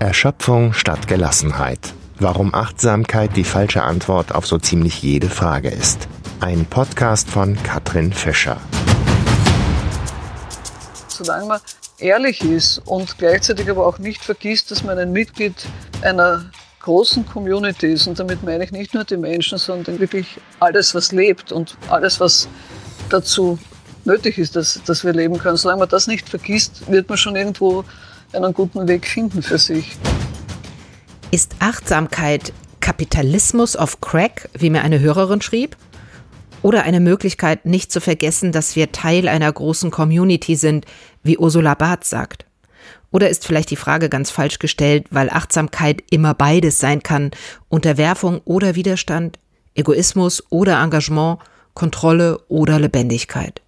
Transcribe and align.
Erschöpfung 0.00 0.72
statt 0.72 1.06
Gelassenheit. 1.08 1.92
Warum 2.18 2.54
Achtsamkeit 2.54 3.36
die 3.36 3.44
falsche 3.44 3.82
Antwort 3.82 4.34
auf 4.34 4.46
so 4.46 4.56
ziemlich 4.56 5.02
jede 5.02 5.28
Frage 5.28 5.68
ist. 5.68 6.08
Ein 6.40 6.64
Podcast 6.64 7.28
von 7.28 7.62
Katrin 7.64 8.10
Fischer. 8.10 8.56
Solange 11.08 11.44
man 11.44 11.60
ehrlich 11.98 12.42
ist 12.42 12.78
und 12.86 13.18
gleichzeitig 13.18 13.68
aber 13.68 13.86
auch 13.86 13.98
nicht 13.98 14.24
vergisst, 14.24 14.70
dass 14.70 14.82
man 14.82 14.98
ein 14.98 15.12
Mitglied 15.12 15.54
einer 16.00 16.46
großen 16.80 17.26
Community 17.26 17.92
ist, 17.92 18.06
und 18.06 18.18
damit 18.18 18.42
meine 18.42 18.64
ich 18.64 18.72
nicht 18.72 18.94
nur 18.94 19.04
die 19.04 19.18
Menschen, 19.18 19.58
sondern 19.58 20.00
wirklich 20.00 20.38
alles, 20.60 20.94
was 20.94 21.12
lebt 21.12 21.52
und 21.52 21.76
alles, 21.90 22.20
was 22.20 22.48
dazu 23.10 23.58
nötig 24.06 24.38
ist, 24.38 24.56
dass, 24.56 24.80
dass 24.86 25.04
wir 25.04 25.12
leben 25.12 25.36
können. 25.36 25.58
Solange 25.58 25.80
man 25.80 25.90
das 25.90 26.06
nicht 26.06 26.26
vergisst, 26.26 26.90
wird 26.90 27.06
man 27.10 27.18
schon 27.18 27.36
irgendwo 27.36 27.84
einen 28.34 28.54
guten 28.54 28.86
Weg 28.88 29.06
finden 29.06 29.42
für 29.42 29.58
sich. 29.58 29.96
Ist 31.30 31.56
Achtsamkeit 31.58 32.52
Kapitalismus 32.80 33.76
auf 33.76 34.00
Crack, 34.00 34.48
wie 34.58 34.70
mir 34.70 34.82
eine 34.82 35.00
Hörerin 35.00 35.42
schrieb? 35.42 35.76
Oder 36.62 36.82
eine 36.82 37.00
Möglichkeit, 37.00 37.64
nicht 37.64 37.90
zu 37.92 38.00
vergessen, 38.00 38.52
dass 38.52 38.76
wir 38.76 38.92
Teil 38.92 39.28
einer 39.28 39.50
großen 39.50 39.90
Community 39.90 40.56
sind, 40.56 40.86
wie 41.22 41.38
Ursula 41.38 41.74
Barth 41.74 42.04
sagt? 42.04 42.46
Oder 43.10 43.28
ist 43.28 43.46
vielleicht 43.46 43.70
die 43.70 43.76
Frage 43.76 44.08
ganz 44.08 44.30
falsch 44.30 44.58
gestellt, 44.58 45.06
weil 45.10 45.30
Achtsamkeit 45.30 46.02
immer 46.10 46.34
beides 46.34 46.78
sein 46.78 47.02
kann, 47.02 47.30
Unterwerfung 47.68 48.40
oder 48.44 48.74
Widerstand, 48.74 49.38
Egoismus 49.74 50.44
oder 50.50 50.82
Engagement, 50.82 51.38
Kontrolle 51.74 52.40
oder 52.48 52.78
Lebendigkeit? 52.78 53.62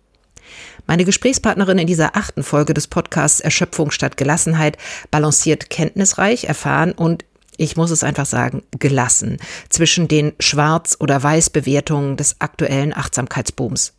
Meine 0.86 1.04
Gesprächspartnerin 1.04 1.78
in 1.78 1.86
dieser 1.86 2.16
achten 2.16 2.42
Folge 2.42 2.74
des 2.74 2.88
Podcasts 2.88 3.40
Erschöpfung 3.40 3.90
statt 3.90 4.16
Gelassenheit 4.16 4.78
balanciert 5.10 5.70
kenntnisreich, 5.70 6.44
erfahren 6.44 6.92
und 6.92 7.24
ich 7.56 7.76
muss 7.76 7.90
es 7.90 8.02
einfach 8.02 8.26
sagen, 8.26 8.62
gelassen 8.78 9.38
zwischen 9.68 10.08
den 10.08 10.32
Schwarz- 10.40 10.96
oder 10.98 11.22
Weiß-Bewertungen 11.22 12.16
des 12.16 12.40
aktuellen 12.40 12.96
Achtsamkeitsbooms. 12.96 13.92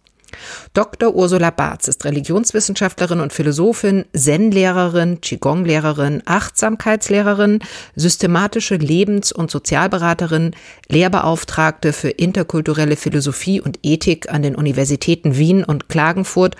Dr. 0.73 1.13
Ursula 1.15 1.49
Barz 1.49 1.87
ist 1.87 2.05
Religionswissenschaftlerin 2.05 3.19
und 3.19 3.33
Philosophin, 3.33 4.05
Zen-Lehrerin, 4.13 5.21
Qigong-Lehrerin, 5.21 6.23
Achtsamkeitslehrerin, 6.25 7.59
systematische 7.95 8.75
Lebens- 8.75 9.31
und 9.31 9.51
Sozialberaterin, 9.51 10.51
Lehrbeauftragte 10.89 11.93
für 11.93 12.09
interkulturelle 12.09 12.95
Philosophie 12.95 13.61
und 13.61 13.79
Ethik 13.83 14.31
an 14.31 14.41
den 14.41 14.55
Universitäten 14.55 15.37
Wien 15.37 15.63
und 15.63 15.89
Klagenfurt 15.89 16.55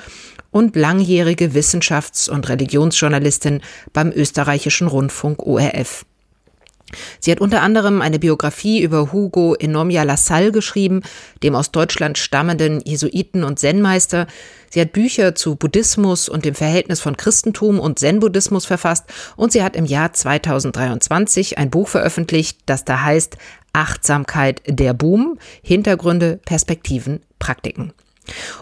und 0.52 0.76
langjährige 0.76 1.54
Wissenschafts- 1.54 2.30
und 2.30 2.48
Religionsjournalistin 2.48 3.62
beim 3.92 4.12
österreichischen 4.12 4.88
Rundfunk 4.88 5.42
ORF. 5.42 6.06
Sie 7.20 7.32
hat 7.32 7.42
unter 7.42 7.62
anderem 7.62 8.02
eine 8.02 8.20
Biografie 8.20 8.82
über 8.82 9.12
Hugo 9.12 9.56
Enomia 9.56 10.04
Lassalle 10.04 10.52
geschrieben, 10.52 11.02
dem 11.44 11.56
aus 11.56 11.72
Deutschland 11.72 12.18
stammenden 12.18 12.82
Jesuiten 12.82 13.44
und 13.44 13.60
Zen-Meister. 13.60 14.28
Sie 14.70 14.82
hat 14.82 14.94
Bücher 14.94 15.36
zu 15.36 15.56
Buddhismus 15.56 16.30
und 16.30 16.46
dem 16.46 16.56
Verhältnis 16.56 17.00
von 17.00 17.18
Christentum 17.18 17.80
und 17.80 18.00
Zen-Buddhismus 18.00 18.66
verfasst 18.66 19.06
und 19.36 19.52
sie 19.52 19.64
hat 19.64 19.76
im 19.76 19.86
Jahr 19.86 20.14
2023 20.14 21.58
ein 21.58 21.70
Buch 21.70 21.88
veröffentlicht, 21.88 22.60
das 22.66 22.86
da 22.86 23.02
heißt 23.02 23.38
Achtsamkeit 23.74 24.62
der 24.68 24.94
Boom, 24.94 25.38
Hintergründe, 25.62 26.40
Perspektiven, 26.46 27.22
Praktiken. 27.40 27.94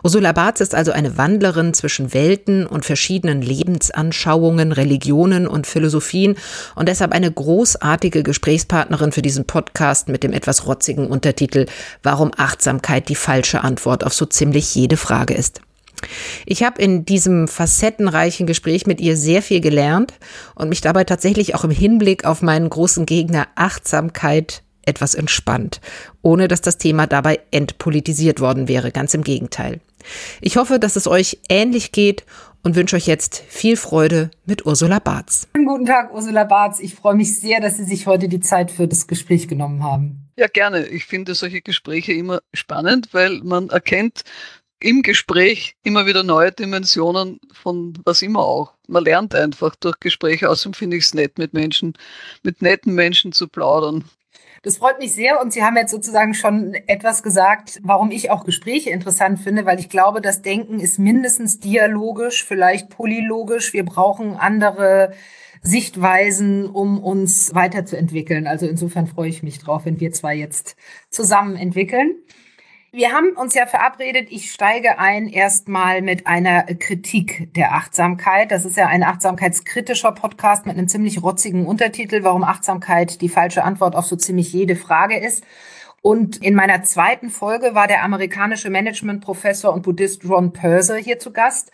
Ursula 0.03 0.31
Barth 0.31 0.61
ist 0.61 0.73
also 0.73 0.91
eine 0.91 1.17
Wandlerin 1.17 1.73
zwischen 1.73 2.13
Welten 2.13 2.65
und 2.65 2.85
verschiedenen 2.85 3.41
Lebensanschauungen, 3.41 4.71
Religionen 4.71 5.47
und 5.47 5.67
Philosophien 5.67 6.35
und 6.75 6.89
deshalb 6.89 7.11
eine 7.11 7.31
großartige 7.31 8.23
Gesprächspartnerin 8.23 9.11
für 9.11 9.21
diesen 9.21 9.45
Podcast 9.45 10.07
mit 10.09 10.23
dem 10.23 10.33
etwas 10.33 10.65
rotzigen 10.65 11.07
Untertitel 11.07 11.67
Warum 12.03 12.31
Achtsamkeit 12.35 13.09
die 13.09 13.15
falsche 13.15 13.63
Antwort 13.63 14.03
auf 14.03 14.13
so 14.13 14.25
ziemlich 14.25 14.73
jede 14.73 14.97
Frage 14.97 15.33
ist. 15.33 15.61
Ich 16.45 16.63
habe 16.63 16.81
in 16.81 17.05
diesem 17.05 17.47
facettenreichen 17.47 18.47
Gespräch 18.47 18.87
mit 18.87 18.99
ihr 18.99 19.15
sehr 19.15 19.43
viel 19.43 19.61
gelernt 19.61 20.13
und 20.55 20.69
mich 20.69 20.81
dabei 20.81 21.03
tatsächlich 21.03 21.53
auch 21.53 21.63
im 21.63 21.71
Hinblick 21.71 22.25
auf 22.25 22.41
meinen 22.41 22.69
großen 22.69 23.05
Gegner 23.05 23.47
Achtsamkeit 23.55 24.63
etwas 24.85 25.15
entspannt, 25.15 25.81
ohne 26.21 26.47
dass 26.47 26.61
das 26.61 26.77
Thema 26.77 27.07
dabei 27.07 27.39
entpolitisiert 27.51 28.39
worden 28.39 28.67
wäre, 28.67 28.91
ganz 28.91 29.13
im 29.13 29.23
Gegenteil. 29.23 29.81
Ich 30.41 30.57
hoffe, 30.57 30.79
dass 30.79 30.95
es 30.95 31.07
euch 31.07 31.39
ähnlich 31.49 31.91
geht 31.91 32.25
und 32.63 32.75
wünsche 32.75 32.95
euch 32.95 33.07
jetzt 33.07 33.43
viel 33.47 33.75
Freude 33.77 34.31
mit 34.45 34.65
Ursula 34.65 34.99
Barz. 34.99 35.47
Guten 35.53 35.85
Tag, 35.85 36.13
Ursula 36.13 36.43
Barz. 36.43 36.79
Ich 36.79 36.95
freue 36.95 37.15
mich 37.15 37.39
sehr, 37.39 37.59
dass 37.59 37.77
Sie 37.77 37.85
sich 37.85 38.07
heute 38.07 38.27
die 38.27 38.39
Zeit 38.39 38.71
für 38.71 38.87
das 38.87 39.07
Gespräch 39.07 39.47
genommen 39.47 39.83
haben. 39.83 40.29
Ja, 40.37 40.47
gerne. 40.47 40.85
Ich 40.87 41.05
finde 41.05 41.35
solche 41.35 41.61
Gespräche 41.61 42.13
immer 42.13 42.41
spannend, 42.53 43.09
weil 43.11 43.41
man 43.43 43.69
erkennt 43.69 44.23
im 44.79 45.03
Gespräch 45.03 45.75
immer 45.83 46.05
wieder 46.07 46.23
neue 46.23 46.51
Dimensionen 46.51 47.39
von 47.53 47.93
was 48.03 48.21
immer 48.21 48.39
auch. 48.39 48.73
Man 48.87 49.03
lernt 49.03 49.35
einfach 49.35 49.75
durch 49.75 49.99
Gespräche. 49.99 50.49
Außerdem 50.49 50.73
finde 50.73 50.97
ich 50.97 51.03
es 51.03 51.13
nett, 51.13 51.37
mit 51.37 51.53
Menschen, 51.53 51.93
mit 52.43 52.61
netten 52.61 52.95
Menschen 52.95 53.31
zu 53.31 53.47
plaudern. 53.47 54.05
Das 54.63 54.77
freut 54.77 54.99
mich 54.99 55.15
sehr 55.15 55.41
und 55.41 55.51
Sie 55.51 55.63
haben 55.63 55.75
jetzt 55.75 55.89
sozusagen 55.89 56.35
schon 56.35 56.75
etwas 56.85 57.23
gesagt, 57.23 57.79
warum 57.81 58.11
ich 58.11 58.29
auch 58.29 58.43
Gespräche 58.43 58.91
interessant 58.91 59.39
finde, 59.39 59.65
weil 59.65 59.79
ich 59.79 59.89
glaube, 59.89 60.21
das 60.21 60.43
Denken 60.43 60.79
ist 60.79 60.99
mindestens 60.99 61.59
dialogisch, 61.59 62.45
vielleicht 62.45 62.89
polylogisch. 62.89 63.73
Wir 63.73 63.83
brauchen 63.83 64.35
andere 64.35 65.13
Sichtweisen, 65.63 66.67
um 66.67 67.03
uns 67.03 67.55
weiterzuentwickeln. 67.55 68.45
Also 68.45 68.67
insofern 68.67 69.07
freue 69.07 69.29
ich 69.29 69.41
mich 69.41 69.57
drauf, 69.57 69.85
wenn 69.85 69.99
wir 69.99 70.11
zwei 70.11 70.35
jetzt 70.35 70.75
zusammen 71.09 71.55
entwickeln. 71.55 72.15
Wir 72.93 73.13
haben 73.13 73.37
uns 73.37 73.53
ja 73.53 73.67
verabredet, 73.67 74.27
ich 74.31 74.51
steige 74.51 74.99
ein 74.99 75.29
erstmal 75.29 76.01
mit 76.01 76.27
einer 76.27 76.63
Kritik 76.63 77.47
der 77.55 77.71
Achtsamkeit. 77.71 78.51
Das 78.51 78.65
ist 78.65 78.75
ja 78.75 78.87
ein 78.87 79.03
achtsamkeitskritischer 79.03 80.11
Podcast 80.11 80.65
mit 80.65 80.77
einem 80.77 80.89
ziemlich 80.89 81.23
rotzigen 81.23 81.65
Untertitel, 81.65 82.23
warum 82.23 82.43
Achtsamkeit 82.43 83.21
die 83.21 83.29
falsche 83.29 83.63
Antwort 83.63 83.95
auf 83.95 84.07
so 84.07 84.17
ziemlich 84.17 84.51
jede 84.51 84.75
Frage 84.75 85.17
ist. 85.17 85.45
Und 86.01 86.43
in 86.43 86.53
meiner 86.53 86.83
zweiten 86.83 87.29
Folge 87.29 87.75
war 87.75 87.87
der 87.87 88.03
amerikanische 88.03 88.69
Managementprofessor 88.69 89.71
und 89.71 89.83
Buddhist 89.83 90.27
Ron 90.27 90.51
Purser 90.51 90.97
hier 90.97 91.17
zu 91.17 91.31
Gast, 91.31 91.71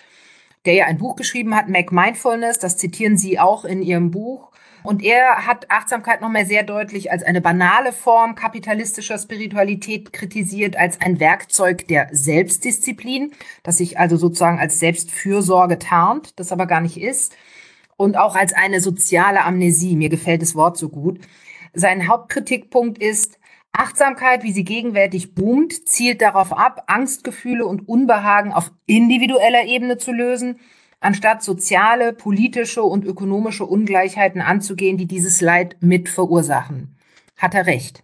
der 0.66 0.76
ja 0.76 0.86
ein 0.86 1.00
Buch 1.00 1.16
geschrieben 1.16 1.56
hat, 1.56 1.68
Make 1.68 1.96
Mindfulness. 1.96 2.60
Das 2.60 2.78
zitieren 2.78 3.18
Sie 3.18 3.40
auch 3.40 3.66
in 3.66 3.82
Ihrem 3.82 4.12
Buch. 4.12 4.52
Und 4.84 5.04
er 5.04 5.46
hat 5.46 5.70
Achtsamkeit 5.70 6.22
nochmal 6.22 6.46
sehr 6.46 6.64
deutlich 6.64 7.12
als 7.12 7.24
eine 7.24 7.42
banale 7.42 7.92
Form 7.92 8.36
kapitalistischer 8.36 9.18
Spiritualität 9.18 10.14
kritisiert, 10.14 10.78
als 10.78 11.02
ein 11.02 11.20
Werkzeug 11.20 11.88
der 11.88 12.10
Selbstdisziplin, 12.12 13.32
das 13.64 13.78
sich 13.78 14.00
also 14.00 14.18
sozusagen 14.18 14.60
als 14.60 14.80
Selbstfürsorge 14.80 15.80
tarnt, 15.80 16.40
das 16.40 16.52
aber 16.52 16.68
gar 16.68 16.82
nicht 16.82 17.00
ist. 17.00 17.36
Und 17.98 18.18
auch 18.18 18.36
als 18.36 18.54
eine 18.54 18.80
soziale 18.80 19.44
Amnesie. 19.44 19.96
Mir 19.96 20.10
gefällt 20.10 20.42
das 20.42 20.56
Wort 20.56 20.78
so 20.78 20.90
gut. 20.90 21.20
Sein 21.74 22.08
Hauptkritikpunkt 22.08 23.00
ist, 23.00 23.40
Achtsamkeit, 23.72 24.44
wie 24.44 24.52
sie 24.52 24.64
gegenwärtig 24.64 25.36
boomt, 25.36 25.88
zielt 25.88 26.22
darauf 26.22 26.52
ab, 26.52 26.84
Angstgefühle 26.88 27.66
und 27.66 27.88
Unbehagen 27.88 28.54
auf 28.54 28.72
individueller 28.86 29.66
Ebene 29.66 29.98
zu 29.98 30.12
lösen 30.12 30.60
anstatt 31.00 31.44
soziale, 31.44 32.14
politische 32.14 32.84
und 32.84 33.06
ökonomische 33.06 33.66
Ungleichheiten 33.66 34.42
anzugehen, 34.42 34.98
die 34.98 35.06
dieses 35.06 35.42
Leid 35.42 35.78
mit 35.80 36.10
verursachen. 36.10 36.98
Hat 37.38 37.54
er 37.54 37.66
recht? 37.66 38.04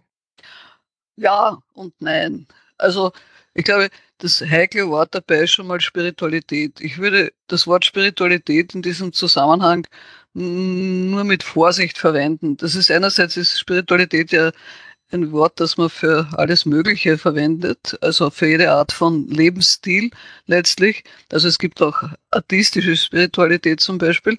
Ja 1.16 1.58
und 1.74 1.94
nein. 2.00 2.46
Also 2.78 3.12
ich 3.54 3.64
glaube, 3.64 3.88
das 4.18 4.40
heikle 4.40 4.88
Wort 4.88 5.14
dabei 5.14 5.40
ist 5.40 5.52
schon 5.52 5.66
mal 5.66 5.80
Spiritualität. 5.80 6.80
Ich 6.80 6.98
würde 6.98 7.32
das 7.46 7.66
Wort 7.66 7.84
Spiritualität 7.84 8.74
in 8.74 8.82
diesem 8.82 9.12
Zusammenhang 9.12 9.86
nur 10.34 11.24
mit 11.24 11.42
Vorsicht 11.44 11.98
verwenden. 11.98 12.56
Das 12.56 12.74
ist 12.74 12.90
einerseits 12.90 13.36
ist 13.36 13.58
Spiritualität 13.58 14.32
ja 14.32 14.50
ein 15.14 15.32
Wort, 15.32 15.60
das 15.60 15.76
man 15.76 15.88
für 15.88 16.28
alles 16.32 16.66
Mögliche 16.66 17.16
verwendet, 17.16 17.96
also 18.02 18.30
für 18.30 18.48
jede 18.48 18.72
Art 18.72 18.92
von 18.92 19.28
Lebensstil 19.28 20.10
letztlich. 20.46 21.04
Also 21.32 21.48
es 21.48 21.58
gibt 21.58 21.80
auch 21.80 22.02
artistische 22.30 22.96
Spiritualität 22.96 23.80
zum 23.80 23.98
Beispiel. 23.98 24.36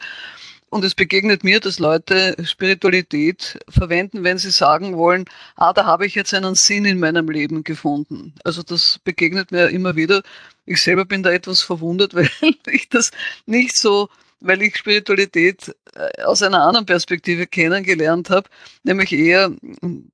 Und 0.69 0.83
es 0.83 0.93
begegnet 0.93 1.43
mir, 1.43 1.61
dass 1.61 1.79
Leute 1.79 2.35
Spiritualität 2.43 3.57
verwenden, 3.69 4.23
wenn 4.23 4.37
sie 4.37 4.51
sagen 4.51 4.97
wollen, 4.97 5.25
ah, 5.55 5.71
da 5.71 5.85
habe 5.85 6.05
ich 6.05 6.15
jetzt 6.15 6.33
einen 6.33 6.55
Sinn 6.55 6.83
in 6.83 6.99
meinem 6.99 7.29
Leben 7.29 7.63
gefunden. 7.63 8.33
Also 8.43 8.61
das 8.61 8.99
begegnet 9.03 9.51
mir 9.51 9.69
immer 9.69 9.95
wieder. 9.95 10.21
Ich 10.65 10.83
selber 10.83 11.05
bin 11.05 11.23
da 11.23 11.31
etwas 11.31 11.61
verwundert, 11.61 12.13
weil 12.15 12.29
ich 12.67 12.89
das 12.89 13.11
nicht 13.45 13.77
so 13.77 14.09
weil 14.39 14.61
ich 14.61 14.77
Spiritualität 14.77 15.75
äh, 15.95 16.23
aus 16.23 16.41
einer 16.41 16.61
anderen 16.61 16.85
Perspektive 16.85 17.47
kennengelernt 17.47 18.29
habe, 18.29 18.49
nämlich 18.83 19.11
eher 19.11 19.51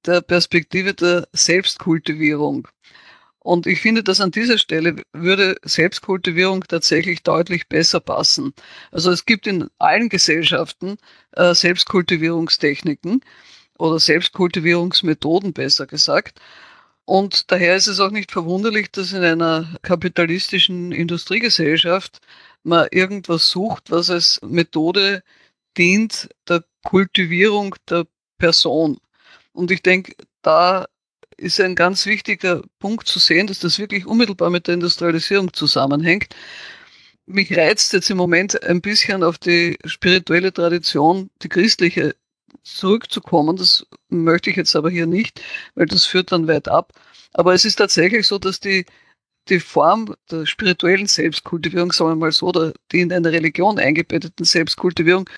der 0.05 0.21
Perspektive 0.21 0.93
der 0.93 1.27
Selbstkultivierung. 1.33 2.67
Und 3.43 3.65
ich 3.65 3.81
finde, 3.81 4.03
dass 4.03 4.21
an 4.21 4.29
dieser 4.29 4.59
Stelle 4.59 4.97
würde 5.13 5.55
Selbstkultivierung 5.63 6.63
tatsächlich 6.67 7.23
deutlich 7.23 7.67
besser 7.67 7.99
passen. 7.99 8.53
Also 8.91 9.09
es 9.11 9.25
gibt 9.25 9.47
in 9.47 9.67
allen 9.79 10.09
Gesellschaften 10.09 10.97
äh, 11.31 11.55
Selbstkultivierungstechniken 11.55 13.21
oder 13.79 13.99
Selbstkultivierungsmethoden 13.99 15.53
besser 15.53 15.87
gesagt. 15.87 16.39
Und 17.11 17.51
daher 17.51 17.75
ist 17.75 17.87
es 17.87 17.99
auch 17.99 18.09
nicht 18.09 18.31
verwunderlich, 18.31 18.89
dass 18.89 19.11
in 19.11 19.21
einer 19.21 19.67
kapitalistischen 19.81 20.93
Industriegesellschaft 20.93 22.21
man 22.63 22.87
irgendwas 22.89 23.49
sucht, 23.49 23.91
was 23.91 24.09
als 24.09 24.39
Methode 24.43 25.21
dient 25.77 26.29
der 26.47 26.63
Kultivierung 26.85 27.75
der 27.89 28.07
Person. 28.37 28.97
Und 29.51 29.71
ich 29.71 29.81
denke, 29.81 30.13
da 30.41 30.85
ist 31.35 31.59
ein 31.59 31.75
ganz 31.75 32.05
wichtiger 32.05 32.61
Punkt 32.79 33.09
zu 33.09 33.19
sehen, 33.19 33.47
dass 33.47 33.59
das 33.59 33.77
wirklich 33.77 34.05
unmittelbar 34.05 34.49
mit 34.49 34.67
der 34.67 34.75
Industrialisierung 34.75 35.51
zusammenhängt. 35.51 36.33
Mich 37.25 37.53
reizt 37.57 37.91
jetzt 37.91 38.09
im 38.09 38.15
Moment 38.15 38.63
ein 38.63 38.79
bisschen 38.79 39.21
auf 39.21 39.37
die 39.37 39.77
spirituelle 39.83 40.53
Tradition, 40.53 41.29
die 41.41 41.49
christliche, 41.49 42.15
zurückzukommen. 42.63 43.55
Das 43.57 43.85
möchte 44.09 44.49
ich 44.49 44.55
jetzt 44.55 44.75
aber 44.75 44.89
hier 44.89 45.07
nicht, 45.07 45.41
weil 45.75 45.85
das 45.85 46.05
führt 46.05 46.31
dann 46.31 46.47
weit 46.47 46.67
ab. 46.67 46.93
Aber 47.33 47.53
es 47.53 47.65
ist 47.65 47.77
tatsächlich 47.77 48.27
so, 48.27 48.37
dass 48.39 48.59
die, 48.59 48.85
die 49.49 49.59
Form 49.59 50.15
der 50.29 50.45
spirituellen 50.45 51.07
Selbstkultivierung, 51.07 51.91
sagen 51.91 52.11
wir 52.11 52.15
mal 52.15 52.31
so, 52.31 52.47
oder 52.47 52.73
die 52.91 53.01
in 53.01 53.13
eine 53.13 53.31
Religion 53.31 53.79
eingebetteten 53.79 54.45
Selbstkultivierung 54.45 55.29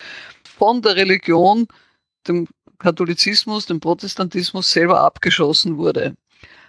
von 0.44 0.82
der 0.82 0.96
Religion, 0.96 1.66
dem 2.28 2.46
Katholizismus, 2.78 3.66
dem 3.66 3.80
Protestantismus 3.80 4.70
selber 4.70 5.00
abgeschossen 5.00 5.78
wurde 5.78 6.16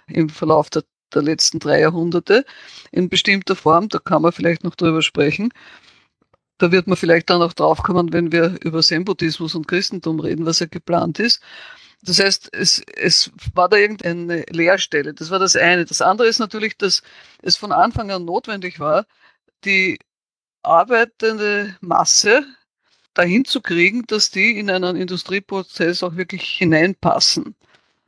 im 0.06 0.28
Verlauf 0.28 0.70
der, 0.70 0.84
der 1.14 1.22
letzten 1.22 1.58
drei 1.58 1.80
Jahrhunderte 1.80 2.44
in 2.92 3.08
bestimmter 3.08 3.56
Form. 3.56 3.88
Da 3.88 3.98
kann 3.98 4.22
man 4.22 4.32
vielleicht 4.32 4.64
noch 4.64 4.74
drüber 4.74 5.02
sprechen. 5.02 5.50
Da 6.58 6.72
wird 6.72 6.86
man 6.86 6.96
vielleicht 6.96 7.30
dann 7.30 7.42
auch 7.42 7.52
draufkommen, 7.52 8.12
wenn 8.12 8.32
wir 8.32 8.56
über 8.62 8.82
Zen-Buddhismus 8.82 9.54
und 9.54 9.68
Christentum 9.68 10.20
reden, 10.20 10.46
was 10.46 10.60
ja 10.60 10.66
geplant 10.66 11.18
ist. 11.18 11.40
Das 12.02 12.20
heißt, 12.20 12.50
es, 12.52 12.82
es 12.94 13.30
war 13.54 13.68
da 13.68 13.76
irgendeine 13.76 14.44
Leerstelle. 14.50 15.14
Das 15.14 15.30
war 15.30 15.38
das 15.38 15.56
eine. 15.56 15.84
Das 15.84 16.02
andere 16.02 16.28
ist 16.28 16.38
natürlich, 16.38 16.76
dass 16.78 17.02
es 17.42 17.56
von 17.56 17.72
Anfang 17.72 18.10
an 18.10 18.24
notwendig 18.24 18.78
war, 18.80 19.06
die 19.64 19.98
arbeitende 20.62 21.76
Masse 21.80 22.44
dahin 23.14 23.44
zu 23.44 23.60
kriegen, 23.60 24.06
dass 24.06 24.30
die 24.30 24.58
in 24.58 24.70
einen 24.70 24.96
Industrieprozess 24.96 26.02
auch 26.02 26.16
wirklich 26.16 26.42
hineinpassen. 26.42 27.56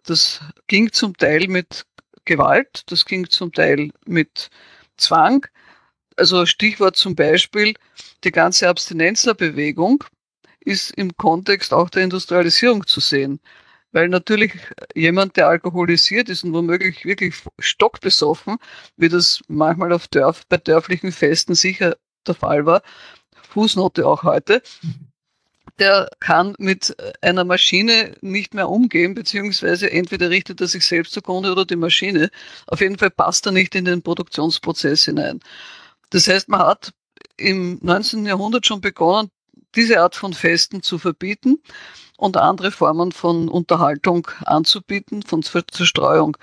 Das 0.04 0.40
ging 0.66 0.92
zum 0.92 1.16
Teil 1.16 1.48
mit 1.48 1.86
Gewalt, 2.24 2.82
das 2.90 3.04
ging 3.04 3.28
zum 3.28 3.52
Teil 3.52 3.90
mit 4.06 4.50
Zwang. 4.96 5.46
Also 6.18 6.46
Stichwort 6.46 6.96
zum 6.96 7.14
Beispiel, 7.14 7.74
die 8.24 8.32
ganze 8.32 8.68
Abstinenzlerbewegung 8.68 10.04
ist 10.60 10.90
im 10.90 11.16
Kontext 11.16 11.72
auch 11.72 11.90
der 11.90 12.02
Industrialisierung 12.02 12.86
zu 12.86 13.00
sehen. 13.00 13.40
Weil 13.92 14.08
natürlich 14.08 14.52
jemand, 14.94 15.36
der 15.36 15.48
alkoholisiert 15.48 16.28
ist 16.28 16.44
und 16.44 16.52
womöglich 16.52 17.04
wirklich 17.04 17.36
stockbesoffen, 17.58 18.58
wie 18.96 19.08
das 19.08 19.40
manchmal 19.48 19.92
auf 19.92 20.08
Dörf, 20.08 20.46
bei 20.48 20.58
dörflichen 20.58 21.10
Festen 21.10 21.54
sicher 21.54 21.96
der 22.26 22.34
Fall 22.34 22.66
war, 22.66 22.82
Fußnote 23.48 24.06
auch 24.06 24.24
heute, 24.24 24.60
der 25.78 26.10
kann 26.20 26.54
mit 26.58 26.96
einer 27.22 27.44
Maschine 27.44 28.14
nicht 28.20 28.52
mehr 28.52 28.68
umgehen, 28.68 29.14
beziehungsweise 29.14 29.90
entweder 29.90 30.28
richtet 30.28 30.60
er 30.60 30.66
sich 30.66 30.84
selbst 30.84 31.12
zugrunde 31.12 31.52
oder 31.52 31.64
die 31.64 31.76
Maschine. 31.76 32.30
Auf 32.66 32.80
jeden 32.80 32.98
Fall 32.98 33.10
passt 33.10 33.46
er 33.46 33.52
nicht 33.52 33.74
in 33.74 33.84
den 33.84 34.02
Produktionsprozess 34.02 35.04
hinein. 35.04 35.40
Das 36.10 36.28
heißt, 36.28 36.48
man 36.48 36.60
hat 36.60 36.92
im 37.36 37.78
19. 37.82 38.26
Jahrhundert 38.26 38.66
schon 38.66 38.80
begonnen, 38.80 39.30
diese 39.74 40.00
Art 40.00 40.14
von 40.16 40.32
Festen 40.32 40.82
zu 40.82 40.98
verbieten 40.98 41.58
und 42.16 42.36
andere 42.36 42.70
Formen 42.70 43.12
von 43.12 43.48
Unterhaltung 43.48 44.28
anzubieten, 44.44 45.22
von 45.22 45.42
Zerstreuung. 45.42 46.36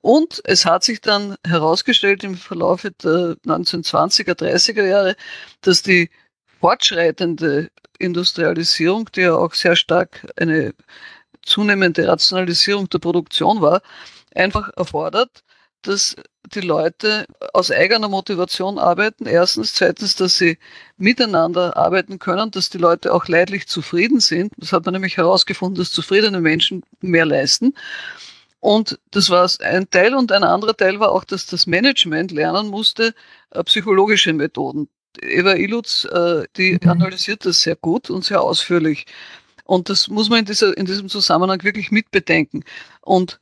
Und 0.00 0.42
es 0.44 0.66
hat 0.66 0.84
sich 0.84 1.00
dann 1.00 1.36
herausgestellt 1.46 2.24
im 2.24 2.36
Verlauf 2.36 2.82
der 2.82 3.36
1920er, 3.46 4.34
30er 4.34 4.84
Jahre, 4.84 5.16
dass 5.62 5.82
die 5.82 6.10
fortschreitende 6.60 7.70
Industrialisierung, 7.98 9.10
die 9.14 9.22
ja 9.22 9.34
auch 9.34 9.54
sehr 9.54 9.76
stark 9.76 10.26
eine 10.36 10.74
zunehmende 11.42 12.06
Rationalisierung 12.06 12.88
der 12.90 12.98
Produktion 12.98 13.60
war, 13.60 13.80
einfach 14.34 14.70
erfordert, 14.76 15.44
dass 15.82 16.16
die 16.54 16.60
Leute 16.60 17.26
aus 17.52 17.70
eigener 17.70 18.08
Motivation 18.08 18.78
arbeiten. 18.78 19.26
Erstens. 19.26 19.74
Zweitens, 19.74 20.16
dass 20.16 20.36
sie 20.36 20.58
miteinander 20.96 21.76
arbeiten 21.76 22.18
können, 22.18 22.50
dass 22.50 22.70
die 22.70 22.78
Leute 22.78 23.12
auch 23.12 23.28
leidlich 23.28 23.66
zufrieden 23.68 24.20
sind. 24.20 24.52
Das 24.56 24.72
hat 24.72 24.84
man 24.84 24.94
nämlich 24.94 25.16
herausgefunden, 25.16 25.78
dass 25.78 25.92
zufriedene 25.92 26.40
Menschen 26.40 26.82
mehr 27.00 27.26
leisten. 27.26 27.74
Und 28.60 28.98
das 29.10 29.28
war 29.28 29.50
ein 29.60 29.90
Teil 29.90 30.14
und 30.14 30.30
ein 30.30 30.44
anderer 30.44 30.76
Teil 30.76 31.00
war 31.00 31.10
auch, 31.10 31.24
dass 31.24 31.46
das 31.46 31.66
Management 31.66 32.30
lernen 32.30 32.68
musste, 32.68 33.14
äh, 33.50 33.64
psychologische 33.64 34.32
Methoden. 34.32 34.88
Eva 35.20 35.54
Ilutz, 35.54 36.04
äh, 36.04 36.44
die 36.56 36.78
mhm. 36.80 36.88
analysiert 36.88 37.44
das 37.44 37.62
sehr 37.62 37.76
gut 37.76 38.08
und 38.08 38.24
sehr 38.24 38.40
ausführlich. 38.40 39.06
Und 39.64 39.88
das 39.88 40.08
muss 40.08 40.28
man 40.28 40.40
in, 40.40 40.44
dieser, 40.44 40.76
in 40.76 40.86
diesem 40.86 41.08
Zusammenhang 41.08 41.62
wirklich 41.64 41.90
mitbedenken. 41.90 42.64
Und 43.00 43.40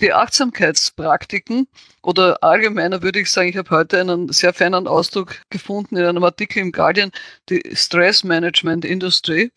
die 0.00 0.12
Achtsamkeitspraktiken 0.12 1.68
oder 2.02 2.42
allgemeiner 2.42 3.02
würde 3.02 3.20
ich 3.20 3.30
sagen, 3.30 3.48
ich 3.48 3.56
habe 3.56 3.70
heute 3.70 4.00
einen 4.00 4.32
sehr 4.32 4.54
feinen 4.54 4.86
Ausdruck 4.86 5.36
gefunden 5.50 5.96
in 5.96 6.04
einem 6.04 6.24
Artikel 6.24 6.60
im 6.60 6.72
Guardian, 6.72 7.10
die 7.48 7.62
Stress 7.74 8.24
Management 8.24 8.84
Industry. 8.84 9.52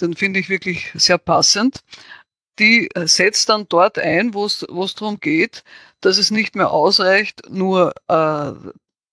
Den 0.00 0.14
finde 0.14 0.40
ich 0.40 0.48
wirklich 0.48 0.92
sehr 0.94 1.18
passend. 1.18 1.80
Die 2.58 2.88
setzt 3.04 3.48
dann 3.48 3.66
dort 3.68 3.98
ein, 3.98 4.34
wo 4.34 4.44
es 4.46 4.94
darum 4.94 5.20
geht, 5.20 5.64
dass 6.00 6.18
es 6.18 6.30
nicht 6.30 6.56
mehr 6.56 6.70
ausreicht, 6.70 7.42
nur 7.48 7.92
äh, 8.08 8.52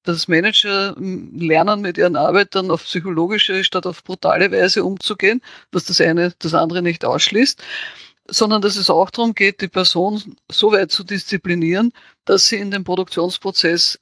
dass 0.04 0.28
Manager 0.28 0.96
lernen, 0.98 1.82
mit 1.82 1.98
ihren 1.98 2.16
Arbeitern 2.16 2.72
auf 2.72 2.84
psychologische 2.84 3.64
statt 3.64 3.86
auf 3.86 4.04
brutale 4.04 4.52
Weise 4.52 4.84
umzugehen, 4.84 5.42
was 5.72 5.86
das 5.86 6.00
eine 6.00 6.34
das 6.40 6.54
andere 6.54 6.82
nicht 6.82 7.06
ausschließt, 7.06 7.62
sondern 8.28 8.62
dass 8.62 8.76
es 8.76 8.90
auch 8.90 9.10
darum 9.10 9.34
geht, 9.34 9.62
die 9.62 9.68
Person 9.68 10.36
so 10.52 10.72
weit 10.72 10.92
zu 10.92 11.04
disziplinieren, 11.04 11.92
dass 12.26 12.48
sie 12.48 12.58
in 12.58 12.72
den 12.72 12.84
Produktionsprozess 12.84 14.00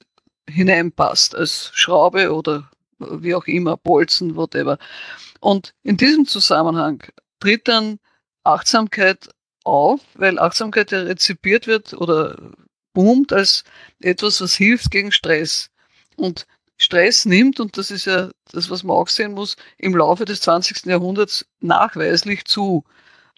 hineinpasst, 0.50 1.36
als 1.36 1.72
Schraube 1.74 2.34
oder 2.34 2.70
wie 3.00 3.36
auch 3.36 3.46
immer, 3.46 3.78
Bolzen, 3.78 4.36
whatever. 4.36 4.78
Und 5.40 5.74
in 5.84 5.98
diesem 5.98 6.26
Zusammenhang 6.26 7.04
tritt 7.40 7.68
dann 7.68 8.00
Achtsamkeit 8.44 9.30
auf, 9.64 10.02
weil 10.16 10.40
Achtsamkeit 10.40 10.92
ja 10.92 11.02
rezipiert 11.02 11.68
wird 11.68 11.94
oder 11.94 12.38
boomt 12.94 13.34
als 13.34 13.64
etwas, 14.00 14.42
was 14.42 14.54
hilft 14.54 14.92
gegen 14.92 15.12
Stress. 15.12 15.70
Und 16.16 16.46
Stress 16.78 17.26
nimmt, 17.26 17.60
und 17.60 17.78
das 17.78 17.92
ist 17.92 18.06
ja 18.06 18.30
das, 18.52 18.70
was 18.70 18.84
man 18.84 18.96
auch 18.96 19.08
sehen 19.08 19.34
muss, 19.34 19.56
im 19.78 19.96
Laufe 19.96 20.26
des 20.26 20.42
20. 20.42 20.86
Jahrhunderts 20.86 21.46
nachweislich 21.60 22.46
zu. 22.46 22.84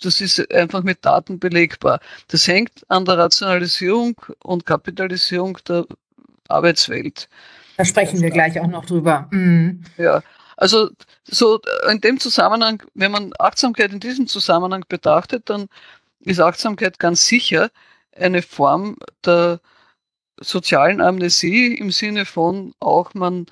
Das 0.01 0.21
ist 0.21 0.51
einfach 0.53 0.83
mit 0.83 1.05
Daten 1.05 1.39
belegbar. 1.39 1.99
Das 2.27 2.47
hängt 2.47 2.83
an 2.89 3.05
der 3.05 3.17
Rationalisierung 3.17 4.15
und 4.43 4.65
Kapitalisierung 4.65 5.57
der 5.67 5.85
Arbeitswelt. 6.47 7.29
Da 7.77 7.85
sprechen 7.85 8.21
wir 8.21 8.29
gleich 8.29 8.59
auch 8.59 8.67
noch 8.67 8.85
drüber. 8.85 9.27
Mhm. 9.31 9.83
Ja, 9.97 10.21
also 10.57 10.89
so 11.23 11.59
in 11.89 12.01
dem 12.01 12.19
Zusammenhang, 12.19 12.83
wenn 12.93 13.11
man 13.11 13.33
Achtsamkeit 13.39 13.91
in 13.91 13.99
diesem 13.99 14.27
Zusammenhang 14.27 14.85
betrachtet, 14.87 15.49
dann 15.49 15.67
ist 16.21 16.39
Achtsamkeit 16.39 16.99
ganz 16.99 17.25
sicher 17.27 17.69
eine 18.15 18.41
Form 18.41 18.97
der 19.25 19.59
sozialen 20.39 21.01
Amnesie 21.01 21.75
im 21.75 21.91
Sinne 21.91 22.25
von 22.25 22.73
auch 22.79 23.13
man 23.13 23.45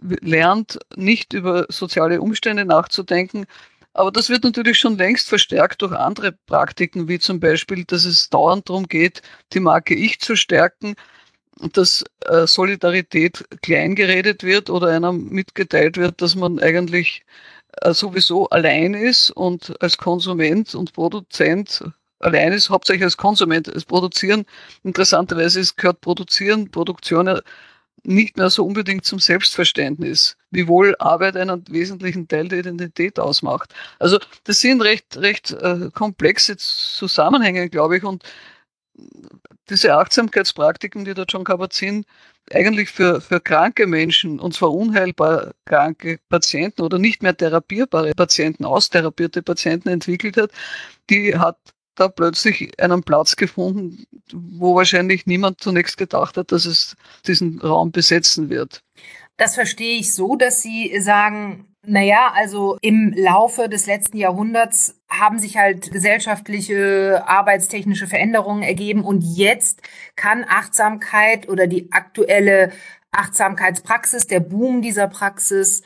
lernt 0.00 0.78
nicht 0.96 1.32
über 1.32 1.66
soziale 1.68 2.20
Umstände 2.20 2.64
nachzudenken. 2.64 3.46
Aber 3.92 4.12
das 4.12 4.28
wird 4.28 4.44
natürlich 4.44 4.78
schon 4.78 4.96
längst 4.98 5.28
verstärkt 5.28 5.82
durch 5.82 5.92
andere 5.92 6.32
Praktiken, 6.32 7.08
wie 7.08 7.18
zum 7.18 7.40
Beispiel, 7.40 7.84
dass 7.84 8.04
es 8.04 8.30
dauernd 8.30 8.68
darum 8.68 8.86
geht, 8.86 9.22
die 9.52 9.60
Marke 9.60 9.94
Ich 9.94 10.20
zu 10.20 10.36
stärken, 10.36 10.94
dass 11.72 12.04
äh, 12.26 12.46
Solidarität 12.46 13.44
kleingeredet 13.62 14.44
wird 14.44 14.70
oder 14.70 14.88
einem 14.88 15.28
mitgeteilt 15.28 15.96
wird, 15.96 16.22
dass 16.22 16.34
man 16.36 16.58
eigentlich 16.60 17.24
äh, 17.82 17.92
sowieso 17.92 18.48
allein 18.48 18.94
ist 18.94 19.30
und 19.30 19.74
als 19.82 19.98
Konsument 19.98 20.74
und 20.74 20.92
Produzent 20.92 21.84
allein 22.20 22.52
ist, 22.52 22.70
hauptsächlich 22.70 23.04
als 23.04 23.16
Konsument. 23.16 23.68
Das 23.68 23.84
Produzieren, 23.84 24.46
interessanterweise 24.84 25.62
gehört 25.76 26.00
Produzieren, 26.00 26.70
Produktion 26.70 27.40
nicht 28.04 28.36
mehr 28.36 28.50
so 28.50 28.64
unbedingt 28.64 29.04
zum 29.04 29.18
Selbstverständnis, 29.18 30.36
wiewohl 30.50 30.96
Arbeit 30.98 31.36
einen 31.36 31.64
wesentlichen 31.68 32.28
Teil 32.28 32.48
der 32.48 32.60
Identität 32.60 33.18
ausmacht. 33.18 33.74
Also 33.98 34.18
das 34.44 34.60
sind 34.60 34.82
recht, 34.82 35.16
recht 35.16 35.52
äh, 35.52 35.90
komplexe 35.92 36.56
Zusammenhänge, 36.56 37.68
glaube 37.68 37.98
ich, 37.98 38.04
und 38.04 38.24
diese 39.68 39.94
Achtsamkeitspraktiken, 39.94 41.04
die 41.04 41.14
da 41.14 41.24
gehabt 41.24 41.72
sind, 41.72 42.06
eigentlich 42.52 42.90
für, 42.90 43.20
für 43.20 43.40
kranke 43.40 43.86
Menschen, 43.86 44.40
und 44.40 44.54
zwar 44.54 44.72
unheilbar 44.72 45.52
kranke 45.64 46.18
Patienten 46.28 46.82
oder 46.82 46.98
nicht 46.98 47.22
mehr 47.22 47.36
therapierbare 47.36 48.12
Patienten, 48.14 48.64
austherapierte 48.64 49.42
Patienten 49.42 49.88
entwickelt 49.88 50.36
hat, 50.36 50.50
die 51.08 51.38
hat 51.38 51.58
da 51.94 52.08
plötzlich 52.08 52.72
einen 52.80 53.02
Platz 53.02 53.36
gefunden, 53.36 54.04
wo 54.32 54.74
wahrscheinlich 54.74 55.26
niemand 55.26 55.60
zunächst 55.60 55.96
gedacht 55.96 56.36
hat, 56.36 56.52
dass 56.52 56.64
es 56.64 56.96
diesen 57.26 57.60
Raum 57.60 57.90
besetzen 57.90 58.50
wird. 58.50 58.82
Das 59.36 59.54
verstehe 59.54 59.98
ich 59.98 60.14
so, 60.14 60.36
dass 60.36 60.62
Sie 60.62 61.00
sagen, 61.00 61.66
naja, 61.86 62.32
also 62.34 62.76
im 62.82 63.14
Laufe 63.16 63.68
des 63.68 63.86
letzten 63.86 64.18
Jahrhunderts 64.18 65.00
haben 65.08 65.38
sich 65.38 65.56
halt 65.56 65.90
gesellschaftliche, 65.90 67.22
arbeitstechnische 67.26 68.06
Veränderungen 68.06 68.62
ergeben 68.62 69.02
und 69.02 69.22
jetzt 69.22 69.80
kann 70.14 70.44
Achtsamkeit 70.46 71.48
oder 71.48 71.66
die 71.66 71.90
aktuelle 71.90 72.72
Achtsamkeitspraxis, 73.12 74.26
der 74.26 74.40
Boom 74.40 74.82
dieser 74.82 75.08
Praxis 75.08 75.82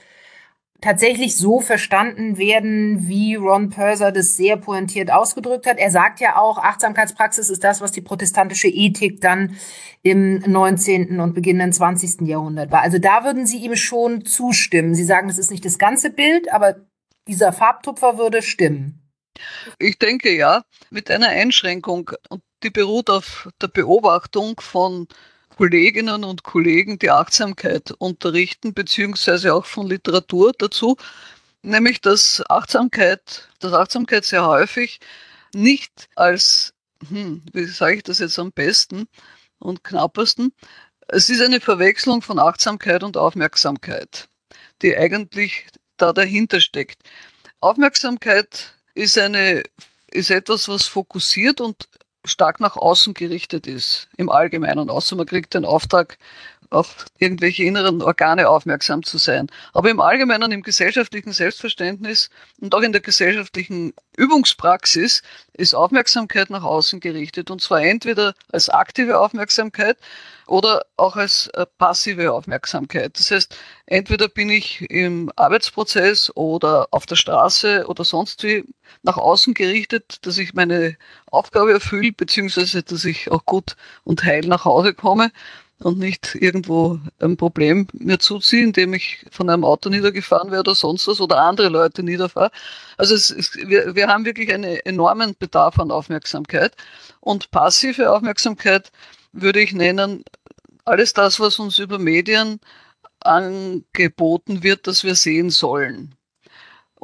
tatsächlich 0.84 1.34
so 1.36 1.60
verstanden 1.60 2.36
werden, 2.36 3.08
wie 3.08 3.36
Ron 3.36 3.70
Purser 3.70 4.12
das 4.12 4.36
sehr 4.36 4.58
pointiert 4.58 5.10
ausgedrückt 5.10 5.66
hat. 5.66 5.78
Er 5.78 5.90
sagt 5.90 6.20
ja 6.20 6.36
auch, 6.36 6.58
Achtsamkeitspraxis 6.58 7.48
ist 7.48 7.64
das, 7.64 7.80
was 7.80 7.90
die 7.90 8.02
protestantische 8.02 8.68
Ethik 8.68 9.22
dann 9.22 9.56
im 10.02 10.40
19. 10.40 11.20
und 11.20 11.32
beginnenden 11.32 11.72
20. 11.72 12.28
Jahrhundert 12.28 12.70
war. 12.70 12.82
Also 12.82 12.98
da 12.98 13.24
würden 13.24 13.46
Sie 13.46 13.64
ihm 13.64 13.76
schon 13.76 14.26
zustimmen. 14.26 14.94
Sie 14.94 15.04
sagen, 15.04 15.28
das 15.28 15.38
ist 15.38 15.50
nicht 15.50 15.64
das 15.64 15.78
ganze 15.78 16.10
Bild, 16.10 16.52
aber 16.52 16.76
dieser 17.26 17.54
Farbtupfer 17.54 18.18
würde 18.18 18.42
stimmen. 18.42 19.10
Ich 19.78 19.98
denke 19.98 20.36
ja, 20.36 20.64
mit 20.90 21.10
einer 21.10 21.28
Einschränkung. 21.28 22.10
Und 22.28 22.42
die 22.62 22.68
beruht 22.68 23.08
auf 23.08 23.48
der 23.62 23.68
Beobachtung 23.68 24.60
von 24.60 25.08
Kolleginnen 25.56 26.24
und 26.24 26.42
Kollegen 26.42 26.98
die 26.98 27.10
Achtsamkeit 27.10 27.92
unterrichten, 27.92 28.74
beziehungsweise 28.74 29.54
auch 29.54 29.66
von 29.66 29.86
Literatur 29.86 30.52
dazu, 30.58 30.96
nämlich 31.62 32.00
dass 32.00 32.42
Achtsamkeit, 32.48 33.48
dass 33.60 33.72
Achtsamkeit 33.72 34.24
sehr 34.24 34.46
häufig 34.46 35.00
nicht 35.54 36.08
als, 36.16 36.74
hm, 37.08 37.42
wie 37.52 37.64
sage 37.64 37.96
ich 37.96 38.02
das 38.02 38.18
jetzt 38.18 38.38
am 38.38 38.52
besten 38.52 39.06
und 39.58 39.84
knappesten, 39.84 40.52
es 41.08 41.28
ist 41.28 41.42
eine 41.42 41.60
Verwechslung 41.60 42.22
von 42.22 42.38
Achtsamkeit 42.38 43.02
und 43.02 43.16
Aufmerksamkeit, 43.16 44.28
die 44.82 44.96
eigentlich 44.96 45.66
da 45.96 46.12
dahinter 46.12 46.60
steckt. 46.60 47.02
Aufmerksamkeit 47.60 48.74
ist 48.94 49.18
eine 49.18 49.62
ist 50.14 50.30
etwas, 50.30 50.68
was 50.68 50.86
fokussiert 50.86 51.60
und 51.60 51.88
stark 52.24 52.60
nach 52.60 52.76
außen 52.76 53.14
gerichtet 53.14 53.66
ist, 53.66 54.08
im 54.16 54.30
Allgemeinen, 54.30 54.90
außer 54.90 55.16
man 55.16 55.26
kriegt 55.26 55.54
den 55.54 55.64
Auftrag, 55.64 56.18
auf 56.74 57.06
irgendwelche 57.18 57.64
inneren 57.64 58.02
Organe 58.02 58.48
aufmerksam 58.48 59.02
zu 59.02 59.18
sein. 59.18 59.46
Aber 59.72 59.90
im 59.90 60.00
Allgemeinen, 60.00 60.52
im 60.52 60.62
gesellschaftlichen 60.62 61.32
Selbstverständnis 61.32 62.30
und 62.60 62.74
auch 62.74 62.82
in 62.82 62.92
der 62.92 63.00
gesellschaftlichen 63.00 63.94
Übungspraxis 64.16 65.22
ist 65.54 65.74
Aufmerksamkeit 65.74 66.50
nach 66.50 66.64
außen 66.64 67.00
gerichtet. 67.00 67.50
Und 67.50 67.60
zwar 67.60 67.82
entweder 67.82 68.34
als 68.50 68.68
aktive 68.68 69.18
Aufmerksamkeit 69.18 69.96
oder 70.46 70.84
auch 70.96 71.16
als 71.16 71.48
äh, 71.48 71.64
passive 71.78 72.32
Aufmerksamkeit. 72.32 73.18
Das 73.18 73.30
heißt, 73.30 73.56
entweder 73.86 74.28
bin 74.28 74.50
ich 74.50 74.82
im 74.90 75.32
Arbeitsprozess 75.36 76.34
oder 76.36 76.88
auf 76.90 77.06
der 77.06 77.16
Straße 77.16 77.86
oder 77.86 78.04
sonst 78.04 78.42
wie 78.42 78.64
nach 79.02 79.16
außen 79.16 79.54
gerichtet, 79.54 80.18
dass 80.26 80.38
ich 80.38 80.54
meine 80.54 80.96
Aufgabe 81.30 81.72
erfülle, 81.72 82.12
beziehungsweise 82.12 82.82
dass 82.82 83.04
ich 83.04 83.30
auch 83.30 83.44
gut 83.44 83.76
und 84.04 84.24
heil 84.24 84.46
nach 84.46 84.64
Hause 84.64 84.94
komme 84.94 85.30
und 85.80 85.98
nicht 85.98 86.34
irgendwo 86.34 86.98
ein 87.20 87.36
Problem 87.36 87.86
mir 87.92 88.18
zuziehe, 88.18 88.62
indem 88.62 88.94
ich 88.94 89.24
von 89.30 89.50
einem 89.50 89.64
Auto 89.64 89.90
niedergefahren 89.90 90.50
werde 90.50 90.70
oder 90.70 90.74
sonst 90.74 91.06
was 91.08 91.20
oder 91.20 91.38
andere 91.38 91.68
Leute 91.68 92.02
niederfahre. 92.02 92.50
Also 92.96 93.14
es, 93.14 93.30
es, 93.30 93.54
wir, 93.54 93.94
wir 93.94 94.08
haben 94.08 94.24
wirklich 94.24 94.52
einen 94.52 94.76
enormen 94.84 95.34
Bedarf 95.38 95.78
an 95.78 95.90
Aufmerksamkeit. 95.90 96.74
Und 97.20 97.50
passive 97.50 98.10
Aufmerksamkeit 98.10 98.92
würde 99.32 99.60
ich 99.60 99.72
nennen, 99.72 100.24
alles 100.84 101.12
das, 101.12 101.40
was 101.40 101.58
uns 101.58 101.78
über 101.78 101.98
Medien 101.98 102.60
angeboten 103.20 104.62
wird, 104.62 104.86
dass 104.86 105.04
wir 105.04 105.14
sehen 105.14 105.50
sollen. 105.50 106.14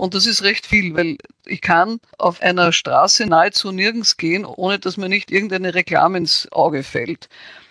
Und 0.01 0.15
das 0.15 0.27
ist 0.27 0.43
recht 0.43 0.67
viel, 0.67 0.95
weil 0.95 1.19
ich 1.45 1.61
kann 1.61 2.01
auf 2.17 2.41
einer 2.41 2.73
Straße 2.73 3.27
nahezu 3.27 3.71
nirgends 3.71 4.17
gehen, 4.17 4.47
ohne 4.47 4.79
dass 4.79 4.97
mir 4.97 5.09
nicht 5.11 5.31
irgendeine 5.31 5.75
Reklame 5.75 6.19
ins 6.19 6.51
Auge 6.53 6.83
fällt. 6.83 7.29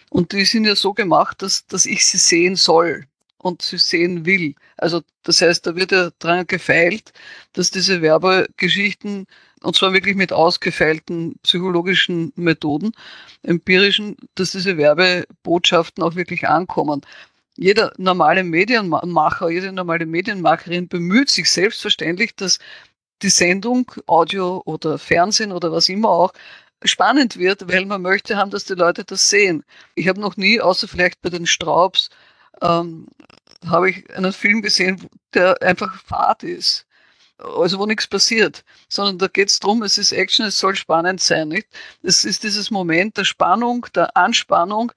Und 0.09 0.31
die 0.33 0.45
sind 0.45 0.65
ja 0.65 0.75
so 0.75 0.93
gemacht, 0.93 1.41
dass, 1.41 1.65
dass 1.67 1.85
ich 1.85 2.05
sie 2.05 2.17
sehen 2.17 2.55
soll 2.55 3.05
und 3.37 3.61
sie 3.61 3.77
sehen 3.77 4.25
will. 4.25 4.55
Also 4.77 5.01
das 5.23 5.41
heißt, 5.41 5.65
da 5.65 5.75
wird 5.75 5.91
ja 5.91 6.11
dran 6.19 6.47
gefeilt, 6.47 7.13
dass 7.53 7.71
diese 7.71 8.01
Werbegeschichten, 8.01 9.27
und 9.61 9.75
zwar 9.75 9.93
wirklich 9.93 10.15
mit 10.15 10.33
ausgefeilten 10.33 11.35
psychologischen 11.43 12.33
Methoden, 12.35 12.91
empirischen, 13.43 14.17
dass 14.35 14.51
diese 14.51 14.77
Werbebotschaften 14.77 16.03
auch 16.03 16.15
wirklich 16.15 16.47
ankommen. 16.47 17.01
Jeder 17.55 17.93
normale 17.97 18.43
Medienmacher, 18.43 19.49
jede 19.49 19.71
normale 19.71 20.05
Medienmacherin 20.05 20.87
bemüht 20.87 21.29
sich 21.29 21.51
selbstverständlich, 21.51 22.35
dass 22.35 22.59
die 23.21 23.29
Sendung, 23.29 23.91
Audio 24.07 24.61
oder 24.65 24.97
Fernsehen 24.97 25.51
oder 25.51 25.71
was 25.71 25.89
immer 25.89 26.09
auch, 26.09 26.33
spannend 26.83 27.37
wird, 27.37 27.71
weil 27.71 27.85
man 27.85 28.01
möchte 28.01 28.37
haben, 28.37 28.51
dass 28.51 28.63
die 28.65 28.73
Leute 28.73 29.03
das 29.03 29.29
sehen. 29.29 29.63
Ich 29.95 30.07
habe 30.07 30.21
noch 30.21 30.37
nie, 30.37 30.61
außer 30.61 30.87
vielleicht 30.87 31.21
bei 31.21 31.29
den 31.29 31.45
Straubs, 31.45 32.09
ähm, 32.61 33.07
habe 33.67 33.89
ich 33.89 34.15
einen 34.15 34.33
Film 34.33 34.61
gesehen, 34.61 35.09
der 35.33 35.61
einfach 35.61 36.01
Fahrt 36.03 36.43
ist. 36.43 36.85
Also 37.37 37.79
wo 37.79 37.85
nichts 37.85 38.07
passiert, 38.07 38.65
sondern 38.89 39.17
da 39.17 39.27
geht 39.27 39.49
es 39.49 39.59
darum, 39.59 39.81
es 39.83 39.97
ist 39.97 40.11
Action, 40.11 40.45
es 40.45 40.59
soll 40.59 40.75
spannend 40.75 41.21
sein. 41.21 41.47
Nicht? 41.47 41.67
Es 42.03 42.25
ist 42.25 42.43
dieses 42.43 42.69
Moment 42.69 43.15
der 43.17 43.23
Spannung, 43.23 43.85
der 43.95 44.15
Anspannung, 44.17 44.91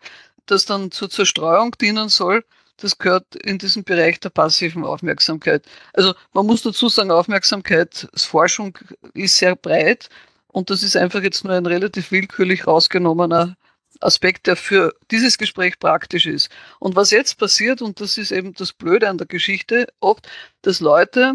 das 0.47 0.65
dann 0.65 0.91
zur 0.91 1.09
Zerstreuung 1.09 1.73
dienen 1.81 2.09
soll. 2.09 2.45
Das 2.79 2.99
gehört 2.99 3.37
in 3.37 3.59
diesen 3.59 3.85
Bereich 3.85 4.19
der 4.19 4.31
passiven 4.31 4.85
Aufmerksamkeit. 4.85 5.65
Also 5.93 6.15
man 6.33 6.47
muss 6.47 6.63
dazu 6.63 6.89
sagen, 6.89 7.13
Aufmerksamkeitsforschung 7.13 8.77
ist 9.15 9.37
sehr 9.37 9.55
breit 9.55 10.09
und 10.53 10.71
das 10.71 10.83
ist 10.83 10.97
einfach 10.97 11.23
jetzt 11.23 11.45
nur 11.45 11.55
ein 11.55 11.67
relativ 11.67 12.13
willkürlich 12.13 12.67
rausgenommener 12.67 13.57
Aspekt, 14.01 14.47
der 14.47 14.57
für 14.57 14.95
dieses 15.11 15.39
Gespräch 15.39 15.79
praktisch 15.79 16.27
ist. 16.27 16.51
Und 16.79 16.95
was 16.95 17.11
jetzt 17.11 17.39
passiert, 17.39 17.83
und 17.83 18.01
das 18.01 18.19
ist 18.19 18.33
eben 18.33 18.53
das 18.55 18.73
Blöde 18.73 19.09
an 19.09 19.19
der 19.19 19.27
Geschichte, 19.27 19.89
oft, 20.01 20.29
dass 20.61 20.81
Leute 20.81 21.35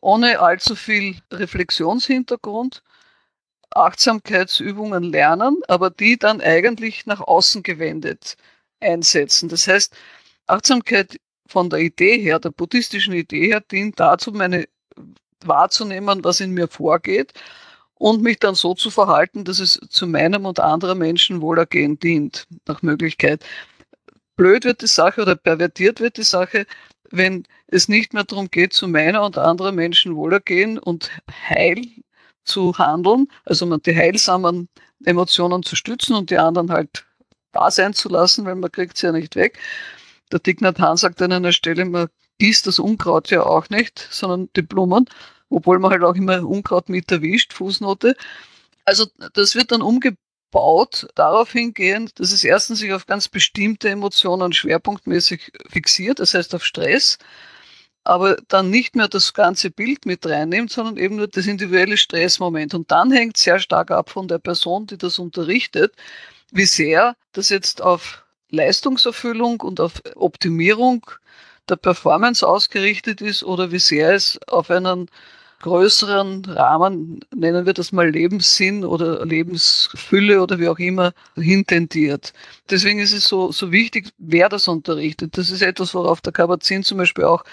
ohne 0.00 0.40
allzu 0.40 0.76
viel 0.76 1.16
Reflexionshintergrund 1.30 2.82
Achtsamkeitsübungen 3.70 5.02
lernen, 5.02 5.60
aber 5.68 5.90
die 5.90 6.18
dann 6.18 6.40
eigentlich 6.40 7.06
nach 7.06 7.20
außen 7.20 7.62
gewendet 7.62 8.36
einsetzen. 8.80 9.48
Das 9.48 9.66
heißt, 9.66 9.94
Achtsamkeit 10.46 11.18
von 11.46 11.70
der 11.70 11.80
Idee 11.80 12.18
her, 12.18 12.38
der 12.38 12.50
buddhistischen 12.50 13.14
Idee 13.14 13.48
her, 13.48 13.60
dient 13.60 13.98
dazu, 14.00 14.32
meine 14.32 14.68
wahrzunehmen, 15.44 16.24
was 16.24 16.40
in 16.40 16.52
mir 16.52 16.68
vorgeht 16.68 17.34
und 18.04 18.20
mich 18.20 18.38
dann 18.38 18.54
so 18.54 18.74
zu 18.74 18.90
verhalten, 18.90 19.44
dass 19.44 19.60
es 19.60 19.80
zu 19.88 20.06
meinem 20.06 20.44
und 20.44 20.60
anderer 20.60 20.94
Menschen 20.94 21.40
Wohlergehen 21.40 21.98
dient, 21.98 22.46
nach 22.68 22.82
Möglichkeit. 22.82 23.42
Blöd 24.36 24.66
wird 24.66 24.82
die 24.82 24.88
Sache 24.88 25.22
oder 25.22 25.36
pervertiert 25.36 26.00
wird 26.00 26.18
die 26.18 26.22
Sache, 26.22 26.66
wenn 27.10 27.44
es 27.66 27.88
nicht 27.88 28.12
mehr 28.12 28.24
darum 28.24 28.50
geht, 28.50 28.74
zu 28.74 28.88
meiner 28.88 29.24
und 29.24 29.38
anderer 29.38 29.72
Menschen 29.72 30.16
Wohlergehen 30.16 30.78
und 30.78 31.10
Heil 31.48 31.80
zu 32.44 32.76
handeln, 32.76 33.28
also 33.46 33.64
man 33.64 33.80
die 33.80 33.96
heilsamen 33.96 34.68
Emotionen 35.06 35.62
zu 35.62 35.74
stützen 35.74 36.14
und 36.14 36.28
die 36.28 36.36
anderen 36.36 36.70
halt 36.70 37.06
da 37.52 37.70
sein 37.70 37.94
zu 37.94 38.10
lassen, 38.10 38.44
weil 38.44 38.56
man 38.56 38.70
kriegt 38.70 38.98
sie 38.98 39.06
ja 39.06 39.12
nicht 39.12 39.34
weg. 39.34 39.58
Der 40.30 40.42
Nhat 40.60 40.78
Hanh 40.78 40.98
sagt 40.98 41.22
an 41.22 41.32
einer 41.32 41.52
Stelle, 41.52 41.86
man 41.86 42.08
gießt 42.38 42.66
das 42.66 42.78
Unkraut 42.78 43.30
ja 43.30 43.44
auch 43.44 43.70
nicht, 43.70 44.06
sondern 44.10 44.50
die 44.56 44.62
Blumen 44.62 45.06
obwohl 45.50 45.78
man 45.78 45.90
halt 45.90 46.02
auch 46.02 46.14
immer 46.14 46.42
Unkraut 46.46 46.88
mit 46.88 47.10
erwischt, 47.10 47.52
Fußnote. 47.52 48.16
Also 48.84 49.06
das 49.32 49.54
wird 49.54 49.72
dann 49.72 49.82
umgebaut 49.82 51.08
darauf 51.14 51.52
hingehend, 51.52 52.18
dass 52.20 52.32
es 52.32 52.44
erstens 52.44 52.80
sich 52.80 52.92
auf 52.92 53.06
ganz 53.06 53.28
bestimmte 53.28 53.88
Emotionen 53.88 54.52
schwerpunktmäßig 54.52 55.52
fixiert, 55.70 56.20
das 56.20 56.34
heißt 56.34 56.54
auf 56.54 56.64
Stress, 56.64 57.18
aber 58.04 58.36
dann 58.48 58.70
nicht 58.70 58.96
mehr 58.96 59.08
das 59.08 59.32
ganze 59.32 59.70
Bild 59.70 60.04
mit 60.04 60.26
reinnimmt, 60.26 60.70
sondern 60.70 60.98
eben 60.98 61.16
nur 61.16 61.28
das 61.28 61.46
individuelle 61.46 61.96
Stressmoment. 61.96 62.74
Und 62.74 62.90
dann 62.90 63.10
hängt 63.10 63.38
sehr 63.38 63.58
stark 63.58 63.90
ab 63.90 64.10
von 64.10 64.28
der 64.28 64.38
Person, 64.38 64.86
die 64.86 64.98
das 64.98 65.18
unterrichtet, 65.18 65.94
wie 66.52 66.66
sehr 66.66 67.16
das 67.32 67.48
jetzt 67.48 67.80
auf 67.80 68.24
Leistungserfüllung 68.50 69.60
und 69.62 69.80
auf 69.80 70.02
Optimierung 70.14 71.06
der 71.68 71.76
Performance 71.76 72.46
ausgerichtet 72.46 73.20
ist 73.20 73.42
oder 73.42 73.72
wie 73.72 73.78
sehr 73.78 74.14
es 74.14 74.38
auf 74.46 74.70
einen 74.70 75.08
größeren 75.64 76.44
Rahmen, 76.44 77.20
nennen 77.34 77.64
wir 77.64 77.72
das 77.72 77.90
mal 77.90 78.10
Lebenssinn 78.10 78.84
oder 78.84 79.24
Lebensfülle 79.24 80.42
oder 80.42 80.58
wie 80.58 80.68
auch 80.68 80.78
immer, 80.78 81.14
hintendiert. 81.36 82.34
Deswegen 82.68 82.98
ist 82.98 83.14
es 83.14 83.26
so, 83.26 83.50
so 83.50 83.72
wichtig, 83.72 84.12
wer 84.18 84.50
das 84.50 84.68
unterrichtet. 84.68 85.38
Das 85.38 85.50
ist 85.50 85.62
etwas, 85.62 85.94
worauf 85.94 86.20
der 86.20 86.34
Kabat-Zinn 86.34 86.82
zum 86.82 86.98
Beispiel 86.98 87.24
auch 87.24 87.44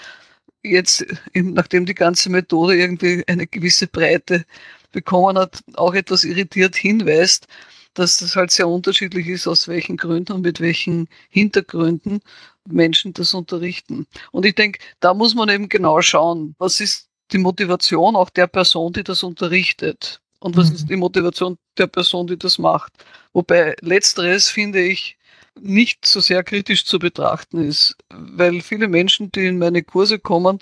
jetzt, 0.62 1.06
nachdem 1.32 1.86
die 1.86 1.94
ganze 1.94 2.28
Methode 2.28 2.76
irgendwie 2.76 3.24
eine 3.26 3.46
gewisse 3.46 3.86
Breite 3.86 4.44
bekommen 4.92 5.38
hat, 5.38 5.64
auch 5.74 5.94
etwas 5.94 6.24
irritiert 6.24 6.76
hinweist, 6.76 7.46
dass 7.94 8.18
das 8.18 8.36
halt 8.36 8.50
sehr 8.50 8.68
unterschiedlich 8.68 9.26
ist, 9.26 9.46
aus 9.46 9.68
welchen 9.68 9.96
Gründen 9.96 10.32
und 10.32 10.42
mit 10.42 10.60
welchen 10.60 11.08
Hintergründen 11.30 12.20
Menschen 12.68 13.12
das 13.12 13.34
unterrichten. 13.34 14.06
Und 14.30 14.46
ich 14.46 14.54
denke, 14.54 14.80
da 15.00 15.14
muss 15.14 15.34
man 15.34 15.48
eben 15.48 15.68
genau 15.68 16.00
schauen, 16.02 16.54
was 16.58 16.80
ist 16.80 17.08
die 17.32 17.38
Motivation 17.38 18.16
auch 18.16 18.30
der 18.30 18.46
Person, 18.46 18.92
die 18.92 19.04
das 19.04 19.22
unterrichtet. 19.22 20.20
Und 20.38 20.56
was 20.56 20.70
mhm. 20.70 20.74
ist 20.74 20.90
die 20.90 20.96
Motivation 20.96 21.56
der 21.78 21.86
Person, 21.86 22.26
die 22.26 22.36
das 22.36 22.58
macht? 22.58 22.92
Wobei 23.32 23.76
letzteres, 23.80 24.48
finde 24.48 24.80
ich, 24.80 25.16
nicht 25.60 26.06
so 26.06 26.20
sehr 26.20 26.42
kritisch 26.42 26.84
zu 26.84 26.98
betrachten 26.98 27.62
ist, 27.62 27.96
weil 28.08 28.60
viele 28.60 28.88
Menschen, 28.88 29.30
die 29.30 29.46
in 29.46 29.58
meine 29.58 29.82
Kurse 29.82 30.18
kommen, 30.18 30.58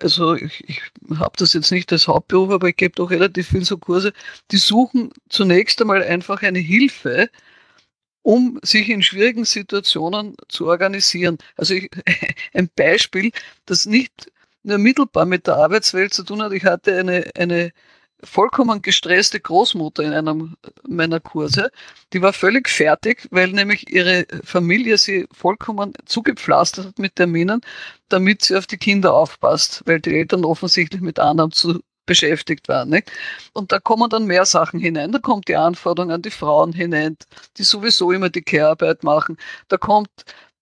also 0.00 0.34
ich, 0.34 0.68
ich 0.68 0.80
habe 1.18 1.36
das 1.36 1.52
jetzt 1.52 1.70
nicht 1.70 1.92
als 1.92 2.08
Hauptberuf, 2.08 2.50
aber 2.50 2.68
ich 2.68 2.76
gebe 2.76 2.94
doch 2.96 3.10
relativ 3.10 3.48
viel 3.48 3.64
so 3.64 3.78
Kurse, 3.78 4.12
die 4.50 4.56
suchen 4.56 5.12
zunächst 5.28 5.80
einmal 5.80 6.02
einfach 6.02 6.42
eine 6.42 6.58
Hilfe, 6.58 7.30
um 8.24 8.58
sich 8.62 8.88
in 8.88 9.02
schwierigen 9.02 9.44
Situationen 9.44 10.34
zu 10.48 10.66
organisieren. 10.66 11.36
Also 11.56 11.74
ich, 11.74 11.90
ein 12.54 12.70
Beispiel, 12.74 13.30
das 13.66 13.84
nicht 13.86 14.32
nur 14.62 14.78
mittelbar 14.78 15.26
mit 15.26 15.46
der 15.46 15.56
Arbeitswelt 15.56 16.14
zu 16.14 16.24
tun 16.24 16.42
hat. 16.42 16.52
Ich 16.52 16.64
hatte 16.64 16.98
eine, 16.98 17.30
eine 17.36 17.72
vollkommen 18.22 18.80
gestresste 18.80 19.40
Großmutter 19.40 20.02
in 20.02 20.14
einem 20.14 20.56
meiner 20.88 21.20
Kurse. 21.20 21.70
Die 22.14 22.22
war 22.22 22.32
völlig 22.32 22.70
fertig, 22.70 23.28
weil 23.30 23.48
nämlich 23.52 23.90
ihre 23.92 24.26
Familie 24.42 24.96
sie 24.96 25.26
vollkommen 25.32 25.92
zugepflastert 26.06 26.86
hat 26.86 26.98
mit 26.98 27.16
Terminen, 27.16 27.60
damit 28.08 28.42
sie 28.42 28.56
auf 28.56 28.66
die 28.66 28.78
Kinder 28.78 29.12
aufpasst, 29.12 29.82
weil 29.84 30.00
die 30.00 30.16
Eltern 30.16 30.46
offensichtlich 30.46 31.02
mit 31.02 31.18
anderen 31.18 31.52
zu 31.52 31.80
beschäftigt 32.06 32.68
waren. 32.68 32.90
Nicht? 32.90 33.10
Und 33.52 33.72
da 33.72 33.78
kommen 33.78 34.10
dann 34.10 34.26
mehr 34.26 34.44
Sachen 34.44 34.80
hinein. 34.80 35.12
Da 35.12 35.18
kommt 35.18 35.48
die 35.48 35.56
Anforderung 35.56 36.10
an 36.10 36.22
die 36.22 36.30
Frauen 36.30 36.72
hinein, 36.72 37.16
die 37.56 37.64
sowieso 37.64 38.12
immer 38.12 38.30
die 38.30 38.42
Care-Arbeit 38.42 39.02
machen. 39.04 39.36
Da 39.68 39.76
kommt 39.76 40.10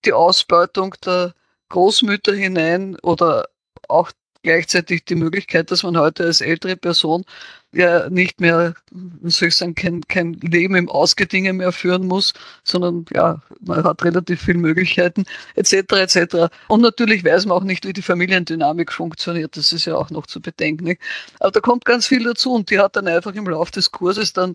die 0.05 0.13
Ausbeutung 0.13 0.95
der 1.05 1.35
Großmütter 1.69 2.35
hinein 2.35 2.97
oder 3.03 3.49
auch 3.89 4.13
gleichzeitig 4.43 5.05
die 5.05 5.15
Möglichkeit, 5.15 5.71
dass 5.71 5.83
man 5.83 5.97
heute 5.99 6.25
als 6.25 6.41
ältere 6.41 6.77
Person 6.77 7.25
ja 7.73 8.11
nicht 8.11 8.41
mehr, 8.41 8.75
soll 9.23 9.49
ich 9.49 9.57
sagen, 9.57 9.75
kein, 9.75 10.03
kein 10.07 10.35
Leben 10.35 10.75
im 10.75 10.91
Ausgedinge 10.91 11.53
mehr 11.55 11.73
führen 11.73 12.07
muss, 12.07 12.35
sondern 12.65 13.07
ja, 13.15 13.41
man 13.61 13.83
hat 13.85 14.05
relativ 14.05 14.43
viele 14.43 14.59
Möglichkeiten, 14.59 15.25
etc. 15.55 15.75
etc. 15.93 16.37
Und 16.69 16.83
natürlich 16.83 17.25
weiß 17.25 17.47
man 17.47 17.57
auch 17.57 17.65
nicht, 17.65 17.87
wie 17.87 17.95
die 17.95 18.03
Familiendynamik 18.03 18.93
funktioniert. 18.93 19.57
Das 19.57 19.73
ist 19.73 19.87
ja 19.87 19.95
auch 19.95 20.11
noch 20.11 20.27
zu 20.27 20.41
bedenken. 20.41 20.97
Aber 21.41 21.51
da 21.51 21.61
kommt 21.61 21.85
ganz 21.87 22.07
viel 22.07 22.25
dazu 22.25 22.53
und 22.53 22.71
die 22.71 22.79
hat 22.79 22.97
dann 22.97 23.09
einfach 23.09 23.35
im 23.35 23.49
Laufe 23.49 23.73
des 23.73 23.91
Kurses 23.91 24.35
dann 24.35 24.55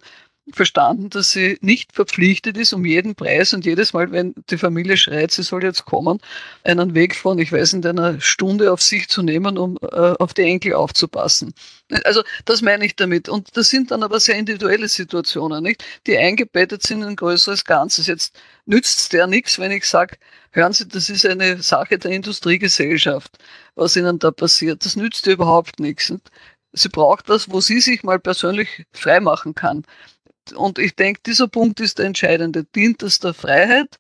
verstanden, 0.54 1.10
dass 1.10 1.32
sie 1.32 1.58
nicht 1.62 1.94
verpflichtet 1.94 2.58
ist, 2.58 2.74
um 2.74 2.86
jeden 2.86 3.16
Preis 3.16 3.54
und 3.54 3.66
jedes 3.66 3.94
Mal, 3.94 4.12
wenn 4.12 4.34
die 4.50 4.58
Familie 4.58 4.98
schreit, 4.98 5.32
sie 5.32 5.44
soll 5.44 5.64
jetzt 5.64 5.86
kommen, 5.86 6.20
einen 6.64 6.96
Weg 6.96 7.16
von, 7.16 7.38
ich 7.40 7.52
weiß, 7.52 7.74
in 7.74 7.86
einer 7.86 8.20
Stunde 8.22 8.72
auf 8.72 8.82
sich 8.82 9.10
zu 9.10 9.22
nehmen, 9.24 9.58
um 9.58 9.78
äh, 9.82 9.96
auf 10.20 10.34
die 10.34 10.44
Enkel 10.44 10.74
aufzupassen. 10.74 11.54
Also 12.04 12.24
das 12.46 12.62
meine 12.62 12.86
ich 12.86 12.96
damit. 12.96 13.30
Und 13.30 13.56
das 13.58 13.70
sind 13.70 13.92
dann 13.92 14.04
aber 14.04 14.20
sehr 14.20 14.36
individuelle 14.36 14.88
Situationen, 14.88 15.64
nicht? 15.64 15.84
die 16.06 16.18
eingebettet 16.18 16.84
sind 16.84 17.02
in 17.02 17.10
ein 17.10 17.16
größeres 17.16 17.66
Ganzes. 17.66 18.08
Jetzt 18.08 18.40
nützt 18.66 19.00
es 19.00 19.10
der 19.10 19.28
nichts, 19.28 19.60
wenn 19.60 19.72
ich 19.72 19.86
sage, 19.86 20.18
hören 20.52 20.74
Sie, 20.74 20.88
das 20.88 21.10
ist 21.10 21.26
eine 21.26 21.62
Sache 21.62 21.98
der 21.98 22.12
Industriegesellschaft, 22.12 23.38
was 23.76 23.96
Ihnen 23.96 24.20
da 24.20 24.32
passiert. 24.32 24.86
Das 24.86 24.96
nützt 24.96 25.28
ihr 25.28 25.34
überhaupt 25.34 25.80
nichts. 25.80 26.14
Sie 26.74 26.90
braucht 26.90 27.30
das, 27.30 27.50
wo 27.50 27.62
sie 27.62 27.80
sich 27.80 28.04
mal 28.04 28.20
persönlich 28.20 28.86
freimachen 28.94 29.56
kann 29.56 29.84
und 30.54 30.80
ich 30.80 30.96
denke, 30.96 31.22
dieser 31.26 31.48
Punkt 31.48 31.80
ist 31.80 32.00
der 32.00 32.06
entscheidende. 32.06 32.64
Dient 32.64 33.04
es 33.04 33.20
der 33.20 33.34
Freiheit 33.34 33.98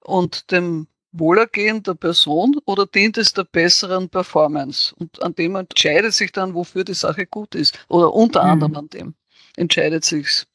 und 0.00 0.50
dem 0.50 0.86
Wohlergehen 1.12 1.82
der 1.82 1.94
Person 1.94 2.56
oder 2.64 2.86
dient 2.86 3.18
es 3.18 3.32
der 3.32 3.44
besseren 3.44 4.08
Performance? 4.08 4.94
Und 4.96 5.22
an 5.22 5.34
dem 5.34 5.56
entscheidet 5.56 6.14
sich 6.14 6.32
dann, 6.32 6.54
wofür 6.54 6.84
die 6.84 6.94
Sache 6.94 7.26
gut 7.26 7.54
ist. 7.54 7.78
Oder 7.88 8.12
unter 8.12 8.44
mhm. 8.44 8.50
anderem 8.50 8.76
an 8.76 8.88
dem 8.88 9.14
entscheidet 9.56 10.04
sich's. 10.04 10.46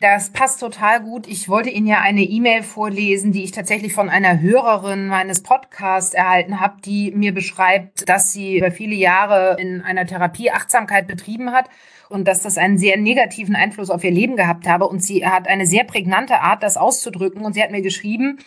Das 0.00 0.30
passt 0.30 0.60
total 0.60 1.00
gut. 1.00 1.26
Ich 1.26 1.48
wollte 1.48 1.70
Ihnen 1.70 1.86
ja 1.86 2.00
eine 2.00 2.22
E-Mail 2.22 2.62
vorlesen, 2.62 3.32
die 3.32 3.44
ich 3.44 3.52
tatsächlich 3.52 3.94
von 3.94 4.10
einer 4.10 4.40
Hörerin 4.40 5.06
meines 5.06 5.42
Podcasts 5.42 6.14
erhalten 6.14 6.60
habe, 6.60 6.80
die 6.82 7.12
mir 7.12 7.32
beschreibt, 7.32 8.08
dass 8.08 8.32
sie 8.32 8.58
über 8.58 8.70
viele 8.70 8.96
Jahre 8.96 9.56
in 9.58 9.80
einer 9.80 10.04
Therapie 10.06 10.50
Achtsamkeit 10.50 11.06
betrieben 11.06 11.52
hat 11.52 11.70
und 12.08 12.28
dass 12.28 12.42
das 12.42 12.58
einen 12.58 12.78
sehr 12.78 12.96
negativen 12.96 13.56
Einfluss 13.56 13.90
auf 13.90 14.04
ihr 14.04 14.10
Leben 14.10 14.36
gehabt 14.36 14.66
habe. 14.66 14.86
Und 14.86 15.02
sie 15.02 15.26
hat 15.26 15.48
eine 15.48 15.66
sehr 15.66 15.84
prägnante 15.84 16.40
Art, 16.40 16.62
das 16.62 16.76
auszudrücken. 16.76 17.44
Und 17.44 17.54
sie 17.54 17.62
hat 17.62 17.70
mir 17.70 17.82
geschrieben, 17.82 18.38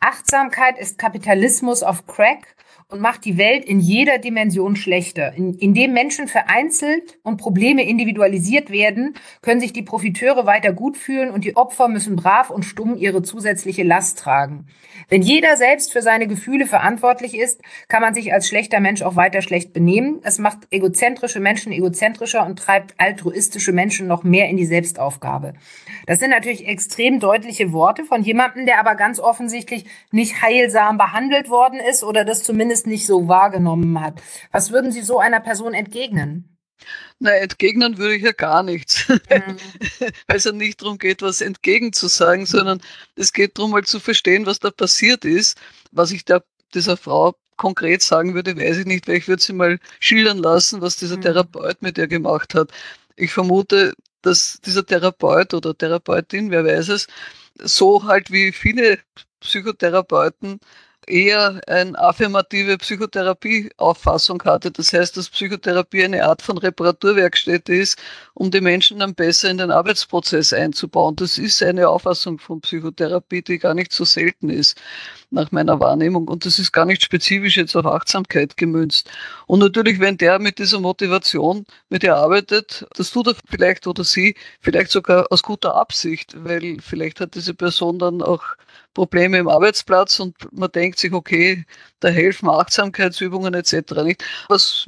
Achtsamkeit 0.00 0.78
ist 0.78 0.98
Kapitalismus 0.98 1.82
auf 1.82 2.06
Crack 2.06 2.54
und 2.90 3.02
macht 3.02 3.26
die 3.26 3.36
Welt 3.36 3.66
in 3.66 3.80
jeder 3.80 4.16
Dimension 4.16 4.74
schlechter. 4.74 5.34
In, 5.34 5.54
indem 5.58 5.92
Menschen 5.92 6.26
vereinzelt 6.26 7.18
und 7.22 7.36
Probleme 7.36 7.86
individualisiert 7.86 8.70
werden, 8.70 9.14
können 9.42 9.60
sich 9.60 9.74
die 9.74 9.82
Profiteure 9.82 10.46
weiter 10.46 10.72
gut 10.72 10.96
fühlen 10.96 11.30
und 11.30 11.44
die 11.44 11.54
Opfer 11.54 11.88
müssen 11.88 12.16
brav 12.16 12.48
und 12.48 12.64
stumm 12.64 12.96
ihre 12.96 13.22
zusätzliche 13.22 13.82
Last 13.82 14.18
tragen. 14.18 14.68
Wenn 15.10 15.20
jeder 15.20 15.58
selbst 15.58 15.92
für 15.92 16.00
seine 16.00 16.26
Gefühle 16.26 16.64
verantwortlich 16.64 17.36
ist, 17.36 17.60
kann 17.88 18.00
man 18.00 18.14
sich 18.14 18.32
als 18.32 18.48
schlechter 18.48 18.80
Mensch 18.80 19.02
auch 19.02 19.16
weiter 19.16 19.42
schlecht 19.42 19.74
benehmen. 19.74 20.20
Es 20.22 20.38
macht 20.38 20.60
egozentrische 20.70 21.40
Menschen 21.40 21.72
egozentrischer 21.72 22.46
und 22.46 22.58
treibt 22.58 22.94
altruistische 22.96 23.72
Menschen 23.72 24.06
noch 24.06 24.24
mehr 24.24 24.48
in 24.48 24.56
die 24.56 24.64
Selbstaufgabe. 24.64 25.52
Das 26.06 26.20
sind 26.20 26.30
natürlich 26.30 26.66
extrem 26.66 27.20
deutliche 27.20 27.72
Worte 27.72 28.04
von 28.04 28.22
jemandem, 28.22 28.64
der 28.64 28.80
aber 28.80 28.94
ganz 28.94 29.20
offensichtlich 29.20 29.84
nicht 30.10 30.40
heilsam 30.40 30.96
behandelt 30.96 31.50
worden 31.50 31.80
ist 31.80 32.02
oder 32.02 32.24
das 32.24 32.42
zumindest 32.42 32.77
zumindest 32.78 32.86
nicht 32.86 33.06
so 33.06 33.28
wahrgenommen 33.28 34.00
hat. 34.00 34.20
Was 34.52 34.70
würden 34.70 34.92
Sie 34.92 35.02
so 35.02 35.18
einer 35.18 35.40
Person 35.40 35.74
entgegnen? 35.74 36.56
Na, 37.18 37.32
entgegnen 37.32 37.98
würde 37.98 38.14
ich 38.14 38.22
ja 38.22 38.32
gar 38.32 38.62
nichts, 38.62 39.08
mhm. 39.08 39.56
weil 40.28 40.36
es 40.36 40.44
ja 40.44 40.52
nicht 40.52 40.80
darum 40.80 40.98
geht, 40.98 41.22
was 41.22 41.40
entgegenzusagen, 41.40 42.46
sondern 42.46 42.80
es 43.16 43.32
geht 43.32 43.58
darum, 43.58 43.72
mal 43.72 43.84
zu 43.84 43.98
verstehen, 43.98 44.46
was 44.46 44.60
da 44.60 44.70
passiert 44.70 45.24
ist. 45.24 45.58
Was 45.90 46.12
ich 46.12 46.24
da 46.24 46.40
dieser 46.74 46.96
Frau 46.96 47.34
konkret 47.56 48.02
sagen 48.02 48.34
würde, 48.34 48.56
weiß 48.56 48.78
ich 48.78 48.86
nicht, 48.86 49.08
weil 49.08 49.16
ich 49.16 49.26
würde 49.26 49.42
sie 49.42 49.52
mal 49.52 49.80
schildern 49.98 50.38
lassen, 50.38 50.80
was 50.80 50.96
dieser 50.96 51.16
mhm. 51.16 51.22
Therapeut 51.22 51.82
mit 51.82 51.98
ihr 51.98 52.06
gemacht 52.06 52.54
hat. 52.54 52.70
Ich 53.16 53.32
vermute, 53.32 53.94
dass 54.22 54.60
dieser 54.64 54.86
Therapeut 54.86 55.54
oder 55.54 55.76
Therapeutin, 55.76 56.52
wer 56.52 56.64
weiß 56.64 56.90
es, 56.90 57.08
so 57.56 58.04
halt 58.04 58.30
wie 58.30 58.52
viele 58.52 59.00
Psychotherapeuten 59.40 60.60
eher 61.08 61.60
eine 61.66 61.98
affirmative 61.98 62.78
Psychotherapie-Auffassung 62.78 64.42
hatte. 64.44 64.70
Das 64.70 64.92
heißt, 64.92 65.16
dass 65.16 65.28
Psychotherapie 65.30 66.04
eine 66.04 66.24
Art 66.24 66.42
von 66.42 66.58
Reparaturwerkstätte 66.58 67.74
ist, 67.74 67.98
um 68.34 68.50
die 68.50 68.60
Menschen 68.60 68.98
dann 69.00 69.14
besser 69.14 69.50
in 69.50 69.58
den 69.58 69.70
Arbeitsprozess 69.70 70.52
einzubauen. 70.52 71.16
Das 71.16 71.38
ist 71.38 71.62
eine 71.62 71.88
Auffassung 71.88 72.38
von 72.38 72.60
Psychotherapie, 72.60 73.42
die 73.42 73.58
gar 73.58 73.74
nicht 73.74 73.92
so 73.92 74.04
selten 74.04 74.50
ist, 74.50 74.76
nach 75.30 75.52
meiner 75.52 75.80
Wahrnehmung. 75.80 76.28
Und 76.28 76.46
das 76.46 76.58
ist 76.58 76.72
gar 76.72 76.84
nicht 76.84 77.02
spezifisch 77.02 77.56
jetzt 77.56 77.76
auf 77.76 77.86
Achtsamkeit 77.86 78.56
gemünzt. 78.56 79.10
Und 79.46 79.60
natürlich, 79.60 80.00
wenn 80.00 80.16
der 80.16 80.38
mit 80.38 80.58
dieser 80.58 80.80
Motivation 80.80 81.64
mit 81.88 82.02
dir 82.02 82.16
arbeitet, 82.16 82.86
das 82.96 83.10
tut 83.10 83.28
er 83.28 83.34
vielleicht 83.48 83.86
oder 83.86 84.04
sie 84.04 84.34
vielleicht 84.60 84.90
sogar 84.90 85.26
aus 85.30 85.42
guter 85.42 85.74
Absicht, 85.74 86.34
weil 86.44 86.78
vielleicht 86.80 87.20
hat 87.20 87.34
diese 87.34 87.54
Person 87.54 87.98
dann 87.98 88.22
auch 88.22 88.42
Probleme 88.94 89.38
im 89.38 89.48
Arbeitsplatz 89.48 90.18
und 90.18 90.34
man 90.52 90.72
denkt 90.72 90.98
sich, 90.98 91.12
okay, 91.12 91.64
da 92.00 92.08
helfen 92.08 92.48
Achtsamkeitsübungen 92.48 93.54
etc. 93.54 94.02
nicht. 94.02 94.24
Was 94.48 94.86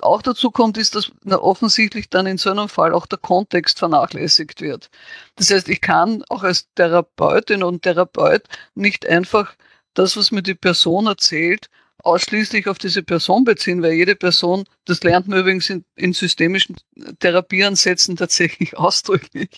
auch 0.00 0.22
dazu 0.22 0.50
kommt, 0.50 0.78
ist, 0.78 0.94
dass 0.94 1.12
offensichtlich 1.30 2.08
dann 2.10 2.26
in 2.26 2.38
so 2.38 2.50
einem 2.50 2.68
Fall 2.68 2.92
auch 2.92 3.06
der 3.06 3.18
Kontext 3.18 3.78
vernachlässigt 3.78 4.60
wird. 4.60 4.90
Das 5.36 5.50
heißt, 5.50 5.68
ich 5.68 5.80
kann 5.80 6.24
auch 6.30 6.42
als 6.42 6.68
Therapeutin 6.74 7.62
und 7.62 7.82
Therapeut 7.82 8.42
nicht 8.74 9.06
einfach 9.06 9.54
das, 9.94 10.16
was 10.16 10.30
mir 10.30 10.42
die 10.42 10.54
Person 10.54 11.06
erzählt, 11.06 11.68
ausschließlich 12.04 12.68
auf 12.68 12.78
diese 12.78 13.02
Person 13.02 13.44
beziehen, 13.44 13.82
weil 13.82 13.94
jede 13.94 14.14
Person, 14.14 14.64
das 14.84 15.02
lernt 15.02 15.26
man 15.26 15.40
übrigens 15.40 15.70
in, 15.70 15.84
in 15.96 16.12
systemischen 16.12 16.76
Therapieansätzen 17.20 18.16
tatsächlich 18.16 18.76
ausdrücklich, 18.78 19.48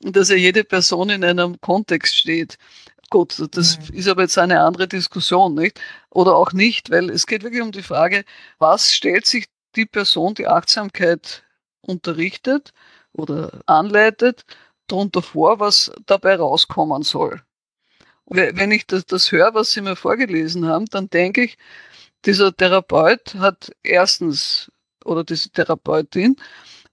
dass 0.00 0.30
ja 0.30 0.36
jede 0.36 0.64
Person 0.64 1.10
in 1.10 1.24
einem 1.24 1.60
Kontext 1.60 2.16
steht. 2.16 2.58
Gut, 3.10 3.42
das 3.56 3.78
mhm. 3.78 3.94
ist 3.96 4.08
aber 4.08 4.22
jetzt 4.22 4.38
eine 4.38 4.60
andere 4.60 4.86
Diskussion, 4.86 5.54
nicht? 5.54 5.80
Oder 6.10 6.36
auch 6.36 6.52
nicht, 6.52 6.90
weil 6.90 7.10
es 7.10 7.26
geht 7.26 7.42
wirklich 7.42 7.62
um 7.62 7.72
die 7.72 7.82
Frage, 7.82 8.24
was 8.58 8.92
stellt 8.92 9.26
sich 9.26 9.46
die 9.74 9.86
Person, 9.86 10.34
die 10.34 10.46
Achtsamkeit 10.46 11.42
unterrichtet 11.80 12.72
oder 13.12 13.60
anleitet, 13.66 14.44
darunter 14.86 15.22
vor, 15.22 15.58
was 15.58 15.90
dabei 16.06 16.36
rauskommen 16.36 17.02
soll. 17.02 17.42
Wenn 18.30 18.70
ich 18.70 18.86
das, 18.86 19.06
das 19.06 19.32
höre, 19.32 19.54
was 19.54 19.72
Sie 19.72 19.80
mir 19.80 19.96
vorgelesen 19.96 20.66
haben, 20.66 20.86
dann 20.86 21.10
denke 21.10 21.42
ich, 21.42 21.58
dieser 22.24 22.56
Therapeut 22.56 23.34
hat 23.34 23.72
erstens, 23.82 24.70
oder 25.04 25.24
diese 25.24 25.50
Therapeutin, 25.50 26.36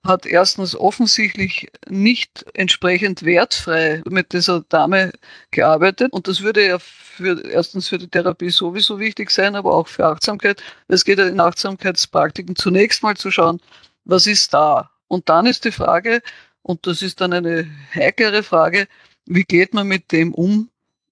hat 0.03 0.25
erstens 0.25 0.75
offensichtlich 0.75 1.69
nicht 1.87 2.45
entsprechend 2.53 3.23
wertfrei 3.23 4.01
mit 4.09 4.33
dieser 4.33 4.61
Dame 4.61 5.11
gearbeitet. 5.51 6.13
Und 6.13 6.27
das 6.27 6.41
würde 6.41 6.65
ja 6.65 6.79
für, 6.79 7.43
erstens 7.45 7.89
für 7.89 7.99
die 7.99 8.07
Therapie 8.07 8.49
sowieso 8.49 8.99
wichtig 8.99 9.29
sein, 9.29 9.55
aber 9.55 9.75
auch 9.75 9.87
für 9.87 10.05
Achtsamkeit. 10.07 10.63
Es 10.87 11.05
geht 11.05 11.19
ja 11.19 11.27
in 11.27 11.39
Achtsamkeitspraktiken 11.39 12.55
zunächst 12.55 13.03
mal 13.03 13.15
zu 13.15 13.29
schauen, 13.31 13.61
was 14.05 14.25
ist 14.25 14.53
da? 14.53 14.89
Und 15.07 15.29
dann 15.29 15.45
ist 15.45 15.65
die 15.65 15.71
Frage, 15.71 16.21
und 16.63 16.87
das 16.87 17.01
ist 17.01 17.21
dann 17.21 17.33
eine 17.33 17.69
heiklere 17.93 18.43
Frage, 18.43 18.87
wie 19.25 19.43
geht 19.43 19.73
man 19.73 19.87
mit 19.87 20.11
dem 20.11 20.33
um, 20.33 20.69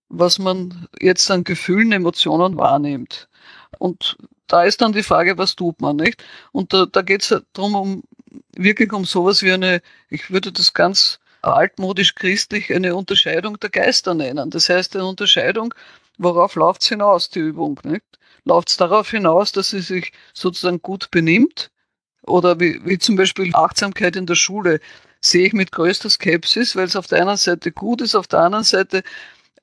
was 0.10 0.40
man 0.40 0.88
jetzt 1.00 1.30
an 1.32 1.44
Gefühlen, 1.44 1.92
Emotionen 1.92 2.58
wahrnimmt? 2.58 3.28
Und 3.80 4.18
da 4.48 4.64
ist 4.64 4.82
dann 4.82 4.94
die 4.94 5.04
Frage, 5.04 5.38
was 5.38 5.56
tut 5.56 5.82
man, 5.82 5.96
nicht? 5.96 6.24
Und 6.52 6.74
da, 6.74 6.86
da 6.86 7.02
geht 7.02 7.24
es 7.24 7.42
darum, 7.54 7.76
um, 7.76 8.04
wirklich 8.56 8.94
um 8.94 9.06
sowas 9.06 9.42
wie 9.44 9.52
eine, 9.52 9.82
ich 10.10 10.32
würde 10.32 10.52
das 10.52 10.74
ganz 10.74 11.20
altmodisch 11.42 12.16
christlich, 12.16 12.74
eine 12.74 12.96
Unterscheidung 12.96 13.60
der 13.60 13.70
Geister 13.70 14.14
nennen. 14.14 14.50
Das 14.50 14.70
heißt, 14.70 14.96
eine 14.96 15.06
Unterscheidung, 15.06 15.74
worauf 16.18 16.56
läuft 16.56 16.84
es 16.84 16.90
hinaus, 16.90 17.30
die 17.30 17.40
Übung, 17.40 17.80
nicht? 17.84 18.04
Läuft 18.46 18.70
es 18.70 18.78
darauf 18.78 19.10
hinaus, 19.10 19.52
dass 19.52 19.72
sie 19.72 19.82
sich 19.82 20.12
sozusagen 20.34 20.82
gut 20.82 21.10
benimmt? 21.12 21.72
Oder 22.24 22.60
wie, 22.60 22.80
wie 22.86 22.98
zum 22.98 23.16
Beispiel 23.16 23.52
Achtsamkeit 23.54 24.16
in 24.16 24.26
der 24.26 24.36
Schule 24.36 24.80
sehe 25.22 25.48
ich 25.48 25.54
mit 25.54 25.72
größter 25.72 26.10
Skepsis, 26.10 26.76
weil 26.76 26.86
es 26.86 26.96
auf 26.96 27.08
der 27.08 27.22
einen 27.22 27.38
Seite 27.38 27.72
gut 27.72 28.02
ist, 28.02 28.16
auf 28.16 28.28
der 28.28 28.40
anderen 28.40 28.64
Seite 28.64 29.04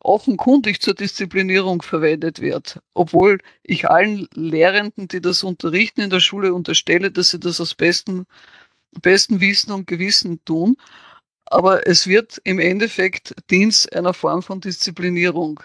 offenkundig 0.04 0.80
zur 0.80 0.94
Disziplinierung 0.94 1.82
verwendet 1.82 2.40
wird, 2.40 2.80
obwohl 2.94 3.38
ich 3.62 3.88
allen 3.88 4.28
Lehrenden, 4.34 5.08
die 5.08 5.20
das 5.20 5.42
unterrichten 5.42 6.00
in 6.00 6.10
der 6.10 6.20
Schule, 6.20 6.54
unterstelle, 6.54 7.10
dass 7.10 7.30
sie 7.30 7.40
das 7.40 7.60
aus 7.60 7.74
bestem, 7.74 8.26
bestem 9.00 9.40
Wissen 9.40 9.72
und 9.72 9.86
Gewissen 9.86 10.44
tun. 10.44 10.76
Aber 11.46 11.86
es 11.86 12.06
wird 12.06 12.40
im 12.44 12.58
Endeffekt 12.58 13.34
Dienst 13.50 13.94
einer 13.94 14.14
Form 14.14 14.42
von 14.42 14.60
Disziplinierung. 14.60 15.60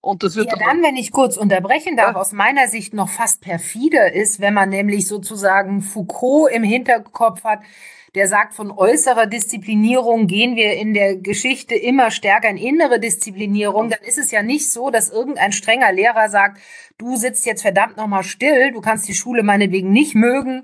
Und 0.00 0.22
das 0.22 0.36
wird 0.36 0.48
ja, 0.48 0.56
dann, 0.58 0.82
wenn 0.82 0.96
ich 0.96 1.12
kurz 1.12 1.38
unterbrechen 1.38 1.96
darf, 1.96 2.14
ja. 2.14 2.20
aus 2.20 2.32
meiner 2.32 2.68
Sicht 2.68 2.92
noch 2.92 3.08
fast 3.08 3.40
perfider 3.40 4.12
ist, 4.12 4.38
wenn 4.38 4.52
man 4.52 4.68
nämlich 4.68 5.06
sozusagen 5.06 5.80
Foucault 5.80 6.52
im 6.52 6.62
Hinterkopf 6.62 7.42
hat, 7.44 7.60
der 8.14 8.28
sagt, 8.28 8.54
von 8.54 8.70
äußerer 8.70 9.26
Disziplinierung 9.26 10.26
gehen 10.26 10.54
wir 10.54 10.74
in 10.74 10.94
der 10.94 11.16
Geschichte 11.16 11.74
immer 11.74 12.10
stärker 12.10 12.48
in 12.48 12.56
innere 12.56 13.00
Disziplinierung, 13.00 13.90
dann 13.90 14.02
ist 14.06 14.18
es 14.18 14.30
ja 14.30 14.42
nicht 14.42 14.70
so, 14.70 14.90
dass 14.90 15.10
irgendein 15.10 15.52
strenger 15.52 15.92
Lehrer 15.92 16.28
sagt, 16.28 16.60
du 16.96 17.16
sitzt 17.16 17.44
jetzt 17.44 17.62
verdammt 17.62 17.96
nochmal 17.96 18.22
still, 18.22 18.72
du 18.72 18.80
kannst 18.80 19.08
die 19.08 19.14
Schule 19.14 19.42
meinetwegen 19.42 19.90
nicht 19.90 20.14
mögen, 20.14 20.62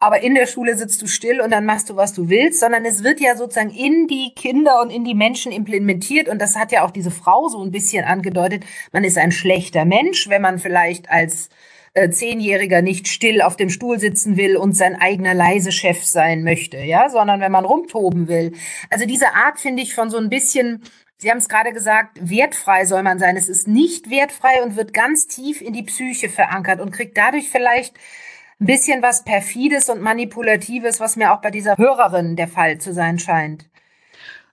aber 0.00 0.24
in 0.24 0.34
der 0.34 0.48
Schule 0.48 0.76
sitzt 0.76 1.00
du 1.00 1.06
still 1.06 1.40
und 1.40 1.52
dann 1.52 1.64
machst 1.64 1.88
du, 1.88 1.94
was 1.94 2.12
du 2.12 2.28
willst, 2.28 2.58
sondern 2.58 2.84
es 2.84 3.04
wird 3.04 3.20
ja 3.20 3.36
sozusagen 3.36 3.70
in 3.70 4.08
die 4.08 4.32
Kinder 4.34 4.82
und 4.82 4.90
in 4.90 5.04
die 5.04 5.14
Menschen 5.14 5.52
implementiert 5.52 6.28
und 6.28 6.42
das 6.42 6.56
hat 6.56 6.72
ja 6.72 6.84
auch 6.84 6.90
diese 6.90 7.12
Frau 7.12 7.46
so 7.46 7.62
ein 7.62 7.70
bisschen 7.70 8.04
angedeutet, 8.04 8.64
man 8.90 9.04
ist 9.04 9.16
ein 9.16 9.30
schlechter 9.30 9.84
Mensch, 9.84 10.28
wenn 10.28 10.42
man 10.42 10.58
vielleicht 10.58 11.08
als 11.08 11.48
äh, 11.94 12.10
Zehnjähriger 12.10 12.82
nicht 12.82 13.08
still 13.08 13.42
auf 13.42 13.56
dem 13.56 13.70
Stuhl 13.70 13.98
sitzen 13.98 14.36
will 14.36 14.56
und 14.56 14.74
sein 14.76 14.96
eigener 14.96 15.34
leise 15.34 15.72
Chef 15.72 16.04
sein 16.04 16.42
möchte, 16.42 16.78
ja, 16.78 17.08
sondern 17.10 17.40
wenn 17.40 17.52
man 17.52 17.64
rumtoben 17.64 18.28
will. 18.28 18.52
Also 18.90 19.06
diese 19.06 19.34
Art 19.34 19.60
finde 19.60 19.82
ich 19.82 19.94
von 19.94 20.10
so 20.10 20.18
ein 20.18 20.28
bisschen 20.28 20.82
Sie 21.18 21.30
haben 21.30 21.38
es 21.38 21.48
gerade 21.48 21.72
gesagt, 21.72 22.18
wertfrei 22.20 22.84
soll 22.84 23.04
man 23.04 23.20
sein. 23.20 23.36
Es 23.36 23.48
ist 23.48 23.68
nicht 23.68 24.10
wertfrei 24.10 24.60
und 24.60 24.74
wird 24.74 24.92
ganz 24.92 25.28
tief 25.28 25.60
in 25.60 25.72
die 25.72 25.84
Psyche 25.84 26.28
verankert 26.28 26.80
und 26.80 26.90
kriegt 26.90 27.16
dadurch 27.16 27.48
vielleicht 27.48 27.94
ein 28.60 28.66
bisschen 28.66 29.02
was 29.02 29.22
perfides 29.22 29.88
und 29.88 30.02
manipulatives, 30.02 30.98
was 30.98 31.14
mir 31.14 31.32
auch 31.32 31.40
bei 31.40 31.52
dieser 31.52 31.78
Hörerin 31.78 32.34
der 32.34 32.48
Fall 32.48 32.78
zu 32.78 32.92
sein 32.92 33.20
scheint. 33.20 33.70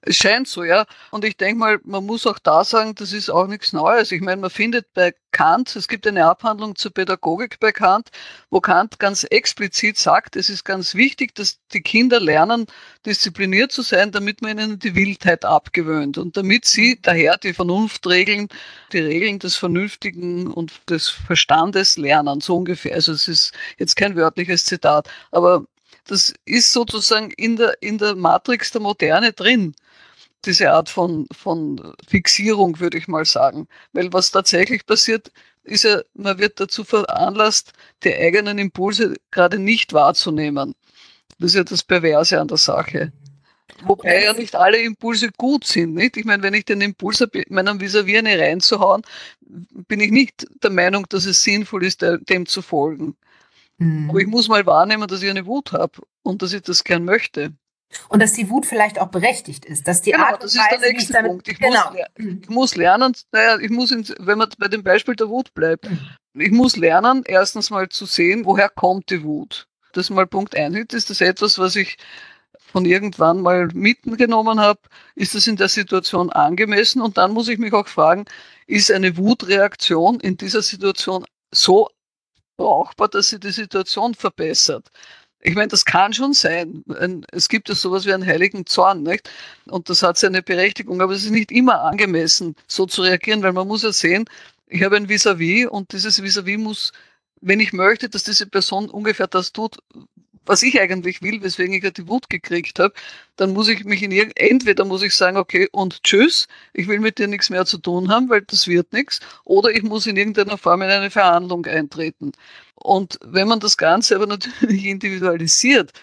Es 0.02 0.16
scheint 0.16 0.48
so, 0.48 0.64
ja. 0.64 0.86
Und 1.12 1.26
ich 1.26 1.36
denke 1.36 1.60
mal, 1.60 1.80
man 1.84 2.06
muss 2.06 2.26
auch 2.26 2.40
da 2.40 2.64
sagen, 2.64 2.96
das 2.96 3.12
ist 3.12 3.30
auch 3.30 3.48
nichts 3.48 3.74
Neues. 3.74 4.14
Ich 4.14 4.22
meine, 4.22 4.40
man 4.40 4.50
findet 4.50 4.94
bei 4.94 5.14
Kant, 5.32 5.76
es 5.76 5.90
gibt 5.90 6.08
eine 6.08 6.26
Abhandlung 6.26 6.78
zur 6.78 6.92
Pädagogik 6.94 7.60
bei 7.60 7.74
Kant, 7.74 8.10
wo 8.50 8.62
Kant 8.62 8.98
ganz 9.00 9.26
explizit 9.26 9.98
sagt, 9.98 10.38
es 10.38 10.50
ist 10.50 10.64
ganz 10.64 10.96
wichtig, 10.96 11.36
dass 11.36 11.60
die 11.74 11.82
Kinder 11.82 12.22
lernen, 12.22 12.66
diszipliniert 13.06 13.74
zu 13.74 13.82
sein, 13.82 14.12
damit 14.12 14.42
man 14.42 14.58
ihnen 14.58 14.80
die 14.80 14.96
Wildheit 14.96 15.44
abgewöhnt 15.44 16.18
und 16.18 16.38
damit 16.38 16.64
sie 16.64 17.00
daher 17.02 17.38
die 17.38 17.54
Vernunftregeln, 17.54 18.48
die 18.94 19.00
Regeln 19.00 19.40
des 19.40 19.58
Vernünftigen 19.58 20.48
und 20.48 20.72
des 20.90 21.10
Verstandes 21.10 21.98
lernen, 21.98 22.40
so 22.40 22.56
ungefähr. 22.56 22.96
Also 22.96 23.12
es 23.12 23.28
ist 23.28 23.54
jetzt 23.78 23.98
kein 23.98 24.16
wörtliches 24.16 24.64
Zitat, 24.64 25.10
aber 25.32 25.66
das 26.08 26.34
ist 26.46 26.72
sozusagen 26.72 27.32
in 27.32 27.58
der, 27.58 27.76
in 27.82 27.98
der 27.98 28.16
Matrix 28.16 28.72
der 28.72 28.82
Moderne 28.82 29.34
drin 29.34 29.76
diese 30.46 30.72
Art 30.72 30.90
von, 30.90 31.28
von 31.32 31.94
Fixierung, 32.08 32.80
würde 32.80 32.98
ich 32.98 33.08
mal 33.08 33.26
sagen. 33.26 33.68
Weil 33.94 34.12
was 34.14 34.32
tatsächlich 34.32 34.86
passiert, 34.86 35.32
ist 35.64 35.84
ja, 35.84 36.02
man 36.14 36.40
wird 36.40 36.60
dazu 36.60 36.84
veranlasst, 36.84 37.74
die 38.04 38.16
eigenen 38.16 38.58
Impulse 38.58 39.16
gerade 39.32 39.60
nicht 39.60 39.94
wahrzunehmen. 39.94 40.76
Das 41.40 41.52
ist 41.52 41.56
ja 41.56 41.64
das 41.64 41.84
Perverse 41.84 42.40
an 42.40 42.48
der 42.48 42.58
Sache. 42.58 43.12
Wobei 43.84 44.24
ja 44.24 44.34
nicht 44.34 44.56
alle 44.56 44.78
Impulse 44.78 45.30
gut 45.38 45.66
sind. 45.66 45.94
Nicht? 45.94 46.18
Ich 46.18 46.26
meine, 46.26 46.44
wenn 46.44 46.54
ich 46.54 46.66
den 46.66 46.82
Impuls 46.82 47.22
habe, 47.22 47.44
meinem 47.50 47.80
Vis-à-vis 47.80 48.18
eine 48.18 48.38
reinzuhauen, 48.38 49.04
bin 49.40 50.00
ich 50.00 50.12
nicht 50.12 50.48
der 50.64 50.72
Meinung, 50.72 51.06
dass 51.10 51.26
es 51.26 51.44
sinnvoll 51.44 51.86
ist, 51.86 52.02
dem 52.02 52.46
zu 52.46 52.62
folgen. 52.62 53.16
Mhm. 53.78 54.10
Aber 54.10 54.20
ich 54.20 54.28
muss 54.28 54.48
mal 54.48 54.66
wahrnehmen, 54.66 55.08
dass 55.08 55.22
ich 55.22 55.30
eine 55.30 55.46
Wut 55.46 55.72
habe 55.72 56.02
und 56.24 56.42
dass 56.42 56.54
ich 56.54 56.62
das 56.62 56.84
gern 56.84 57.06
möchte. 57.06 57.54
Und 58.08 58.22
dass 58.22 58.34
die 58.34 58.50
Wut 58.50 58.66
vielleicht 58.66 59.00
auch 59.00 59.08
berechtigt 59.08 59.66
ist, 59.66 59.88
dass 59.88 60.02
die 60.02 60.12
genau, 60.12 60.26
Art 60.26 60.44
das 60.44 60.54
ist 60.54 60.62
der 60.72 60.80
nächste 60.80 61.14
damit, 61.14 61.32
Punkt. 61.32 61.48
Ich, 61.48 61.60
genau. 61.60 61.92
muss, 61.92 62.38
ich 62.42 62.50
muss 62.50 62.76
lernen, 62.76 63.14
naja, 63.32 63.58
ich 63.60 63.70
muss, 63.70 63.92
in, 63.92 64.08
wenn 64.20 64.38
man 64.38 64.50
bei 64.58 64.68
dem 64.68 64.84
Beispiel 64.84 65.16
der 65.16 65.30
Wut 65.30 65.54
bleibt, 65.54 65.90
mhm. 65.90 66.00
ich 66.34 66.52
muss 66.52 66.76
lernen, 66.76 67.24
erstens 67.26 67.70
mal 67.70 67.90
zu 67.90 68.06
sehen, 68.06 68.46
woher 68.46 68.70
kommt 68.70 69.10
die 69.10 69.24
Wut. 69.24 69.68
Das 69.94 70.06
ist 70.06 70.10
mal 70.12 70.28
Punkt 70.28 70.56
eins. 70.56 70.94
Ist 70.94 71.10
das 71.10 71.22
etwas, 71.22 71.58
was 71.58 71.76
ich 71.76 71.98
von 72.72 72.86
irgendwann 72.86 73.42
mal 73.42 73.68
mitgenommen 73.74 74.60
habe? 74.60 74.80
Ist 75.16 75.34
das 75.34 75.48
in 75.48 75.56
der 75.56 75.70
Situation 75.70 76.32
angemessen? 76.32 77.02
Und 77.02 77.18
dann 77.18 77.32
muss 77.32 77.48
ich 77.48 77.58
mich 77.58 77.74
auch 77.74 77.88
fragen, 77.88 78.26
ist 78.68 78.92
eine 78.92 79.18
Wutreaktion 79.18 80.20
in 80.20 80.38
dieser 80.38 80.62
Situation 80.62 81.26
so 81.52 81.90
brauchbar, 82.58 83.08
dass 83.08 83.30
sie 83.30 83.40
die 83.40 83.52
Situation 83.52 84.14
verbessert? 84.14 84.90
Ich 85.42 85.56
meine, 85.56 85.70
das 85.70 85.86
kann 85.86 86.14
schon 86.14 86.34
sein. 86.34 86.84
Es 87.32 87.48
gibt 87.48 87.70
ja 87.70 87.76
sowas 87.76 88.06
wie 88.06 88.14
einen 88.14 88.26
heiligen 88.26 88.66
Zorn, 88.66 89.04
nicht? 89.04 89.30
Und 89.68 89.90
das 89.90 90.04
hat 90.04 90.18
seine 90.18 90.42
Berechtigung, 90.42 91.02
aber 91.02 91.14
es 91.14 91.24
ist 91.24 91.32
nicht 91.32 91.52
immer 91.52 91.82
angemessen, 91.84 92.56
so 92.68 92.86
zu 92.86 93.04
reagieren, 93.04 93.42
weil 93.42 93.54
man 93.54 93.68
muss 93.68 93.84
ja 93.84 93.94
sehen, 93.94 94.26
ich 94.68 94.84
habe 94.84 94.98
ein 94.98 95.08
Vis-à-vis 95.08 95.66
-vis 95.66 95.68
und 95.68 95.94
dieses 95.94 96.22
Vis-à-vis 96.22 96.58
-vis 96.58 96.58
muss, 96.58 96.92
wenn 97.42 97.60
ich 97.62 97.74
möchte, 97.74 98.10
dass 98.10 98.24
diese 98.24 98.48
Person 98.48 98.90
ungefähr 98.90 99.28
das 99.28 99.54
tut, 99.54 99.78
was 100.50 100.64
ich 100.64 100.82
eigentlich 100.82 101.22
will, 101.22 101.44
weswegen 101.44 101.76
ich 101.76 101.84
ja 101.84 101.92
die 101.92 102.08
Wut 102.08 102.28
gekriegt 102.28 102.80
habe, 102.80 102.92
dann 103.36 103.54
muss 103.54 103.68
ich 103.68 103.86
mich 103.86 104.02
in 104.02 104.10
irgend, 104.12 104.36
entweder 104.36 104.84
muss 104.84 105.04
ich 105.04 105.16
sagen, 105.16 105.38
okay, 105.38 105.70
und 105.72 106.04
tschüss, 106.04 106.48
ich 106.74 106.88
will 106.88 107.00
mit 107.00 107.20
dir 107.20 107.28
nichts 107.28 107.52
mehr 107.52 107.66
zu 107.66 107.78
tun 107.78 108.10
haben, 108.10 108.30
weil 108.30 108.42
das 108.42 108.68
wird 108.68 108.92
nichts, 108.92 109.20
oder 109.46 109.70
ich 109.70 109.84
muss 109.84 110.08
in 110.08 110.18
irgendeiner 110.18 110.58
Form 110.58 110.82
in 110.82 110.90
eine 110.90 111.12
Verhandlung 111.12 111.68
eintreten. 111.68 112.32
Und 112.74 113.20
wenn 113.24 113.48
man 113.48 113.60
das 113.60 113.78
Ganze 113.78 114.16
aber 114.16 114.26
natürlich 114.26 114.86
individualisiert, 114.88 115.94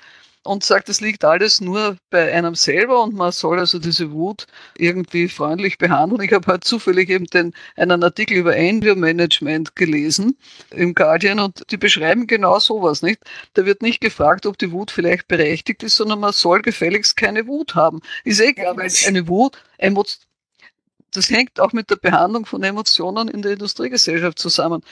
und 0.47 0.65
sagt, 0.65 0.89
es 0.89 1.01
liegt 1.01 1.25
alles 1.25 1.61
nur 1.61 1.97
bei 2.11 2.33
einem 2.33 2.55
selber 2.55 3.03
und 3.03 3.15
man 3.15 3.33
soll 3.33 3.59
also 3.59 3.79
diese 3.79 4.13
Wut 4.13 4.47
irgendwie 4.77 5.29
freundlich 5.29 5.79
behandeln. 5.79 6.23
Ich 6.23 6.33
habe 6.33 6.53
heute 6.53 6.61
zufällig 6.61 7.11
eben 7.11 7.27
den, 7.27 7.53
einen 7.77 8.03
Artikel 8.03 8.37
über 8.37 8.55
Anger 8.55 8.95
Management 8.95 9.77
gelesen 9.77 10.37
im 10.71 10.95
Guardian 10.95 11.39
und 11.41 11.71
die 11.71 11.77
beschreiben 11.77 12.27
genau 12.27 12.59
sowas, 12.59 13.03
nicht? 13.03 13.21
Da 13.55 13.67
wird 13.67 13.83
nicht 13.83 14.01
gefragt, 14.01 14.47
ob 14.47 14.59
die 14.59 14.73
Wut 14.73 14.91
vielleicht 14.91 15.29
berechtigt 15.29 15.83
ist, 15.83 15.97
sondern 15.97 16.21
man 16.21 16.33
soll 16.33 16.63
gefälligst 16.63 17.17
keine 17.17 17.47
Wut 17.47 17.75
haben. 17.75 18.01
Ist 18.25 18.41
eh 18.41 18.53
klar, 18.53 18.77
weil 18.77 18.91
eine 19.07 19.29
Wut, 19.29 19.59
das 21.13 21.31
hängt 21.31 21.61
auch 21.61 21.73
mit 21.73 21.91
der 21.91 21.97
Behandlung 21.97 22.47
von 22.47 22.63
Emotionen 22.63 23.29
in 23.29 23.43
der 23.43 23.53
Industriegesellschaft 23.53 24.39
zusammen. 24.39 24.83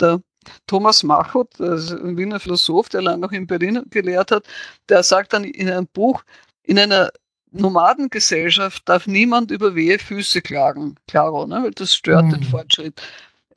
Der 0.00 0.20
Thomas 0.66 1.02
Machot, 1.02 1.60
ein 1.60 2.16
Wiener 2.16 2.40
Philosoph, 2.40 2.88
der 2.88 3.02
lange 3.02 3.26
auch 3.26 3.32
in 3.32 3.46
Berlin 3.46 3.82
gelehrt 3.90 4.30
hat, 4.30 4.44
der 4.88 5.02
sagt 5.02 5.32
dann 5.32 5.44
in 5.44 5.68
einem 5.68 5.86
Buch, 5.86 6.22
in 6.62 6.78
einer 6.78 7.10
Nomadengesellschaft 7.50 8.88
darf 8.88 9.06
niemand 9.06 9.50
über 9.50 9.74
wehe 9.74 9.98
Füße 9.98 10.42
klagen. 10.42 10.96
Klaro, 11.06 11.46
ne? 11.46 11.62
weil 11.62 11.70
das 11.70 11.94
stört 11.94 12.26
mhm. 12.26 12.30
den 12.30 12.42
Fortschritt. 12.44 13.00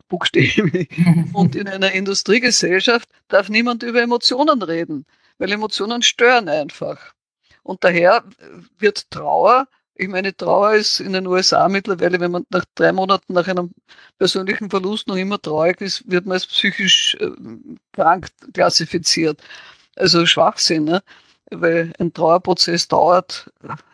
buchstäblich. 0.08 0.90
Und 1.34 1.56
in 1.56 1.68
einer 1.68 1.92
Industriegesellschaft 1.92 3.10
darf 3.28 3.50
niemand 3.50 3.84
über 3.84 4.02
Emotionen 4.02 4.62
reden, 4.62 5.06
weil 5.38 5.52
Emotionen 5.52 6.02
stören 6.02 6.48
einfach. 6.48 7.14
Und 7.64 7.84
daher 7.84 8.24
wird 8.78 9.10
Trauer, 9.12 9.68
ich 10.00 10.08
meine, 10.08 10.36
Trauer 10.36 10.76
ist 10.76 11.00
in 11.00 11.14
den 11.14 11.28
USA 11.28 11.68
mittlerweile, 11.68 12.20
wenn 12.20 12.32
man 12.32 12.46
nach 12.50 12.66
drei 12.76 12.92
Monaten 12.92 13.34
nach 13.34 13.48
einem 13.48 13.72
persönlichen 14.20 14.70
Verlust 14.70 15.08
noch 15.08 15.16
immer 15.16 15.42
traurig 15.42 15.82
ist, 15.82 16.10
wird 16.10 16.26
man 16.26 16.34
als 16.34 16.48
psychisch 16.48 17.16
äh, 17.20 17.30
krank 17.94 18.28
klassifiziert. 18.54 19.42
Also 19.96 20.26
Schwachsinn, 20.26 20.84
ne? 20.86 21.02
weil 21.52 21.94
ein 22.00 22.14
Trauerprozess 22.14 22.88
dauert 22.88 23.52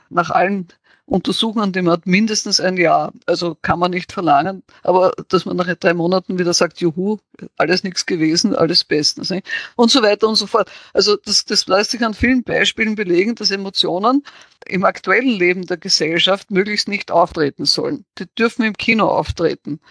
nach 0.09 0.29
allen 0.29 0.67
Untersuchungen, 1.05 1.73
die 1.73 1.81
man 1.81 1.93
hat, 1.93 2.07
mindestens 2.07 2.59
ein 2.59 2.77
Jahr. 2.77 3.11
Also 3.25 3.55
kann 3.61 3.79
man 3.79 3.91
nicht 3.91 4.11
verlangen, 4.11 4.63
aber 4.83 5.11
dass 5.27 5.45
man 5.45 5.57
nach 5.57 5.73
drei 5.75 5.93
Monaten 5.93 6.39
wieder 6.39 6.53
sagt, 6.53 6.79
juhu, 6.79 7.17
alles 7.57 7.83
nichts 7.83 8.05
gewesen, 8.05 8.55
alles 8.55 8.83
bestens. 8.85 9.29
Nicht? 9.29 9.47
Und 9.75 9.91
so 9.91 10.01
weiter 10.01 10.27
und 10.29 10.35
so 10.35 10.47
fort. 10.47 10.71
Also 10.93 11.17
das, 11.17 11.45
das 11.45 11.67
lässt 11.67 11.91
sich 11.91 12.03
an 12.05 12.13
vielen 12.13 12.43
Beispielen 12.43 12.95
belegen, 12.95 13.35
dass 13.35 13.51
Emotionen 13.51 14.23
im 14.65 14.85
aktuellen 14.85 15.37
Leben 15.37 15.65
der 15.65 15.77
Gesellschaft 15.77 16.51
möglichst 16.51 16.87
nicht 16.87 17.11
auftreten 17.11 17.65
sollen. 17.65 18.05
Die 18.17 18.25
dürfen 18.37 18.63
im 18.63 18.73
Kino 18.77 19.07
auftreten 19.07 19.81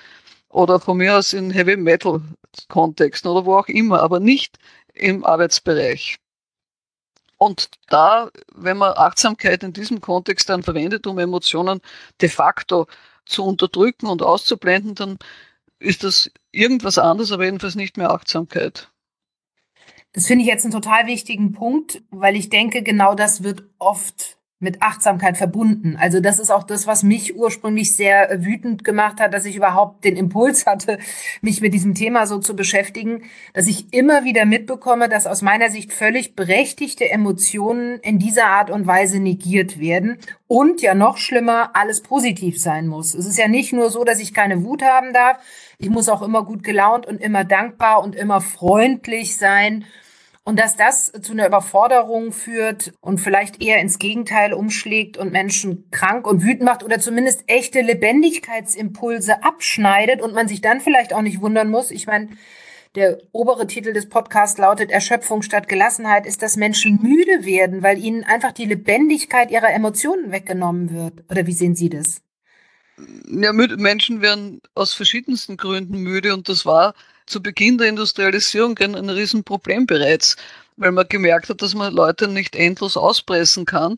oder 0.49 0.81
von 0.81 0.97
mir 0.97 1.19
aus 1.19 1.33
in 1.35 1.51
Heavy 1.51 1.77
Metal 1.77 2.23
Kontexten 2.69 3.31
oder 3.31 3.45
wo 3.47 3.57
auch 3.57 3.69
immer, 3.69 4.01
aber 4.01 4.21
nicht 4.21 4.59
im 4.95 5.25
Arbeitsbereich. 5.25 6.22
Und 7.43 7.71
da, 7.89 8.31
wenn 8.55 8.77
man 8.77 8.93
Achtsamkeit 8.97 9.65
in 9.65 9.73
diesem 9.73 10.01
Kontext 10.01 10.49
dann 10.49 10.63
verwendet, 10.63 11.09
um 11.09 11.19
Emotionen 11.19 11.81
de 12.21 12.29
facto 12.29 12.87
zu 13.27 13.45
unterdrücken 13.45 14.07
und 14.07 14.23
auszublenden, 14.23 14.95
dann 14.95 15.19
ist 15.81 16.05
das 16.05 16.31
irgendwas 16.53 16.99
anderes, 16.99 17.33
aber 17.33 17.45
jedenfalls 17.45 17.75
nicht 17.75 17.97
mehr 17.97 18.13
Achtsamkeit. 18.13 18.93
Das 20.13 20.29
finde 20.29 20.43
ich 20.45 20.49
jetzt 20.49 20.65
einen 20.65 20.73
total 20.73 21.09
wichtigen 21.09 21.51
Punkt, 21.51 22.01
weil 22.11 22.37
ich 22.37 22.49
denke, 22.49 22.85
genau 22.85 23.17
das 23.17 23.43
wird 23.43 23.65
oft 23.81 24.39
mit 24.63 24.81
Achtsamkeit 24.81 25.37
verbunden. 25.37 25.97
Also 26.01 26.21
das 26.21 26.39
ist 26.39 26.51
auch 26.51 26.63
das, 26.63 26.87
was 26.87 27.03
mich 27.03 27.37
ursprünglich 27.37 27.97
sehr 27.97 28.45
wütend 28.45 28.85
gemacht 28.85 29.21
hat, 29.21 29.35
dass 29.35 29.45
ich 29.45 29.57
überhaupt 29.57 30.05
den 30.05 30.17
Impuls 30.17 30.67
hatte, 30.67 30.99
mich 31.41 31.61
mit 31.61 31.75
diesem 31.75 31.95
Thema 31.95 32.27
so 32.27 32.39
zu 32.39 32.55
beschäftigen, 32.55 33.25
dass 33.53 33.67
ich 33.67 33.93
immer 33.93 34.25
wieder 34.25 34.45
mitbekomme, 34.45 35.09
dass 35.09 35.27
aus 35.27 35.43
meiner 35.43 35.69
Sicht 35.69 35.93
völlig 35.93 36.37
berechtigte 36.37 37.11
Emotionen 37.11 37.99
in 38.01 38.19
dieser 38.19 38.47
Art 38.47 38.71
und 38.71 38.87
Weise 38.87 39.19
negiert 39.19 39.81
werden 39.81 40.19
und 40.47 40.81
ja 40.81 40.95
noch 40.95 41.17
schlimmer, 41.17 41.71
alles 41.75 42.01
positiv 42.01 42.61
sein 42.61 42.87
muss. 42.87 43.15
Es 43.15 43.27
ist 43.27 43.39
ja 43.39 43.49
nicht 43.49 43.73
nur 43.73 43.91
so, 43.91 44.05
dass 44.05 44.21
ich 44.21 44.33
keine 44.33 44.65
Wut 44.65 44.83
haben 44.83 45.13
darf, 45.13 45.39
ich 45.79 45.91
muss 45.91 46.09
auch 46.09 46.23
immer 46.23 46.45
gut 46.45 46.63
gelaunt 46.63 47.07
und 47.07 47.21
immer 47.21 47.45
dankbar 47.45 48.03
und 48.03 48.15
immer 48.15 48.41
freundlich 48.41 49.37
sein 49.37 49.85
und 50.45 50.59
dass 50.59 50.77
das 50.77 51.13
zu 51.23 51.33
einer 51.33 51.47
Überforderung 51.47 52.33
führt 52.33 52.93
und 53.01 53.19
vielleicht 53.19 53.63
eher 53.63 53.81
ins 53.81 53.99
Gegenteil 53.99 54.53
umschlägt 54.53 55.17
und 55.17 55.33
Menschen 55.33 55.89
krank 55.91 56.27
und 56.27 56.43
wütend 56.43 56.63
macht 56.63 56.83
oder 56.83 56.99
zumindest 56.99 57.45
echte 57.47 57.81
Lebendigkeitsimpulse 57.81 59.45
abschneidet 59.45 60.21
und 60.21 60.35
man 60.35 60.49
sich 60.49 60.61
dann 60.61 60.81
vielleicht 60.81 61.15
auch 61.15 61.23
nicht 61.23 61.41
wundern 61.41 61.71
muss. 61.71 61.91
Ich 61.91 62.07
meine, 62.07 62.29
der 62.95 63.19
obere 63.31 63.67
Titel 63.67 63.93
des 63.93 64.09
Podcasts 64.09 64.59
lautet 64.59 64.91
Erschöpfung 64.91 65.43
statt 65.43 65.69
Gelassenheit, 65.69 66.27
ist, 66.27 66.43
dass 66.43 66.57
Menschen 66.57 67.01
müde 67.01 67.45
werden, 67.45 67.83
weil 67.83 67.99
ihnen 67.99 68.25
einfach 68.25 68.53
die 68.53 68.67
Lebendigkeit 68.67 69.51
ihrer 69.51 69.71
Emotionen 69.71 70.33
weggenommen 70.33 70.93
wird. 70.93 71.25
Oder 71.31 71.47
wie 71.47 71.55
sehen 71.55 71.75
Sie 71.75 71.89
das? 71.89 72.21
Ja, 73.27 73.53
Menschen 73.53 74.21
werden 74.21 74.61
aus 74.75 74.93
verschiedensten 74.93 75.57
Gründen 75.57 75.99
müde 75.99 76.35
und 76.35 76.49
das 76.49 76.67
war 76.67 76.95
zu 77.33 77.43
Beginn 77.43 77.79
der 77.79 77.89
Industrialisierung 77.89 78.79
ein, 78.79 78.95
ein 78.95 79.11
Riesenproblem 79.11 79.87
bereits, 79.87 80.37
weil 80.77 80.93
man 80.93 81.09
gemerkt 81.09 81.49
hat, 81.49 81.63
dass 81.63 81.75
man 81.75 81.93
Leute 81.93 82.29
nicht 82.29 82.55
endlos 82.55 82.97
auspressen 82.97 83.65
kann. 83.65 83.97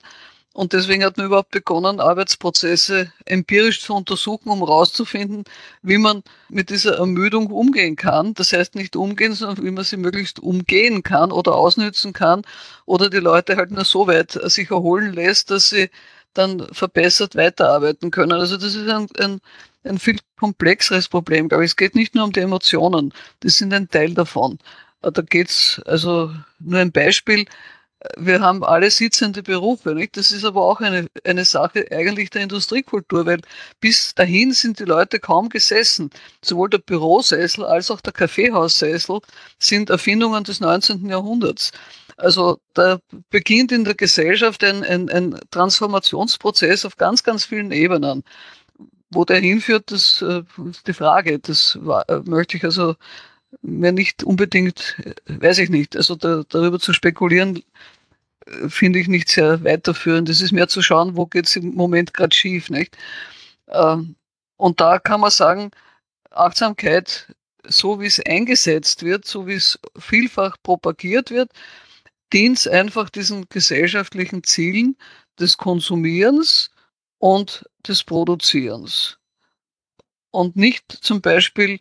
Und 0.55 0.73
deswegen 0.73 1.05
hat 1.05 1.16
man 1.16 1.27
überhaupt 1.27 1.51
begonnen, 1.51 1.99
Arbeitsprozesse 1.99 3.12
empirisch 3.25 3.83
zu 3.83 3.92
untersuchen, 3.92 4.51
um 4.51 4.61
herauszufinden, 4.61 5.42
wie 5.83 5.99
man 5.99 6.23
mit 6.49 6.70
dieser 6.70 6.97
Ermüdung 6.99 7.49
umgehen 7.49 7.97
kann. 7.97 8.35
Das 8.35 8.53
heißt 8.53 8.77
nicht 8.77 8.94
umgehen, 8.94 9.35
sondern 9.35 9.64
wie 9.64 9.73
man 9.73 9.83
sie 9.83 9.97
möglichst 9.97 10.38
umgehen 10.38 11.03
kann 11.03 11.33
oder 11.33 11.57
ausnützen 11.57 12.12
kann 12.12 12.42
oder 12.87 13.11
die 13.11 13.18
Leute 13.18 13.57
halt 13.57 13.73
nur 13.73 13.85
so 13.85 14.07
weit 14.07 14.31
sich 14.44 14.70
erholen 14.70 15.12
lässt, 15.12 15.51
dass 15.51 15.70
sie 15.70 15.90
dann 16.35 16.68
verbessert 16.73 17.35
weiterarbeiten 17.35 18.12
können. 18.12 18.33
Also 18.33 18.57
das 18.57 18.77
ist 18.77 18.88
ein, 18.88 19.09
ein, 19.18 19.40
ein 19.85 19.99
viel 19.99 20.18
komplexeres 20.37 21.09
Problem, 21.09 21.49
glaube 21.49 21.64
ich. 21.64 21.73
Es 21.73 21.77
geht 21.77 21.94
nicht 21.94 22.14
nur 22.14 22.25
um 22.25 22.33
die 22.33 22.40
Emotionen, 22.40 23.12
das 23.40 23.57
sind 23.57 23.73
ein 23.73 23.88
Teil 23.88 24.14
davon. 24.14 24.59
Äh, 25.03 25.12
da 25.12 25.23
geht's 25.23 25.81
also 25.87 26.35
nur 26.61 26.81
ein 26.81 26.92
Beispiel. 26.92 27.47
Wir 28.18 28.40
haben 28.40 28.62
alle 28.64 28.90
sitzende 28.90 29.42
Berufe, 29.42 29.94
nicht? 29.94 30.18
Das 30.18 30.31
ist 30.31 30.44
aber 30.44 30.62
auch 30.62 30.81
eine, 30.81 31.07
eine 31.25 31.47
Sache 31.47 31.87
eigentlich 31.90 32.29
der 32.29 32.42
Industriekultur, 32.42 33.25
weil 33.25 33.40
bis 33.81 34.14
dahin 34.14 34.53
sind 34.53 34.79
die 34.79 34.85
Leute 34.85 35.18
kaum 35.20 35.49
gesessen. 35.49 36.11
Sowohl 36.44 36.68
der 36.68 36.79
Bürosessel 36.79 37.64
als 37.64 37.90
auch 37.90 38.03
der 38.03 38.12
Kaffeehaussessel 38.12 39.20
sind 39.59 39.88
Erfindungen 39.88 40.44
des 40.44 40.61
19. 40.61 41.09
Jahrhunderts. 41.09 41.73
Also 42.16 42.59
da 42.75 42.99
beginnt 43.31 43.73
in 43.73 43.85
der 43.85 43.94
Gesellschaft 43.94 44.62
ein, 44.64 44.85
ein, 44.85 45.09
ein 45.09 45.40
Transformationsprozess 45.51 46.85
auf 46.85 46.97
ganz, 46.97 47.23
ganz 47.25 47.47
vielen 47.47 47.73
Ebenen. 47.73 48.23
Wo 49.14 49.24
der 49.24 49.40
hinführt, 49.40 49.90
das 49.90 50.22
äh, 50.22 50.42
ist 50.70 50.87
die 50.87 50.92
Frage. 50.92 51.38
Das 51.38 51.79
äh, 52.09 52.20
möchte 52.24 52.57
ich 52.57 52.64
also 52.64 52.96
mir 53.62 53.92
nicht 53.92 54.24
unbedingt, 54.24 54.96
äh, 55.05 55.14
weiß 55.27 55.59
ich 55.59 55.70
nicht, 55.70 55.96
also 55.96 56.16
da, 56.16 56.42
darüber 56.48 56.79
zu 56.79 56.92
spekulieren, 56.92 57.62
finde 58.68 58.98
ich 58.98 59.09
nicht 59.09 59.29
sehr 59.31 59.64
weiterführend. 59.64 60.29
Es 60.29 60.40
ist 60.40 60.53
mehr 60.53 60.68
zu 60.68 60.83
schauen, 60.83 61.16
wo 61.16 61.27
geht 61.27 61.46
es 61.46 61.57
im 61.57 61.74
Moment 61.74 62.14
gerade 62.14 62.35
schief. 62.35 62.70
Nicht? 62.70 62.96
Ähm, 63.68 64.16
und 64.57 64.81
da 64.81 64.98
kann 64.98 65.20
man 65.20 65.31
sagen, 65.31 65.70
Achtsamkeit, 66.31 67.35
so 67.66 68.00
wie 68.00 68.07
es 68.07 68.20
eingesetzt 68.20 69.03
wird, 69.03 69.24
so 69.27 69.46
wie 69.46 69.55
es 69.55 69.79
vielfach 69.98 70.57
propagiert 70.62 71.31
wird, 71.31 71.50
dient 72.33 72.66
einfach 72.68 73.11
diesen 73.11 73.48
gesellschaftlichen 73.48 74.42
Zielen 74.44 74.96
des 75.38 75.57
Konsumierens 75.57 76.70
und 77.25 77.65
des 77.89 78.05
Produzierens. 78.05 79.17
Und 80.31 80.57
nicht 80.57 80.85
zum 80.93 81.23
Beispiel 81.23 81.79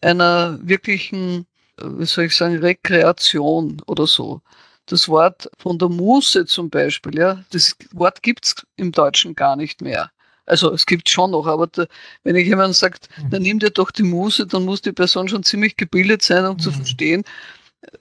einer 0.00 0.58
wirklichen, 0.62 1.46
wie 1.80 2.06
soll 2.06 2.24
ich 2.24 2.34
sagen, 2.34 2.58
Rekreation 2.58 3.80
oder 3.86 4.08
so. 4.08 4.42
Das 4.86 5.08
Wort 5.08 5.48
von 5.58 5.78
der 5.78 5.90
Muße 5.90 6.44
zum 6.46 6.70
Beispiel, 6.70 7.16
ja, 7.16 7.44
das 7.52 7.76
Wort 7.92 8.20
gibt 8.24 8.46
es 8.46 8.66
im 8.74 8.90
Deutschen 8.90 9.36
gar 9.36 9.54
nicht 9.54 9.80
mehr. 9.80 10.10
Also 10.44 10.72
es 10.72 10.86
gibt 10.86 11.08
schon 11.08 11.30
noch, 11.30 11.46
aber 11.46 11.68
da, 11.68 11.86
wenn 12.24 12.34
ich 12.34 12.48
jemand 12.48 12.74
sagt, 12.74 13.08
dann 13.30 13.42
nimm 13.42 13.60
dir 13.60 13.70
doch 13.70 13.92
die 13.92 14.02
Muße, 14.02 14.48
dann 14.48 14.64
muss 14.64 14.82
die 14.82 14.90
Person 14.90 15.28
schon 15.28 15.44
ziemlich 15.44 15.76
gebildet 15.76 16.22
sein, 16.22 16.44
um 16.46 16.54
mhm. 16.54 16.58
zu 16.58 16.72
verstehen, 16.72 17.22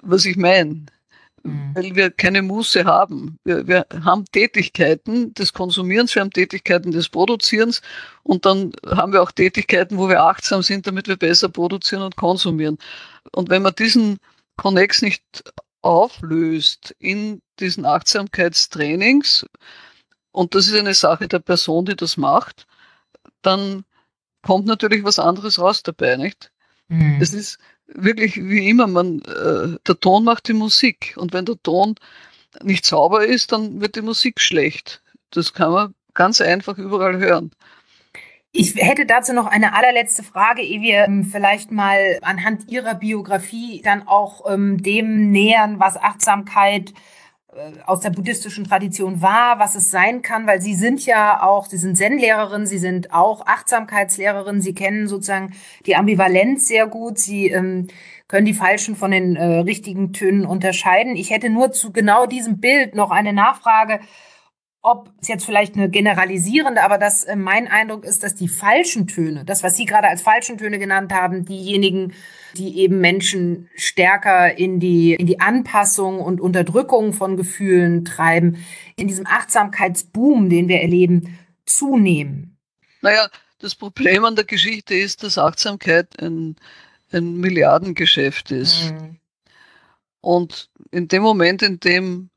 was 0.02 0.26
ich 0.26 0.38
meine. 0.38 0.88
Weil 1.44 1.96
wir 1.96 2.12
keine 2.12 2.42
Muße 2.42 2.86
haben. 2.86 3.38
Wir, 3.44 3.68
wir, 3.68 3.86
haben 4.04 4.26
Tätigkeiten 4.26 5.34
des 5.34 5.54
Konsumierens, 5.54 6.16
wir 6.16 6.22
haben 6.22 6.32
Tätigkeiten 6.32 6.92
des 6.92 7.10
Produzierens 7.10 7.82
und 8.24 8.46
dann 8.46 8.72
haben 8.86 9.14
wir 9.14 9.22
auch 9.22 9.32
Tätigkeiten, 9.32 9.98
wo 9.98 10.10
wir 10.10 10.24
achtsam 10.24 10.62
sind, 10.62 10.88
damit 10.88 11.08
wir 11.08 11.18
besser 11.18 11.50
produzieren 11.50 12.02
und 12.02 12.16
konsumieren. 12.16 12.78
Und 13.32 13.50
wenn 13.50 13.62
man 13.62 13.76
diesen 13.76 14.18
Connex 14.58 15.02
nicht 15.02 15.24
auflöst 15.82 16.96
in 17.00 17.42
diesen 17.60 17.86
Achtsamkeitstrainings, 17.86 19.46
und 20.32 20.56
das 20.56 20.68
ist 20.68 20.76
eine 20.76 20.94
Sache 20.94 21.28
der 21.28 21.40
Person, 21.40 21.86
die 21.86 21.96
das 21.96 22.18
macht, 22.18 22.68
dann 23.42 23.84
kommt 24.42 24.66
natürlich 24.66 25.04
was 25.04 25.20
anderes 25.20 25.60
raus 25.60 25.84
dabei, 25.84 26.18
nicht? 26.18 26.52
Mhm. 26.88 27.20
Es 27.22 27.34
ist 27.34 27.60
wirklich 27.94 28.38
wie 28.38 28.70
immer, 28.70 28.88
man, 28.88 29.20
äh, 29.20 29.78
der 29.88 30.00
Ton 30.00 30.24
macht 30.24 30.48
die 30.48 30.54
Musik. 30.54 31.16
Und 31.18 31.34
wenn 31.34 31.46
der 31.46 31.62
Ton 31.62 31.96
nicht 32.64 32.86
sauber 32.86 33.26
ist, 33.26 33.52
dann 33.52 33.82
wird 33.82 33.96
die 33.96 34.02
Musik 34.02 34.40
schlecht. 34.40 35.02
Das 35.32 35.54
kann 35.54 35.72
man 35.72 35.94
ganz 36.14 36.42
einfach 36.42 36.78
überall 36.78 37.18
hören. 37.18 37.52
Ich 38.52 38.76
hätte 38.76 39.06
dazu 39.06 39.32
noch 39.34 39.46
eine 39.46 39.76
allerletzte 39.76 40.24
Frage, 40.24 40.64
ehe 40.64 40.82
wir 40.82 41.04
ähm, 41.04 41.24
vielleicht 41.24 41.72
mal 41.72 42.18
anhand 42.24 42.68
Ihrer 42.72 42.96
Biografie 42.96 43.82
dann 43.84 44.08
auch 44.08 44.52
ähm, 44.52 44.82
dem 44.82 45.32
nähern, 45.32 45.80
was 45.80 45.98
Achtsamkeit 45.98 46.90
äh, 46.90 46.94
aus 47.86 48.02
der 48.02 48.12
buddhistischen 48.12 48.64
Tradition 48.64 49.22
war, 49.22 49.58
was 49.58 49.74
es 49.76 49.90
sein 49.90 50.22
kann, 50.22 50.46
weil 50.46 50.62
Sie 50.62 50.76
sind 50.76 51.06
ja 51.06 51.42
auch, 51.42 51.66
Sie 51.66 51.78
sind 51.78 51.98
Zen-Lehrerin, 51.98 52.68
Sie 52.68 52.78
sind 52.78 53.12
auch 53.12 53.46
Achtsamkeitslehrerin, 53.46 54.62
Sie 54.62 54.76
kennen 54.76 55.08
sozusagen 55.08 55.54
die 55.86 55.96
Ambivalenz 55.96 56.68
sehr 56.68 56.86
gut, 56.86 57.18
Sie 57.18 57.48
ähm, 57.48 57.88
können 58.28 58.46
die 58.46 58.54
falschen 58.54 58.96
von 58.96 59.10
den 59.10 59.36
äh, 59.36 59.60
richtigen 59.60 60.14
Tönen 60.14 60.46
unterscheiden. 60.46 61.16
Ich 61.16 61.32
hätte 61.32 61.50
nur 61.50 61.72
zu 61.72 61.92
genau 61.92 62.28
diesem 62.28 62.60
Bild 62.60 62.94
noch 62.94 63.10
eine 63.10 63.34
Nachfrage, 63.34 64.00
ob 64.82 65.12
es 65.22 65.28
jetzt 65.28 65.46
vielleicht 65.46 65.76
eine 65.76 65.90
generalisierende, 65.90 66.84
aber 66.84 66.98
dass 66.98 67.26
äh, 67.26 67.36
mein 67.36 67.68
Eindruck 67.68 68.06
ist, 68.06 68.24
dass 68.24 68.36
die 68.36 68.48
falschen 68.48 69.08
Töne, 69.08 69.44
das, 69.44 69.62
was 69.62 69.76
Sie 69.76 69.86
gerade 69.86 70.08
als 70.08 70.22
falschen 70.22 70.58
Töne 70.58 70.80
genannt 70.80 71.12
haben, 71.14 71.46
diejenigen, 71.46 72.14
die 72.56 72.80
eben 72.80 73.00
Menschen 73.00 73.70
stärker 73.76 74.58
in 74.58 74.80
die, 74.80 75.16
in 75.16 75.28
die 75.28 75.42
Anpassung 75.42 76.22
und 76.22 76.40
Unterdrückung 76.40 77.14
von 77.14 77.36
Gefühlen 77.36 78.06
treiben, 78.06 78.66
in 78.96 79.08
diesem 79.08 79.28
Achtsamkeitsboom, 79.28 80.50
den 80.50 80.70
wir 80.70 80.82
erleben, 80.82 81.38
zunehmen. 81.66 82.58
Naja, 83.02 83.28
das 83.60 83.76
Problem 83.76 84.24
an 84.24 84.36
der 84.36 84.46
Geschichte 84.46 84.96
ist, 84.96 85.24
dass 85.24 85.38
Achtsamkeit 85.38 86.22
ein, 86.22 86.56
ein 87.12 87.36
Milliardengeschäft 87.38 88.52
ist. 88.52 88.92
Mhm. 88.92 89.18
Und 90.22 90.70
in 90.92 91.08
dem 91.08 91.22
Moment, 91.22 91.62
in 91.62 91.80
dem 91.80 92.30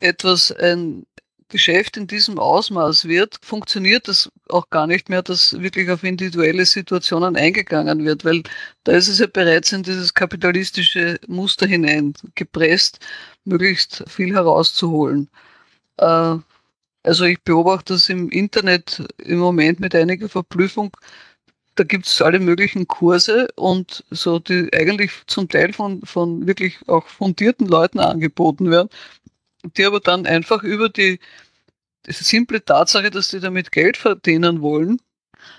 etwas 0.00 0.50
ein 0.50 1.06
Geschäft 1.50 1.96
in 1.98 2.06
diesem 2.06 2.38
Ausmaß 2.38 3.06
wird, 3.06 3.38
funktioniert 3.42 4.08
das 4.08 4.30
auch 4.48 4.70
gar 4.70 4.86
nicht 4.86 5.10
mehr, 5.10 5.22
dass 5.22 5.60
wirklich 5.60 5.90
auf 5.90 6.04
individuelle 6.04 6.64
Situationen 6.64 7.36
eingegangen 7.36 8.04
wird, 8.04 8.24
weil 8.24 8.42
da 8.84 8.92
ist 8.92 9.08
es 9.08 9.18
ja 9.18 9.26
bereits 9.26 9.72
in 9.72 9.82
dieses 9.82 10.14
kapitalistische 10.14 11.20
Muster 11.26 11.66
hineingepresst, 11.66 13.00
möglichst 13.44 14.04
viel 14.08 14.34
herauszuholen. 14.34 15.28
Äh, 15.98 16.36
also 17.02 17.24
ich 17.24 17.42
beobachte 17.42 17.94
das 17.94 18.08
im 18.08 18.30
Internet 18.30 19.02
im 19.18 19.38
Moment 19.38 19.80
mit 19.80 19.94
einiger 19.94 20.28
Verblüffung. 20.28 20.96
Da 21.76 21.84
gibt 21.84 22.06
es 22.06 22.20
alle 22.22 22.40
möglichen 22.40 22.86
Kurse 22.88 23.48
und 23.56 24.04
so, 24.10 24.38
die 24.38 24.70
eigentlich 24.74 25.12
zum 25.26 25.48
Teil 25.48 25.72
von, 25.72 26.02
von 26.02 26.46
wirklich 26.46 26.78
auch 26.88 27.06
fundierten 27.06 27.66
Leuten 27.68 28.00
angeboten 28.00 28.70
werden, 28.70 28.90
die 29.64 29.84
aber 29.84 30.00
dann 30.00 30.26
einfach 30.26 30.62
über 30.62 30.88
die, 30.88 31.20
die 32.06 32.12
simple 32.12 32.64
Tatsache, 32.64 33.10
dass 33.10 33.28
sie 33.28 33.40
damit 33.40 33.72
Geld 33.72 33.96
verdienen 33.96 34.62
wollen, 34.62 35.00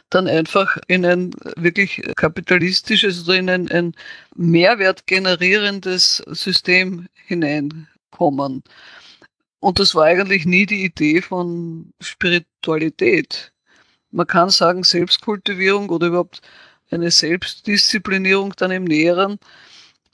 dann 0.09 0.27
einfach 0.27 0.77
in 0.87 1.05
ein 1.05 1.31
wirklich 1.55 2.01
kapitalistisches 2.15 3.23
oder 3.23 3.37
in 3.37 3.49
ein, 3.49 3.71
ein 3.71 3.95
Mehrwert 4.35 5.07
generierendes 5.07 6.17
System 6.27 7.07
hineinkommen. 7.25 8.63
Und 9.59 9.79
das 9.79 9.95
war 9.95 10.05
eigentlich 10.05 10.45
nie 10.45 10.65
die 10.65 10.83
Idee 10.83 11.21
von 11.21 11.93
Spiritualität. 12.01 13.51
Man 14.09 14.27
kann 14.27 14.49
sagen, 14.49 14.83
Selbstkultivierung 14.83 15.89
oder 15.89 16.07
überhaupt 16.07 16.41
eine 16.89 17.11
Selbstdisziplinierung 17.11 18.53
dann 18.57 18.71
im 18.71 18.83
Näheren 18.83 19.39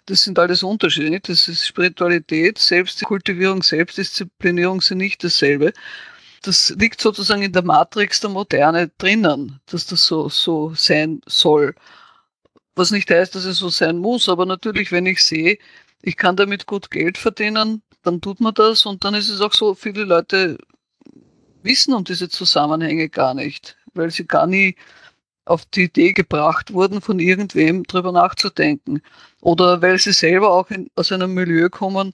das 0.07 0.23
sind 0.23 0.39
alles 0.39 0.63
Unterschiede. 0.63 1.19
Das 1.19 1.47
ist 1.47 1.67
Spiritualität, 1.67 2.57
Selbstkultivierung, 2.57 3.61
Selbstdisziplinierung 3.61 4.81
sind 4.81 4.97
nicht 4.99 5.23
dasselbe. 5.23 5.73
Das 6.41 6.69
liegt 6.77 7.01
sozusagen 7.01 7.41
in 7.43 7.51
der 7.51 7.63
Matrix 7.63 8.21
der 8.21 8.29
Moderne 8.29 8.89
drinnen, 8.97 9.59
dass 9.65 9.85
das 9.85 10.05
so, 10.05 10.29
so 10.29 10.73
sein 10.75 11.21
soll. 11.25 11.75
Was 12.75 12.91
nicht 12.91 13.09
heißt, 13.09 13.35
dass 13.35 13.45
es 13.45 13.57
so 13.57 13.69
sein 13.69 13.97
muss, 13.97 14.29
aber 14.29 14.45
natürlich, 14.45 14.91
wenn 14.91 15.05
ich 15.05 15.23
sehe, 15.23 15.57
ich 16.01 16.15
kann 16.15 16.37
damit 16.37 16.67
gut 16.67 16.89
Geld 16.89 17.17
verdienen, 17.17 17.81
dann 18.03 18.21
tut 18.21 18.39
man 18.39 18.53
das 18.53 18.85
und 18.85 19.03
dann 19.03 19.13
ist 19.13 19.29
es 19.29 19.41
auch 19.41 19.53
so, 19.53 19.75
viele 19.75 20.05
Leute 20.05 20.57
wissen 21.63 21.93
um 21.93 22.05
diese 22.05 22.29
Zusammenhänge 22.29 23.09
gar 23.09 23.33
nicht, 23.33 23.75
weil 23.93 24.09
sie 24.11 24.25
gar 24.25 24.47
nie 24.47 24.77
auf 25.47 25.65
die 25.65 25.83
Idee 25.83 26.13
gebracht 26.13 26.73
wurden, 26.73 27.01
von 27.01 27.19
irgendwem 27.19 27.83
drüber 27.83 28.11
nachzudenken. 28.11 29.01
Oder 29.41 29.81
weil 29.81 29.97
sie 29.99 30.13
selber 30.13 30.51
auch 30.51 30.69
in, 30.69 30.89
aus 30.95 31.11
einem 31.11 31.33
Milieu 31.33 31.69
kommen, 31.69 32.13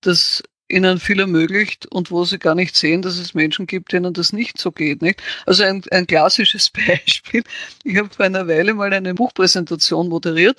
das 0.00 0.42
ihnen 0.68 0.98
viel 0.98 1.20
ermöglicht 1.20 1.86
und 1.86 2.10
wo 2.10 2.24
sie 2.24 2.38
gar 2.38 2.54
nicht 2.54 2.76
sehen, 2.76 3.02
dass 3.02 3.18
es 3.18 3.34
Menschen 3.34 3.66
gibt, 3.66 3.92
denen 3.92 4.14
das 4.14 4.32
nicht 4.32 4.58
so 4.58 4.72
geht. 4.72 5.02
Nicht? 5.02 5.22
Also 5.46 5.64
ein, 5.64 5.82
ein 5.90 6.06
klassisches 6.06 6.70
Beispiel. 6.86 7.44
Ich 7.84 7.96
habe 7.96 8.10
vor 8.10 8.24
einer 8.24 8.48
Weile 8.48 8.74
mal 8.74 8.92
eine 8.92 9.14
Buchpräsentation 9.14 10.08
moderiert, 10.08 10.58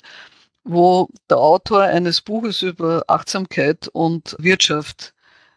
wo 0.64 1.08
der 1.30 1.38
Autor 1.38 1.82
eines 1.82 2.20
Buches 2.20 2.62
über 2.62 3.04
Achtsamkeit 3.08 3.88
und 3.88 4.36
Wirtschaft 4.38 5.14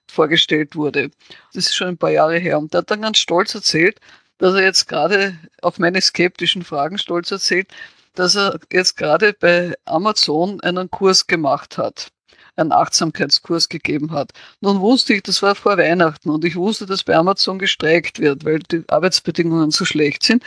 vorgestellt 0.08 0.76
wurde. 0.76 1.12
Das 1.54 1.68
ist 1.68 1.76
schon 1.76 1.90
ein 1.90 1.98
paar 1.98 2.12
Jahre 2.12 2.38
her. 2.38 2.60
Und 2.60 2.74
der 2.74 2.80
hat 2.80 2.92
dann 2.92 3.02
ganz 3.02 3.18
stolz 3.20 3.54
erzählt, 3.56 4.00
dass 4.40 4.56
er 4.56 4.64
jetzt 4.64 4.88
gerade 4.88 5.38
auf 5.62 5.78
meine 5.78 6.02
skeptischen 6.02 6.64
Fragen 6.64 6.98
stolz 6.98 7.30
erzählt, 7.30 7.68
dass 8.16 8.36
er 8.36 8.60
jetzt 8.72 8.98
gerade 8.98 9.34
bei 9.34 9.76
Amazon 9.86 10.60
einen 10.62 10.90
Kurs 10.90 11.28
gemacht 11.28 11.78
hat, 11.78 12.08
einen 12.56 12.72
Achtsamkeitskurs 12.72 13.70
gegeben 13.70 14.12
hat. 14.12 14.32
Nun 14.62 14.80
wusste 14.80 15.14
ich, 15.14 15.24
das 15.24 15.42
war 15.42 15.56
vor 15.56 15.78
Weihnachten 15.78 16.30
und 16.30 16.44
ich 16.44 16.56
wusste, 16.56 16.86
dass 16.86 17.04
bei 17.04 17.16
Amazon 17.16 17.60
gestreikt 17.60 18.20
wird, 18.20 18.44
weil 18.46 18.60
die 18.60 18.84
Arbeitsbedingungen 18.88 19.72
so 19.72 19.86
schlecht 19.86 20.24
sind. 20.24 20.44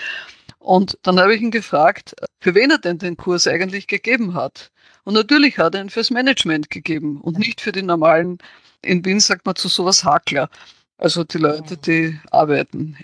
Und 0.59 0.99
dann 1.03 1.19
habe 1.21 1.35
ich 1.35 1.43
ihn 1.43 1.51
gefragt, 1.51 2.15
für 2.41 2.55
wen 2.55 2.71
er 2.71 2.79
denn 2.79 2.99
den 2.99 3.17
Kurs 3.17 3.47
eigentlich 3.47 3.87
gegeben 3.87 4.35
hat. 4.35 4.71
Und 5.05 5.15
natürlich 5.15 5.59
hat 5.59 5.75
er 5.75 5.83
ihn 5.83 5.91
fürs 5.91 6.11
Management 6.11 6.71
gegeben 6.71 7.21
und 7.21 7.39
nicht 7.39 7.61
für 7.61 7.73
die 7.73 7.83
normalen, 7.83 8.39
in 8.83 9.05
Wien 9.05 9.21
sagt 9.21 9.47
man 9.47 9.57
zu 9.57 9.69
sowas 9.69 10.05
Hakler. 10.05 10.49
Also 11.03 11.25
die 11.25 11.38
Leute, 11.38 11.77
die 11.77 12.21
arbeiten. 12.31 12.97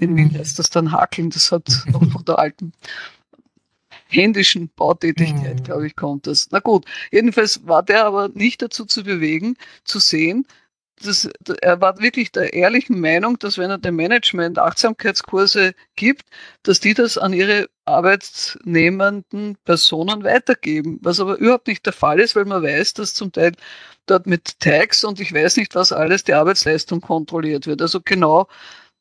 In 0.00 0.16
Wien 0.16 0.36
heißt 0.36 0.58
das 0.58 0.70
dann 0.70 0.90
Hakeln, 0.90 1.30
das 1.30 1.52
hat 1.52 1.84
noch 1.86 2.04
von 2.10 2.24
der 2.24 2.40
alten 2.40 2.72
händischen 4.08 4.70
Bautätigkeit, 4.74 5.60
mhm. 5.60 5.62
glaube 5.62 5.86
ich, 5.86 5.94
kommt 5.94 6.26
das. 6.26 6.48
Na 6.50 6.58
gut, 6.58 6.84
jedenfalls 7.12 7.64
war 7.64 7.84
der 7.84 8.06
aber 8.06 8.28
nicht 8.30 8.60
dazu 8.60 8.84
zu 8.84 9.04
bewegen, 9.04 9.56
zu 9.84 10.00
sehen, 10.00 10.48
dass 11.02 11.28
er 11.60 11.80
war 11.80 11.98
wirklich 12.00 12.32
der 12.32 12.52
ehrlichen 12.52 13.00
Meinung, 13.00 13.38
dass 13.38 13.58
wenn 13.58 13.70
er 13.70 13.78
dem 13.78 13.96
Management 13.96 14.58
Achtsamkeitskurse 14.58 15.74
gibt, 15.96 16.24
dass 16.62 16.80
die 16.80 16.94
das 16.94 17.18
an 17.18 17.32
ihre 17.32 17.68
arbeitsnehmenden 17.84 19.56
Personen 19.64 20.24
weitergeben, 20.24 20.98
was 21.02 21.20
aber 21.20 21.36
überhaupt 21.36 21.66
nicht 21.66 21.84
der 21.86 21.92
Fall 21.92 22.20
ist, 22.20 22.36
weil 22.36 22.44
man 22.44 22.62
weiß, 22.62 22.94
dass 22.94 23.14
zum 23.14 23.32
Teil 23.32 23.52
dort 24.06 24.26
mit 24.26 24.60
Tags 24.60 25.04
und 25.04 25.20
ich 25.20 25.32
weiß 25.32 25.56
nicht 25.56 25.74
was 25.74 25.92
alles 25.92 26.24
die 26.24 26.34
Arbeitsleistung 26.34 27.00
kontrolliert 27.00 27.66
wird. 27.66 27.82
Also 27.82 28.00
genau 28.00 28.48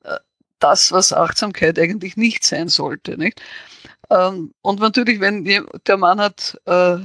äh, 0.04 0.18
das, 0.60 0.92
was 0.92 1.14
Achtsamkeit 1.14 1.80
eigentlich 1.80 2.18
nicht 2.18 2.44
sein 2.46 2.70
sollte. 2.70 3.18
Nicht? 3.18 3.42
Ähm, 4.10 4.54
und 4.62 4.80
natürlich, 4.80 5.20
wenn 5.20 5.46
der 5.46 5.98
Mann 5.98 6.20
hat, 6.20 6.60
äh, 6.66 6.98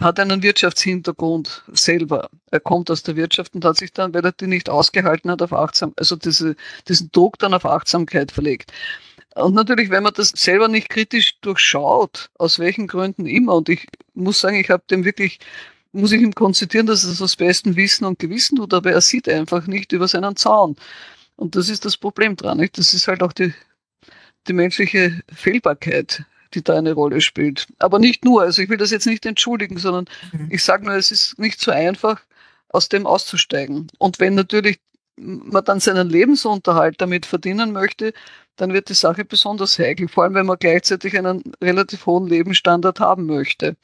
hat 0.00 0.20
einen 0.20 0.42
Wirtschaftshintergrund 0.42 1.64
selber. 1.72 2.30
Er 2.50 2.60
kommt 2.60 2.90
aus 2.90 3.02
der 3.02 3.16
Wirtschaft 3.16 3.54
und 3.54 3.64
hat 3.64 3.76
sich 3.76 3.92
dann, 3.92 4.14
weil 4.14 4.24
er 4.24 4.32
die 4.32 4.46
nicht 4.46 4.70
ausgehalten 4.70 5.30
hat, 5.30 5.42
auf 5.42 5.52
Achtsam, 5.52 5.92
also 5.96 6.14
diese, 6.16 6.54
diesen 6.86 7.10
Druck 7.10 7.38
dann 7.38 7.54
auf 7.54 7.64
Achtsamkeit 7.64 8.30
verlegt. 8.30 8.72
Und 9.34 9.54
natürlich, 9.54 9.90
wenn 9.90 10.02
man 10.02 10.14
das 10.14 10.30
selber 10.30 10.68
nicht 10.68 10.88
kritisch 10.88 11.40
durchschaut, 11.40 12.30
aus 12.38 12.58
welchen 12.58 12.86
Gründen 12.86 13.26
immer, 13.26 13.54
und 13.54 13.68
ich 13.68 13.86
muss 14.14 14.40
sagen, 14.40 14.56
ich 14.56 14.70
habe 14.70 14.82
dem 14.90 15.04
wirklich, 15.04 15.38
muss 15.92 16.12
ich 16.12 16.20
ihm 16.20 16.34
konzitieren, 16.34 16.86
dass 16.86 17.04
er 17.04 17.10
das 17.10 17.22
aus 17.22 17.36
bestem 17.36 17.76
Wissen 17.76 18.04
und 18.04 18.18
Gewissen 18.18 18.56
tut, 18.56 18.74
aber 18.74 18.92
er 18.92 19.00
sieht 19.00 19.28
einfach 19.28 19.66
nicht 19.66 19.92
über 19.92 20.08
seinen 20.08 20.36
Zaun. 20.36 20.76
Und 21.36 21.54
das 21.56 21.68
ist 21.68 21.84
das 21.84 21.96
Problem 21.96 22.36
dran. 22.36 22.58
Nicht? 22.58 22.78
Das 22.78 22.94
ist 22.94 23.08
halt 23.08 23.22
auch 23.22 23.32
die, 23.32 23.54
die 24.48 24.52
menschliche 24.52 25.22
Fehlbarkeit, 25.32 26.24
die 26.54 26.62
da 26.62 26.76
eine 26.76 26.92
Rolle 26.92 27.20
spielt. 27.20 27.66
Aber 27.78 27.98
nicht 27.98 28.24
nur. 28.24 28.42
Also 28.42 28.62
ich 28.62 28.68
will 28.68 28.78
das 28.78 28.90
jetzt 28.90 29.06
nicht 29.06 29.26
entschuldigen, 29.26 29.78
sondern 29.78 30.06
mhm. 30.32 30.48
ich 30.50 30.62
sage 30.64 30.84
nur, 30.84 30.94
es 30.94 31.10
ist 31.10 31.38
nicht 31.38 31.60
so 31.60 31.70
einfach, 31.70 32.20
aus 32.70 32.88
dem 32.88 33.06
auszusteigen. 33.06 33.88
Und 33.98 34.20
wenn 34.20 34.34
natürlich 34.34 34.78
man 35.16 35.64
dann 35.64 35.80
seinen 35.80 36.08
Lebensunterhalt 36.08 37.00
damit 37.00 37.26
verdienen 37.26 37.72
möchte, 37.72 38.12
dann 38.56 38.72
wird 38.72 38.88
die 38.88 38.94
Sache 38.94 39.24
besonders 39.24 39.78
heikel, 39.78 40.08
vor 40.08 40.24
allem 40.24 40.34
wenn 40.34 40.46
man 40.46 40.58
gleichzeitig 40.58 41.16
einen 41.16 41.42
relativ 41.62 42.06
hohen 42.06 42.26
Lebensstandard 42.26 43.00
haben 43.00 43.26
möchte. 43.26 43.76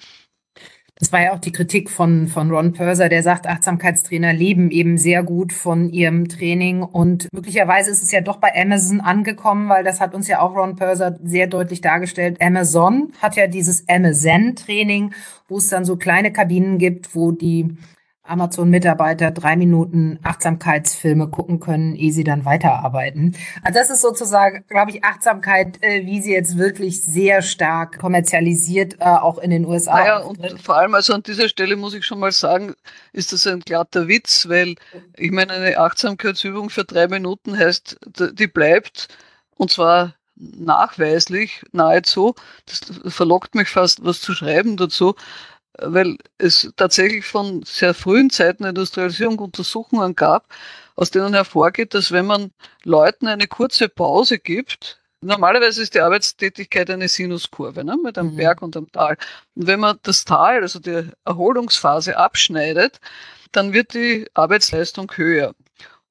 Das 1.05 1.13
war 1.13 1.23
ja 1.23 1.35
auch 1.35 1.39
die 1.39 1.53
Kritik 1.53 1.91
von, 1.91 2.29
von 2.29 2.51
Ron 2.51 2.73
Purser, 2.73 3.11
der 3.11 3.23
sagt, 3.23 3.47
Achtsamkeitstrainer 3.47 4.33
leben 4.33 4.71
eben 4.71 4.97
sehr 4.97 5.23
gut 5.23 5.53
von 5.53 5.91
ihrem 5.91 6.29
Training. 6.29 6.83
Und 6.83 7.29
möglicherweise 7.31 7.91
ist 7.91 8.03
es 8.03 8.11
ja 8.11 8.23
doch 8.23 8.39
bei 8.39 8.51
Amazon 8.57 9.03
angekommen, 9.03 9.69
weil 9.69 9.85
das 9.85 10.01
hat 10.01 10.15
uns 10.15 10.29
ja 10.29 10.41
auch 10.41 10.57
Ron 10.57 10.77
Purser 10.77 11.19
sehr 11.23 11.47
deutlich 11.47 11.83
dargestellt. 11.83 12.39
Amazon 12.41 13.13
hat 13.21 13.37
ja 13.37 13.49
dieses 13.49 13.87
Amazon-Training, 13.87 15.13
wo 15.47 15.59
es 15.59 15.69
dann 15.69 15.85
so 15.85 15.97
kleine 15.97 16.33
Kabinen 16.33 16.79
gibt, 16.79 17.15
wo 17.15 17.33
die 17.33 17.77
Amazon-Mitarbeiter 18.25 19.31
drei 19.31 19.55
Minuten 19.57 20.19
Achtsamkeitsfilme 20.23 21.29
gucken 21.29 21.61
können, 21.61 21.95
ehe 21.95 22.13
sie 22.13 22.25
dann 22.25 22.45
weiterarbeiten. 22.45 23.37
Also 23.63 23.79
das 23.79 23.91
ist 23.91 24.01
sozusagen, 24.01 24.65
glaube 24.69 24.93
ich, 24.93 25.05
Achtsamkeit, 25.05 25.83
äh, 25.83 26.07
wie 26.07 26.23
sie 26.23 26.33
jetzt 26.33 26.57
wirklich 26.57 27.05
sehr 27.05 27.43
stark 27.43 27.99
kommerzialisiert, 27.99 28.97
äh, 29.01 29.05
auch 29.05 29.39
in 29.39 29.51
den 29.51 29.67
USA. 29.67 29.99
Naja, 29.99 30.19
und 30.19 30.63
vor 30.63 30.77
allem 30.77 30.95
also 30.95 31.13
an 31.13 31.23
dieser 31.23 31.49
Stelle 31.49 31.77
muss 31.77 31.95
ich 31.95 32.07
schon 32.07 32.19
mal 32.19 32.33
sagen, 32.33 32.75
ist 33.13 33.33
das 33.33 33.47
ein 33.47 33.61
glatter 33.61 34.09
Witz, 34.09 34.49
weil 34.49 34.75
ich 35.17 35.31
meine, 35.31 35.53
eine 35.53 35.79
Achtsamkeitsübung 35.79 36.71
für 36.71 36.85
drei 36.85 37.09
Minuten 37.09 37.59
heißt, 37.59 37.99
die 38.33 38.47
bleibt 38.47 39.09
und 39.57 39.71
zwar 39.71 40.15
nachweislich 40.37 41.63
nahezu, 41.73 42.35
das 42.67 42.81
verlockt 43.15 43.55
mich 43.55 43.69
fast, 43.69 44.05
was 44.05 44.21
zu 44.21 44.35
schreiben 44.35 44.77
dazu, 44.77 45.15
weil 45.79 46.17
es 46.39 46.73
tatsächlich 46.77 47.25
von 47.27 47.63
sehr 47.65 47.95
frühen 47.95 48.31
Zeiten 48.31 48.63
der 48.63 48.71
Industrialisierung 48.71 49.39
Untersuchungen 49.39 50.15
gab, 50.15 50.47
aus 50.97 51.11
denen 51.11 51.35
hervorgeht, 51.35 51.95
dass 51.95 52.13
wenn 52.13 52.27
man 52.27 52.53
Leuten 52.85 53.27
eine 53.27 53.47
kurze 53.47 53.89
Pause 53.89 54.39
gibt, 54.39 55.01
normalerweise 55.21 55.83
ist 55.83 55.95
die 55.95 56.01
Arbeitstätigkeit 56.01 56.91
eine 56.91 57.09
Sinuskurve 57.09 57.85
ne, 57.85 57.97
mit 58.03 58.19
einem 58.19 58.33
mhm. 58.33 58.37
Berg 58.37 58.63
und 58.63 58.77
einem 58.77 58.91
Tal. 58.93 59.17
Und 59.55 59.67
wenn 59.67 59.81
man 59.81 59.99
das 60.03 60.25
Tal, 60.25 60.63
also 60.63 60.79
die 60.79 61.09
Erholungsphase 61.25 62.17
abschneidet, 62.17 63.01
dann 63.53 63.73
wird 63.73 63.95
die 63.95 64.27
Arbeitsleistung 64.35 65.11
höher. 65.17 65.55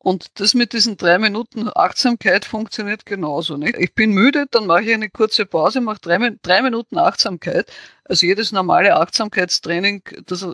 Und 0.04 0.42
das 0.42 0.54
mit 0.54 0.74
diesen 0.74 0.98
drei 0.98 1.18
Minuten 1.18 1.70
Achtsamkeit 1.74 2.44
funktioniert 2.44 3.06
genauso. 3.06 3.56
Nicht? 3.56 3.78
Ich 3.78 3.96
bin 3.96 4.12
müde, 4.12 4.48
dann 4.52 4.68
mache 4.68 4.84
ich 4.84 4.94
eine 4.94 5.10
kurze 5.10 5.46
Pause, 5.46 5.80
mache 5.80 6.02
drei, 6.02 6.32
drei 6.42 6.62
Minuten 6.62 6.98
Achtsamkeit. 6.98 7.72
Also 8.04 8.26
jedes 8.26 8.52
normale 8.52 8.98
Achtsamkeitstraining, 8.98 10.04
das 10.26 10.46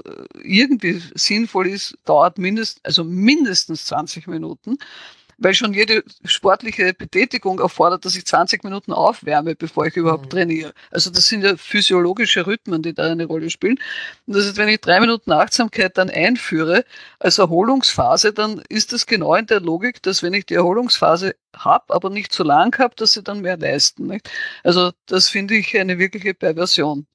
irgendwie 0.43 1.01
sinnvoll 1.15 1.67
ist, 1.67 1.97
dauert 2.05 2.37
mindest, 2.37 2.79
also 2.83 3.03
mindestens 3.03 3.85
20 3.85 4.27
Minuten 4.27 4.77
weil 5.39 5.53
schon 5.53 5.73
jede 5.73 6.03
sportliche 6.25 6.93
Betätigung 6.93 7.59
erfordert, 7.59 8.05
dass 8.05 8.15
ich 8.15 8.25
20 8.25 8.63
Minuten 8.63 8.91
aufwärme, 8.91 9.55
bevor 9.55 9.87
ich 9.87 9.95
überhaupt 9.95 10.25
mhm. 10.25 10.29
trainiere. 10.29 10.73
Also 10.91 11.09
das 11.09 11.27
sind 11.27 11.43
ja 11.43 11.55
physiologische 11.57 12.45
Rhythmen, 12.45 12.81
die 12.81 12.93
da 12.93 13.11
eine 13.11 13.25
Rolle 13.25 13.49
spielen. 13.49 13.79
Und 14.27 14.35
das 14.35 14.45
heißt, 14.45 14.57
wenn 14.57 14.69
ich 14.69 14.81
drei 14.81 14.99
Minuten 14.99 15.31
Achtsamkeit 15.31 15.97
dann 15.97 16.09
einführe 16.09 16.85
als 17.19 17.37
Erholungsphase, 17.37 18.33
dann 18.33 18.61
ist 18.69 18.93
das 18.93 19.05
genau 19.05 19.35
in 19.35 19.47
der 19.47 19.61
Logik, 19.61 20.03
dass 20.03 20.21
wenn 20.21 20.33
ich 20.33 20.45
die 20.45 20.55
Erholungsphase 20.55 21.35
habe, 21.55 21.93
aber 21.93 22.09
nicht 22.09 22.33
so 22.33 22.43
lang 22.43 22.77
habe, 22.77 22.95
dass 22.95 23.13
sie 23.13 23.23
dann 23.23 23.41
mehr 23.41 23.57
leisten. 23.57 24.07
Nicht? 24.07 24.29
Also 24.63 24.91
das 25.07 25.29
finde 25.29 25.55
ich 25.55 25.77
eine 25.79 25.97
wirkliche 25.97 26.33
Perversion. 26.33 27.07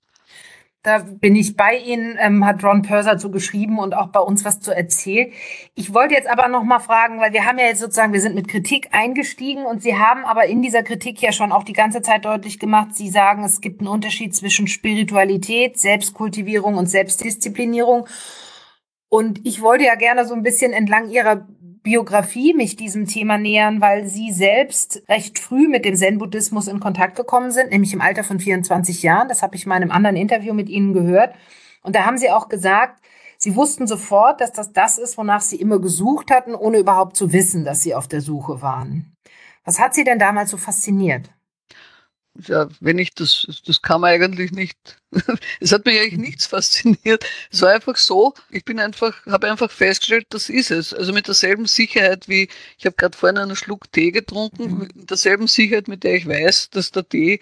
Da 0.84 0.98
bin 0.98 1.34
ich 1.34 1.56
bei 1.56 1.78
Ihnen, 1.78 2.18
ähm, 2.20 2.44
hat 2.44 2.62
Ron 2.62 2.82
Purser 2.82 3.18
so 3.18 3.30
geschrieben 3.30 3.78
und 3.78 3.94
auch 3.94 4.08
bei 4.08 4.20
uns 4.20 4.44
was 4.44 4.60
zu 4.60 4.70
erzählen. 4.70 5.32
Ich 5.74 5.94
wollte 5.94 6.12
jetzt 6.12 6.28
aber 6.28 6.48
noch 6.48 6.62
mal 6.62 6.78
fragen, 6.78 7.18
weil 7.20 7.32
wir 7.32 7.46
haben 7.46 7.58
ja 7.58 7.64
jetzt 7.64 7.80
sozusagen, 7.80 8.12
wir 8.12 8.20
sind 8.20 8.34
mit 8.34 8.48
Kritik 8.48 8.88
eingestiegen 8.92 9.64
und 9.64 9.82
Sie 9.82 9.96
haben 9.96 10.26
aber 10.26 10.44
in 10.44 10.60
dieser 10.60 10.82
Kritik 10.82 11.22
ja 11.22 11.32
schon 11.32 11.52
auch 11.52 11.62
die 11.62 11.72
ganze 11.72 12.02
Zeit 12.02 12.26
deutlich 12.26 12.58
gemacht, 12.58 12.88
Sie 12.94 13.08
sagen, 13.08 13.44
es 13.44 13.62
gibt 13.62 13.80
einen 13.80 13.88
Unterschied 13.88 14.36
zwischen 14.36 14.66
Spiritualität, 14.66 15.78
Selbstkultivierung 15.78 16.74
und 16.74 16.84
Selbstdisziplinierung. 16.86 18.06
Und 19.08 19.40
ich 19.46 19.62
wollte 19.62 19.84
ja 19.84 19.94
gerne 19.94 20.26
so 20.26 20.34
ein 20.34 20.42
bisschen 20.42 20.74
entlang 20.74 21.08
Ihrer 21.08 21.48
Biografie 21.84 22.54
mich 22.54 22.76
diesem 22.76 23.06
Thema 23.06 23.36
nähern, 23.36 23.82
weil 23.82 24.06
Sie 24.06 24.32
selbst 24.32 25.02
recht 25.06 25.38
früh 25.38 25.68
mit 25.68 25.84
dem 25.84 25.94
Zen-Buddhismus 25.94 26.66
in 26.66 26.80
Kontakt 26.80 27.14
gekommen 27.14 27.52
sind, 27.52 27.70
nämlich 27.70 27.92
im 27.92 28.00
Alter 28.00 28.24
von 28.24 28.40
24 28.40 29.02
Jahren. 29.02 29.28
Das 29.28 29.42
habe 29.42 29.54
ich 29.54 29.66
in 29.66 29.72
einem 29.72 29.90
anderen 29.90 30.16
Interview 30.16 30.54
mit 30.54 30.70
Ihnen 30.70 30.94
gehört. 30.94 31.34
Und 31.82 31.94
da 31.94 32.06
haben 32.06 32.16
Sie 32.16 32.30
auch 32.30 32.48
gesagt, 32.48 33.04
Sie 33.36 33.54
wussten 33.54 33.86
sofort, 33.86 34.40
dass 34.40 34.52
das 34.52 34.72
das 34.72 34.96
ist, 34.96 35.18
wonach 35.18 35.42
Sie 35.42 35.56
immer 35.56 35.78
gesucht 35.78 36.30
hatten, 36.30 36.54
ohne 36.54 36.78
überhaupt 36.78 37.18
zu 37.18 37.34
wissen, 37.34 37.66
dass 37.66 37.82
Sie 37.82 37.94
auf 37.94 38.08
der 38.08 38.22
Suche 38.22 38.62
waren. 38.62 39.14
Was 39.66 39.78
hat 39.78 39.94
Sie 39.94 40.04
denn 40.04 40.18
damals 40.18 40.50
so 40.50 40.56
fasziniert? 40.56 41.30
Ja, 42.46 42.68
wenn 42.80 42.98
ich 42.98 43.14
das, 43.14 43.46
das 43.64 43.80
kann 43.80 44.00
man 44.00 44.10
eigentlich 44.10 44.50
nicht, 44.50 44.96
es 45.60 45.72
hat 45.72 45.86
mich 45.86 45.98
eigentlich 46.00 46.18
nichts 46.18 46.46
fasziniert. 46.46 47.24
Es 47.50 47.62
war 47.62 47.70
einfach 47.70 47.96
so, 47.96 48.34
ich 48.50 48.64
bin 48.64 48.80
einfach, 48.80 49.24
habe 49.26 49.50
einfach 49.50 49.70
festgestellt, 49.70 50.26
das 50.30 50.48
ist 50.48 50.70
es. 50.70 50.92
Also 50.92 51.12
mit 51.12 51.28
derselben 51.28 51.66
Sicherheit 51.66 52.28
wie, 52.28 52.48
ich 52.76 52.86
habe 52.86 52.96
gerade 52.96 53.16
vorhin 53.16 53.38
einen 53.38 53.56
Schluck 53.56 53.90
Tee 53.92 54.10
getrunken, 54.10 54.70
mhm. 54.70 54.78
mit 54.78 55.10
derselben 55.10 55.46
Sicherheit, 55.46 55.86
mit 55.86 56.02
der 56.02 56.16
ich 56.16 56.26
weiß, 56.26 56.70
dass 56.70 56.90
der 56.90 57.08
Tee 57.08 57.40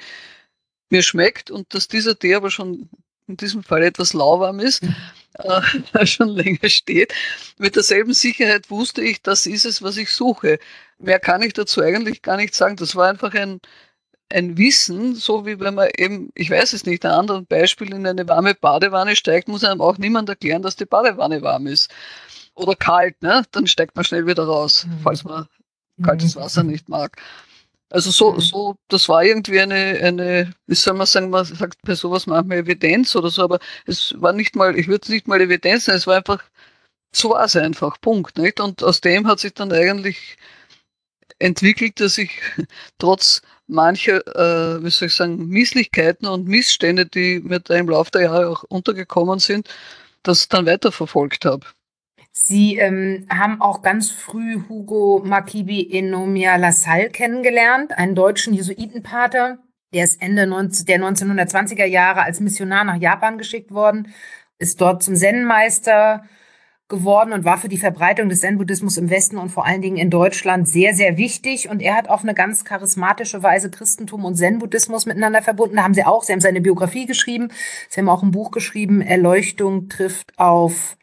mir 0.90 1.02
schmeckt 1.02 1.50
und 1.50 1.72
dass 1.74 1.88
dieser 1.88 2.18
Tee 2.18 2.34
aber 2.34 2.50
schon 2.50 2.90
in 3.26 3.36
diesem 3.38 3.62
Fall 3.62 3.82
etwas 3.82 4.12
lauwarm 4.12 4.60
ist, 4.60 4.82
mhm. 4.82 4.94
äh, 5.94 6.06
schon 6.06 6.28
länger 6.28 6.68
steht. 6.68 7.14
Mit 7.56 7.76
derselben 7.76 8.12
Sicherheit 8.12 8.68
wusste 8.70 9.02
ich, 9.02 9.22
das 9.22 9.46
ist 9.46 9.64
es, 9.64 9.80
was 9.80 9.96
ich 9.96 10.10
suche. 10.10 10.58
Mehr 10.98 11.18
kann 11.18 11.40
ich 11.40 11.54
dazu 11.54 11.80
eigentlich 11.80 12.20
gar 12.20 12.36
nicht 12.36 12.54
sagen. 12.54 12.76
Das 12.76 12.94
war 12.94 13.08
einfach 13.08 13.32
ein, 13.32 13.60
ein 14.32 14.58
Wissen, 14.58 15.14
so 15.14 15.46
wie 15.46 15.60
wenn 15.60 15.74
man 15.74 15.88
eben, 15.96 16.30
ich 16.34 16.50
weiß 16.50 16.72
es 16.72 16.86
nicht, 16.86 17.04
ein 17.04 17.12
anderes 17.12 17.44
Beispiel 17.46 17.92
in 17.92 18.06
eine 18.06 18.26
warme 18.28 18.54
Badewanne 18.54 19.16
steigt, 19.16 19.48
muss 19.48 19.64
einem 19.64 19.80
auch 19.80 19.98
niemand 19.98 20.28
erklären, 20.28 20.62
dass 20.62 20.76
die 20.76 20.86
Badewanne 20.86 21.42
warm 21.42 21.66
ist. 21.66 21.90
Oder 22.54 22.74
kalt, 22.74 23.20
ne? 23.22 23.44
Dann 23.52 23.66
steigt 23.66 23.96
man 23.96 24.04
schnell 24.04 24.26
wieder 24.26 24.44
raus, 24.44 24.86
mhm. 24.86 25.00
falls 25.02 25.24
man 25.24 25.46
kaltes 26.02 26.34
mhm. 26.34 26.40
Wasser 26.40 26.62
nicht 26.64 26.88
mag. 26.88 27.16
Also 27.90 28.10
so, 28.10 28.32
mhm. 28.32 28.40
so, 28.40 28.76
das 28.88 29.08
war 29.08 29.22
irgendwie 29.22 29.60
eine, 29.60 29.74
eine, 30.02 30.54
wie 30.66 30.74
soll 30.74 30.94
man 30.94 31.06
sagen, 31.06 31.30
man 31.30 31.44
sagt 31.44 31.78
bei 31.82 31.94
sowas 31.94 32.26
manchmal 32.26 32.58
Evidenz 32.58 33.14
oder 33.16 33.30
so, 33.30 33.42
aber 33.42 33.58
es 33.86 34.14
war 34.18 34.32
nicht 34.32 34.56
mal, 34.56 34.78
ich 34.78 34.88
würde 34.88 35.02
es 35.02 35.08
nicht 35.10 35.28
mal 35.28 35.40
Evidenz 35.40 35.86
nennen, 35.86 35.98
es 35.98 36.06
war 36.06 36.16
einfach, 36.16 36.42
so 37.14 37.30
war 37.30 37.44
es 37.44 37.56
einfach, 37.56 38.00
Punkt, 38.00 38.38
nicht? 38.38 38.60
Und 38.60 38.82
aus 38.82 39.02
dem 39.02 39.26
hat 39.26 39.40
sich 39.40 39.52
dann 39.52 39.72
eigentlich 39.72 40.38
entwickelt, 41.38 42.00
dass 42.00 42.16
ich 42.18 42.30
trotz 42.98 43.42
mancher, 43.72 44.26
äh, 44.36 44.84
wie 44.84 44.90
soll 44.90 45.08
ich 45.08 45.14
sagen, 45.14 45.48
Misslichkeiten 45.48 46.28
und 46.28 46.46
Missstände, 46.46 47.06
die 47.06 47.40
mir 47.40 47.60
da 47.60 47.74
im 47.74 47.88
Laufe 47.88 48.10
der 48.12 48.22
Jahre 48.22 48.48
auch 48.48 48.64
untergekommen 48.64 49.38
sind, 49.38 49.68
das 50.22 50.48
dann 50.48 50.66
weiterverfolgt 50.66 51.44
habe. 51.44 51.66
Sie 52.30 52.76
ähm, 52.76 53.26
haben 53.28 53.60
auch 53.60 53.82
ganz 53.82 54.10
früh 54.10 54.62
Hugo 54.68 55.22
Makibi 55.24 55.90
Enomia 55.92 56.56
Lassalle 56.56 57.10
kennengelernt, 57.10 57.96
einen 57.98 58.14
deutschen 58.14 58.54
Jesuitenpater. 58.54 59.58
Der 59.92 60.04
ist 60.04 60.22
Ende 60.22 60.46
19, 60.46 60.86
der 60.86 61.00
1920er 61.00 61.84
Jahre 61.84 62.22
als 62.22 62.40
Missionar 62.40 62.84
nach 62.84 62.96
Japan 62.96 63.36
geschickt 63.36 63.70
worden, 63.70 64.14
ist 64.58 64.80
dort 64.80 65.02
zum 65.02 65.14
Zen-Meister 65.14 66.24
geworden 66.92 67.32
und 67.32 67.44
war 67.44 67.56
für 67.56 67.70
die 67.70 67.78
Verbreitung 67.78 68.28
des 68.28 68.40
Zen-Buddhismus 68.40 68.98
im 68.98 69.08
Westen 69.08 69.38
und 69.38 69.48
vor 69.48 69.66
allen 69.66 69.80
Dingen 69.80 69.96
in 69.96 70.10
Deutschland 70.10 70.68
sehr, 70.68 70.94
sehr 70.94 71.16
wichtig. 71.16 71.70
Und 71.70 71.80
er 71.80 71.96
hat 71.96 72.08
auf 72.08 72.22
eine 72.22 72.34
ganz 72.34 72.64
charismatische 72.64 73.42
Weise 73.42 73.70
Christentum 73.70 74.26
und 74.26 74.36
Zen-Buddhismus 74.36 75.06
miteinander 75.06 75.42
verbunden. 75.42 75.76
Da 75.76 75.84
haben 75.84 75.94
sie 75.94 76.04
auch, 76.04 76.22
sie 76.22 76.32
haben 76.32 76.40
seine 76.40 76.60
Biografie 76.60 77.06
geschrieben, 77.06 77.48
sie 77.88 78.00
haben 78.00 78.10
auch 78.10 78.22
ein 78.22 78.30
Buch 78.30 78.50
geschrieben, 78.50 79.00
Erleuchtung 79.00 79.88
trifft 79.88 80.38
auf 80.38 80.96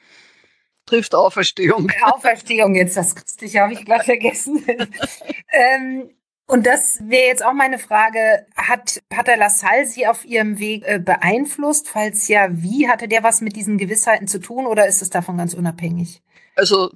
trifft 0.86 1.16
Auferstehung. 1.16 1.92
Auferstehung, 2.02 2.76
jetzt 2.76 2.96
das 2.96 3.16
Christliche 3.16 3.60
habe 3.60 3.74
ich 3.74 3.86
gleich 3.86 4.04
vergessen. 4.04 4.64
ähm, 5.52 6.10
und 6.50 6.66
das 6.66 7.00
wäre 7.04 7.28
jetzt 7.28 7.46
auch 7.46 7.54
meine 7.54 7.78
Frage, 7.78 8.46
hat 8.56 9.02
Pater 9.08 9.38
Lassalle 9.38 9.86
Sie 9.86 10.08
auf 10.08 10.26
Ihrem 10.26 10.58
Weg 10.58 10.84
äh, 10.86 10.98
beeinflusst? 10.98 11.88
Falls 11.88 12.28
ja, 12.28 12.48
wie? 12.50 12.90
Hatte 12.90 13.08
der 13.08 13.22
was 13.22 13.42
mit 13.42 13.56
diesen 13.56 13.78
Gewissheiten 13.78 14.28
zu 14.28 14.40
tun 14.40 14.66
oder 14.66 14.88
ist 14.88 15.04
es 15.04 15.12
davon 15.12 15.38
ganz 15.38 15.54
unabhängig? 15.54 16.24
Also 16.56 16.92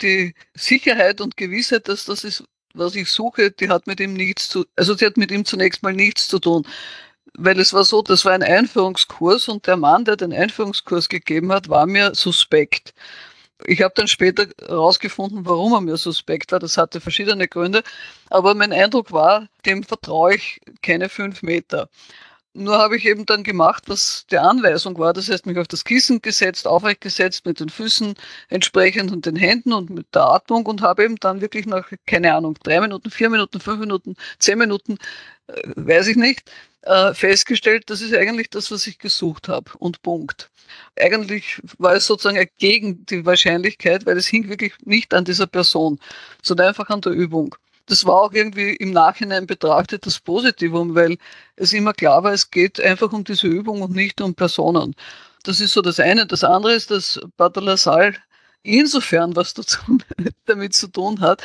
die 0.00 0.34
Sicherheit 0.54 1.20
und 1.20 1.36
Gewissheit, 1.36 1.88
dass 1.88 2.04
das 2.04 2.22
ist, 2.22 2.44
was 2.72 2.94
ich 2.94 3.10
suche, 3.10 3.50
die 3.50 3.68
hat 3.68 3.88
mit 3.88 3.98
ihm 3.98 4.14
nichts 4.14 4.48
zu, 4.48 4.64
also 4.76 4.94
sie 4.94 5.06
hat 5.06 5.16
mit 5.16 5.32
ihm 5.32 5.44
zunächst 5.44 5.82
mal 5.82 5.92
nichts 5.92 6.28
zu 6.28 6.38
tun. 6.38 6.64
Weil 7.36 7.58
es 7.58 7.72
war 7.72 7.82
so, 7.82 8.00
das 8.00 8.24
war 8.24 8.32
ein 8.32 8.44
Einführungskurs 8.44 9.48
und 9.48 9.66
der 9.66 9.76
Mann, 9.76 10.04
der 10.04 10.16
den 10.16 10.32
Einführungskurs 10.32 11.08
gegeben 11.08 11.50
hat, 11.50 11.68
war 11.68 11.86
mir 11.86 12.14
suspekt. 12.14 12.94
Ich 13.66 13.82
habe 13.82 13.94
dann 13.96 14.08
später 14.08 14.46
herausgefunden, 14.60 15.46
warum 15.46 15.72
er 15.74 15.80
mir 15.80 15.96
suspekt 15.96 16.52
war. 16.52 16.58
Das 16.58 16.76
hatte 16.76 17.00
verschiedene 17.00 17.48
Gründe. 17.48 17.82
Aber 18.30 18.54
mein 18.54 18.72
Eindruck 18.72 19.12
war, 19.12 19.48
dem 19.64 19.84
vertraue 19.84 20.34
ich 20.34 20.60
keine 20.82 21.08
fünf 21.08 21.42
Meter. 21.42 21.88
Nur 22.56 22.78
habe 22.78 22.96
ich 22.96 23.04
eben 23.04 23.26
dann 23.26 23.42
gemacht, 23.42 23.84
was 23.88 24.26
die 24.30 24.38
Anweisung 24.38 24.96
war. 24.98 25.12
Das 25.12 25.28
heißt, 25.28 25.44
mich 25.46 25.58
auf 25.58 25.66
das 25.66 25.84
Kissen 25.84 26.22
gesetzt, 26.22 26.68
aufrecht 26.68 27.00
gesetzt, 27.00 27.46
mit 27.46 27.58
den 27.58 27.68
Füßen 27.68 28.14
entsprechend 28.48 29.10
und 29.10 29.26
den 29.26 29.34
Händen 29.34 29.72
und 29.72 29.90
mit 29.90 30.14
der 30.14 30.22
Atmung 30.26 30.64
und 30.66 30.80
habe 30.80 31.04
eben 31.04 31.16
dann 31.16 31.40
wirklich 31.40 31.66
nach, 31.66 31.90
keine 32.06 32.32
Ahnung, 32.34 32.56
drei 32.62 32.80
Minuten, 32.80 33.10
vier 33.10 33.28
Minuten, 33.28 33.58
fünf 33.60 33.80
Minuten, 33.80 34.14
zehn 34.38 34.58
Minuten, 34.58 34.98
weiß 35.76 36.08
ich 36.08 36.16
nicht, 36.16 36.50
äh, 36.82 37.14
festgestellt, 37.14 37.84
das 37.90 38.00
ist 38.00 38.14
eigentlich 38.14 38.50
das, 38.50 38.70
was 38.70 38.86
ich 38.86 38.98
gesucht 38.98 39.48
habe 39.48 39.70
und 39.78 40.02
Punkt. 40.02 40.50
Eigentlich 40.96 41.60
war 41.78 41.94
es 41.94 42.06
sozusagen 42.06 42.46
gegen 42.58 43.04
die 43.06 43.24
Wahrscheinlichkeit, 43.24 44.06
weil 44.06 44.16
es 44.16 44.26
hing 44.26 44.48
wirklich 44.48 44.72
nicht 44.84 45.14
an 45.14 45.24
dieser 45.24 45.46
Person, 45.46 45.98
sondern 46.42 46.68
einfach 46.68 46.88
an 46.88 47.00
der 47.00 47.12
Übung. 47.12 47.54
Das 47.86 48.04
war 48.06 48.22
auch 48.22 48.32
irgendwie 48.32 48.74
im 48.76 48.92
Nachhinein 48.92 49.46
betrachtet 49.46 50.06
das 50.06 50.18
Positivum, 50.20 50.94
weil 50.94 51.18
es 51.56 51.72
immer 51.74 51.92
klar 51.92 52.22
war, 52.22 52.32
es 52.32 52.50
geht 52.50 52.80
einfach 52.80 53.12
um 53.12 53.24
diese 53.24 53.46
Übung 53.46 53.82
und 53.82 53.94
nicht 53.94 54.20
um 54.20 54.34
Personen. 54.34 54.94
Das 55.42 55.60
ist 55.60 55.72
so 55.74 55.82
das 55.82 56.00
eine. 56.00 56.26
Das 56.26 56.44
andere 56.44 56.72
ist, 56.74 56.90
dass 56.90 57.20
Lassalle 57.38 58.14
insofern 58.64 59.36
was 59.36 59.54
dazu, 59.54 59.78
damit 60.46 60.74
zu 60.74 60.88
tun 60.88 61.20
hat, 61.20 61.42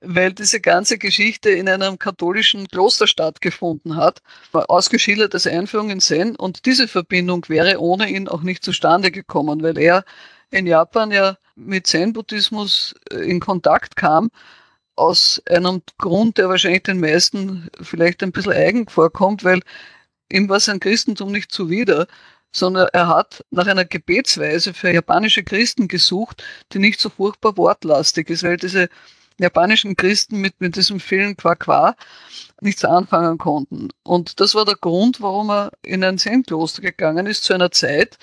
weil 0.00 0.32
diese 0.32 0.60
ganze 0.60 0.96
Geschichte 0.98 1.50
in 1.50 1.68
einem 1.68 1.98
katholischen 1.98 2.68
Kloster 2.68 3.08
stattgefunden 3.08 3.96
hat, 3.96 4.22
war 4.52 4.70
ausgeschildert 4.70 5.34
als 5.34 5.46
Einführung 5.46 5.90
in 5.90 6.00
Zen 6.00 6.36
und 6.36 6.66
diese 6.66 6.86
Verbindung 6.86 7.44
wäre 7.48 7.80
ohne 7.80 8.08
ihn 8.08 8.28
auch 8.28 8.42
nicht 8.42 8.62
zustande 8.62 9.10
gekommen, 9.10 9.62
weil 9.62 9.76
er 9.76 10.04
in 10.50 10.66
Japan 10.66 11.10
ja 11.10 11.36
mit 11.56 11.86
Zen-Buddhismus 11.86 12.94
äh, 13.10 13.16
in 13.16 13.40
Kontakt 13.40 13.96
kam, 13.96 14.30
aus 14.98 15.40
einem 15.48 15.82
Grund, 15.98 16.38
der 16.38 16.48
wahrscheinlich 16.48 16.82
den 16.82 17.00
meisten 17.00 17.68
vielleicht 17.80 18.22
ein 18.22 18.32
bisschen 18.32 18.52
eigen 18.52 18.88
vorkommt, 18.88 19.44
weil 19.44 19.60
ihm 20.30 20.48
war 20.48 20.60
sein 20.60 20.80
Christentum 20.80 21.30
nicht 21.32 21.52
zuwider. 21.52 22.06
Sondern 22.52 22.88
er 22.92 23.08
hat 23.08 23.44
nach 23.50 23.66
einer 23.66 23.84
Gebetsweise 23.84 24.74
für 24.74 24.90
japanische 24.90 25.42
Christen 25.44 25.88
gesucht, 25.88 26.42
die 26.72 26.78
nicht 26.78 27.00
so 27.00 27.10
furchtbar 27.10 27.56
wortlastig 27.56 28.30
ist, 28.30 28.42
weil 28.42 28.56
diese 28.56 28.88
japanischen 29.38 29.96
Christen 29.96 30.40
mit, 30.40 30.60
mit 30.60 30.76
diesem 30.76 31.00
vielen 31.00 31.36
Qua-Qua 31.36 31.94
nichts 32.60 32.84
anfangen 32.84 33.38
konnten. 33.38 33.88
Und 34.02 34.40
das 34.40 34.54
war 34.54 34.64
der 34.64 34.74
Grund, 34.74 35.20
warum 35.20 35.50
er 35.50 35.70
in 35.82 36.02
ein 36.02 36.18
Zen-Kloster 36.18 36.82
gegangen 36.82 37.26
ist, 37.26 37.44
zu 37.44 37.54
einer 37.54 37.70
Zeit, 37.70 38.18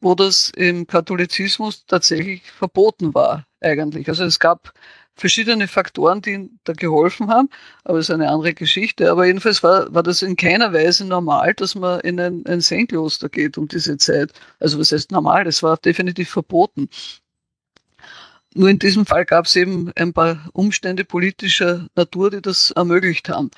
wo 0.00 0.14
das 0.14 0.50
im 0.56 0.86
Katholizismus 0.86 1.84
tatsächlich 1.86 2.50
verboten 2.52 3.14
war, 3.14 3.46
eigentlich. 3.60 4.08
Also 4.08 4.24
es 4.24 4.38
gab 4.38 4.72
verschiedene 5.20 5.68
Faktoren, 5.68 6.22
die 6.22 6.30
ihm 6.30 6.58
da 6.64 6.72
geholfen 6.72 7.28
haben, 7.28 7.48
aber 7.84 7.98
es 7.98 8.08
ist 8.08 8.14
eine 8.14 8.30
andere 8.30 8.54
Geschichte. 8.54 9.10
Aber 9.10 9.26
jedenfalls 9.26 9.62
war, 9.62 9.92
war 9.94 10.02
das 10.02 10.22
in 10.22 10.36
keiner 10.36 10.72
Weise 10.72 11.04
normal, 11.04 11.54
dass 11.54 11.74
man 11.74 12.00
in 12.00 12.18
ein, 12.18 12.44
ein 12.46 12.60
Zen-Kloster 12.60 13.28
geht 13.28 13.58
um 13.58 13.68
diese 13.68 13.98
Zeit. 13.98 14.32
Also 14.58 14.78
was 14.78 14.92
heißt 14.92 15.10
normal? 15.12 15.44
Das 15.44 15.62
war 15.62 15.76
definitiv 15.76 16.30
verboten. 16.30 16.88
Nur 18.54 18.68
in 18.68 18.80
diesem 18.80 19.06
Fall 19.06 19.24
gab 19.26 19.44
es 19.44 19.54
eben 19.54 19.92
ein 19.94 20.12
paar 20.12 20.48
Umstände 20.52 21.04
politischer 21.04 21.86
Natur, 21.94 22.30
die 22.30 22.42
das 22.42 22.72
ermöglicht 22.72 23.28
haben. 23.28 23.50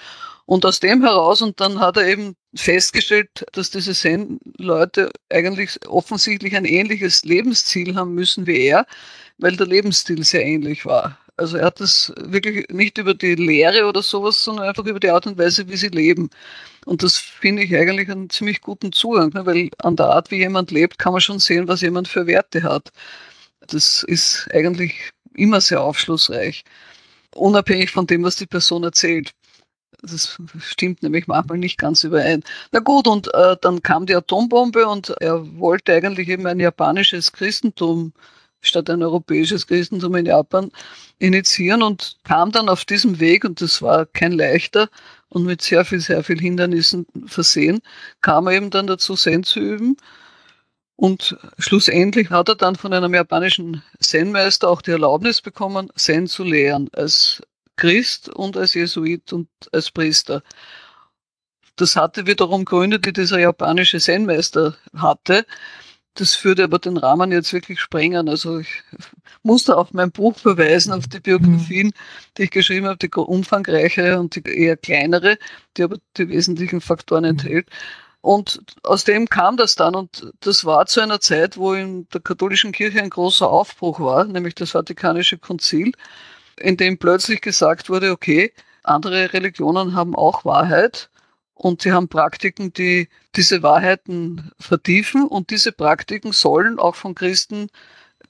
Und 0.45 0.67
aus 0.67 0.81
dem 0.81 1.03
heraus, 1.03 1.41
und 1.41 1.61
dann 1.61 1.81
hat 1.81 1.97
er 1.97 2.07
eben 2.07 2.35
festgestellt, 2.55 3.47
dass 3.53 3.71
diese 3.71 3.95
Zen-Leute 3.95 5.11
eigentlich 5.31 5.79
offensichtlich 5.89 6.57
ein 6.57 6.67
ähnliches 6.67 7.25
Lebensziel 7.25 7.95
haben 7.95 8.15
müssen 8.15 8.47
wie 8.47 8.59
er, 8.59 8.87
weil 9.39 9.57
der 9.57 9.67
Lebensstil 9.67 10.25
sehr 10.25 10.45
ähnlich 10.45 10.85
war. 10.85 11.19
Also 11.43 11.57
er 11.57 11.67
hat 11.67 11.81
das 11.81 12.13
wirklich 12.17 12.69
nicht 12.69 12.99
über 12.99 13.15
die 13.15 13.35
Lehre 13.35 13.87
oder 13.87 14.01
sowas, 14.01 14.45
sondern 14.45 14.69
einfach 14.69 14.85
über 14.85 15.01
die 15.01 15.11
Art 15.11 15.27
und 15.27 15.37
Weise, 15.37 15.69
wie 15.69 15.77
sie 15.77 15.89
leben. 15.89 16.31
Und 16.87 17.03
das 17.03 17.17
finde 17.17 17.65
ich 17.65 17.75
eigentlich 17.75 18.09
einen 18.09 18.31
ziemlich 18.31 18.61
guten 18.61 18.93
Zugang, 18.93 19.33
ne? 19.35 19.45
weil 19.45 19.71
an 19.79 19.97
der 19.97 20.07
Art, 20.07 20.31
wie 20.31 20.37
jemand 20.37 20.71
lebt, 20.71 21.01
kann 21.01 21.13
man 21.13 21.21
schon 21.21 21.41
sehen, 21.41 21.67
was 21.67 21.81
jemand 21.81 22.07
für 22.07 22.29
Werte 22.29 22.63
hat. 22.63 22.93
Das 23.67 24.05
ist 24.05 24.49
eigentlich 24.53 25.11
immer 25.35 25.61
sehr 25.61 25.83
aufschlussreich, 25.83 26.63
unabhängig 27.35 27.91
von 27.91 28.07
dem, 28.07 28.23
was 28.23 28.37
die 28.37 28.47
Person 28.47 28.85
erzählt. 28.85 29.33
Das 30.03 30.39
stimmt 30.61 31.03
nämlich 31.03 31.27
manchmal 31.27 31.59
nicht 31.59 31.79
ganz 31.79 32.05
überein. 32.05 32.45
Na 32.71 32.79
gut, 32.79 33.09
und 33.09 33.35
äh, 33.35 33.57
dann 33.61 33.83
kam 33.83 34.07
die 34.07 34.15
Atombombe 34.15 34.87
und 34.87 35.11
er 35.21 35.59
wollte 35.59 35.93
eigentlich 35.93 36.29
eben 36.29 36.47
ein 36.47 36.61
japanisches 36.61 37.33
Christentum 37.33 38.13
statt 38.63 38.89
ein 38.89 39.03
europäisches 39.03 39.67
Christentum 39.67 40.15
in 40.15 40.27
Japan 40.27 40.71
initiieren 41.19 41.83
und 41.83 42.17
kam 42.25 42.51
dann 42.53 42.69
auf 42.69 42.85
diesem 42.87 43.21
Weg, 43.21 43.45
und 43.45 43.61
das 43.61 43.83
war 43.83 44.07
kein 44.07 44.33
leichter 44.33 44.89
und 45.29 45.45
mit 45.45 45.61
sehr 45.61 45.85
viel, 45.85 46.01
sehr 46.01 46.25
viel 46.25 46.41
Hindernissen 46.41 47.07
versehen, 47.27 47.81
kam 48.23 48.47
er 48.47 48.55
eben 48.55 48.71
dann 48.71 48.87
dazu, 48.87 49.15
Zen 49.17 49.43
zu 49.43 49.61
üben 49.61 49.97
und 50.97 51.37
schlussendlich 51.59 52.31
hat 52.31 52.49
er 52.49 52.55
dann 52.55 52.77
von 52.77 52.93
einem 52.93 53.13
japanischen 53.13 53.83
Zen-Meister 53.99 54.69
auch 54.69 54.83
die 54.83 54.93
Erlaubnis 54.93 55.41
bekommen, 55.41 55.91
Zen 55.97 56.29
zu 56.29 56.45
lehren, 56.45 56.89
als 56.93 57.43
Christ 57.77 58.29
und 58.29 58.57
als 58.57 58.75
Jesuit 58.75 59.33
und 59.33 59.49
als 59.73 59.91
Priester. 59.91 60.43
Das 61.75 61.97
hatte 61.97 62.27
wiederum 62.29 62.65
Gründe, 62.65 63.01
die 63.01 63.13
dieser 63.13 63.41
japanische 63.41 63.99
Zen-Meister 63.99 64.77
hatte. 64.95 65.45
Das 66.15 66.45
würde 66.45 66.65
aber 66.65 66.79
den 66.79 66.99
Rahmen 66.99 67.33
jetzt 67.33 67.53
wirklich 67.53 67.81
sprengen. 67.81 68.29
Also 68.29 68.59
ich 68.59 68.83
muss 69.43 69.65
da 69.65 69.75
auf 69.75 69.93
mein 69.93 70.11
Buch 70.11 70.37
verweisen, 70.37 70.93
auf 70.93 71.07
die 71.07 71.21
Biografien, 71.21 71.89
mhm. 71.89 71.93
die 72.37 72.43
ich 72.45 72.51
geschrieben 72.51 72.87
habe, 72.87 72.99
die 72.99 73.11
umfangreiche 73.11 74.19
und 74.21 74.37
die 74.37 74.43
eher 74.43 74.77
kleinere, 74.77 75.39
die 75.77 75.85
aber 75.85 75.97
die 76.17 76.29
wesentlichen 76.29 76.81
Faktoren 76.81 77.25
mhm. 77.25 77.31
enthält. 77.31 77.69
Und 78.21 78.63
aus 78.85 79.03
dem 79.03 79.29
kam 79.29 79.57
das 79.57 79.75
dann 79.75 79.97
und 79.97 80.33
das 80.41 80.65
war 80.65 80.87
zu 80.87 81.01
einer 81.01 81.21
Zeit, 81.21 81.57
wo 81.57 81.75
in 81.75 82.07
der 82.11 82.21
katholischen 82.21 82.71
Kirche 82.71 83.03
ein 83.03 83.11
großer 83.11 83.49
Aufbruch 83.51 83.99
war, 83.99 84.25
nämlich 84.25 84.55
das 84.55 84.71
Vatikanische 84.71 85.39
Konzil, 85.39 85.93
in 86.57 86.77
dem 86.77 86.99
plötzlich 86.99 87.41
gesagt 87.41 87.91
wurde, 87.91 88.13
okay, 88.13 88.53
andere 88.85 89.33
Religionen 89.33 89.97
haben 89.97 90.15
auch 90.15 90.45
Wahrheit 90.45 91.11
und 91.55 91.83
sie 91.83 91.93
haben 91.93 92.09
Praktiken, 92.09 92.73
die 92.73 93.09
diese 93.37 93.63
Wahrheiten 93.63 94.51
vertiefen 94.59 95.27
und 95.27 95.51
diese 95.51 95.73
Praktiken 95.73 96.33
sollen 96.33 96.79
auch 96.79 96.97
von 96.97 97.15
Christen 97.15 97.69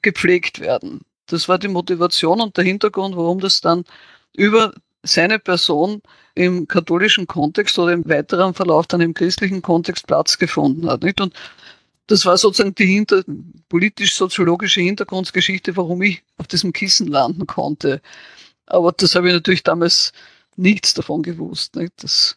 gepflegt 0.03 0.61
werden. 0.61 1.01
Das 1.27 1.49
war 1.49 1.59
die 1.59 1.69
Motivation 1.69 2.41
und 2.41 2.57
der 2.57 2.65
Hintergrund, 2.65 3.17
warum 3.17 3.41
das 3.41 3.61
dann 3.61 3.85
über 4.37 4.75
seine 5.03 5.39
Person 5.39 6.03
im 6.35 6.67
katholischen 6.69 7.27
Kontext 7.27 7.79
oder 7.79 7.93
im 7.93 8.09
weiteren 8.09 8.55
Verlauf 8.55 8.87
dann 8.87 9.01
im 9.01 9.15
christlichen 9.15 9.63
Kontext 9.63 10.07
Platz 10.07 10.39
gefunden 10.39 10.89
hat. 10.89 11.03
Nicht? 11.03 11.21
Und 11.21 11.35
das 12.07 12.27
war 12.27 12.37
sozusagen 12.37 12.75
die 12.75 13.07
politisch-soziologische 13.69 14.81
Hintergrundgeschichte, 14.81 15.77
warum 15.77 16.03
ich 16.03 16.23
auf 16.37 16.47
diesem 16.47 16.73
Kissen 16.73 17.07
landen 17.07 17.47
konnte. 17.47 18.01
Aber 18.67 18.93
das 18.93 19.15
habe 19.15 19.29
ich 19.29 19.35
natürlich 19.35 19.63
damals 19.63 20.13
nichts 20.57 20.95
davon 20.95 21.23
gewusst. 21.23 21.77
Nicht? 21.77 21.93
Das, 22.03 22.37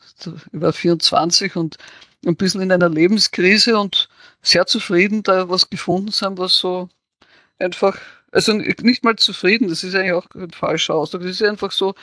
ich 0.51 0.61
war 0.61 0.73
24 0.73 1.55
und 1.55 1.77
ein 2.25 2.35
bisschen 2.35 2.61
in 2.61 2.71
einer 2.71 2.89
Lebenskrise 2.89 3.77
und 3.79 4.09
sehr 4.41 4.65
zufrieden, 4.65 5.23
da 5.23 5.49
was 5.49 5.69
gefunden 5.69 6.11
zu 6.11 6.25
haben, 6.25 6.37
was 6.37 6.57
so 6.57 6.89
einfach, 7.59 7.99
also 8.31 8.53
nicht 8.53 9.03
mal 9.03 9.15
zufrieden, 9.15 9.69
das 9.69 9.83
ist 9.83 9.95
eigentlich 9.95 10.13
auch 10.13 10.27
ein 10.35 10.51
falscher 10.51 10.95
Ausdruck, 10.95 11.21
das 11.21 11.31
ist 11.31 11.43
einfach 11.43 11.71
so, 11.71 11.95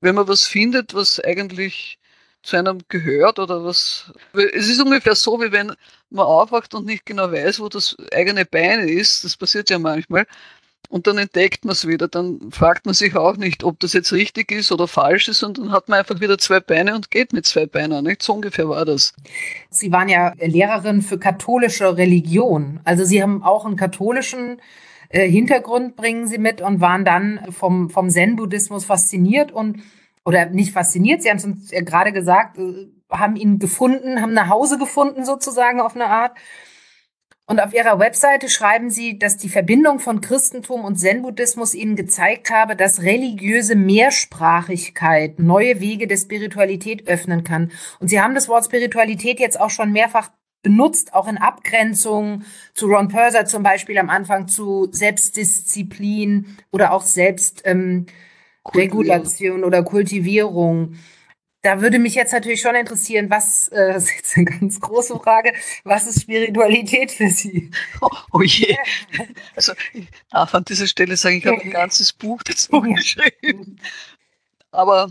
wenn 0.00 0.14
man 0.14 0.28
was 0.28 0.44
findet, 0.44 0.94
was 0.94 1.20
eigentlich 1.20 1.98
zu 2.42 2.56
einem 2.56 2.78
gehört 2.88 3.38
oder 3.38 3.64
was. 3.64 4.12
Es 4.32 4.68
ist 4.68 4.80
ungefähr 4.80 5.16
so, 5.16 5.40
wie 5.40 5.50
wenn 5.52 5.74
man 6.10 6.26
aufwacht 6.26 6.74
und 6.74 6.86
nicht 6.86 7.04
genau 7.04 7.32
weiß, 7.32 7.58
wo 7.58 7.68
das 7.68 7.96
eigene 8.12 8.44
Bein 8.44 8.88
ist. 8.88 9.24
Das 9.24 9.36
passiert 9.36 9.68
ja 9.68 9.78
manchmal. 9.78 10.26
Und 10.88 11.06
dann 11.06 11.18
entdeckt 11.18 11.64
man 11.64 11.72
es 11.72 11.86
wieder. 11.86 12.08
Dann 12.08 12.40
fragt 12.50 12.86
man 12.86 12.94
sich 12.94 13.16
auch 13.16 13.36
nicht, 13.36 13.64
ob 13.64 13.80
das 13.80 13.92
jetzt 13.92 14.12
richtig 14.12 14.52
ist 14.52 14.72
oder 14.72 14.88
falsch 14.88 15.28
ist. 15.28 15.42
Und 15.42 15.58
dann 15.58 15.72
hat 15.72 15.88
man 15.88 15.98
einfach 15.98 16.20
wieder 16.20 16.38
zwei 16.38 16.60
Beine 16.60 16.94
und 16.94 17.10
geht 17.10 17.32
mit 17.32 17.46
zwei 17.46 17.66
Beinen. 17.66 18.04
Nicht? 18.04 18.22
So 18.22 18.34
ungefähr 18.34 18.68
war 18.68 18.84
das. 18.84 19.14
Sie 19.70 19.92
waren 19.92 20.08
ja 20.08 20.32
Lehrerin 20.38 21.02
für 21.02 21.18
katholische 21.18 21.96
Religion. 21.96 22.80
Also 22.84 23.04
Sie 23.04 23.22
haben 23.22 23.42
auch 23.42 23.64
einen 23.64 23.76
katholischen 23.76 24.60
äh, 25.08 25.28
Hintergrund 25.28 25.96
bringen 25.96 26.26
sie 26.26 26.38
mit 26.38 26.60
und 26.60 26.80
waren 26.80 27.04
dann 27.04 27.40
vom, 27.50 27.90
vom 27.90 28.10
Zen-Buddhismus 28.10 28.84
fasziniert 28.84 29.52
und 29.52 29.78
oder 30.24 30.46
nicht 30.46 30.72
fasziniert, 30.72 31.22
sie 31.22 31.30
haben 31.30 31.36
es 31.36 31.44
uns 31.44 31.70
ja 31.70 31.82
gerade 31.82 32.12
gesagt, 32.12 32.58
äh, 32.58 32.88
haben 33.10 33.36
ihn 33.36 33.58
gefunden, 33.58 34.20
haben 34.20 34.32
nach 34.32 34.48
Hause 34.48 34.78
gefunden 34.78 35.24
sozusagen 35.24 35.80
auf 35.80 35.94
eine 35.94 36.06
Art. 36.06 36.36
Und 37.48 37.60
auf 37.60 37.72
ihrer 37.72 38.00
Webseite 38.00 38.48
schreiben 38.48 38.90
sie, 38.90 39.20
dass 39.20 39.36
die 39.36 39.48
Verbindung 39.48 40.00
von 40.00 40.20
Christentum 40.20 40.84
und 40.84 40.96
Zen-Buddhismus 40.96 41.74
ihnen 41.74 41.94
gezeigt 41.94 42.50
habe, 42.50 42.74
dass 42.74 43.02
religiöse 43.02 43.76
Mehrsprachigkeit 43.76 45.38
neue 45.38 45.78
Wege 45.78 46.08
der 46.08 46.16
Spiritualität 46.16 47.06
öffnen 47.06 47.44
kann. 47.44 47.70
Und 48.00 48.08
sie 48.08 48.20
haben 48.20 48.34
das 48.34 48.48
Wort 48.48 48.64
Spiritualität 48.64 49.38
jetzt 49.38 49.60
auch 49.60 49.70
schon 49.70 49.92
mehrfach 49.92 50.32
benutzt, 50.62 51.14
auch 51.14 51.28
in 51.28 51.38
Abgrenzung 51.38 52.42
zu 52.74 52.86
Ron 52.86 53.06
Purser 53.06 53.46
zum 53.46 53.62
Beispiel 53.62 53.98
am 53.98 54.10
Anfang 54.10 54.48
zu 54.48 54.88
Selbstdisziplin 54.90 56.56
oder 56.72 56.92
auch 56.92 57.02
Selbstregulation 57.02 59.58
ähm, 59.58 59.64
oder 59.64 59.84
Kultivierung. 59.84 60.96
Da 61.66 61.80
würde 61.80 61.98
mich 61.98 62.14
jetzt 62.14 62.32
natürlich 62.32 62.60
schon 62.60 62.76
interessieren, 62.76 63.28
was, 63.28 63.66
äh, 63.68 63.88
das 63.92 64.04
ist 64.04 64.14
jetzt 64.14 64.36
eine 64.36 64.44
ganz 64.44 64.80
große 64.80 65.18
Frage, 65.18 65.52
was 65.82 66.06
ist 66.06 66.22
Spiritualität 66.22 67.10
für 67.10 67.28
Sie? 67.28 67.72
Oh, 68.00 68.08
oh 68.30 68.42
je. 68.42 68.76
Also 69.56 69.72
ich 69.92 70.06
darf 70.30 70.54
an 70.54 70.64
dieser 70.64 70.86
Stelle 70.86 71.16
sagen, 71.16 71.38
ich 71.38 71.46
habe 71.46 71.60
ein 71.60 71.72
ganzes 71.72 72.12
Buch 72.12 72.40
dazu 72.44 72.80
geschrieben. 72.94 73.80
Aber 74.70 75.10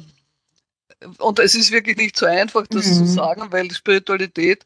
und 1.19 1.39
es 1.39 1.55
ist 1.55 1.73
wirklich 1.73 1.97
nicht 1.97 2.15
so 2.15 2.25
einfach, 2.25 2.65
das 2.67 2.85
mhm. 2.85 2.93
zu 2.93 3.05
sagen, 3.05 3.51
weil 3.51 3.69
Spiritualität 3.71 4.63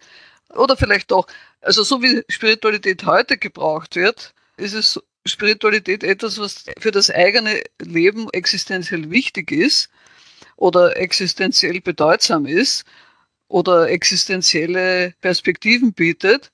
oder 0.54 0.78
vielleicht 0.78 1.10
doch, 1.10 1.26
also 1.60 1.82
so 1.82 2.04
wie 2.04 2.22
Spiritualität 2.30 3.04
heute 3.08 3.40
gebraucht 3.40 3.96
wird, 3.96 4.36
ist 4.58 4.74
es 4.74 5.02
Spiritualität 5.26 6.04
etwas, 6.04 6.38
was 6.38 6.66
für 6.78 6.92
das 6.92 7.10
eigene 7.10 7.64
Leben 7.82 8.30
existenziell 8.32 9.10
wichtig 9.10 9.52
ist 9.52 9.90
oder 10.60 10.98
existenziell 10.98 11.80
bedeutsam 11.82 12.46
ist 12.46 12.84
oder 13.48 13.90
existenzielle 13.90 15.14
Perspektiven 15.22 15.94
bietet, 15.94 16.52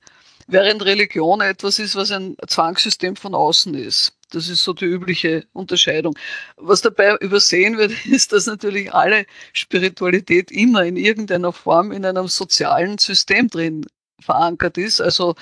während 0.47 0.85
Religion 0.85 1.41
etwas 1.41 1.79
ist, 1.79 1.95
was 1.95 2.11
ein 2.11 2.37
Zwangssystem 2.47 3.15
von 3.15 3.33
außen 3.33 3.73
ist. 3.73 4.13
Das 4.29 4.47
ist 4.47 4.63
so 4.63 4.73
die 4.73 4.85
übliche 4.85 5.45
Unterscheidung. 5.53 6.15
Was 6.57 6.81
dabei 6.81 7.15
übersehen 7.17 7.77
wird, 7.77 7.93
ist, 8.05 8.31
dass 8.31 8.45
natürlich 8.45 8.93
alle 8.93 9.25
Spiritualität 9.53 10.51
immer 10.51 10.85
in 10.85 10.97
irgendeiner 10.97 11.51
Form 11.51 11.91
in 11.91 12.05
einem 12.05 12.27
sozialen 12.27 12.99
System 12.99 13.49
drin 13.49 13.85
verankert 14.21 14.77
ist. 14.77 15.01
Also 15.01 15.35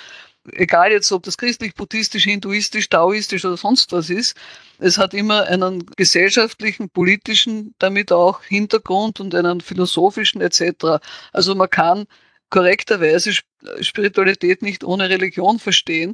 egal 0.51 0.91
jetzt, 0.91 1.11
ob 1.11 1.23
das 1.23 1.37
christlich, 1.37 1.75
buddhistisch, 1.75 2.25
hinduistisch, 2.25 2.89
taoistisch 2.89 3.45
oder 3.45 3.57
sonst 3.57 3.91
was 3.91 4.09
ist, 4.09 4.35
es 4.79 4.97
hat 4.97 5.13
immer 5.13 5.43
einen 5.47 5.85
gesellschaftlichen, 5.95 6.89
politischen, 6.89 7.73
damit 7.79 8.11
auch 8.11 8.43
Hintergrund 8.43 9.19
und 9.19 9.33
einen 9.35 9.61
philosophischen 9.61 10.41
etc. 10.41 10.99
Also 11.31 11.55
man 11.55 11.69
kann 11.69 12.05
korrekterweise 12.49 13.33
Spiritualität 13.81 14.61
nicht 14.61 14.83
ohne 14.83 15.09
Religion 15.09 15.59
verstehen. 15.59 16.13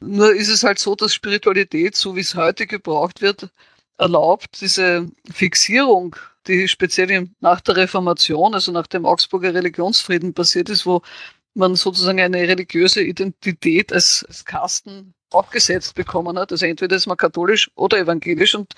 Nur 0.00 0.34
ist 0.34 0.48
es 0.48 0.64
halt 0.64 0.78
so, 0.78 0.94
dass 0.94 1.14
Spiritualität, 1.14 1.96
so 1.96 2.16
wie 2.16 2.20
es 2.20 2.34
heute 2.34 2.66
gebraucht 2.66 3.20
wird, 3.20 3.48
erlaubt, 3.98 4.60
diese 4.60 5.08
Fixierung, 5.32 6.16
die 6.46 6.68
speziell 6.68 7.30
nach 7.40 7.60
der 7.60 7.76
Reformation, 7.76 8.54
also 8.54 8.72
nach 8.72 8.86
dem 8.86 9.06
Augsburger 9.06 9.54
Religionsfrieden 9.54 10.34
passiert 10.34 10.68
ist, 10.68 10.84
wo 10.84 11.02
man 11.54 11.76
sozusagen 11.76 12.20
eine 12.20 12.38
religiöse 12.48 13.02
Identität 13.02 13.92
als, 13.92 14.24
als 14.28 14.44
Kasten 14.44 15.14
aufgesetzt 15.30 15.94
bekommen 15.94 16.38
hat. 16.38 16.52
Also 16.52 16.66
entweder 16.66 16.96
ist 16.96 17.06
man 17.06 17.16
katholisch 17.16 17.70
oder 17.74 17.98
evangelisch 17.98 18.54
und 18.54 18.74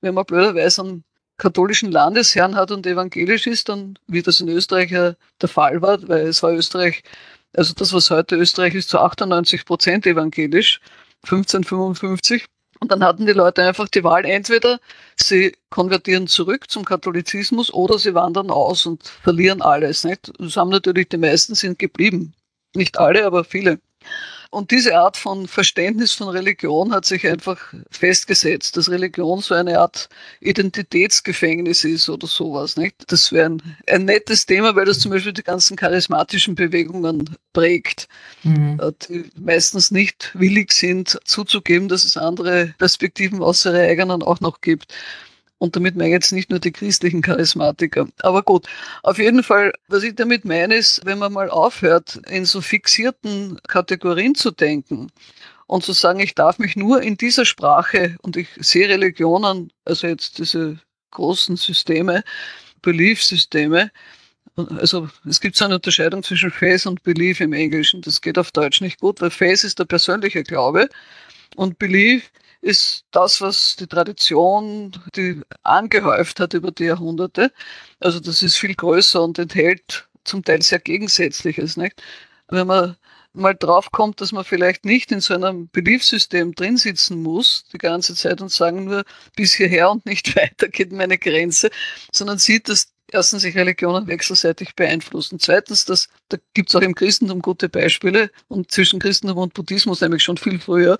wenn 0.00 0.14
man 0.14 0.24
blöderweise 0.24 0.82
einen 0.82 1.04
katholischen 1.36 1.92
Landesherrn 1.92 2.56
hat 2.56 2.70
und 2.70 2.86
evangelisch 2.86 3.46
ist, 3.46 3.68
dann, 3.68 3.98
wie 4.06 4.22
das 4.22 4.40
in 4.40 4.48
Österreich 4.48 4.90
ja 4.90 5.14
der 5.40 5.48
Fall 5.48 5.80
war, 5.82 6.06
weil 6.08 6.26
es 6.26 6.42
war 6.42 6.52
Österreich, 6.52 7.02
also 7.54 7.74
das, 7.74 7.92
was 7.92 8.10
heute 8.10 8.36
Österreich 8.36 8.74
ist, 8.74 8.90
zu 8.90 8.98
98 8.98 9.64
Prozent 9.64 10.06
evangelisch, 10.06 10.80
1555. 11.24 12.46
Und 12.80 12.92
dann 12.92 13.02
hatten 13.02 13.26
die 13.26 13.32
Leute 13.32 13.62
einfach 13.62 13.88
die 13.88 14.04
Wahl, 14.04 14.24
entweder 14.24 14.80
sie 15.16 15.56
konvertieren 15.70 16.26
zurück 16.28 16.70
zum 16.70 16.84
Katholizismus 16.84 17.72
oder 17.72 17.98
sie 17.98 18.14
wandern 18.14 18.50
aus 18.50 18.86
und 18.86 19.06
verlieren 19.22 19.62
alles. 19.62 20.04
Nicht? 20.04 20.32
Das 20.38 20.56
haben 20.56 20.70
natürlich 20.70 21.08
die 21.08 21.16
meisten 21.16 21.54
sind 21.54 21.78
geblieben. 21.78 22.34
Nicht 22.74 22.98
alle, 22.98 23.26
aber 23.26 23.44
viele. 23.44 23.80
Und 24.50 24.70
diese 24.70 24.96
Art 24.96 25.18
von 25.18 25.46
Verständnis 25.46 26.12
von 26.12 26.28
Religion 26.28 26.92
hat 26.92 27.04
sich 27.04 27.26
einfach 27.26 27.74
festgesetzt, 27.90 28.78
dass 28.78 28.90
Religion 28.90 29.40
so 29.40 29.54
eine 29.54 29.78
Art 29.78 30.08
Identitätsgefängnis 30.40 31.84
ist 31.84 32.08
oder 32.08 32.26
sowas. 32.26 32.78
Nicht? 32.78 32.94
Das 33.08 33.30
wäre 33.30 33.50
ein, 33.50 33.62
ein 33.86 34.06
nettes 34.06 34.46
Thema, 34.46 34.74
weil 34.74 34.86
das 34.86 35.00
zum 35.00 35.10
Beispiel 35.10 35.34
die 35.34 35.42
ganzen 35.42 35.76
charismatischen 35.76 36.54
Bewegungen 36.54 37.36
prägt, 37.52 38.08
mhm. 38.42 38.80
Äh, 38.80 38.92
die 39.08 39.30
meistens 39.38 39.90
nicht 39.90 40.30
willig 40.34 40.72
sind 40.72 41.18
zuzugeben, 41.24 41.88
dass 41.88 42.04
es 42.04 42.16
andere 42.16 42.74
Perspektiven 42.78 43.42
außer 43.42 43.72
ihrer 43.72 43.90
eigenen 43.90 44.22
auch 44.22 44.40
noch 44.40 44.62
gibt. 44.62 44.94
Und 45.58 45.74
damit 45.74 45.96
meine 45.96 46.08
ich 46.10 46.14
jetzt 46.14 46.32
nicht 46.32 46.50
nur 46.50 46.60
die 46.60 46.70
christlichen 46.70 47.20
Charismatiker. 47.20 48.08
Aber 48.20 48.42
gut, 48.42 48.66
auf 49.02 49.18
jeden 49.18 49.42
Fall, 49.42 49.72
was 49.88 50.04
ich 50.04 50.14
damit 50.14 50.44
meine, 50.44 50.76
ist, 50.76 51.04
wenn 51.04 51.18
man 51.18 51.32
mal 51.32 51.50
aufhört, 51.50 52.20
in 52.28 52.44
so 52.44 52.60
fixierten 52.60 53.58
Kategorien 53.66 54.34
zu 54.34 54.52
denken 54.52 55.10
und 55.66 55.84
zu 55.84 55.92
sagen, 55.92 56.20
ich 56.20 56.34
darf 56.34 56.58
mich 56.58 56.76
nur 56.76 57.02
in 57.02 57.16
dieser 57.16 57.44
Sprache 57.44 58.16
und 58.22 58.36
ich 58.36 58.48
sehe 58.58 58.88
Religionen, 58.88 59.72
also 59.84 60.06
jetzt 60.06 60.38
diese 60.38 60.78
großen 61.10 61.56
Systeme, 61.56 62.22
Belief-Systeme, 62.82 63.90
also 64.78 65.08
es 65.28 65.40
gibt 65.40 65.56
so 65.56 65.64
eine 65.64 65.76
Unterscheidung 65.76 66.22
zwischen 66.22 66.50
Faith 66.50 66.86
und 66.86 67.02
Belief 67.02 67.40
im 67.40 67.52
Englischen. 67.52 68.00
Das 68.02 68.20
geht 68.20 68.38
auf 68.38 68.50
Deutsch 68.50 68.80
nicht 68.80 69.00
gut, 69.00 69.20
weil 69.20 69.30
Faith 69.30 69.62
ist 69.62 69.78
der 69.78 69.84
persönliche 69.84 70.42
Glaube 70.42 70.88
und 71.56 71.78
Belief 71.78 72.30
ist 72.60 73.04
das, 73.10 73.40
was 73.40 73.76
die 73.76 73.86
Tradition 73.86 74.92
die 75.14 75.40
angehäuft 75.62 76.40
hat 76.40 76.54
über 76.54 76.70
die 76.70 76.84
Jahrhunderte. 76.84 77.52
Also 78.00 78.20
das 78.20 78.42
ist 78.42 78.56
viel 78.56 78.74
größer 78.74 79.22
und 79.22 79.38
enthält 79.38 80.08
zum 80.24 80.44
Teil 80.44 80.62
sehr 80.62 80.80
Gegensätzliches. 80.80 81.76
Nicht? 81.76 82.02
Wenn 82.48 82.66
man 82.66 82.96
mal 83.32 83.54
drauf 83.54 83.90
kommt, 83.92 84.20
dass 84.20 84.32
man 84.32 84.44
vielleicht 84.44 84.84
nicht 84.84 85.12
in 85.12 85.20
so 85.20 85.34
einem 85.34 85.68
Beliefssystem 85.68 86.54
drin 86.54 86.76
sitzen 86.76 87.22
muss, 87.22 87.64
die 87.72 87.78
ganze 87.78 88.14
Zeit 88.14 88.40
und 88.40 88.50
sagen 88.50 88.84
nur 88.84 89.04
bis 89.36 89.54
hierher 89.54 89.90
und 89.90 90.06
nicht 90.06 90.34
weiter 90.36 90.68
geht 90.68 90.92
meine 90.92 91.18
Grenze, 91.18 91.70
sondern 92.12 92.38
sieht, 92.38 92.68
dass 92.68 92.88
erstens 93.10 93.42
sich 93.42 93.56
Religionen 93.56 94.06
wechselseitig 94.06 94.74
beeinflussen. 94.74 95.38
Zweitens, 95.38 95.84
dass, 95.84 96.08
da 96.28 96.36
gibt 96.54 96.68
es 96.68 96.76
auch 96.76 96.82
im 96.82 96.94
Christentum 96.94 97.40
gute 97.40 97.68
Beispiele 97.68 98.30
und 98.48 98.70
zwischen 98.70 99.00
Christentum 99.00 99.38
und 99.38 99.54
Buddhismus 99.54 100.00
nämlich 100.00 100.22
schon 100.22 100.36
viel 100.36 100.58
früher 100.58 100.98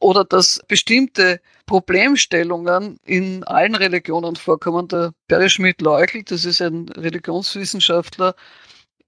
oder 0.00 0.24
dass 0.24 0.60
bestimmte 0.68 1.40
Problemstellungen 1.66 2.98
in 3.04 3.44
allen 3.44 3.74
Religionen 3.74 4.36
vorkommen. 4.36 4.88
Der 4.88 5.12
Perry 5.26 5.50
Schmidt-Leuchel, 5.50 6.22
das 6.24 6.44
ist 6.44 6.60
ein 6.62 6.88
Religionswissenschaftler 6.88 8.34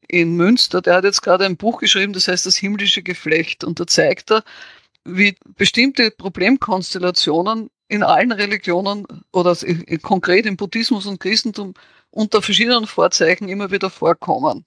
in 0.09 0.37
Münster, 0.37 0.83
der 0.83 0.97
hat 0.97 1.05
jetzt 1.05 1.23
gerade 1.23 1.45
ein 1.47 1.57
Buch 1.57 1.79
geschrieben, 1.79 2.13
das 2.13 2.29
heißt 2.29 2.47
Das 2.47 2.57
himmlische 2.57 3.03
Geflecht. 3.03 3.65
Und 3.65 3.79
da 3.79 3.87
zeigt 3.87 4.33
er, 4.33 4.43
wie 5.05 5.37
bestimmte 5.57 6.11
Problemkonstellationen 6.11 7.71
in 7.91 8.05
allen 8.05 8.31
Religionen 8.31 9.05
oder 9.33 9.57
konkret 10.03 10.47
im 10.47 10.57
Buddhismus 10.57 11.07
und 11.07 11.19
Christentum 11.19 11.75
unter 12.11 12.41
verschiedenen 12.41 12.87
Vorzeichen 12.87 13.49
immer 13.49 13.71
wieder 13.73 13.91
vorkommen. 13.91 14.65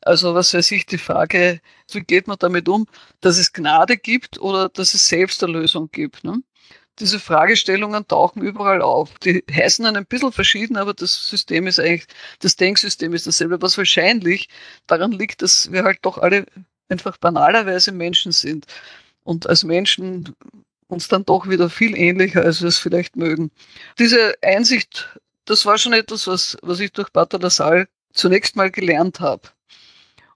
Also 0.00 0.34
was 0.34 0.54
weiß 0.54 0.70
ich, 0.72 0.86
die 0.86 0.98
Frage, 0.98 1.60
wie 1.92 2.00
geht 2.00 2.26
man 2.26 2.38
damit 2.38 2.68
um, 2.68 2.86
dass 3.20 3.38
es 3.38 3.52
Gnade 3.52 3.98
gibt 3.98 4.40
oder 4.40 4.70
dass 4.70 4.94
es 4.94 5.06
Selbsterlösung 5.06 5.90
gibt. 5.92 6.24
Ne? 6.24 6.42
Diese 6.98 7.20
Fragestellungen 7.20 8.08
tauchen 8.08 8.42
überall 8.42 8.80
auf. 8.80 9.18
Die 9.18 9.44
heißen 9.50 9.84
ein 9.84 10.06
bisschen 10.06 10.32
verschieden, 10.32 10.76
aber 10.78 10.94
das 10.94 11.28
System 11.28 11.66
ist 11.66 11.78
eigentlich, 11.78 12.06
das 12.40 12.56
Denksystem 12.56 13.12
ist 13.12 13.26
dasselbe, 13.26 13.60
was 13.60 13.76
wahrscheinlich 13.76 14.48
daran 14.86 15.12
liegt, 15.12 15.42
dass 15.42 15.70
wir 15.70 15.84
halt 15.84 15.98
doch 16.02 16.18
alle 16.18 16.46
einfach 16.88 17.18
banalerweise 17.18 17.92
Menschen 17.92 18.32
sind 18.32 18.66
und 19.24 19.46
als 19.46 19.62
Menschen 19.62 20.34
uns 20.92 21.08
dann 21.08 21.24
doch 21.24 21.48
wieder 21.48 21.70
viel 21.70 21.96
ähnlicher, 21.96 22.42
als 22.42 22.60
wir 22.60 22.68
es 22.68 22.78
vielleicht 22.78 23.16
mögen. 23.16 23.50
Diese 23.98 24.34
Einsicht, 24.42 25.18
das 25.46 25.66
war 25.66 25.78
schon 25.78 25.92
etwas, 25.92 26.26
was, 26.26 26.56
was 26.62 26.80
ich 26.80 26.92
durch 26.92 27.12
Pater 27.12 27.38
Lassalle 27.38 27.88
zunächst 28.12 28.56
mal 28.56 28.70
gelernt 28.70 29.20
habe 29.20 29.48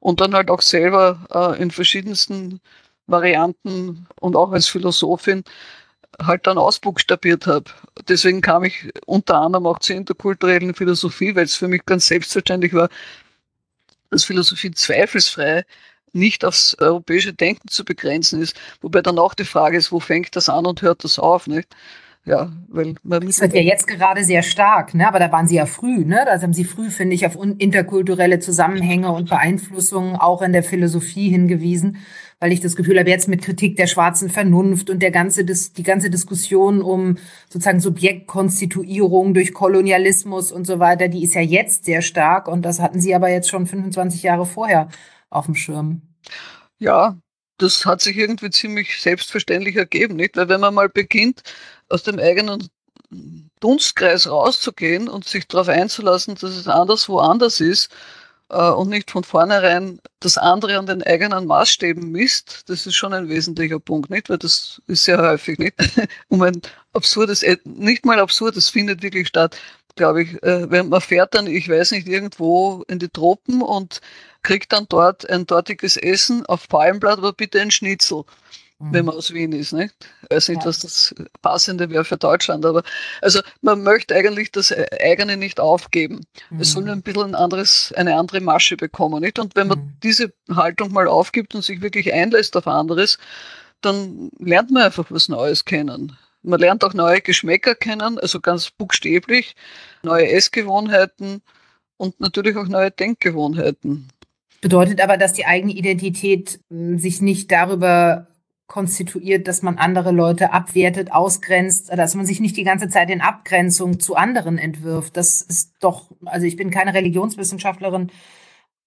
und 0.01 0.21
dann 0.21 0.35
halt 0.35 0.51
auch 0.51 0.63
selber 0.63 1.27
äh, 1.33 1.63
in 1.63 1.71
verschiedensten 1.71 2.61
Varianten 3.07 4.07
und 4.21 4.35
auch 4.35 4.53
als 4.53 4.69
Philosophin 4.69 5.45
halt 6.21 6.47
dann 6.47 6.59
ausbuchstabiert 6.59 7.47
habe. 7.47 7.71
Deswegen 8.09 8.41
kam 8.41 8.65
ich 8.65 8.91
unter 9.07 9.37
anderem 9.37 9.67
auch 9.67 9.79
zur 9.79 9.97
interkulturellen 9.97 10.75
Philosophie, 10.75 11.37
weil 11.37 11.45
es 11.45 11.57
für 11.57 11.69
mich 11.69 11.85
ganz 11.85 12.07
selbstverständlich 12.07 12.73
war, 12.73 12.89
dass 14.11 14.25
Philosophie 14.25 14.71
zweifelsfrei 14.71 15.65
nicht 16.13 16.45
aufs 16.45 16.77
europäische 16.79 17.33
Denken 17.33 17.69
zu 17.69 17.85
begrenzen 17.85 18.41
ist. 18.41 18.57
Wobei 18.81 19.03
dann 19.03 19.19
auch 19.19 19.35
die 19.35 19.45
Frage 19.45 19.77
ist, 19.77 19.93
wo 19.93 20.01
fängt 20.01 20.35
das 20.37 20.49
an 20.49 20.67
und 20.67 20.83
hört 20.83 21.05
das 21.05 21.19
auf? 21.19 21.47
Nicht? 21.47 21.69
Ja, 22.27 22.51
weil 22.67 22.97
man 23.05 23.25
das 23.25 23.41
wird 23.41 23.55
ja 23.55 23.61
jetzt 23.61 23.87
gerade 23.87 24.25
sehr 24.25 24.43
stark, 24.43 24.95
ne? 24.95 25.07
aber 25.07 25.21
da 25.21 25.31
waren 25.31 25.47
Sie 25.47 25.55
ja 25.55 25.65
früh, 25.65 26.05
ne? 26.05 26.25
Da 26.27 26.43
haben 26.43 26.53
Sie 26.53 26.65
früh, 26.65 26.91
finde 26.91 27.15
ich, 27.15 27.25
auf 27.25 27.39
interkulturelle 27.41 28.41
Zusammenhänge 28.41 29.13
und 29.13 29.31
Beeinflussungen 29.31 30.17
auch 30.17 30.43
in 30.43 30.53
der 30.53 30.65
Philosophie 30.65 31.31
hingewiesen, 31.31 31.99
weil 32.41 32.51
ich 32.51 32.59
das 32.59 32.75
Gefühl 32.75 32.99
habe, 32.99 33.09
jetzt 33.09 33.29
mit 33.29 33.43
Kritik 33.43 33.77
der 33.77 33.87
schwarzen 33.87 34.29
Vernunft 34.29 34.91
und 34.91 35.03
der 35.03 35.13
ganze, 35.13 35.45
die 35.45 35.83
ganze 35.85 36.11
Diskussion 36.11 36.83
um 36.83 37.17
sozusagen 37.49 37.79
Subjektkonstituierung 37.79 39.33
durch 39.33 39.55
Kolonialismus 39.55 40.51
und 40.51 40.67
so 40.67 40.81
weiter, 40.81 41.07
die 41.07 41.23
ist 41.23 41.37
ja 41.37 41.43
jetzt 41.43 41.85
sehr 41.85 42.03
stark 42.03 42.49
und 42.49 42.63
das 42.63 42.81
hatten 42.81 43.01
Sie 43.01 43.15
aber 43.15 43.29
jetzt 43.29 43.49
schon 43.49 43.69
25 43.69 44.25
Jahre 44.25 44.47
vorher 44.47 44.89
auf 45.31 45.47
dem 45.47 45.55
Schirm. 45.55 46.03
Ja, 46.79 47.17
das 47.59 47.87
hat 47.87 48.01
sich 48.01 48.17
irgendwie 48.17 48.51
ziemlich 48.51 49.01
selbstverständlich 49.01 49.77
ergeben, 49.77 50.17
nicht? 50.17 50.37
Weil 50.37 50.49
wenn 50.49 50.61
man 50.61 50.75
mal 50.75 50.89
beginnt, 50.89 51.43
aus 51.89 52.03
dem 52.03 52.19
eigenen 52.19 52.69
Dunstkreis 53.61 54.29
rauszugehen 54.29 55.09
und 55.09 55.27
sich 55.27 55.47
darauf 55.47 55.69
einzulassen, 55.69 56.35
dass 56.35 56.51
es 56.51 56.69
anderswo 56.69 57.19
anders 57.19 57.61
ist 57.61 57.91
äh, 58.51 58.71
und 58.71 58.89
nicht 58.91 59.11
von 59.11 59.25
vornherein 59.25 60.01
das 60.21 60.39
andere 60.39 60.79
an 60.79 60.87
den 60.87 61.03
eigenen 61.03 61.47
Maßstäben 61.47 62.11
misst, 62.11 62.65
das 62.69 62.87
ist 62.87 62.97
schon 62.97 63.15
ein 63.15 63.29
wesentlicher 63.29 63.81
Punkt, 63.81 64.11
nicht? 64.11 64.29
Weil 64.29 64.39
das 64.39 64.83
ist 64.87 65.05
sehr 65.05 65.19
häufig 65.19 65.59
nicht. 65.59 65.75
um 66.29 66.43
ein 66.43 66.61
absurdes, 66.93 67.43
äh, 67.43 67.57
nicht 67.65 68.05
mal 68.05 68.21
absurd, 68.21 68.57
es 68.57 68.69
findet 68.69 69.03
wirklich 69.03 69.29
statt, 69.29 69.57
glaube 69.97 70.23
ich. 70.23 70.43
Äh, 70.43 70.71
wenn 70.71 70.89
man 70.89 71.01
fährt 71.01 71.35
dann, 71.35 71.47
ich 71.47 71.69
weiß 71.69 71.93
nicht, 71.93 72.07
irgendwo 72.07 72.85
in 72.89 72.99
die 72.99 73.09
Tropen 73.09 73.63
und 73.63 74.01
kriegt 74.43 74.73
dann 74.73 74.87
dort 74.89 75.29
ein 75.29 75.47
dortiges 75.47 75.97
Essen 75.97 76.47
auf 76.47 76.69
Palmblatt, 76.69 77.19
aber 77.19 77.33
bitte 77.33 77.61
ein 77.61 77.71
Schnitzel 77.71 78.25
wenn 78.79 79.03
mhm. 79.03 79.07
man 79.07 79.17
aus 79.17 79.33
Wien 79.33 79.53
ist. 79.53 79.73
Nicht? 79.73 79.95
Ich 80.23 80.37
weiß 80.37 80.49
nicht, 80.49 80.61
ja. 80.61 80.67
was 80.67 80.81
das 80.81 81.15
Passende 81.41 81.89
wäre 81.89 82.05
für 82.05 82.17
Deutschland, 82.17 82.65
aber 82.67 82.83
also 83.23 83.41
man 83.63 83.83
möchte 83.83 84.15
eigentlich 84.15 84.53
das 84.53 84.73
eigene 85.01 85.37
nicht 85.37 85.61
aufgeben. 85.61 86.21
Mhm. 86.51 86.61
Es 86.61 86.73
soll 86.73 86.85
nur 86.85 86.95
mhm. 86.95 87.01
ein 87.01 87.03
bisschen 87.03 87.23
ein 87.23 87.35
anderes, 87.35 87.93
eine 87.97 88.17
andere 88.17 88.41
Masche 88.41 88.77
bekommen. 88.77 89.23
Nicht? 89.23 89.39
Und 89.39 89.57
wenn 89.57 89.69
man 89.69 89.79
mhm. 89.79 89.97
diese 90.03 90.33
Haltung 90.55 90.93
mal 90.93 91.09
aufgibt 91.09 91.55
und 91.55 91.65
sich 91.65 91.81
wirklich 91.81 92.13
einlässt 92.13 92.57
auf 92.57 92.67
anderes, 92.67 93.19
dann 93.81 94.31
lernt 94.39 94.71
man 94.71 94.85
einfach 94.85 95.07
was 95.11 95.29
Neues 95.29 95.65
kennen. 95.65 96.17
Man 96.47 96.61
lernt 96.61 96.85
auch 96.85 96.95
neue 96.95 97.21
Geschmäcker 97.21 97.75
kennen, 97.75 98.19
also 98.19 98.41
ganz 98.41 98.71
buchstäblich, 98.71 99.57
neue 100.03 100.31
Essgewohnheiten 100.31 101.43
und 101.97 102.21
natürlich 102.21 102.57
auch 102.57 102.69
neue 102.69 102.93
Denkgewohnheiten. 102.93 104.09
Bedeutet 104.61 105.01
aber, 105.01 105.17
dass 105.17 105.33
die 105.33 105.47
eigene 105.47 105.73
Identität 105.73 106.61
hm, 106.71 106.99
sich 106.99 107.21
nicht 107.21 107.51
darüber 107.51 108.29
konstituiert, 108.69 109.47
dass 109.49 109.63
man 109.63 109.79
andere 109.79 110.11
Leute 110.13 110.53
abwertet, 110.53 111.13
ausgrenzt, 111.13 111.91
dass 111.93 112.15
man 112.15 112.27
sich 112.27 112.41
nicht 112.41 112.57
die 112.57 112.65
ganze 112.65 112.89
Zeit 112.89 113.11
in 113.11 113.21
Abgrenzung 113.21 114.01
zu 114.01 114.17
anderen 114.17 114.59
entwirft. 114.59 115.17
Das 115.17 115.41
ist 115.41 115.75
doch, 115.81 116.11
also 116.25 116.47
ich 116.47 116.57
bin 116.57 116.71
keine 116.71 116.95
Religionswissenschaftlerin, 116.95 118.11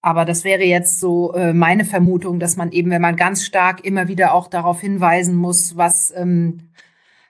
Aber 0.01 0.25
das 0.25 0.43
wäre 0.45 0.63
jetzt 0.63 0.99
so 0.99 1.33
äh, 1.33 1.53
meine 1.53 1.85
Vermutung, 1.85 2.39
dass 2.39 2.55
man 2.55 2.71
eben, 2.71 2.89
wenn 2.91 3.01
man 3.01 3.15
ganz 3.17 3.43
stark 3.45 3.85
immer 3.85 4.07
wieder 4.07 4.33
auch 4.33 4.47
darauf 4.47 4.81
hinweisen 4.81 5.35
muss, 5.35 5.77
was 5.77 6.13
ähm, 6.15 6.69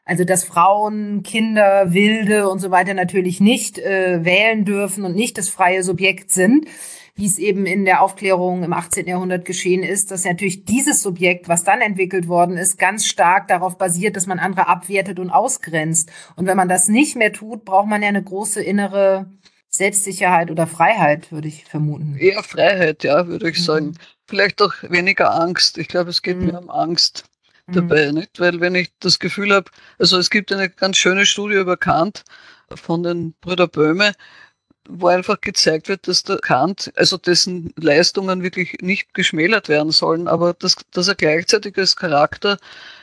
also 0.09 0.23
dass 0.23 0.43
Frauen, 0.43 1.21
Kinder, 1.21 1.93
Wilde 1.93 2.49
und 2.49 2.57
so 2.57 2.71
weiter 2.71 2.95
natürlich 2.95 3.39
nicht 3.39 3.77
äh, 3.77 4.25
wählen 4.25 4.65
dürfen 4.65 5.05
und 5.05 5.15
nicht 5.15 5.37
das 5.37 5.49
freie 5.49 5.83
Subjekt 5.83 6.31
sind, 6.31 6.65
wie 7.13 7.27
es 7.27 7.37
eben 7.37 7.67
in 7.67 7.85
der 7.85 8.01
Aufklärung 8.01 8.63
im 8.63 8.73
18. 8.73 9.05
Jahrhundert 9.05 9.45
geschehen 9.45 9.83
ist, 9.83 10.09
dass 10.09 10.25
natürlich 10.25 10.65
dieses 10.65 11.03
Subjekt, 11.03 11.47
was 11.47 11.63
dann 11.63 11.81
entwickelt 11.81 12.27
worden 12.27 12.57
ist, 12.57 12.79
ganz 12.79 13.05
stark 13.05 13.47
darauf 13.49 13.77
basiert, 13.77 14.15
dass 14.15 14.25
man 14.25 14.39
andere 14.39 14.67
abwertet 14.67 15.19
und 15.19 15.29
ausgrenzt. 15.29 16.09
Und 16.35 16.47
wenn 16.47 16.57
man 16.57 16.69
das 16.69 16.87
nicht 16.87 17.15
mehr 17.15 17.31
tut, 17.31 17.63
braucht 17.63 17.87
man 17.87 18.01
ja 18.01 18.07
eine 18.07 18.23
große 18.23 18.63
innere 18.63 19.29
Selbstsicherheit 19.69 20.49
oder 20.49 20.65
Freiheit, 20.65 21.31
würde 21.31 21.49
ich 21.49 21.65
vermuten. 21.65 22.15
Eher 22.17 22.41
Freiheit, 22.41 23.03
ja, 23.03 23.27
würde 23.27 23.47
ich 23.47 23.59
mhm. 23.59 23.63
sagen. 23.63 23.97
Vielleicht 24.27 24.59
auch 24.63 24.73
weniger 24.89 25.39
Angst. 25.39 25.77
Ich 25.77 25.87
glaube, 25.87 26.09
es 26.09 26.23
geht 26.23 26.37
mhm. 26.37 26.47
mehr 26.47 26.59
um 26.59 26.71
Angst 26.71 27.25
dabei, 27.71 28.07
mhm. 28.07 28.19
nicht? 28.19 28.39
Weil 28.39 28.59
wenn 28.59 28.75
ich 28.75 28.91
das 28.99 29.19
Gefühl 29.19 29.53
habe, 29.53 29.71
also 29.97 30.17
es 30.17 30.29
gibt 30.29 30.51
eine 30.51 30.69
ganz 30.69 30.97
schöne 30.97 31.25
Studie 31.25 31.55
über 31.55 31.77
Kant 31.77 32.23
von 32.73 33.03
den 33.03 33.33
Brüder 33.41 33.67
Böhme, 33.67 34.13
wo 34.87 35.07
einfach 35.07 35.39
gezeigt 35.39 35.87
wird, 35.87 36.07
dass 36.07 36.23
der 36.23 36.39
Kant, 36.39 36.91
also 36.95 37.17
dessen 37.17 37.73
Leistungen 37.77 38.41
wirklich 38.41 38.77
nicht 38.81 39.13
geschmälert 39.13 39.69
werden 39.69 39.91
sollen, 39.91 40.27
aber 40.27 40.53
dass, 40.53 40.75
dass 40.91 41.07
er 41.07 41.15
gleichzeitig 41.15 41.77
als 41.77 41.95
Charakter 41.95 42.57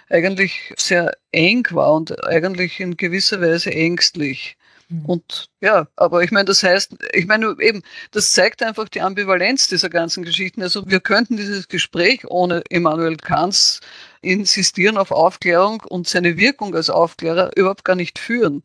eigentlich 0.08 0.74
sehr 0.76 1.16
eng 1.32 1.66
war 1.70 1.92
und 1.94 2.24
eigentlich 2.26 2.80
in 2.80 2.96
gewisser 2.96 3.40
Weise 3.40 3.72
ängstlich. 3.72 4.56
Mhm. 4.88 5.04
Und 5.06 5.48
ja, 5.60 5.88
aber 5.96 6.22
ich 6.22 6.30
meine, 6.30 6.44
das 6.44 6.62
heißt, 6.62 6.96
ich 7.12 7.26
meine 7.26 7.56
eben, 7.60 7.82
das 8.12 8.32
zeigt 8.32 8.62
einfach 8.62 8.88
die 8.88 9.00
Ambivalenz 9.00 9.68
dieser 9.68 9.90
ganzen 9.90 10.24
Geschichten. 10.24 10.62
Also 10.62 10.88
wir 10.88 11.00
könnten 11.00 11.36
dieses 11.36 11.68
Gespräch 11.68 12.26
ohne 12.28 12.62
Immanuel 12.68 13.16
Kants 13.16 13.80
Insistieren 14.22 14.96
auf 14.96 15.12
Aufklärung 15.12 15.82
und 15.88 16.08
seine 16.08 16.36
Wirkung 16.36 16.74
als 16.74 16.90
Aufklärer 16.90 17.50
überhaupt 17.56 17.84
gar 17.84 17.94
nicht 17.96 18.18
führen. 18.18 18.62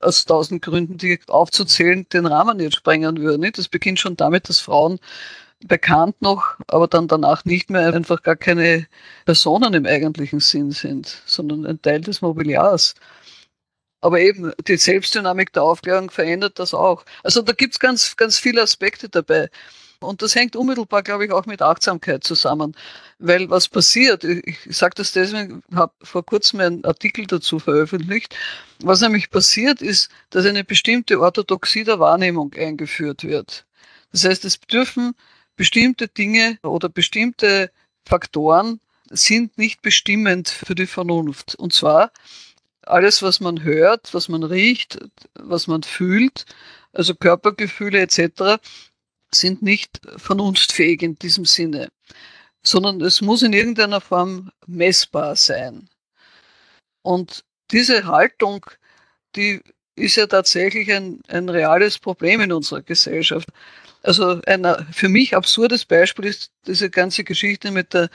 Aus 0.00 0.24
tausend 0.26 0.62
Gründen, 0.62 0.98
die 0.98 1.18
aufzuzählen, 1.28 2.06
den 2.10 2.26
Rahmen 2.26 2.60
jetzt 2.60 2.76
sprengen 2.76 3.18
würden. 3.18 3.50
Das 3.52 3.68
beginnt 3.68 3.98
schon 3.98 4.16
damit, 4.16 4.48
dass 4.48 4.60
Frauen 4.60 5.00
bekannt 5.66 6.22
noch, 6.22 6.56
aber 6.68 6.86
dann 6.86 7.08
danach 7.08 7.44
nicht 7.44 7.70
mehr 7.70 7.92
einfach 7.94 8.22
gar 8.22 8.36
keine 8.36 8.86
Personen 9.24 9.74
im 9.74 9.86
eigentlichen 9.86 10.40
Sinn 10.40 10.70
sind, 10.70 11.22
sondern 11.26 11.66
ein 11.66 11.82
Teil 11.82 12.00
des 12.00 12.22
Mobiliars. 12.22 12.94
Aber 14.00 14.20
eben 14.20 14.52
die 14.66 14.76
Selbstdynamik 14.76 15.52
der 15.52 15.64
Aufklärung 15.64 16.10
verändert 16.10 16.58
das 16.58 16.72
auch. 16.74 17.04
Also 17.22 17.42
da 17.42 17.52
gibt 17.52 17.74
es 17.74 17.80
ganz, 17.80 18.16
ganz 18.16 18.38
viele 18.38 18.62
Aspekte 18.62 19.08
dabei. 19.08 19.50
Und 20.00 20.22
das 20.22 20.36
hängt 20.36 20.54
unmittelbar, 20.54 21.02
glaube 21.02 21.24
ich, 21.24 21.32
auch 21.32 21.46
mit 21.46 21.60
Achtsamkeit 21.60 22.22
zusammen. 22.22 22.76
Weil 23.18 23.50
was 23.50 23.68
passiert, 23.68 24.22
ich 24.22 24.56
sage 24.68 24.94
das 24.96 25.10
deswegen, 25.10 25.62
habe 25.74 25.92
vor 26.02 26.24
kurzem 26.24 26.60
einen 26.60 26.84
Artikel 26.84 27.26
dazu 27.26 27.58
veröffentlicht, 27.58 28.36
was 28.80 29.00
nämlich 29.00 29.30
passiert 29.30 29.82
ist, 29.82 30.08
dass 30.30 30.46
eine 30.46 30.62
bestimmte 30.62 31.18
Orthodoxie 31.18 31.82
der 31.82 31.98
Wahrnehmung 31.98 32.54
eingeführt 32.54 33.24
wird. 33.24 33.64
Das 34.12 34.24
heißt, 34.24 34.44
es 34.44 34.60
dürfen 34.60 35.14
bestimmte 35.56 36.06
Dinge 36.06 36.58
oder 36.62 36.88
bestimmte 36.88 37.72
Faktoren 38.06 38.80
sind 39.10 39.58
nicht 39.58 39.82
bestimmend 39.82 40.48
für 40.48 40.76
die 40.76 40.86
Vernunft. 40.86 41.56
Und 41.56 41.72
zwar 41.72 42.12
alles, 42.90 43.22
was 43.22 43.40
man 43.40 43.62
hört, 43.62 44.14
was 44.14 44.28
man 44.28 44.42
riecht, 44.42 44.98
was 45.34 45.66
man 45.66 45.82
fühlt, 45.82 46.44
also 46.92 47.14
Körpergefühle 47.14 48.00
etc., 48.00 48.60
sind 49.30 49.62
nicht 49.62 50.00
vernunftfähig 50.16 51.02
in 51.02 51.18
diesem 51.18 51.44
Sinne, 51.44 51.88
sondern 52.62 53.00
es 53.00 53.20
muss 53.20 53.42
in 53.42 53.52
irgendeiner 53.52 54.00
Form 54.00 54.50
messbar 54.66 55.36
sein. 55.36 55.88
Und 57.02 57.44
diese 57.70 58.06
Haltung, 58.06 58.64
die 59.36 59.60
ist 59.96 60.16
ja 60.16 60.26
tatsächlich 60.26 60.92
ein, 60.92 61.20
ein 61.28 61.48
reales 61.48 61.98
Problem 61.98 62.40
in 62.40 62.52
unserer 62.52 62.82
Gesellschaft. 62.82 63.48
Also 64.02 64.40
ein 64.46 64.64
für 64.92 65.08
mich 65.08 65.36
absurdes 65.36 65.84
Beispiel 65.84 66.26
ist 66.26 66.52
diese 66.66 66.88
ganze 66.88 67.24
Geschichte 67.24 67.70
mit 67.70 67.92
der, 67.94 68.08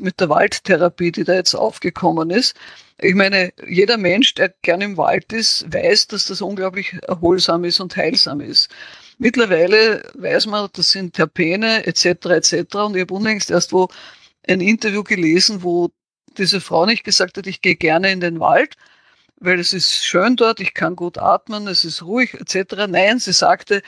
mit 0.00 0.20
der 0.20 0.28
Waldtherapie, 0.28 1.12
die 1.12 1.24
da 1.24 1.34
jetzt 1.34 1.54
aufgekommen 1.54 2.30
ist. 2.30 2.54
Ich 3.00 3.14
meine, 3.14 3.52
jeder 3.68 3.96
Mensch, 3.96 4.34
der 4.34 4.52
gern 4.62 4.80
im 4.80 4.96
Wald 4.96 5.32
ist, 5.32 5.72
weiß, 5.72 6.08
dass 6.08 6.26
das 6.26 6.40
unglaublich 6.40 6.94
erholsam 7.06 7.64
ist 7.64 7.80
und 7.80 7.96
heilsam 7.96 8.40
ist. 8.40 8.70
Mittlerweile 9.18 10.02
weiß 10.14 10.46
man, 10.46 10.68
das 10.72 10.90
sind 10.90 11.14
Terpene 11.14 11.86
etc. 11.86 12.04
etc. 12.26 12.74
Und 12.76 12.96
ich 12.96 13.02
habe 13.02 13.14
unlängst 13.14 13.50
erst 13.50 13.72
wo 13.72 13.88
ein 14.48 14.60
Interview 14.60 15.04
gelesen, 15.04 15.62
wo 15.62 15.90
diese 16.36 16.60
Frau 16.60 16.86
nicht 16.86 17.04
gesagt 17.04 17.36
hat, 17.36 17.46
ich 17.46 17.60
gehe 17.60 17.76
gerne 17.76 18.10
in 18.12 18.20
den 18.20 18.40
Wald, 18.40 18.74
weil 19.40 19.60
es 19.60 19.72
ist 19.72 20.04
schön 20.04 20.36
dort, 20.36 20.60
ich 20.60 20.74
kann 20.74 20.96
gut 20.96 21.18
atmen, 21.18 21.68
es 21.68 21.84
ist 21.84 22.02
ruhig 22.02 22.34
etc. 22.34 22.86
Nein, 22.88 23.18
sie 23.18 23.32
sagte, 23.32 23.82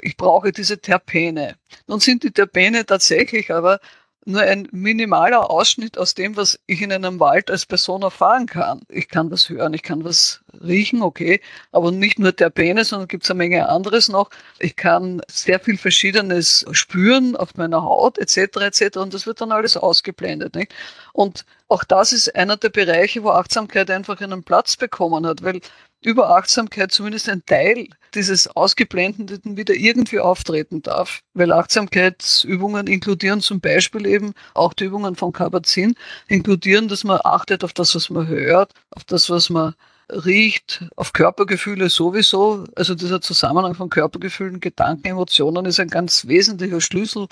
ich 0.00 0.16
brauche 0.16 0.52
diese 0.52 0.78
Terpene. 0.80 1.56
Nun 1.86 2.00
sind 2.00 2.22
die 2.22 2.30
Terpene 2.30 2.86
tatsächlich 2.86 3.50
aber 3.52 3.80
nur 4.24 4.42
ein 4.42 4.68
minimaler 4.70 5.50
Ausschnitt 5.50 5.98
aus 5.98 6.14
dem, 6.14 6.36
was 6.36 6.58
ich 6.66 6.82
in 6.82 6.92
einem 6.92 7.20
Wald 7.20 7.50
als 7.50 7.66
Person 7.66 8.02
erfahren 8.02 8.46
kann. 8.46 8.82
Ich 8.88 9.08
kann 9.08 9.30
was 9.30 9.48
hören, 9.48 9.74
ich 9.74 9.82
kann 9.82 10.04
was 10.04 10.41
riechen, 10.60 11.02
okay, 11.02 11.40
aber 11.70 11.90
nicht 11.90 12.18
nur 12.18 12.34
Terpene, 12.34 12.84
sondern 12.84 13.08
gibt 13.08 13.24
es 13.24 13.30
eine 13.30 13.38
Menge 13.38 13.68
anderes 13.68 14.08
noch. 14.08 14.30
Ich 14.58 14.76
kann 14.76 15.22
sehr 15.28 15.60
viel 15.60 15.78
Verschiedenes 15.78 16.64
spüren 16.72 17.36
auf 17.36 17.54
meiner 17.56 17.82
Haut 17.82 18.18
etc. 18.18 18.56
etc. 18.60 18.96
und 18.98 19.14
das 19.14 19.26
wird 19.26 19.40
dann 19.40 19.52
alles 19.52 19.76
ausgeblendet. 19.76 20.54
Nicht? 20.54 20.74
Und 21.12 21.44
auch 21.68 21.84
das 21.84 22.12
ist 22.12 22.34
einer 22.34 22.56
der 22.56 22.70
Bereiche, 22.70 23.22
wo 23.22 23.30
Achtsamkeit 23.30 23.90
einfach 23.90 24.20
einen 24.20 24.44
Platz 24.44 24.76
bekommen 24.76 25.26
hat, 25.26 25.42
weil 25.42 25.60
über 26.04 26.36
Achtsamkeit 26.36 26.92
zumindest 26.92 27.28
ein 27.28 27.44
Teil 27.46 27.88
dieses 28.14 28.48
Ausgeblendeten 28.48 29.56
wieder 29.56 29.74
irgendwie 29.74 30.20
auftreten 30.20 30.82
darf. 30.82 31.22
Weil 31.32 31.52
Achtsamkeitsübungen 31.52 32.86
inkludieren 32.88 33.40
zum 33.40 33.60
Beispiel 33.60 34.06
eben 34.06 34.34
auch 34.54 34.74
die 34.74 34.84
Übungen 34.84 35.16
von 35.16 35.32
Kabat-Zinn, 35.32 35.94
inkludieren, 36.28 36.88
dass 36.88 37.04
man 37.04 37.20
achtet 37.24 37.64
auf 37.64 37.72
das, 37.72 37.94
was 37.94 38.10
man 38.10 38.26
hört, 38.26 38.72
auf 38.90 39.04
das, 39.04 39.30
was 39.30 39.48
man 39.48 39.74
riecht, 40.12 40.84
auf 40.96 41.12
Körpergefühle 41.12 41.88
sowieso. 41.88 42.64
Also 42.76 42.94
dieser 42.94 43.20
Zusammenhang 43.20 43.74
von 43.74 43.88
Körpergefühlen, 43.90 44.60
Gedanken, 44.60 45.06
Emotionen 45.08 45.66
ist 45.66 45.80
ein 45.80 45.88
ganz 45.88 46.26
wesentlicher 46.26 46.80
Schlüssel 46.80 47.26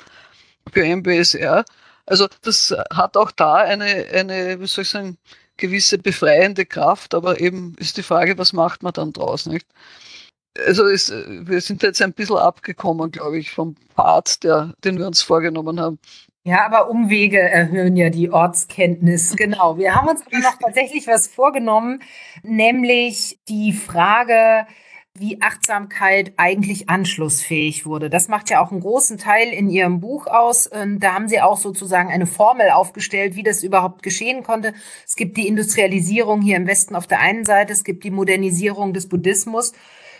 für 0.72 0.84
MBSR. 0.84 1.64
Also 2.06 2.28
das 2.42 2.74
hat 2.92 3.16
auch 3.16 3.30
da 3.30 3.56
eine, 3.56 3.84
eine, 3.84 4.60
wie 4.60 4.66
soll 4.66 4.82
ich 4.82 4.90
sagen, 4.90 5.18
gewisse 5.56 5.98
befreiende 5.98 6.66
Kraft, 6.66 7.14
aber 7.14 7.40
eben 7.40 7.74
ist 7.78 7.96
die 7.96 8.02
Frage, 8.02 8.38
was 8.38 8.52
macht 8.52 8.82
man 8.82 8.92
dann 8.92 9.12
draus, 9.12 9.46
nicht? 9.46 9.66
Also 10.66 10.86
ist, 10.86 11.10
wir 11.10 11.60
sind 11.60 11.82
jetzt 11.82 12.02
ein 12.02 12.12
bisschen 12.12 12.36
abgekommen, 12.36 13.12
glaube 13.12 13.38
ich, 13.38 13.52
vom 13.52 13.76
Part, 13.94 14.42
der, 14.42 14.74
den 14.84 14.98
wir 14.98 15.06
uns 15.06 15.22
vorgenommen 15.22 15.78
haben. 15.80 15.98
Ja, 16.42 16.64
aber 16.64 16.88
Umwege 16.88 17.38
erhöhen 17.38 17.96
ja 17.96 18.08
die 18.08 18.30
Ortskenntnis. 18.30 19.36
Genau. 19.40 19.76
Wir 19.76 19.94
haben 19.94 20.08
uns 20.08 20.22
aber 20.26 20.38
noch 20.38 20.56
tatsächlich 20.58 21.06
was 21.06 21.26
vorgenommen, 21.26 22.00
nämlich 22.42 23.38
die 23.48 23.72
Frage, 23.72 24.66
wie 25.14 25.42
Achtsamkeit 25.42 26.32
eigentlich 26.38 26.88
anschlussfähig 26.88 27.84
wurde. 27.84 28.08
Das 28.08 28.28
macht 28.28 28.48
ja 28.48 28.64
auch 28.64 28.70
einen 28.70 28.80
großen 28.80 29.18
Teil 29.18 29.48
in 29.52 29.68
Ihrem 29.68 30.00
Buch 30.00 30.26
aus. 30.26 30.66
Und 30.66 31.00
da 31.00 31.14
haben 31.14 31.28
Sie 31.28 31.42
auch 31.42 31.58
sozusagen 31.58 32.10
eine 32.10 32.26
Formel 32.26 32.70
aufgestellt, 32.70 33.36
wie 33.36 33.42
das 33.42 33.62
überhaupt 33.62 34.02
geschehen 34.02 34.42
konnte. 34.42 34.72
Es 35.06 35.16
gibt 35.16 35.36
die 35.36 35.46
Industrialisierung 35.46 36.40
hier 36.40 36.56
im 36.56 36.66
Westen 36.66 36.96
auf 36.96 37.06
der 37.06 37.20
einen 37.20 37.44
Seite, 37.44 37.72
es 37.72 37.84
gibt 37.84 38.02
die 38.04 38.10
Modernisierung 38.10 38.94
des 38.94 39.08
Buddhismus. 39.08 39.72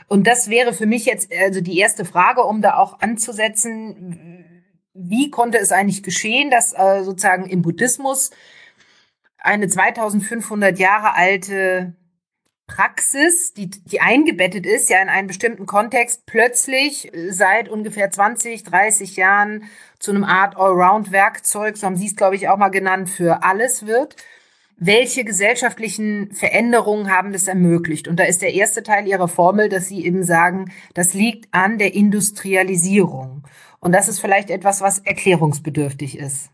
Und 0.07 0.27
das 0.27 0.51
wäre 0.51 0.75
für 0.75 0.87
mich 0.87 1.07
jetzt 1.07 1.33
also 1.33 1.61
die 1.63 1.79
erste 1.79 2.05
Frage, 2.05 2.43
um 2.43 2.61
da 2.61 2.77
auch 2.77 3.01
anzusetzen 3.01 4.60
wie 4.95 5.31
konnte 5.31 5.59
es 5.59 5.73
eigentlich 5.73 6.03
geschehen, 6.03 6.51
dass 6.51 6.73
äh, 6.73 7.03
sozusagen 7.05 7.47
im 7.47 7.63
Buddhismus 7.63 8.31
eine 9.39 9.69
2500 9.69 10.79
Jahre 10.79 11.15
alte 11.15 11.95
Praxis, 12.67 13.53
die, 13.53 13.69
die 13.69 14.01
eingebettet 14.01 14.65
ist, 14.65 14.91
ja 14.91 15.03
in 15.03 15.09
einen 15.09 15.27
bestimmten 15.27 15.67
Kontext, 15.67 16.25
plötzlich 16.27 17.11
seit 17.31 17.69
ungefähr 17.69 18.11
20, 18.11 18.63
30 18.63 19.17
Jahren 19.17 19.65
zu 19.99 20.13
einem 20.13 20.23
Art 20.23 20.57
Allround-Werkzeug, 20.57 21.77
so 21.77 21.87
haben 21.87 21.97
Sie 21.97 22.07
es, 22.07 22.17
glaube 22.17 22.37
ich, 22.37 22.49
auch 22.49 22.59
mal 22.59 22.69
genannt, 22.69 23.11
für 23.11 23.43
alles 23.43 23.87
wird. 23.87 24.15
Welche 24.77 25.25
gesellschaftlichen 25.25 26.33
Veränderungen 26.33 27.11
haben 27.11 27.33
das 27.33 27.49
ermöglicht? 27.49 28.09
Und 28.09 28.19
da 28.19 28.25
ist 28.25 28.41
der 28.41 28.55
erste 28.55 28.83
Teil 28.83 29.07
Ihrer 29.07 29.29
Formel, 29.29 29.69
dass 29.69 29.89
Sie 29.89 30.07
eben 30.07 30.23
sagen, 30.23 30.71
das 30.95 31.13
liegt 31.13 31.53
an 31.53 31.77
der 31.77 31.93
Industrialisierung. 31.95 33.43
Und 33.81 33.93
das 33.93 34.09
ist 34.09 34.21
vielleicht 34.21 34.51
etwas, 34.51 34.81
was 34.81 34.99
erklärungsbedürftig 34.99 36.19
ist. 36.19 36.51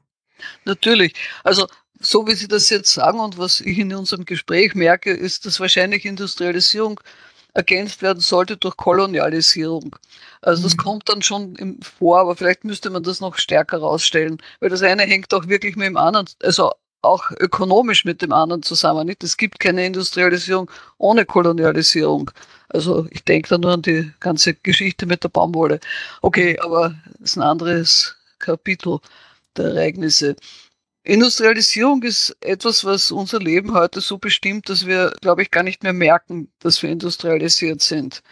Natürlich. 0.65 1.15
Also 1.45 1.67
so 2.01 2.27
wie 2.27 2.35
Sie 2.35 2.49
das 2.49 2.71
jetzt 2.71 2.93
sagen 2.93 3.21
und 3.21 3.39
was 3.39 3.61
ich 3.61 3.79
in 3.79 3.95
unserem 3.95 4.25
Gespräch 4.25 4.75
merke, 4.75 5.11
ist, 5.11 5.47
dass 5.47 5.61
wahrscheinlich 5.61 6.05
Industrialisierung 6.05 7.01
ergänzt 7.55 8.03
werden 8.03 8.21
sollte 8.21 8.57
durch 8.59 8.77
Kolonialisierung. 8.77 9.97
Also 10.43 10.63
das 10.63 10.75
mhm. 10.75 10.79
kommt 10.79 11.09
dann 11.09 11.23
schon 11.23 11.81
vor, 11.83 12.21
aber 12.21 12.37
vielleicht 12.37 12.65
müsste 12.65 12.91
man 12.91 13.03
das 13.03 13.21
noch 13.21 13.39
stärker 13.39 13.79
rausstellen, 13.79 14.39
weil 14.61 14.69
das 14.69 14.83
eine 14.83 15.05
hängt 15.05 15.33
auch 15.33 15.49
wirklich 15.49 15.75
mit 15.75 15.87
dem 15.87 15.97
anderen, 15.97 16.27
also 16.43 16.71
auch 17.03 17.31
ökonomisch 17.39 18.05
mit 18.05 18.23
dem 18.23 18.33
anderen 18.33 18.63
zusammen. 18.63 19.15
Es 19.23 19.37
gibt 19.37 19.61
keine 19.61 19.87
Industrialisierung 19.87 20.71
ohne 20.99 21.25
Kolonialisierung. 21.25 22.31
Also 22.69 23.07
ich 23.11 23.25
denke 23.25 23.49
da 23.49 23.59
nur 23.59 23.73
an 23.73 23.83
die 23.83 24.13
ganze 24.21 24.55
Geschichte 24.55 25.07
mit 25.07 25.23
der 25.23 25.29
Baumwolle. 25.29 25.81
Okay, 26.23 26.59
aber 26.61 26.95
das 27.19 27.31
ist 27.31 27.37
ein 27.37 27.43
anderes 27.43 28.17
Kapitel 28.39 28.99
der 29.57 29.67
Ereignisse. 29.67 30.37
Industrialisierung 31.05 32.03
ist 32.03 32.37
etwas, 32.41 32.85
was 32.85 33.13
unser 33.13 33.39
Leben 33.39 33.75
heute 33.75 34.01
so 34.01 34.19
bestimmt, 34.19 34.69
dass 34.69 34.87
wir, 34.87 35.15
glaube 35.21 35.43
ich, 35.43 35.53
gar 35.53 35.63
nicht 35.63 35.85
mehr 35.85 35.93
merken, 35.93 36.51
dass 36.59 36.83
wir 36.83 36.91
industrialisiert 36.91 37.81
sind. 37.81 38.23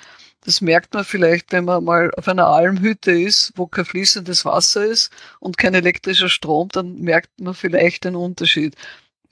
Das 0.44 0.60
merkt 0.60 0.92
man 0.94 1.04
vielleicht, 1.04 1.52
wenn 1.52 1.64
man 1.64 1.84
mal 1.84 2.10
auf 2.16 2.28
einer 2.28 2.46
Almhütte 2.46 3.12
ist, 3.12 3.52
wo 3.56 3.66
kein 3.66 3.84
fließendes 3.84 4.44
Wasser 4.44 4.84
ist 4.84 5.10
und 5.40 5.58
kein 5.58 5.74
elektrischer 5.74 6.28
Strom, 6.28 6.68
dann 6.68 7.00
merkt 7.00 7.40
man 7.40 7.54
vielleicht 7.54 8.04
den 8.04 8.14
Unterschied. 8.14 8.76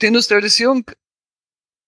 Die 0.01 0.07
Industrialisierung 0.07 0.85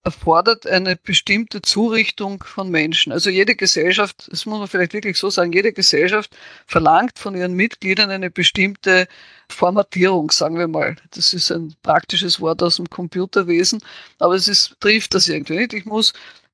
erfordert 0.06 0.68
eine 0.68 0.96
bestimmte 0.96 1.64
Zurichtung 1.64 2.44
von 2.44 2.70
Menschen. 2.70 3.12
Also 3.12 3.32
jede 3.32 3.56
Gesellschaft, 3.56 4.28
das 4.32 4.46
muss 4.46 4.60
man 4.60 4.68
vielleicht 4.68 4.94
wirklich 4.94 5.18
so 5.18 5.32
sagen, 5.32 5.52
jede 5.52 5.74
Gesellschaft 5.74 6.36
verlangt 6.68 7.18
von 7.18 7.36
ihren 7.36 7.54
Mitgliedern 7.54 8.12
eine 8.12 8.30
bestimmte 8.30 9.08
Formatierung, 9.50 10.30
sagen 10.30 10.60
wir 10.60 10.68
mal. 10.68 10.96
Das 11.12 11.34
ist 11.34 11.52
ein 11.52 11.76
praktisches 11.82 12.40
Wort 12.40 12.62
aus 12.62 12.76
dem 12.76 12.88
Computerwesen, 12.88 13.82
aber 14.20 14.36
es 14.36 14.48
ist, 14.48 14.76
trifft 14.80 15.16
das 15.16 15.28
irgendwie 15.28 15.58
nicht. 15.58 15.74
Ich 15.74 15.86
muss 15.86 16.14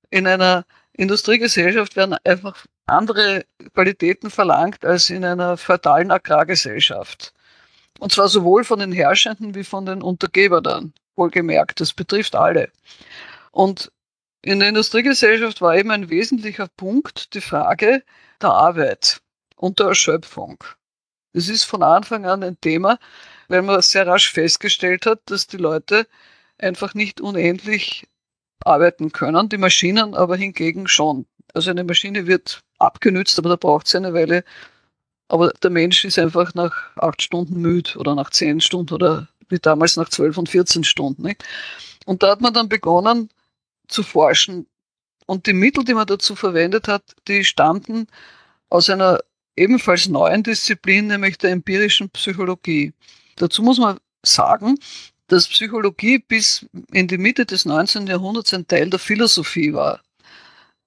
in 0.10 0.28
einer 0.28 0.66
Industriegesellschaft 0.94 1.96
werden 1.96 2.16
einfach 2.24 2.66
andere 2.86 3.46
Qualitäten 3.74 4.30
verlangt 4.30 4.84
als 4.86 5.10
in 5.10 5.24
einer 5.24 5.58
feudalen 5.58 6.12
Agrargesellschaft. 6.12 7.34
Und 8.00 8.12
zwar 8.12 8.28
sowohl 8.28 8.64
von 8.64 8.80
den 8.80 8.92
Herrschenden 8.92 9.56
wie 9.56 9.64
von 9.64 9.86
den 9.86 10.02
Untergebern 10.02 10.94
Wohlgemerkt, 11.16 11.80
das 11.82 11.94
betrifft 11.94 12.36
alle. 12.36 12.72
Und 13.52 13.92
in 14.42 14.60
der 14.60 14.70
Industriegesellschaft 14.70 15.62
war 15.62 15.76
eben 15.76 15.92
ein 15.92 16.10
wesentlicher 16.10 16.68
Punkt 16.68 17.34
die 17.36 17.42
Frage 17.42 18.04
der 18.42 18.50
Arbeit 18.50 19.22
und 19.56 19.80
der 19.80 19.88
Erschöpfung. 19.88 20.64
Das 21.34 21.48
ist 21.48 21.64
von 21.64 21.84
Anfang 21.84 22.26
an 22.26 22.44
ein 22.44 22.60
Thema, 22.60 22.98
weil 23.48 23.62
man 23.62 23.82
sehr 23.82 24.08
rasch 24.08 24.32
festgestellt 24.32 25.06
hat, 25.06 25.22
dass 25.26 25.48
die 25.48 25.58
Leute 25.58 26.08
einfach 26.58 26.94
nicht 26.94 27.22
unendlich 27.22 28.08
arbeiten 28.66 29.12
können, 29.12 29.50
die 29.50 29.58
Maschinen 29.58 30.14
aber 30.14 30.36
hingegen 30.36 30.88
schon. 30.88 31.26
Also 31.54 31.72
eine 31.72 31.84
Maschine 31.84 32.28
wird 32.28 32.62
abgenützt, 32.80 33.38
aber 33.40 33.50
da 33.50 33.56
braucht 33.56 33.88
es 33.88 33.96
eine 33.96 34.14
Weile. 34.14 34.44
Aber 35.28 35.50
der 35.64 35.70
Mensch 35.70 36.04
ist 36.06 36.20
einfach 36.20 36.54
nach 36.54 36.96
acht 36.98 37.22
Stunden 37.22 37.62
müde 37.62 37.98
oder 37.98 38.16
nach 38.16 38.32
zehn 38.32 38.60
Stunden 38.62 38.94
oder 38.94 39.28
wie 39.50 39.60
damals 39.60 39.98
nach 39.98 40.10
zwölf 40.10 40.38
und 40.38 40.50
14 40.50 40.84
Stunden. 40.84 41.24
Nicht? 41.24 41.44
Und 42.06 42.24
da 42.24 42.32
hat 42.32 42.42
man 42.42 42.54
dann 42.54 42.70
begonnen 42.70 43.30
zu 43.88 44.04
forschen. 44.04 44.68
Und 45.26 45.46
die 45.46 45.54
Mittel, 45.54 45.84
die 45.84 45.94
man 45.94 46.08
dazu 46.08 46.36
verwendet 46.36 46.88
hat, 46.88 47.04
die 47.28 47.46
stammten 47.46 48.08
aus 48.70 48.90
einer 48.90 49.20
ebenfalls 49.56 50.08
neuen 50.08 50.44
Disziplin, 50.44 51.08
nämlich 51.08 51.38
der 51.38 51.52
empirischen 51.52 52.10
Psychologie. 52.10 52.94
Dazu 53.36 53.62
muss 53.62 53.78
man 53.78 54.00
sagen, 54.24 54.78
dass 55.32 55.48
Psychologie 55.48 56.20
bis 56.20 56.66
in 56.92 57.08
die 57.08 57.18
Mitte 57.18 57.46
des 57.46 57.64
19. 57.64 58.06
Jahrhunderts 58.08 58.54
ein 58.54 58.68
Teil 58.68 58.90
der 58.90 59.00
Philosophie 59.00 59.74
war. 59.74 60.02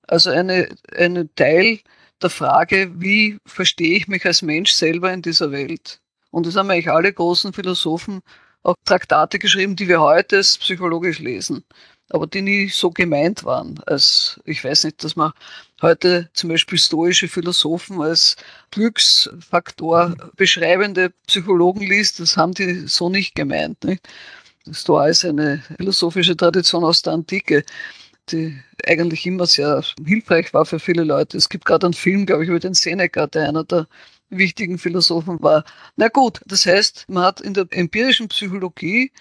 Also 0.06 0.28
eine, 0.28 0.68
eine 0.94 1.34
Teil 1.34 1.80
der 2.20 2.28
Frage, 2.28 2.92
wie 3.00 3.38
verstehe 3.46 3.96
ich 3.96 4.06
mich 4.06 4.26
als 4.26 4.42
Mensch 4.42 4.72
selber 4.72 5.10
in 5.14 5.22
dieser 5.22 5.50
Welt? 5.50 6.02
Und 6.30 6.44
das 6.44 6.56
haben 6.56 6.70
eigentlich 6.70 6.90
alle 6.90 7.10
großen 7.10 7.54
Philosophen 7.54 8.20
auch 8.62 8.74
Traktate 8.84 9.38
geschrieben, 9.38 9.76
die 9.76 9.88
wir 9.88 10.02
heute 10.02 10.40
psychologisch 10.40 11.20
lesen, 11.20 11.64
aber 12.10 12.26
die 12.26 12.42
nie 12.42 12.68
so 12.68 12.90
gemeint 12.90 13.44
waren. 13.44 13.80
Als, 13.86 14.40
ich 14.44 14.62
weiß 14.62 14.84
nicht, 14.84 15.02
dass 15.02 15.16
man 15.16 15.32
heute 15.82 16.30
zum 16.34 16.50
Beispiel 16.50 16.78
stoische 16.78 17.28
Philosophen 17.28 18.00
als 18.00 18.36
Glücksfaktor 18.70 20.14
beschreibende 20.36 21.10
Psychologen 21.26 21.86
liest, 21.86 22.20
das 22.20 22.36
haben 22.36 22.52
die 22.52 22.86
so 22.86 23.08
nicht 23.08 23.34
gemeint. 23.34 23.84
Nicht? 23.84 24.06
Stoa 24.72 25.08
ist 25.08 25.24
eine 25.24 25.62
philosophische 25.76 26.36
Tradition 26.36 26.84
aus 26.84 27.02
der 27.02 27.12
Antike, 27.14 27.64
die 28.30 28.58
eigentlich 28.86 29.26
immer 29.26 29.46
sehr 29.46 29.82
hilfreich 30.04 30.54
war 30.54 30.64
für 30.64 30.78
viele 30.78 31.04
Leute. 31.04 31.36
Es 31.36 31.48
gibt 31.48 31.64
gerade 31.66 31.86
einen 31.86 31.94
Film, 31.94 32.26
glaube 32.26 32.44
ich, 32.44 32.48
über 32.48 32.60
den 32.60 32.74
Seneca, 32.74 33.26
der 33.26 33.48
einer 33.48 33.64
der 33.64 33.86
wichtigen 34.30 34.78
Philosophen 34.78 35.42
war. 35.42 35.64
Na 35.96 36.08
gut, 36.08 36.40
das 36.46 36.64
heißt, 36.66 37.06
man 37.08 37.24
hat 37.24 37.40
in 37.40 37.54
der 37.54 37.66
empirischen 37.70 38.28
Psychologie, 38.28 39.12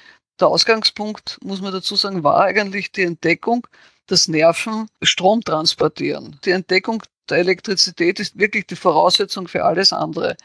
der 0.44 0.50
Ausgangspunkt, 0.50 1.40
muss 1.42 1.62
man 1.62 1.72
dazu 1.72 1.96
sagen, 1.96 2.24
war 2.24 2.42
eigentlich 2.42 2.92
die 2.92 3.04
Entdeckung, 3.04 3.66
dass 4.08 4.28
Nerven 4.28 4.90
Strom 5.02 5.42
transportieren. 5.42 6.38
Die 6.44 6.52
Entdeckung 6.52 7.02
der 7.30 7.38
Elektrizität 7.38 8.20
ist 8.20 8.38
wirklich 8.38 8.68
die 8.68 8.76
Voraussetzung 8.76 9.48
für 9.48 9.64
alles 9.64 9.94
andere. 9.94 10.36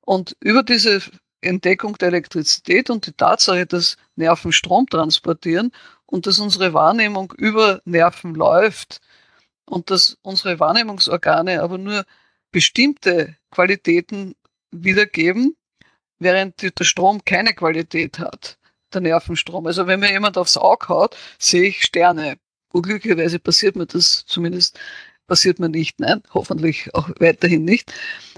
Und 0.00 0.36
über 0.40 0.64
diese 0.64 1.00
Entdeckung 1.40 1.96
der 1.98 2.08
Elektrizität 2.08 2.90
und 2.90 3.06
die 3.06 3.12
Tatsache, 3.12 3.64
dass 3.64 3.96
Nerven 4.16 4.50
Strom 4.52 4.88
transportieren 4.88 5.70
und 6.06 6.26
dass 6.26 6.40
unsere 6.40 6.74
Wahrnehmung 6.74 7.32
über 7.36 7.80
Nerven 7.84 8.34
läuft 8.34 9.00
und 9.66 9.90
dass 9.90 10.18
unsere 10.22 10.58
Wahrnehmungsorgane 10.58 11.62
aber 11.62 11.78
nur 11.78 12.04
bestimmte 12.50 13.36
Qualitäten 13.52 14.34
wiedergeben, 14.72 15.56
während 16.18 16.60
der 16.60 16.84
Strom 16.84 17.24
keine 17.24 17.54
Qualität 17.54 18.18
hat, 18.18 18.58
der 18.94 19.02
Nervenstrom. 19.02 19.66
Also 19.66 19.86
wenn 19.86 20.00
mir 20.00 20.10
jemand 20.10 20.38
aufs 20.38 20.56
Auge 20.56 20.88
haut, 20.88 21.16
sehe 21.38 21.68
ich 21.68 21.82
Sterne. 21.82 22.36
Unglücklicherweise 22.72 23.38
passiert 23.38 23.76
mir 23.76 23.86
das 23.86 24.24
zumindest 24.26 24.78
passiert 25.26 25.58
mir 25.58 25.68
nicht, 25.68 25.98
nein, 26.00 26.22
hoffentlich 26.34 26.94
auch 26.94 27.08
weiterhin 27.18 27.64
nicht. 27.64 27.92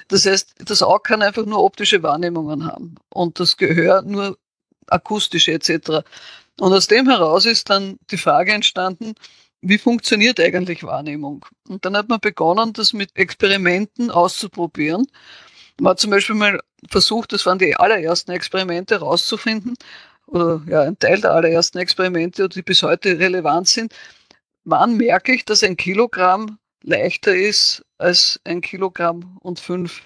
Das 0.09 0.27
heißt, 0.27 0.55
das 0.65 0.83
Auge 0.83 1.03
kann 1.03 1.23
einfach 1.23 1.45
nur 1.45 1.63
optische 1.63 2.03
Wahrnehmungen 2.03 2.67
haben 2.67 2.97
und 3.13 3.41
das 3.41 3.57
Gehör 3.57 4.03
nur 4.03 4.39
akustische 4.87 5.53
etc. 5.53 6.05
Und 6.61 6.73
aus 6.73 6.87
dem 6.87 7.09
heraus 7.09 7.47
ist 7.47 7.71
dann 7.71 7.99
die 8.11 8.17
Frage 8.17 8.53
entstanden, 8.53 9.15
wie 9.61 9.79
funktioniert 9.79 10.39
eigentlich 10.39 10.85
Wahrnehmung? 10.85 11.45
Und 11.69 11.85
dann 11.85 11.97
hat 11.97 12.09
man 12.09 12.21
begonnen, 12.21 12.73
das 12.75 12.93
mit 12.93 13.11
Experimenten 13.17 14.11
auszuprobieren. 14.11 15.07
Man 15.81 15.91
hat 15.91 16.01
zum 16.01 16.11
Beispiel 16.11 16.37
mal 16.37 16.61
versucht, 16.89 17.33
das 17.33 17.47
waren 17.47 17.59
die 17.59 17.75
allerersten 17.75 18.31
Experimente 18.31 18.97
herauszufinden, 18.97 19.75
oder 20.27 20.63
ja, 20.67 20.83
ein 20.83 20.99
Teil 20.99 21.21
der 21.21 21.33
allerersten 21.33 21.79
Experimente, 21.79 22.49
die 22.49 22.63
bis 22.63 22.83
heute 22.83 23.19
relevant 23.19 23.69
sind. 23.69 23.95
Wann 24.65 24.97
merke 24.97 25.35
ich, 25.35 25.45
dass 25.45 25.63
ein 25.63 25.77
Kilogramm 25.77 26.59
leichter 26.83 27.35
ist 27.35 27.85
als 27.99 28.41
ein 28.45 28.61
Kilogramm 28.61 29.39
und 29.41 29.61
fünf 29.61 30.03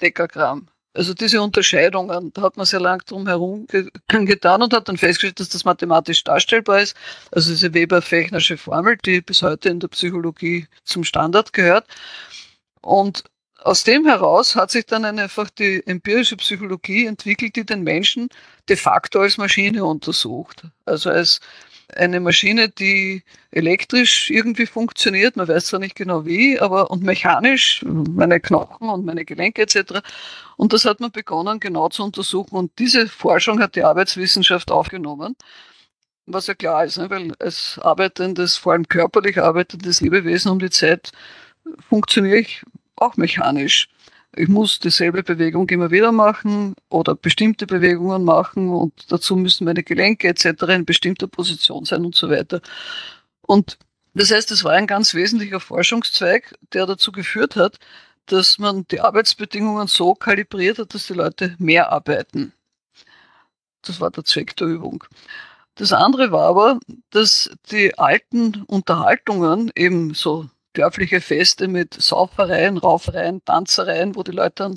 Dekagramm? 0.00 0.68
Also 0.94 1.12
diese 1.12 1.42
Unterscheidungen, 1.42 2.32
da 2.32 2.42
hat 2.42 2.56
man 2.56 2.64
sehr 2.64 2.80
lang 2.80 3.02
drum 3.04 3.26
herum 3.26 3.66
getan 4.08 4.62
und 4.62 4.72
hat 4.72 4.88
dann 4.88 4.96
festgestellt, 4.96 5.40
dass 5.40 5.50
das 5.50 5.64
mathematisch 5.64 6.24
darstellbar 6.24 6.80
ist. 6.80 6.96
Also 7.32 7.50
diese 7.50 7.74
Weber-Fechnersche 7.74 8.56
Formel, 8.56 8.96
die 9.04 9.20
bis 9.20 9.42
heute 9.42 9.68
in 9.68 9.80
der 9.80 9.88
Psychologie 9.88 10.66
zum 10.84 11.04
Standard 11.04 11.52
gehört. 11.52 11.86
Und 12.80 13.24
aus 13.62 13.84
dem 13.84 14.06
heraus 14.06 14.54
hat 14.54 14.70
sich 14.70 14.86
dann 14.86 15.04
einfach 15.04 15.50
die 15.50 15.82
empirische 15.86 16.36
Psychologie 16.36 17.06
entwickelt, 17.06 17.56
die 17.56 17.64
den 17.64 17.82
Menschen 17.82 18.28
de 18.68 18.76
facto 18.76 19.20
als 19.20 19.38
Maschine 19.38 19.84
untersucht. 19.84 20.64
Also 20.84 21.10
als 21.10 21.40
eine 21.94 22.20
Maschine, 22.20 22.68
die 22.68 23.22
elektrisch 23.50 24.30
irgendwie 24.30 24.66
funktioniert, 24.66 25.36
man 25.36 25.48
weiß 25.48 25.66
zwar 25.66 25.80
nicht 25.80 25.94
genau 25.94 26.26
wie, 26.26 26.58
aber 26.58 26.90
und 26.90 27.02
mechanisch, 27.02 27.84
meine 27.86 28.40
Knochen 28.40 28.88
und 28.88 29.04
meine 29.04 29.24
Gelenke 29.24 29.62
etc. 29.62 30.00
Und 30.56 30.72
das 30.72 30.84
hat 30.84 31.00
man 31.00 31.12
begonnen 31.12 31.60
genau 31.60 31.88
zu 31.88 32.02
untersuchen 32.02 32.56
und 32.56 32.72
diese 32.78 33.08
Forschung 33.08 33.60
hat 33.60 33.76
die 33.76 33.84
Arbeitswissenschaft 33.84 34.70
aufgenommen, 34.70 35.36
was 36.26 36.48
ja 36.48 36.54
klar 36.54 36.84
ist, 36.84 36.98
ne? 36.98 37.08
weil 37.10 37.32
als 37.38 37.78
arbeitendes, 37.80 38.56
vor 38.56 38.72
allem 38.72 38.88
körperlich 38.88 39.38
arbeitendes 39.40 40.00
Lebewesen 40.00 40.50
um 40.50 40.58
die 40.58 40.70
Zeit 40.70 41.12
funktioniere 41.88 42.38
ich 42.38 42.62
auch 42.96 43.16
mechanisch 43.16 43.88
ich 44.36 44.48
muss 44.48 44.78
dieselbe 44.78 45.22
Bewegung 45.22 45.68
immer 45.70 45.90
wieder 45.90 46.12
machen 46.12 46.74
oder 46.90 47.14
bestimmte 47.14 47.66
Bewegungen 47.66 48.22
machen 48.24 48.68
und 48.68 49.10
dazu 49.10 49.34
müssen 49.34 49.64
meine 49.64 49.82
Gelenke 49.82 50.28
etc. 50.28 50.62
in 50.68 50.84
bestimmter 50.84 51.26
Position 51.26 51.84
sein 51.84 52.04
und 52.04 52.14
so 52.14 52.30
weiter. 52.30 52.60
Und 53.42 53.78
das 54.14 54.30
heißt, 54.30 54.50
es 54.50 54.64
war 54.64 54.72
ein 54.72 54.86
ganz 54.86 55.14
wesentlicher 55.14 55.60
Forschungszweig, 55.60 56.54
der 56.72 56.86
dazu 56.86 57.12
geführt 57.12 57.56
hat, 57.56 57.78
dass 58.26 58.58
man 58.58 58.86
die 58.90 59.00
Arbeitsbedingungen 59.00 59.86
so 59.86 60.14
kalibriert 60.14 60.78
hat, 60.78 60.94
dass 60.94 61.06
die 61.06 61.14
Leute 61.14 61.54
mehr 61.58 61.92
arbeiten. 61.92 62.52
Das 63.82 64.00
war 64.00 64.10
der 64.10 64.24
Zweck 64.24 64.56
der 64.56 64.66
Übung. 64.66 65.04
Das 65.76 65.92
andere 65.92 66.32
war 66.32 66.48
aber, 66.48 66.78
dass 67.10 67.50
die 67.70 67.96
alten 67.98 68.62
Unterhaltungen, 68.64 69.70
eben 69.76 70.14
so 70.14 70.48
dörfliche 70.76 71.20
Feste 71.20 71.68
mit 71.68 71.94
Saufereien, 71.94 72.78
Raufereien, 72.78 73.44
Tanzereien, 73.44 74.14
wo 74.14 74.22
die 74.22 74.32
Leute 74.32 74.54
dann, 74.56 74.76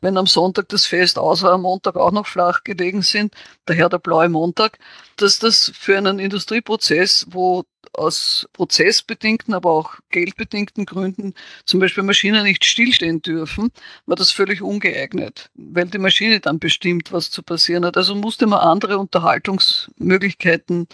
wenn 0.00 0.16
am 0.16 0.26
Sonntag 0.26 0.68
das 0.68 0.84
Fest 0.84 1.18
aus 1.18 1.42
war, 1.42 1.52
am 1.52 1.62
Montag 1.62 1.96
auch 1.96 2.10
noch 2.10 2.26
flach 2.26 2.64
gelegen 2.64 3.02
sind, 3.02 3.34
daher 3.66 3.88
der 3.88 3.98
blaue 3.98 4.28
Montag, 4.28 4.78
dass 5.16 5.38
das 5.38 5.72
für 5.74 5.96
einen 5.96 6.18
Industrieprozess, 6.18 7.26
wo 7.30 7.64
aus 7.94 8.48
prozessbedingten, 8.52 9.54
aber 9.54 9.70
auch 9.70 9.94
geldbedingten 10.10 10.86
Gründen 10.86 11.34
zum 11.66 11.80
Beispiel 11.80 12.02
Maschinen 12.02 12.44
nicht 12.44 12.64
stillstehen 12.64 13.20
dürfen, 13.22 13.70
war 14.06 14.16
das 14.16 14.30
völlig 14.30 14.62
ungeeignet, 14.62 15.50
weil 15.54 15.86
die 15.86 15.98
Maschine 15.98 16.40
dann 16.40 16.58
bestimmt, 16.58 17.12
was 17.12 17.30
zu 17.30 17.42
passieren 17.42 17.84
hat. 17.84 17.96
Also 17.96 18.14
musste 18.14 18.46
man 18.46 18.60
andere 18.60 18.98
Unterhaltungsmöglichkeiten 18.98 20.88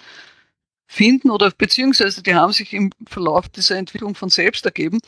finden 0.88 1.30
oder 1.30 1.50
beziehungsweise 1.50 2.22
die 2.22 2.34
haben 2.34 2.52
sich 2.52 2.72
im 2.72 2.90
Verlauf 3.06 3.48
dieser 3.48 3.76
Entwicklung 3.76 4.14
von 4.14 4.30
selbst 4.30 4.64
ergeben, 4.64 4.98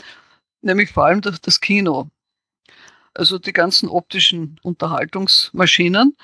nämlich 0.61 0.93
vor 0.93 1.07
allem 1.07 1.23
das, 1.23 1.41
das 1.41 1.61
Kino. 1.61 2.09
Also 3.15 3.39
die 3.39 3.53
ganzen 3.53 3.89
optischen 3.89 4.61
Unterhaltungsmaschinen, 4.63 6.17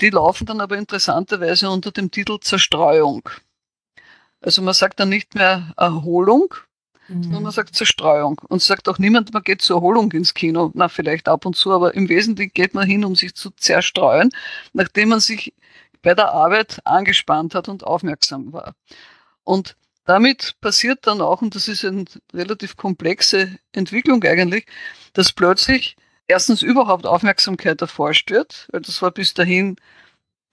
die 0.00 0.10
laufen 0.10 0.46
dann 0.46 0.60
aber 0.60 0.76
interessanterweise 0.76 1.70
unter 1.70 1.92
dem 1.92 2.10
Titel 2.10 2.40
Zerstreuung. 2.40 3.28
Also 4.40 4.62
man 4.62 4.74
sagt 4.74 4.98
dann 4.98 5.10
nicht 5.10 5.34
mehr 5.34 5.72
Erholung, 5.76 6.54
mhm. 7.08 7.22
sondern 7.22 7.42
man 7.44 7.52
sagt 7.52 7.76
Zerstreuung. 7.76 8.40
Und 8.48 8.62
sagt 8.62 8.88
auch 8.88 8.98
niemand, 8.98 9.32
man 9.32 9.42
geht 9.42 9.62
zur 9.62 9.76
Erholung 9.76 10.10
ins 10.12 10.34
Kino. 10.34 10.70
Na, 10.74 10.88
vielleicht 10.88 11.28
ab 11.28 11.46
und 11.46 11.56
zu, 11.56 11.72
aber 11.72 11.94
im 11.94 12.08
Wesentlichen 12.08 12.52
geht 12.52 12.74
man 12.74 12.86
hin, 12.86 13.04
um 13.04 13.14
sich 13.14 13.34
zu 13.34 13.50
zerstreuen, 13.50 14.30
nachdem 14.72 15.10
man 15.10 15.20
sich 15.20 15.54
bei 16.04 16.14
der 16.14 16.30
Arbeit 16.30 16.80
angespannt 16.84 17.56
hat 17.56 17.68
und 17.68 17.82
aufmerksam 17.82 18.52
war. 18.52 18.74
Und 19.42 19.76
damit 20.04 20.54
passiert 20.60 21.06
dann 21.06 21.20
auch, 21.20 21.42
und 21.42 21.54
das 21.54 21.66
ist 21.66 21.84
eine 21.84 22.04
relativ 22.32 22.76
komplexe 22.76 23.58
Entwicklung 23.72 24.22
eigentlich, 24.22 24.66
dass 25.14 25.32
plötzlich 25.32 25.96
erstens 26.28 26.62
überhaupt 26.62 27.06
Aufmerksamkeit 27.06 27.80
erforscht 27.80 28.30
wird, 28.30 28.68
weil 28.70 28.82
das 28.82 29.02
war 29.02 29.10
bis 29.10 29.34
dahin 29.34 29.76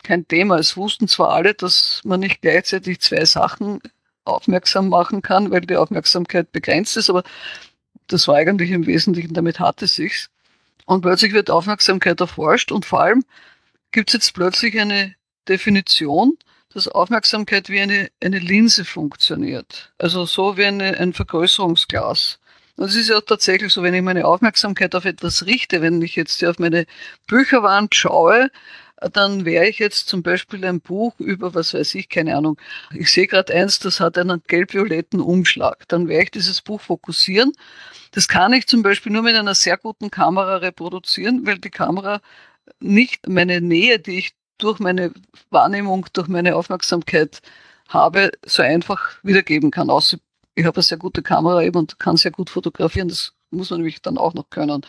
kein 0.03 0.27
Thema. 0.27 0.57
Es 0.57 0.77
wussten 0.77 1.07
zwar 1.07 1.31
alle, 1.31 1.53
dass 1.53 2.01
man 2.05 2.21
nicht 2.21 2.41
gleichzeitig 2.41 3.01
zwei 3.01 3.25
Sachen 3.25 3.81
aufmerksam 4.23 4.87
machen 4.89 5.21
kann, 5.21 5.51
weil 5.51 5.61
die 5.61 5.75
Aufmerksamkeit 5.75 6.51
begrenzt 6.51 6.95
ist, 6.95 7.09
aber 7.09 7.23
das 8.07 8.27
war 8.27 8.35
eigentlich 8.35 8.71
im 8.71 8.85
Wesentlichen, 8.87 9.33
damit 9.33 9.59
hat 9.59 9.81
es 9.81 9.95
sich. 9.95 10.27
Und 10.85 11.01
plötzlich 11.01 11.33
wird 11.33 11.49
Aufmerksamkeit 11.49 12.19
erforscht 12.21 12.71
und 12.71 12.85
vor 12.85 13.01
allem 13.01 13.23
gibt 13.91 14.09
es 14.09 14.13
jetzt 14.13 14.33
plötzlich 14.33 14.79
eine 14.79 15.15
Definition, 15.51 16.37
dass 16.73 16.87
Aufmerksamkeit 16.87 17.69
wie 17.69 17.81
eine, 17.81 18.09
eine 18.23 18.39
Linse 18.39 18.85
funktioniert. 18.85 19.91
Also 19.97 20.25
so 20.25 20.57
wie 20.57 20.65
eine, 20.65 20.97
ein 20.97 21.13
Vergrößerungsglas. 21.13 22.39
Und 22.77 22.85
es 22.85 22.95
ist 22.95 23.09
ja 23.09 23.19
tatsächlich 23.19 23.73
so, 23.73 23.83
wenn 23.83 23.93
ich 23.93 24.01
meine 24.01 24.25
Aufmerksamkeit 24.25 24.95
auf 24.95 25.05
etwas 25.05 25.45
richte, 25.45 25.81
wenn 25.81 26.01
ich 26.01 26.15
jetzt 26.15 26.39
hier 26.39 26.49
auf 26.49 26.59
meine 26.59 26.85
Bücherwand 27.27 27.93
schaue, 27.93 28.49
dann 29.13 29.45
wäre 29.45 29.67
ich 29.67 29.79
jetzt 29.79 30.07
zum 30.07 30.21
Beispiel 30.23 30.63
ein 30.63 30.79
Buch 30.79 31.19
über, 31.19 31.53
was 31.53 31.73
weiß 31.73 31.95
ich, 31.95 32.07
keine 32.07 32.37
Ahnung. 32.37 32.57
Ich 32.93 33.11
sehe 33.11 33.27
gerade 33.27 33.53
eins, 33.53 33.79
das 33.79 33.99
hat 33.99 34.17
einen 34.17 34.41
gelb-violetten 34.47 35.19
Umschlag. 35.19 35.87
Dann 35.87 36.07
werde 36.07 36.23
ich 36.23 36.31
dieses 36.31 36.61
Buch 36.61 36.79
fokussieren. 36.79 37.51
Das 38.11 38.27
kann 38.27 38.53
ich 38.53 38.67
zum 38.67 38.83
Beispiel 38.83 39.11
nur 39.11 39.23
mit 39.23 39.35
einer 39.35 39.55
sehr 39.55 39.77
guten 39.77 40.11
Kamera 40.11 40.57
reproduzieren, 40.57 41.45
weil 41.45 41.57
die 41.57 41.71
Kamera 41.71 42.21
nicht 42.79 43.27
meine 43.27 43.59
Nähe, 43.59 43.99
die 43.99 44.19
ich 44.19 44.31
durch 44.63 44.79
meine 44.79 45.11
Wahrnehmung, 45.49 46.05
durch 46.13 46.27
meine 46.27 46.55
Aufmerksamkeit 46.55 47.41
habe, 47.89 48.31
so 48.45 48.61
einfach 48.61 49.17
wiedergeben 49.23 49.71
kann. 49.71 49.89
Außer 49.89 50.17
ich 50.55 50.65
habe 50.65 50.77
eine 50.77 50.83
sehr 50.83 50.97
gute 50.97 51.21
Kamera 51.21 51.63
eben 51.63 51.77
und 51.77 51.99
kann 51.99 52.17
sehr 52.17 52.31
gut 52.31 52.49
fotografieren. 52.49 53.07
Das 53.07 53.33
muss 53.51 53.69
man 53.69 53.79
nämlich 53.79 54.01
dann 54.01 54.17
auch 54.17 54.33
noch 54.33 54.49
können. 54.49 54.85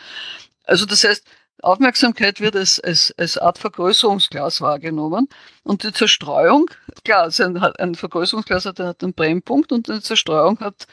Also 0.65 0.85
das 0.85 1.03
heißt, 1.03 1.25
Aufmerksamkeit 1.61 2.41
wird 2.41 2.55
als, 2.55 2.79
als, 2.79 3.13
als 3.17 3.37
Art 3.37 3.57
Vergrößerungsglas 3.57 4.59
wahrgenommen 4.59 5.29
und 5.63 5.83
die 5.83 5.93
Zerstreuung, 5.93 6.69
klar, 7.05 7.31
ein, 7.39 7.57
ein 7.57 7.95
Vergrößerungsglas 7.95 8.65
hat, 8.65 8.79
einen 8.79 9.13
Brennpunkt 9.13 9.71
und 9.71 9.89
eine 9.89 10.01
Zerstreuung 10.01 10.59
hat, 10.59 10.87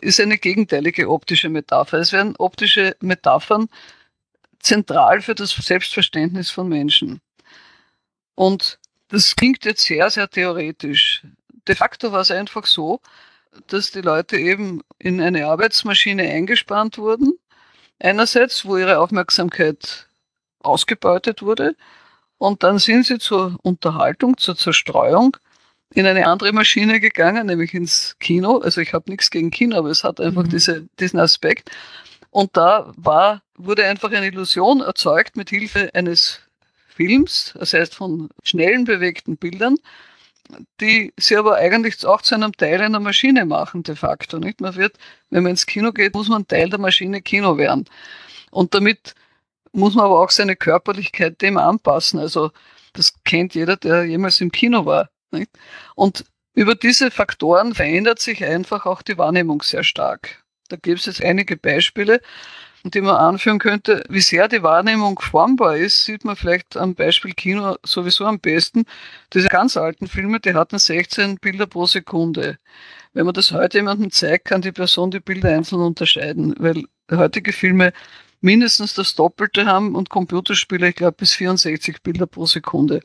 ist 0.00 0.20
eine 0.20 0.38
gegenteilige 0.38 1.10
optische 1.10 1.50
Metapher. 1.50 1.98
Es 1.98 2.12
werden 2.12 2.36
optische 2.38 2.96
Metaphern 3.00 3.68
zentral 4.60 5.20
für 5.20 5.34
das 5.34 5.50
Selbstverständnis 5.50 6.50
von 6.50 6.68
Menschen. 6.68 7.20
Und 8.34 8.78
das 9.08 9.36
klingt 9.36 9.64
jetzt 9.64 9.82
sehr, 9.82 10.10
sehr 10.10 10.28
theoretisch. 10.28 11.22
De 11.68 11.74
facto 11.74 12.12
war 12.12 12.20
es 12.20 12.30
einfach 12.30 12.66
so, 12.66 13.00
dass 13.68 13.90
die 13.90 14.00
Leute 14.00 14.36
eben 14.36 14.82
in 14.98 15.20
eine 15.20 15.46
Arbeitsmaschine 15.46 16.22
eingespannt 16.22 16.98
wurden 16.98 17.38
einerseits, 17.98 18.64
wo 18.64 18.76
ihre 18.76 18.98
Aufmerksamkeit 18.98 20.08
ausgebeutet 20.60 21.42
wurde. 21.42 21.76
Und 22.38 22.62
dann 22.62 22.78
sind 22.78 23.06
sie 23.06 23.18
zur 23.18 23.58
Unterhaltung, 23.62 24.36
zur 24.36 24.56
Zerstreuung 24.56 25.36
in 25.94 26.06
eine 26.06 26.26
andere 26.26 26.52
Maschine 26.52 27.00
gegangen, 27.00 27.46
nämlich 27.46 27.72
ins 27.74 28.16
Kino. 28.18 28.58
Also 28.58 28.80
ich 28.80 28.92
habe 28.92 29.10
nichts 29.10 29.30
gegen 29.30 29.50
Kino, 29.50 29.78
aber 29.78 29.90
es 29.90 30.04
hat 30.04 30.20
einfach 30.20 30.44
mhm. 30.44 30.50
diese, 30.50 30.88
diesen 30.98 31.20
Aspekt. 31.20 31.70
Und 32.30 32.56
da 32.56 32.92
war, 32.96 33.42
wurde 33.56 33.86
einfach 33.86 34.10
eine 34.10 34.26
Illusion 34.26 34.80
erzeugt 34.80 35.36
mit 35.36 35.50
Hilfe 35.50 35.90
eines 35.94 36.40
Films, 36.94 37.54
das 37.58 37.72
heißt 37.72 37.94
von 37.94 38.28
schnellen 38.44 38.84
bewegten 38.84 39.36
Bildern, 39.36 39.76
die 40.80 41.12
sie 41.16 41.36
aber 41.36 41.56
eigentlich 41.56 42.04
auch 42.06 42.22
zu 42.22 42.34
einem 42.34 42.52
Teil 42.52 42.80
einer 42.80 43.00
Maschine 43.00 43.46
machen, 43.46 43.82
de 43.82 43.96
facto. 43.96 44.38
Nicht? 44.38 44.60
Man 44.60 44.76
wird, 44.76 44.96
wenn 45.30 45.42
man 45.42 45.50
ins 45.50 45.66
Kino 45.66 45.92
geht, 45.92 46.14
muss 46.14 46.28
man 46.28 46.46
Teil 46.46 46.68
der 46.68 46.78
Maschine 46.78 47.22
Kino 47.22 47.56
werden. 47.58 47.86
Und 48.50 48.74
damit 48.74 49.14
muss 49.72 49.94
man 49.94 50.04
aber 50.04 50.20
auch 50.20 50.30
seine 50.30 50.54
Körperlichkeit 50.54 51.42
dem 51.42 51.56
anpassen. 51.56 52.20
Also 52.20 52.52
das 52.92 53.12
kennt 53.24 53.54
jeder, 53.54 53.76
der 53.76 54.04
jemals 54.04 54.40
im 54.40 54.52
Kino 54.52 54.86
war. 54.86 55.10
Nicht? 55.32 55.50
Und 55.96 56.24
über 56.54 56.76
diese 56.76 57.10
Faktoren 57.10 57.74
verändert 57.74 58.20
sich 58.20 58.44
einfach 58.44 58.86
auch 58.86 59.02
die 59.02 59.18
Wahrnehmung 59.18 59.62
sehr 59.62 59.82
stark. 59.82 60.44
Da 60.68 60.76
gibt 60.76 61.00
es 61.00 61.06
jetzt 61.06 61.22
einige 61.22 61.56
Beispiele 61.56 62.20
die 62.90 63.00
man 63.00 63.16
anführen 63.16 63.58
könnte, 63.58 64.04
wie 64.08 64.20
sehr 64.20 64.46
die 64.46 64.62
Wahrnehmung 64.62 65.18
formbar 65.18 65.76
ist, 65.76 66.04
sieht 66.04 66.24
man 66.24 66.36
vielleicht 66.36 66.76
am 66.76 66.94
Beispiel 66.94 67.32
Kino 67.32 67.76
sowieso 67.82 68.26
am 68.26 68.38
besten. 68.38 68.84
Diese 69.32 69.48
ganz 69.48 69.76
alten 69.76 70.06
Filme, 70.06 70.38
die 70.38 70.54
hatten 70.54 70.78
16 70.78 71.38
Bilder 71.38 71.66
pro 71.66 71.86
Sekunde. 71.86 72.58
Wenn 73.14 73.24
man 73.24 73.34
das 73.34 73.52
heute 73.52 73.78
jemandem 73.78 74.10
zeigt, 74.10 74.46
kann 74.46 74.60
die 74.60 74.72
Person 74.72 75.10
die 75.10 75.20
Bilder 75.20 75.50
einzeln 75.50 75.80
unterscheiden, 75.80 76.54
weil 76.58 76.84
heutige 77.10 77.52
Filme 77.52 77.92
mindestens 78.42 78.92
das 78.92 79.14
Doppelte 79.14 79.64
haben 79.64 79.94
und 79.94 80.10
Computerspiele, 80.10 80.90
ich 80.90 80.96
glaube, 80.96 81.16
bis 81.16 81.32
64 81.32 82.02
Bilder 82.02 82.26
pro 82.26 82.44
Sekunde. 82.44 83.00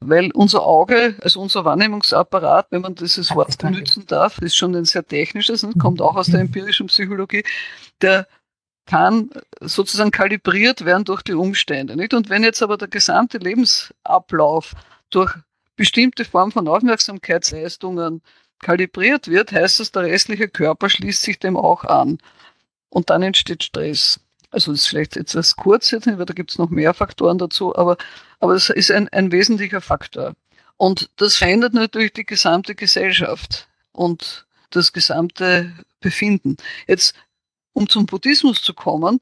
Weil 0.00 0.30
unser 0.32 0.66
Auge, 0.66 1.16
also 1.22 1.40
unser 1.40 1.64
Wahrnehmungsapparat, 1.64 2.66
wenn 2.70 2.82
man 2.82 2.94
dieses 2.94 3.34
Wort 3.34 3.56
benutzen 3.56 4.04
darf, 4.06 4.36
ist 4.38 4.56
schon 4.56 4.76
ein 4.76 4.84
sehr 4.84 5.06
technisches, 5.06 5.64
und 5.64 5.78
kommt 5.78 6.02
auch 6.02 6.16
aus 6.16 6.26
der 6.26 6.40
empirischen 6.40 6.88
Psychologie, 6.88 7.44
der 8.02 8.26
kann 8.86 9.30
sozusagen 9.60 10.10
kalibriert 10.10 10.84
werden 10.84 11.04
durch 11.04 11.22
die 11.22 11.34
Umstände. 11.34 11.96
Nicht? 11.96 12.14
Und 12.14 12.30
wenn 12.30 12.44
jetzt 12.44 12.62
aber 12.62 12.76
der 12.76 12.88
gesamte 12.88 13.38
Lebensablauf 13.38 14.74
durch 15.10 15.34
bestimmte 15.76 16.24
Form 16.24 16.52
von 16.52 16.68
Aufmerksamkeitsleistungen 16.68 18.22
kalibriert 18.60 19.28
wird, 19.28 19.52
heißt 19.52 19.80
das, 19.80 19.92
der 19.92 20.02
restliche 20.02 20.48
Körper 20.48 20.88
schließt 20.88 21.22
sich 21.22 21.38
dem 21.38 21.56
auch 21.56 21.84
an. 21.84 22.18
Und 22.88 23.10
dann 23.10 23.22
entsteht 23.22 23.64
Stress. 23.64 24.20
Also 24.50 24.72
das 24.72 24.82
ist 24.82 24.86
vielleicht 24.86 25.16
jetzt 25.16 25.36
als 25.36 25.56
kurz 25.56 25.90
jetzt 25.90 26.06
weil 26.06 26.24
da 26.24 26.32
gibt 26.32 26.52
es 26.52 26.58
noch 26.58 26.70
mehr 26.70 26.94
Faktoren 26.94 27.36
dazu, 27.36 27.76
aber, 27.76 27.98
aber 28.40 28.54
es 28.54 28.70
ist 28.70 28.90
ein, 28.90 29.08
ein 29.08 29.32
wesentlicher 29.32 29.80
Faktor. 29.80 30.34
Und 30.76 31.10
das 31.16 31.36
verändert 31.36 31.74
natürlich 31.74 32.12
die 32.12 32.24
gesamte 32.24 32.74
Gesellschaft 32.74 33.68
und 33.92 34.46
das 34.70 34.92
gesamte 34.92 35.72
Befinden. 36.00 36.56
Jetzt 36.86 37.14
um 37.76 37.90
zum 37.90 38.06
Buddhismus 38.06 38.62
zu 38.62 38.72
kommen, 38.72 39.20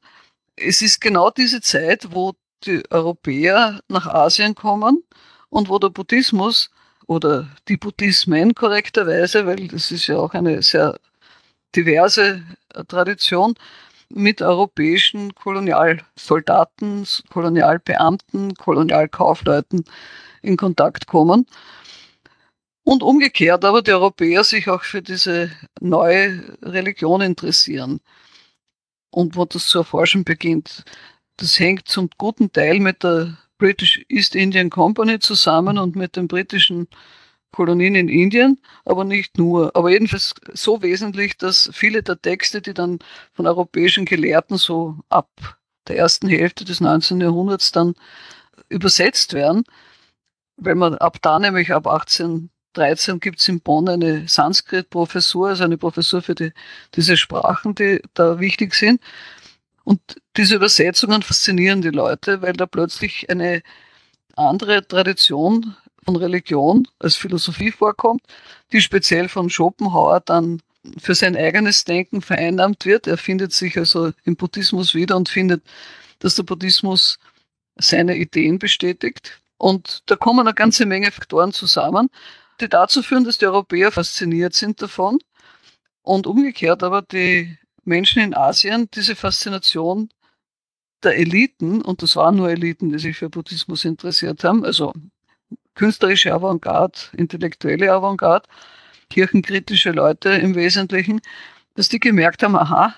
es 0.55 0.81
ist 0.81 1.01
genau 1.01 1.29
diese 1.29 1.59
Zeit, 1.59 2.07
wo 2.11 2.35
die 2.63 2.83
Europäer 2.89 3.81
nach 3.89 4.07
Asien 4.07 4.55
kommen 4.55 5.03
und 5.49 5.67
wo 5.67 5.77
der 5.77 5.89
Buddhismus 5.89 6.71
oder 7.05 7.49
die 7.67 7.75
Buddhismen 7.75 8.55
korrekterweise, 8.55 9.45
weil 9.45 9.67
das 9.67 9.91
ist 9.91 10.07
ja 10.07 10.17
auch 10.17 10.33
eine 10.33 10.61
sehr 10.63 10.97
diverse 11.75 12.43
Tradition, 12.87 13.55
mit 14.07 14.41
europäischen 14.41 15.35
Kolonialsoldaten, 15.35 17.05
Kolonialbeamten, 17.29 18.53
Kolonialkaufleuten 18.53 19.83
in 20.41 20.55
Kontakt 20.55 21.07
kommen. 21.07 21.45
Und 22.83 23.03
umgekehrt 23.03 23.65
aber 23.65 23.81
die 23.81 23.91
Europäer 23.91 24.43
sich 24.43 24.69
auch 24.69 24.83
für 24.83 25.01
diese 25.01 25.51
neue 25.81 26.57
Religion 26.61 27.19
interessieren 27.19 27.99
und 29.15 29.37
wo 29.37 29.45
das 29.45 29.67
zu 29.67 29.79
erforschen 29.79 30.25
beginnt. 30.25 30.83
Das 31.37 31.57
hängt 31.59 31.87
zum 31.87 32.09
guten 32.17 32.51
Teil 32.51 32.79
mit 32.79 33.03
der 33.03 33.37
British 33.57 34.03
East 34.09 34.35
Indian 34.35 34.69
Company 34.69 35.19
zusammen 35.19 35.77
und 35.77 35.95
mit 35.95 36.17
den 36.17 36.27
britischen 36.27 36.87
Kolonien 37.53 37.95
in 37.95 38.09
Indien, 38.09 38.59
aber 38.83 39.05
nicht 39.05 39.37
nur. 39.37 39.73
Aber 39.73 39.89
jedenfalls 39.89 40.33
so 40.53 40.81
wesentlich, 40.81 41.37
dass 41.37 41.69
viele 41.73 42.03
der 42.03 42.21
Texte, 42.21 42.61
die 42.61 42.73
dann 42.73 42.99
von 43.33 43.47
europäischen 43.47 44.03
Gelehrten 44.03 44.57
so 44.57 44.97
ab 45.07 45.29
der 45.87 45.97
ersten 45.97 46.27
Hälfte 46.27 46.65
des 46.65 46.81
19. 46.81 47.21
Jahrhunderts 47.21 47.71
dann 47.71 47.93
übersetzt 48.67 49.33
werden, 49.33 49.63
weil 50.57 50.75
man 50.75 50.95
ab 50.95 51.19
da 51.21 51.39
nämlich 51.39 51.73
ab 51.73 51.87
1813 52.77 53.19
gibt 53.19 53.39
es 53.39 53.47
in 53.47 53.61
Bonn 53.61 53.89
eine 53.89 54.27
Sanskrit-Professur, 54.27 55.49
also 55.49 55.63
eine 55.63 55.77
Professur 55.77 56.21
für 56.21 56.35
die, 56.35 56.51
diese 56.95 57.17
Sprachen, 57.17 57.75
die 57.75 58.01
da 58.13 58.39
wichtig 58.39 58.75
sind. 58.75 59.01
Und 59.83 59.99
diese 60.35 60.55
Übersetzungen 60.55 61.21
faszinieren 61.21 61.81
die 61.81 61.89
Leute, 61.89 62.41
weil 62.41 62.53
da 62.53 62.65
plötzlich 62.65 63.29
eine 63.29 63.61
andere 64.35 64.85
Tradition 64.85 65.75
von 66.03 66.15
Religion 66.15 66.87
als 66.99 67.15
Philosophie 67.15 67.71
vorkommt, 67.71 68.21
die 68.71 68.81
speziell 68.81 69.29
von 69.29 69.49
Schopenhauer 69.49 70.21
dann 70.21 70.61
für 70.97 71.15
sein 71.15 71.35
eigenes 71.35 71.83
Denken 71.83 72.21
vereinnahmt 72.21 72.85
wird. 72.85 73.07
Er 73.07 73.17
findet 73.17 73.53
sich 73.53 73.77
also 73.77 74.11
im 74.23 74.35
Buddhismus 74.35 74.93
wieder 74.93 75.15
und 75.15 75.29
findet, 75.29 75.63
dass 76.19 76.35
der 76.35 76.43
Buddhismus 76.43 77.17
seine 77.75 78.17
Ideen 78.17 78.59
bestätigt. 78.59 79.41
Und 79.57 80.03
da 80.05 80.15
kommen 80.15 80.41
eine 80.41 80.53
ganze 80.53 80.85
Menge 80.85 81.11
Faktoren 81.11 81.53
zusammen, 81.53 82.09
die 82.61 82.69
dazu 82.69 83.01
führen, 83.03 83.23
dass 83.23 83.37
die 83.37 83.45
Europäer 83.45 83.91
fasziniert 83.91 84.53
sind 84.53 84.81
davon 84.81 85.19
und 86.01 86.27
umgekehrt 86.27 86.83
aber 86.83 87.01
die 87.01 87.57
Menschen 87.83 88.21
in 88.21 88.33
Asien 88.33 88.89
diese 88.93 89.15
Faszination 89.15 90.09
der 91.03 91.17
Eliten, 91.17 91.81
und 91.81 92.01
das 92.01 92.15
waren 92.15 92.35
nur 92.35 92.49
Eliten, 92.49 92.89
die 92.89 92.99
sich 92.99 93.17
für 93.17 93.29
Buddhismus 93.29 93.85
interessiert 93.85 94.43
haben, 94.43 94.65
also 94.65 94.93
künstlerische 95.75 96.33
Avantgarde, 96.33 96.97
intellektuelle 97.13 97.91
Avantgarde, 97.91 98.47
kirchenkritische 99.09 99.91
Leute 99.91 100.29
im 100.29 100.55
Wesentlichen, 100.55 101.21
dass 101.75 101.89
die 101.89 101.99
gemerkt 101.99 102.41
haben, 102.41 102.55
aha, 102.55 102.95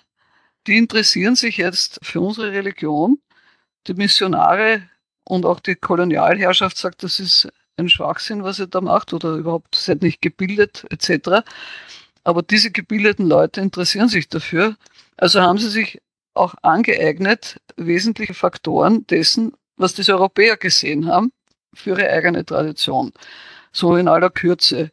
die 0.67 0.77
interessieren 0.77 1.35
sich 1.35 1.57
jetzt 1.57 1.99
für 2.03 2.21
unsere 2.21 2.51
Religion. 2.51 3.19
Die 3.87 3.93
Missionare 3.93 4.83
und 5.23 5.45
auch 5.45 5.59
die 5.59 5.75
Kolonialherrschaft 5.75 6.77
sagt, 6.77 7.03
das 7.03 7.19
ist 7.19 7.49
ein 7.77 7.89
Schwachsinn, 7.89 8.43
was 8.43 8.59
ihr 8.59 8.67
da 8.67 8.81
macht 8.81 9.13
oder 9.13 9.35
überhaupt 9.35 9.75
seid 9.75 10.01
nicht 10.01 10.21
gebildet 10.21 10.85
etc. 10.89 11.47
Aber 12.23 12.41
diese 12.41 12.71
gebildeten 12.71 13.27
Leute 13.27 13.61
interessieren 13.61 14.09
sich 14.09 14.27
dafür. 14.27 14.75
Also 15.15 15.41
haben 15.41 15.57
sie 15.59 15.69
sich 15.69 16.01
auch 16.33 16.55
angeeignet, 16.61 17.59
wesentliche 17.77 18.33
Faktoren 18.33 19.05
dessen, 19.07 19.53
was 19.77 19.93
diese 19.93 20.13
Europäer 20.13 20.57
gesehen 20.57 21.07
haben 21.07 21.31
für 21.73 21.91
ihre 21.91 22.09
eigene 22.09 22.45
Tradition. 22.45 23.13
So 23.71 23.95
in 23.95 24.07
aller 24.07 24.29
Kürze. 24.29 24.91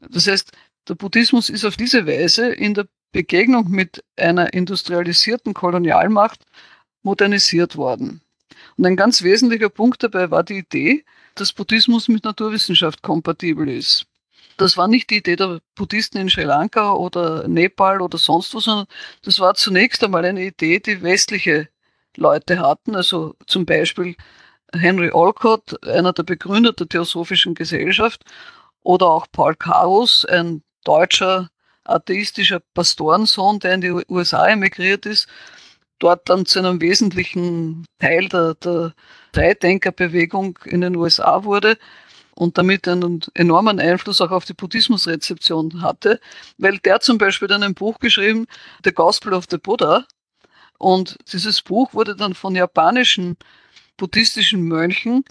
Das 0.00 0.26
heißt, 0.26 0.52
der 0.88 0.94
Buddhismus 0.94 1.48
ist 1.50 1.64
auf 1.64 1.76
diese 1.76 2.06
Weise 2.06 2.48
in 2.48 2.74
der 2.74 2.86
Begegnung 3.12 3.70
mit 3.70 4.04
einer 4.16 4.52
industrialisierten 4.52 5.52
Kolonialmacht 5.52 6.44
modernisiert 7.02 7.76
worden. 7.76 8.22
Und 8.76 8.86
ein 8.86 8.96
ganz 8.96 9.22
wesentlicher 9.22 9.68
Punkt 9.68 10.02
dabei 10.02 10.30
war 10.30 10.44
die 10.44 10.58
Idee, 10.58 11.04
dass 11.40 11.52
Buddhismus 11.52 12.08
mit 12.08 12.24
Naturwissenschaft 12.24 13.02
kompatibel 13.02 13.68
ist. 13.68 14.06
Das 14.56 14.76
war 14.76 14.88
nicht 14.88 15.08
die 15.08 15.16
Idee 15.16 15.36
der 15.36 15.60
Buddhisten 15.74 16.18
in 16.18 16.28
Sri 16.28 16.44
Lanka 16.44 16.92
oder 16.92 17.48
Nepal 17.48 18.02
oder 18.02 18.18
sonst 18.18 18.54
wo, 18.54 18.60
sondern 18.60 18.86
das 19.22 19.40
war 19.40 19.54
zunächst 19.54 20.04
einmal 20.04 20.24
eine 20.24 20.44
Idee, 20.44 20.80
die 20.80 21.02
westliche 21.02 21.68
Leute 22.16 22.58
hatten, 22.60 22.94
also 22.94 23.36
zum 23.46 23.64
Beispiel 23.64 24.16
Henry 24.74 25.10
Olcott, 25.12 25.82
einer 25.86 26.12
der 26.12 26.24
Begründer 26.24 26.72
der 26.72 26.88
Theosophischen 26.88 27.54
Gesellschaft, 27.54 28.22
oder 28.82 29.06
auch 29.06 29.26
Paul 29.32 29.54
Karus, 29.56 30.24
ein 30.26 30.62
deutscher 30.84 31.50
atheistischer 31.84 32.60
Pastorensohn, 32.74 33.60
der 33.60 33.74
in 33.74 33.80
die 33.80 34.04
USA 34.08 34.46
emigriert 34.46 35.06
ist, 35.06 35.26
dort 36.00 36.28
dann 36.28 36.46
zu 36.46 36.58
einem 36.58 36.80
wesentlichen 36.80 37.86
Teil 38.00 38.28
der, 38.28 38.54
der 38.54 38.94
Freidenkerbewegung 39.32 40.58
in 40.64 40.80
den 40.80 40.96
USA 40.96 41.44
wurde 41.44 41.78
und 42.34 42.58
damit 42.58 42.88
einen 42.88 43.20
enormen 43.34 43.78
Einfluss 43.78 44.20
auch 44.20 44.32
auf 44.32 44.44
die 44.44 44.54
Buddhismusrezeption 44.54 45.82
hatte, 45.82 46.20
weil 46.58 46.78
der 46.78 47.00
zum 47.00 47.18
Beispiel 47.18 47.48
dann 47.48 47.62
ein 47.62 47.74
Buch 47.74 47.98
geschrieben, 48.00 48.46
The 48.84 48.92
Gospel 48.92 49.34
of 49.34 49.44
the 49.50 49.58
Buddha, 49.58 50.06
und 50.80 51.18
dieses 51.30 51.60
Buch 51.60 51.92
wurde 51.92 52.16
dann 52.16 52.32
von 52.32 52.56
japanischen 52.56 53.36
buddhistischen 53.98 54.62
Mönchen, 54.62 55.24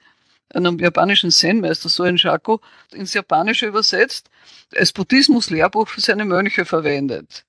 einem 0.54 0.78
japanischen 0.78 1.32
Zen-Meister 1.32 1.90
Soen 1.90 2.20
Shaku, 2.20 2.60
ins 2.92 3.16
Japanische 3.16 3.66
übersetzt, 3.66 4.30
als 4.76 4.94
Buddhismus-Lehrbuch 4.94 5.88
für 5.88 6.02
seine 6.02 6.26
Mönche 6.26 6.66
verwendet, 6.66 7.46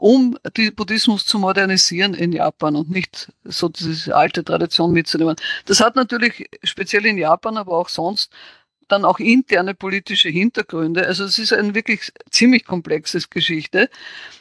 um 0.00 0.38
den 0.56 0.74
Buddhismus 0.74 1.26
zu 1.26 1.38
modernisieren 1.38 2.14
in 2.14 2.32
Japan 2.32 2.74
und 2.74 2.90
nicht 2.90 3.30
so 3.44 3.68
diese 3.68 4.16
alte 4.16 4.42
Tradition 4.42 4.92
mitzunehmen. 4.92 5.36
Das 5.66 5.80
hat 5.80 5.94
natürlich 5.94 6.48
speziell 6.64 7.04
in 7.04 7.18
Japan, 7.18 7.58
aber 7.58 7.76
auch 7.76 7.90
sonst 7.90 8.32
dann 8.88 9.04
auch 9.04 9.20
interne 9.20 9.74
politische 9.74 10.30
Hintergründe. 10.30 11.06
Also 11.06 11.24
es 11.24 11.38
ist 11.38 11.52
eine 11.52 11.74
wirklich 11.74 12.12
ziemlich 12.30 12.64
komplexe 12.64 13.20
Geschichte, 13.28 13.90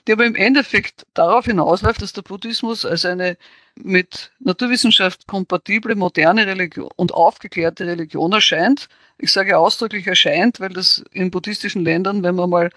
die 0.08 0.14
aber 0.14 0.26
im 0.26 0.36
Endeffekt 0.36 1.06
darauf 1.14 1.46
hinausläuft, 1.46 2.02
dass 2.02 2.14
der 2.14 2.22
Buddhismus 2.22 2.86
als 2.86 3.04
eine 3.06 3.38
mit 3.76 4.32
Naturwissenschaft 4.40 5.28
kompatible, 5.28 5.96
moderne 5.96 6.48
Religion 6.48 6.90
und 6.96 7.14
aufgeklärte 7.14 7.86
Religion 7.86 8.32
erscheint. 8.32 8.88
Ich 9.18 9.32
sage 9.34 9.58
ausdrücklich 9.58 10.08
erscheint, 10.08 10.62
weil 10.62 10.70
das 10.70 11.04
in 11.12 11.32
buddhistischen 11.32 11.84
Ländern, 11.84 12.24
wenn 12.24 12.36
man 12.36 12.50
mal 12.50 12.72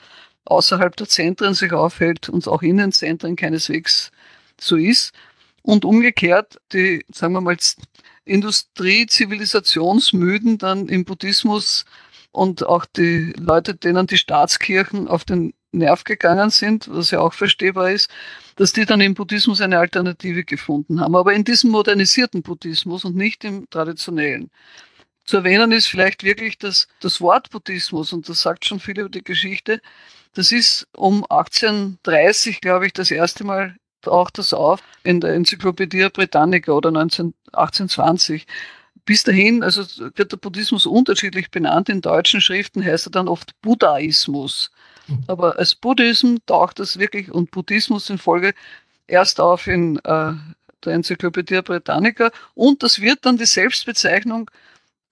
außerhalb 0.45 0.97
der 0.97 1.09
Zentren 1.09 1.55
sich 1.55 1.73
aufhält 1.73 2.29
und 2.29 2.47
auch 2.49 2.63
in 2.63 2.79
den 2.79 2.91
Zentren 2.93 3.37
keineswegs 3.37 4.11
so 4.61 4.77
ist. 4.77 5.13
Und 5.63 5.85
umgekehrt, 5.85 6.61
die, 6.73 7.05
sagen 7.13 7.35
wir 7.35 7.41
mal, 7.41 7.57
Industrie-Zivilisationsmüden 8.25 10.59
dann 10.59 10.89
im 10.89 11.05
Buddhismus 11.05 11.85
und 12.33 12.67
auch 12.67 12.85
die 12.85 13.33
Leute, 13.39 13.75
denen 13.75 14.07
die 14.07 14.17
Staatskirchen 14.17 15.09
auf 15.09 15.25
den 15.25 15.55
Nerv 15.73 16.05
gegangen 16.05 16.51
sind, 16.51 16.89
was 16.91 17.11
ja 17.11 17.21
auch 17.21 17.33
verstehbar 17.33 17.91
ist, 17.91 18.11
dass 18.57 18.73
die 18.73 18.85
dann 18.85 19.01
im 19.01 19.15
Buddhismus 19.15 19.61
eine 19.61 19.79
Alternative 19.79 20.45
gefunden 20.45 21.01
haben. 21.01 21.17
Aber 21.17 21.33
in 21.33 21.45
diesem 21.45 21.71
modernisierten 21.71 22.43
Buddhismus 22.43 23.05
und 23.05 23.17
nicht 23.17 23.45
im 23.45 23.69
traditionellen. 23.71 24.51
Zu 25.25 25.39
erwähnen 25.39 25.73
ist 25.73 25.87
vielleicht 25.87 26.25
wirklich, 26.25 26.59
dass 26.59 26.89
das 27.01 27.21
Wort 27.21 27.51
Buddhismus, 27.51 28.13
und 28.13 28.29
das 28.29 28.43
sagt 28.43 28.67
schon 28.67 28.81
viel 28.81 28.99
über 28.99 29.09
die 29.09 29.23
Geschichte, 29.23 29.81
das 30.35 30.53
ist 30.53 30.87
um 30.97 31.25
1830, 31.29 32.61
glaube 32.61 32.87
ich, 32.87 32.93
das 32.93 33.11
erste 33.11 33.45
Mal 33.45 33.77
taucht 34.01 34.39
das 34.39 34.53
auf 34.53 34.81
in 35.05 35.21
der 35.21 35.35
Enzyklopädie 35.35 36.09
Britannica 36.13 36.73
oder 36.73 36.91
19, 36.91 37.35
1820. 37.53 38.47
Bis 39.05 39.25
dahin, 39.25 39.63
also 39.63 39.83
wird 40.15 40.33
der 40.33 40.37
Buddhismus 40.37 40.87
unterschiedlich 40.87 41.51
benannt. 41.51 41.89
In 41.89 42.01
deutschen 42.01 42.41
Schriften 42.41 42.85
heißt 42.85 43.09
er 43.09 43.11
dann 43.11 43.29
oft 43.29 43.61
Buddhaismus. 43.61 44.71
Mhm. 45.07 45.25
Aber 45.27 45.59
als 45.59 45.75
Buddhismus 45.75 46.41
taucht 46.47 46.79
das 46.79 46.99
wirklich 46.99 47.31
und 47.31 47.51
Buddhismus 47.51 48.11
in 48.11 48.19
Folge 48.19 48.55
erst 49.07 49.41
auf 49.41 49.67
in 49.67 49.99
äh, 49.99 50.33
der 50.85 50.93
Enzyklopädie 50.95 51.63
Britannica 51.63 52.31
und 52.55 52.83
das 52.83 53.01
wird 53.01 53.25
dann 53.25 53.37
die 53.37 53.47
Selbstbezeichnung 53.47 54.51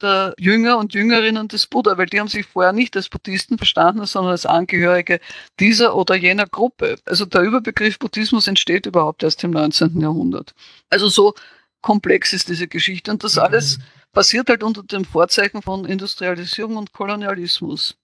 der 0.02 0.34
Jünger 0.38 0.78
und 0.78 0.94
Jüngerinnen 0.94 1.48
des 1.48 1.66
Buddha, 1.66 1.98
weil 1.98 2.06
die 2.06 2.20
haben 2.20 2.28
sich 2.28 2.46
vorher 2.46 2.72
nicht 2.72 2.96
als 2.96 3.08
Buddhisten 3.08 3.58
verstanden, 3.58 4.06
sondern 4.06 4.32
als 4.32 4.46
Angehörige 4.46 5.20
dieser 5.58 5.94
oder 5.96 6.14
jener 6.14 6.46
Gruppe. 6.46 6.96
Also 7.04 7.26
der 7.26 7.42
Überbegriff 7.42 7.98
Buddhismus 7.98 8.46
entsteht 8.46 8.86
überhaupt 8.86 9.22
erst 9.22 9.42
im 9.44 9.50
19. 9.50 10.00
Jahrhundert. 10.00 10.54
Also 10.88 11.08
so 11.08 11.34
komplex 11.80 12.32
ist 12.32 12.48
diese 12.48 12.68
Geschichte 12.68 13.10
und 13.10 13.24
das 13.24 13.36
mhm. 13.36 13.42
alles 13.42 13.78
passiert 14.12 14.48
halt 14.48 14.62
unter 14.62 14.82
dem 14.82 15.04
Vorzeichen 15.04 15.62
von 15.62 15.84
Industrialisierung 15.84 16.76
und 16.76 16.92
Kolonialismus. 16.92 17.96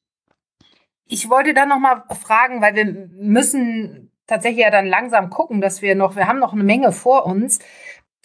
Ich 1.09 1.29
wollte 1.29 1.55
da 1.55 1.66
noch 1.66 1.79
mal 1.79 2.03
fragen, 2.20 2.61
weil 2.61 2.75
wir 2.75 3.09
müssen 3.12 4.11
tatsächlich 4.27 4.65
ja 4.65 4.70
dann 4.70 4.87
langsam 4.87 5.31
gucken, 5.31 5.61
dass 5.61 5.83
wir 5.83 5.95
noch, 5.95 6.16
wir 6.16 6.27
haben 6.27 6.41
noch 6.41 6.53
eine 6.53 6.65
Menge 6.65 6.93
vor 6.93 7.27
uns. 7.27 7.61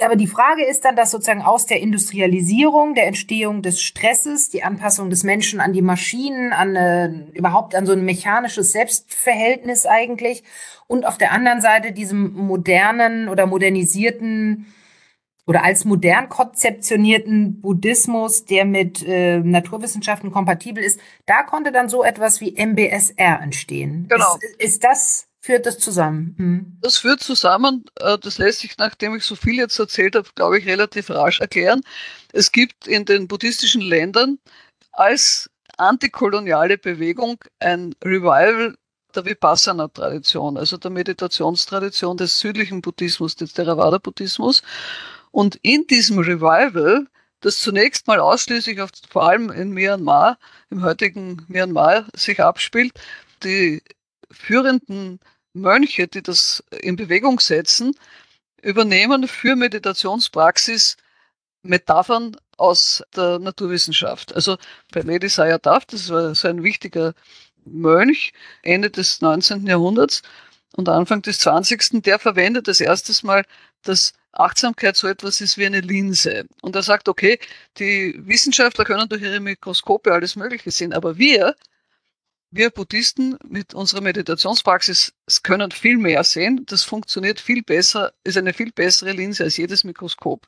Aber 0.01 0.15
die 0.15 0.27
Frage 0.27 0.65
ist 0.65 0.85
dann, 0.85 0.95
dass 0.95 1.11
sozusagen 1.11 1.41
aus 1.41 1.65
der 1.65 1.79
Industrialisierung, 1.79 2.95
der 2.95 3.07
Entstehung 3.07 3.61
des 3.61 3.81
Stresses, 3.81 4.49
die 4.49 4.63
Anpassung 4.63 5.09
des 5.09 5.23
Menschen 5.23 5.59
an 5.59 5.73
die 5.73 5.81
Maschinen, 5.81 6.53
an 6.53 6.75
eine, 6.75 7.27
überhaupt 7.33 7.75
an 7.75 7.85
so 7.85 7.93
ein 7.93 8.03
mechanisches 8.03 8.71
Selbstverhältnis 8.71 9.85
eigentlich 9.85 10.43
und 10.87 11.05
auf 11.05 11.17
der 11.17 11.31
anderen 11.31 11.61
Seite 11.61 11.91
diesem 11.91 12.33
modernen 12.33 13.29
oder 13.29 13.45
modernisierten 13.45 14.67
oder 15.47 15.63
als 15.63 15.85
modern 15.85 16.29
konzeptionierten 16.29 17.61
Buddhismus, 17.61 18.45
der 18.45 18.65
mit 18.65 19.05
äh, 19.05 19.39
Naturwissenschaften 19.39 20.31
kompatibel 20.31 20.83
ist, 20.83 20.99
da 21.25 21.43
konnte 21.43 21.71
dann 21.71 21.89
so 21.89 22.03
etwas 22.03 22.41
wie 22.41 22.55
MBSR 22.55 23.41
entstehen. 23.41 24.05
Genau. 24.07 24.37
Ist, 24.39 24.61
ist 24.61 24.83
das 24.83 25.30
führt 25.41 25.65
das 25.65 25.79
zusammen? 25.79 26.35
Hm. 26.37 26.77
Das 26.81 26.97
führt 26.97 27.21
zusammen, 27.21 27.85
äh, 27.99 28.17
das 28.17 28.37
lässt 28.37 28.59
sich, 28.59 28.77
nachdem 28.77 29.15
ich 29.15 29.23
so 29.23 29.35
viel 29.35 29.55
jetzt 29.55 29.77
erzählt 29.79 30.15
habe, 30.15 30.29
glaube 30.35 30.59
ich, 30.59 30.67
relativ 30.67 31.09
rasch 31.09 31.41
erklären. 31.41 31.81
Es 32.31 32.51
gibt 32.51 32.87
in 32.87 33.05
den 33.05 33.27
buddhistischen 33.27 33.81
Ländern 33.81 34.39
als 34.91 35.49
antikoloniale 35.77 36.77
Bewegung 36.77 37.37
ein 37.59 37.95
Revival 38.03 38.75
der 39.15 39.25
Vipassana-Tradition, 39.25 40.57
also 40.57 40.77
der 40.77 40.91
Meditationstradition 40.91 42.17
des 42.17 42.39
südlichen 42.39 42.81
Buddhismus, 42.81 43.35
des 43.35 43.53
Theravada-Buddhismus. 43.53 44.61
Und 45.31 45.57
in 45.63 45.87
diesem 45.87 46.19
Revival, 46.19 47.07
das 47.41 47.59
zunächst 47.59 48.07
mal 48.07 48.19
ausschließlich 48.19 48.79
auf, 48.81 48.91
vor 49.09 49.27
allem 49.27 49.49
in 49.49 49.71
Myanmar, 49.71 50.37
im 50.69 50.83
heutigen 50.83 51.43
Myanmar 51.47 52.05
sich 52.15 52.41
abspielt, 52.41 52.93
die 53.43 53.81
führenden 54.31 55.19
Mönche, 55.53 56.07
die 56.07 56.21
das 56.21 56.63
in 56.81 56.95
Bewegung 56.95 57.39
setzen, 57.39 57.95
übernehmen 58.61 59.27
für 59.27 59.55
Meditationspraxis 59.55 60.97
Metaphern 61.63 62.37
aus 62.57 63.03
der 63.15 63.39
Naturwissenschaft. 63.39 64.33
Also 64.35 64.57
bei 64.91 65.01
Lady 65.01 65.29
Sayadaw, 65.29 65.83
das 65.87 66.09
war 66.09 66.35
so 66.35 66.47
ein 66.47 66.63
wichtiger 66.63 67.13
Mönch 67.65 68.33
Ende 68.63 68.89
des 68.89 69.21
19. 69.21 69.67
Jahrhunderts 69.67 70.21
und 70.75 70.89
Anfang 70.89 71.21
des 71.21 71.39
20. 71.39 72.01
Der 72.03 72.19
verwendet 72.19 72.67
das 72.67 72.81
erstes 72.81 73.23
Mal, 73.23 73.45
dass 73.83 74.13
Achtsamkeit 74.31 74.95
so 74.95 75.07
etwas 75.07 75.41
ist 75.41 75.57
wie 75.57 75.65
eine 75.65 75.81
Linse. 75.81 76.45
Und 76.61 76.75
er 76.75 76.83
sagt, 76.83 77.09
okay, 77.09 77.39
die 77.77 78.15
Wissenschaftler 78.25 78.85
können 78.85 79.09
durch 79.09 79.21
ihre 79.21 79.39
Mikroskope 79.39 80.11
alles 80.13 80.35
Mögliche 80.35 80.71
sehen, 80.71 80.93
aber 80.93 81.17
wir, 81.17 81.55
wir 82.51 82.69
Buddhisten 82.69 83.37
mit 83.47 83.73
unserer 83.73 84.01
Meditationspraxis 84.01 85.13
können 85.41 85.71
viel 85.71 85.97
mehr 85.97 86.23
sehen. 86.23 86.65
Das 86.65 86.83
funktioniert 86.83 87.39
viel 87.39 87.63
besser, 87.63 88.13
ist 88.23 88.37
eine 88.37 88.53
viel 88.53 88.71
bessere 88.71 89.13
Linse 89.13 89.45
als 89.45 89.57
jedes 89.57 89.83
Mikroskop. 89.83 90.47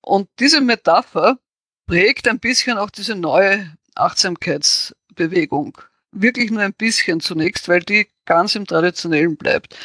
Und 0.00 0.28
diese 0.38 0.60
Metapher 0.60 1.38
prägt 1.86 2.28
ein 2.28 2.38
bisschen 2.38 2.78
auch 2.78 2.90
diese 2.90 3.16
neue 3.16 3.76
Achtsamkeitsbewegung. 3.96 5.78
Wirklich 6.12 6.50
nur 6.50 6.62
ein 6.62 6.74
bisschen 6.74 7.20
zunächst, 7.20 7.68
weil 7.68 7.80
die 7.80 8.08
ganz 8.24 8.54
im 8.54 8.66
Traditionellen 8.66 9.36
bleibt. 9.36 9.76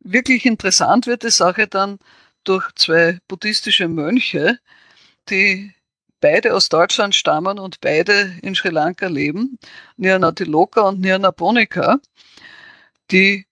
Wirklich 0.00 0.44
interessant 0.44 1.06
wird 1.06 1.22
die 1.22 1.30
Sache 1.30 1.68
dann 1.68 1.98
durch 2.44 2.70
zwei 2.74 3.18
buddhistische 3.28 3.88
Mönche, 3.88 4.58
die 5.30 5.72
beide 6.22 6.54
aus 6.54 6.70
Deutschland 6.70 7.14
stammen 7.14 7.58
und 7.58 7.80
beide 7.82 8.38
in 8.42 8.54
Sri 8.54 8.70
Lanka 8.70 9.08
leben, 9.08 9.58
Nyanatiloka 9.98 10.80
und 10.82 11.00
Nyanaponika, 11.00 11.98
die 13.10 13.46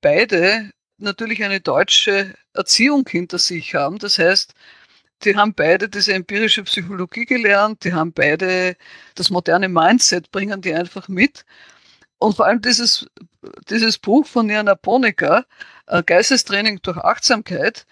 beide 0.00 0.72
natürlich 0.98 1.44
eine 1.44 1.60
deutsche 1.60 2.34
Erziehung 2.54 3.06
hinter 3.08 3.38
sich 3.38 3.74
haben. 3.74 3.98
Das 3.98 4.18
heißt, 4.18 4.54
die 5.24 5.36
haben 5.36 5.54
beide 5.54 5.88
diese 5.88 6.14
empirische 6.14 6.64
Psychologie 6.64 7.26
gelernt, 7.26 7.84
die 7.84 7.92
haben 7.92 8.12
beide 8.12 8.76
das 9.14 9.30
moderne 9.30 9.68
Mindset, 9.68 10.30
bringen 10.32 10.60
die 10.62 10.74
einfach 10.74 11.08
mit. 11.08 11.44
Und 12.18 12.36
vor 12.36 12.46
allem 12.46 12.62
dieses, 12.62 13.06
dieses 13.68 13.98
Buch 13.98 14.26
von 14.26 14.48
Jana 14.48 14.74
Ponika, 14.74 15.44
äh, 15.86 16.02
Geistestraining 16.02 16.80
durch 16.82 16.96
Achtsamkeit, 16.98 17.86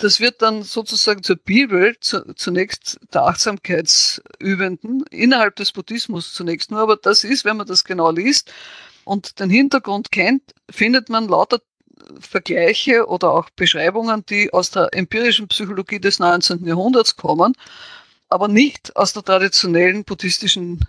das 0.00 0.18
wird 0.18 0.40
dann 0.42 0.62
sozusagen 0.62 1.22
zur 1.22 1.36
Bibel, 1.36 1.96
zu, 2.00 2.34
zunächst 2.34 2.98
der 3.12 3.24
Achtsamkeitsübenden, 3.24 5.04
innerhalb 5.10 5.56
des 5.56 5.72
Buddhismus 5.72 6.32
zunächst 6.32 6.70
nur, 6.70 6.80
aber 6.80 6.96
das 6.96 7.22
ist, 7.22 7.44
wenn 7.44 7.58
man 7.58 7.66
das 7.66 7.84
genau 7.84 8.10
liest 8.10 8.52
und 9.04 9.38
den 9.40 9.50
Hintergrund 9.50 10.10
kennt, 10.10 10.54
findet 10.70 11.08
man 11.10 11.28
lauter 11.28 11.60
Vergleiche 12.18 13.06
oder 13.06 13.30
auch 13.30 13.50
Beschreibungen, 13.50 14.24
die 14.26 14.52
aus 14.52 14.70
der 14.70 14.88
empirischen 14.92 15.48
Psychologie 15.48 16.00
des 16.00 16.18
19. 16.18 16.64
Jahrhunderts 16.64 17.16
kommen, 17.16 17.54
aber 18.30 18.48
nicht 18.48 18.96
aus 18.96 19.12
der 19.12 19.22
traditionellen 19.22 20.04
buddhistischen 20.04 20.80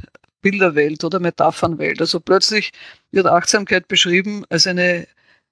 Bilderwelt 0.42 1.04
oder 1.04 1.20
Metaphernwelt. 1.20 2.00
Also 2.00 2.20
plötzlich 2.22 2.72
wird 3.12 3.28
Achtsamkeit 3.28 3.88
beschrieben 3.90 4.46
als 4.50 4.68
eine 4.68 5.08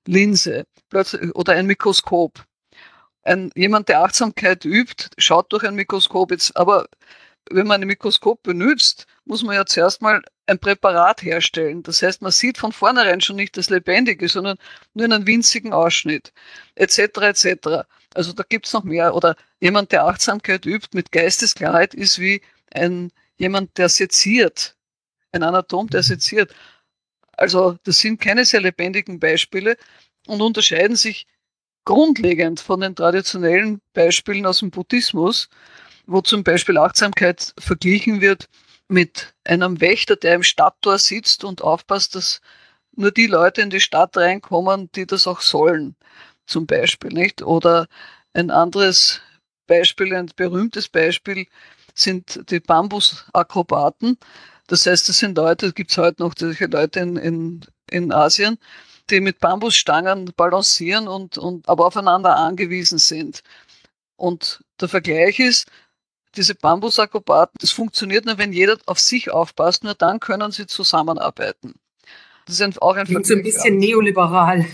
Linse 0.08 0.66
oder 1.34 1.54
ein 1.54 1.66
Mikroskop 1.66 2.46
ein, 3.24 3.52
jemand, 3.56 3.90
der 3.90 4.02
Achtsamkeit 4.02 4.66
übt, 4.66 5.10
schaut 5.18 5.52
durch 5.52 5.64
ein 5.64 5.76
Mikroskop. 5.76 6.32
Jetzt, 6.32 6.56
aber 6.56 6.88
wenn 7.52 7.68
man 7.68 7.82
ein 7.82 7.88
Mikroskop 7.88 8.44
benutzt, 8.44 9.06
muss 9.26 9.44
man 9.44 9.56
ja 9.56 9.66
zuerst 9.66 10.02
mal 10.02 10.22
ein 10.48 10.60
Präparat 10.60 11.22
herstellen. 11.22 11.84
Das 11.84 12.02
heißt, 12.02 12.22
man 12.22 12.32
sieht 12.32 12.58
von 12.58 12.72
vornherein 12.72 13.22
schon 13.22 13.36
nicht 13.36 13.58
das 13.58 13.70
Lebendige, 13.70 14.28
sondern 14.28 14.58
nur 14.94 15.06
einen 15.06 15.28
winzigen 15.28 15.74
Ausschnitt, 15.74 16.34
etc. 16.76 17.00
etc. 17.22 17.86
Also 18.14 18.34
da 18.34 18.44
gibt 18.48 18.68
es 18.68 18.74
noch 18.74 18.84
mehr. 18.84 19.16
Oder 19.16 19.36
jemand, 19.60 19.92
der 19.92 20.06
Achtsamkeit 20.06 20.66
übt 20.66 20.90
mit 20.94 21.12
Geistesklarheit, 21.12 21.94
ist 21.94 22.20
wie 22.20 22.42
ein 22.74 23.12
jemand, 23.38 23.78
der 23.78 23.90
seziert, 23.90 24.76
ein 25.32 25.44
Anatom, 25.44 25.88
der 25.88 26.04
seziert. 26.04 26.54
Also 27.34 27.78
das 27.84 28.00
sind 28.00 28.20
keine 28.20 28.46
sehr 28.46 28.62
lebendigen 28.62 29.20
Beispiele 29.20 29.78
und 30.28 30.42
unterscheiden 30.42 30.96
sich 30.96 31.28
grundlegend 31.86 32.60
von 32.60 32.82
den 32.82 32.96
traditionellen 32.96 33.82
Beispielen 33.94 34.46
aus 34.46 34.60
dem 34.60 34.72
Buddhismus, 34.72 35.50
wo 36.06 36.22
zum 36.22 36.44
Beispiel 36.44 36.78
Achtsamkeit 36.78 37.54
verglichen 37.58 38.22
wird 38.22 38.48
mit 38.88 39.34
einem 39.44 39.80
Wächter, 39.82 40.16
der 40.16 40.36
im 40.36 40.44
Stadttor 40.44 40.98
sitzt 40.98 41.44
und 41.44 41.62
aufpasst, 41.62 42.16
dass 42.16 42.42
nur 42.96 43.12
die 43.12 43.28
Leute 43.28 43.62
in 43.62 43.70
die 43.70 43.80
Stadt 43.80 44.18
reinkommen, 44.18 44.92
die 44.94 45.06
das 45.06 45.28
auch 45.28 45.42
sollen, 45.42 45.96
zum 46.46 46.66
Beispiel, 46.66 47.12
nicht? 47.12 47.44
Oder 47.44 47.88
ein 48.34 48.52
anderes 48.52 49.22
Beispiel, 49.68 50.16
ein 50.16 50.32
berühmtes 50.36 50.90
Beispiel 50.90 51.48
sind 51.94 52.50
die 52.50 52.60
Bambusakrobaten. 52.60 54.18
Das 54.68 54.86
heißt, 54.86 55.10
das 55.10 55.18
sind 55.18 55.38
Leute, 55.38 55.74
gibt 55.74 55.92
es 55.92 55.98
heute 55.98 56.22
noch 56.22 56.34
solche 56.38 56.66
Leute 56.66 57.00
in, 57.00 57.18
in, 57.18 57.62
in 57.90 58.12
Asien, 58.12 58.58
die 59.12 59.22
mit 59.22 59.40
Bambusstangen 59.40 60.32
balancieren 60.36 61.08
und, 61.08 61.38
und 61.38 61.68
aber 61.68 61.86
aufeinander 61.86 62.36
angewiesen 62.36 62.98
sind. 62.98 63.42
Und 64.16 64.64
der 64.80 64.90
Vergleich 64.90 65.40
ist, 65.40 65.68
diese 66.36 66.56
Bambusakrobaten, 66.56 67.58
das 67.60 67.72
funktioniert 67.72 68.26
nur, 68.26 68.38
wenn 68.38 68.54
jeder 68.54 68.78
auf 68.86 69.00
sich 69.00 69.32
aufpasst, 69.32 69.84
nur 69.84 69.96
dann 69.96 70.20
können 70.20 70.52
sie 70.52 70.68
zusammenarbeiten. 70.68 71.74
Das 72.46 72.60
ist 72.60 72.82
auch 72.82 72.96
ein 72.96 73.06
Klingt 73.06 73.26
so 73.28 73.36
ein 73.36 73.44
bisschen 73.44 73.78
neoliberal. 73.78 74.66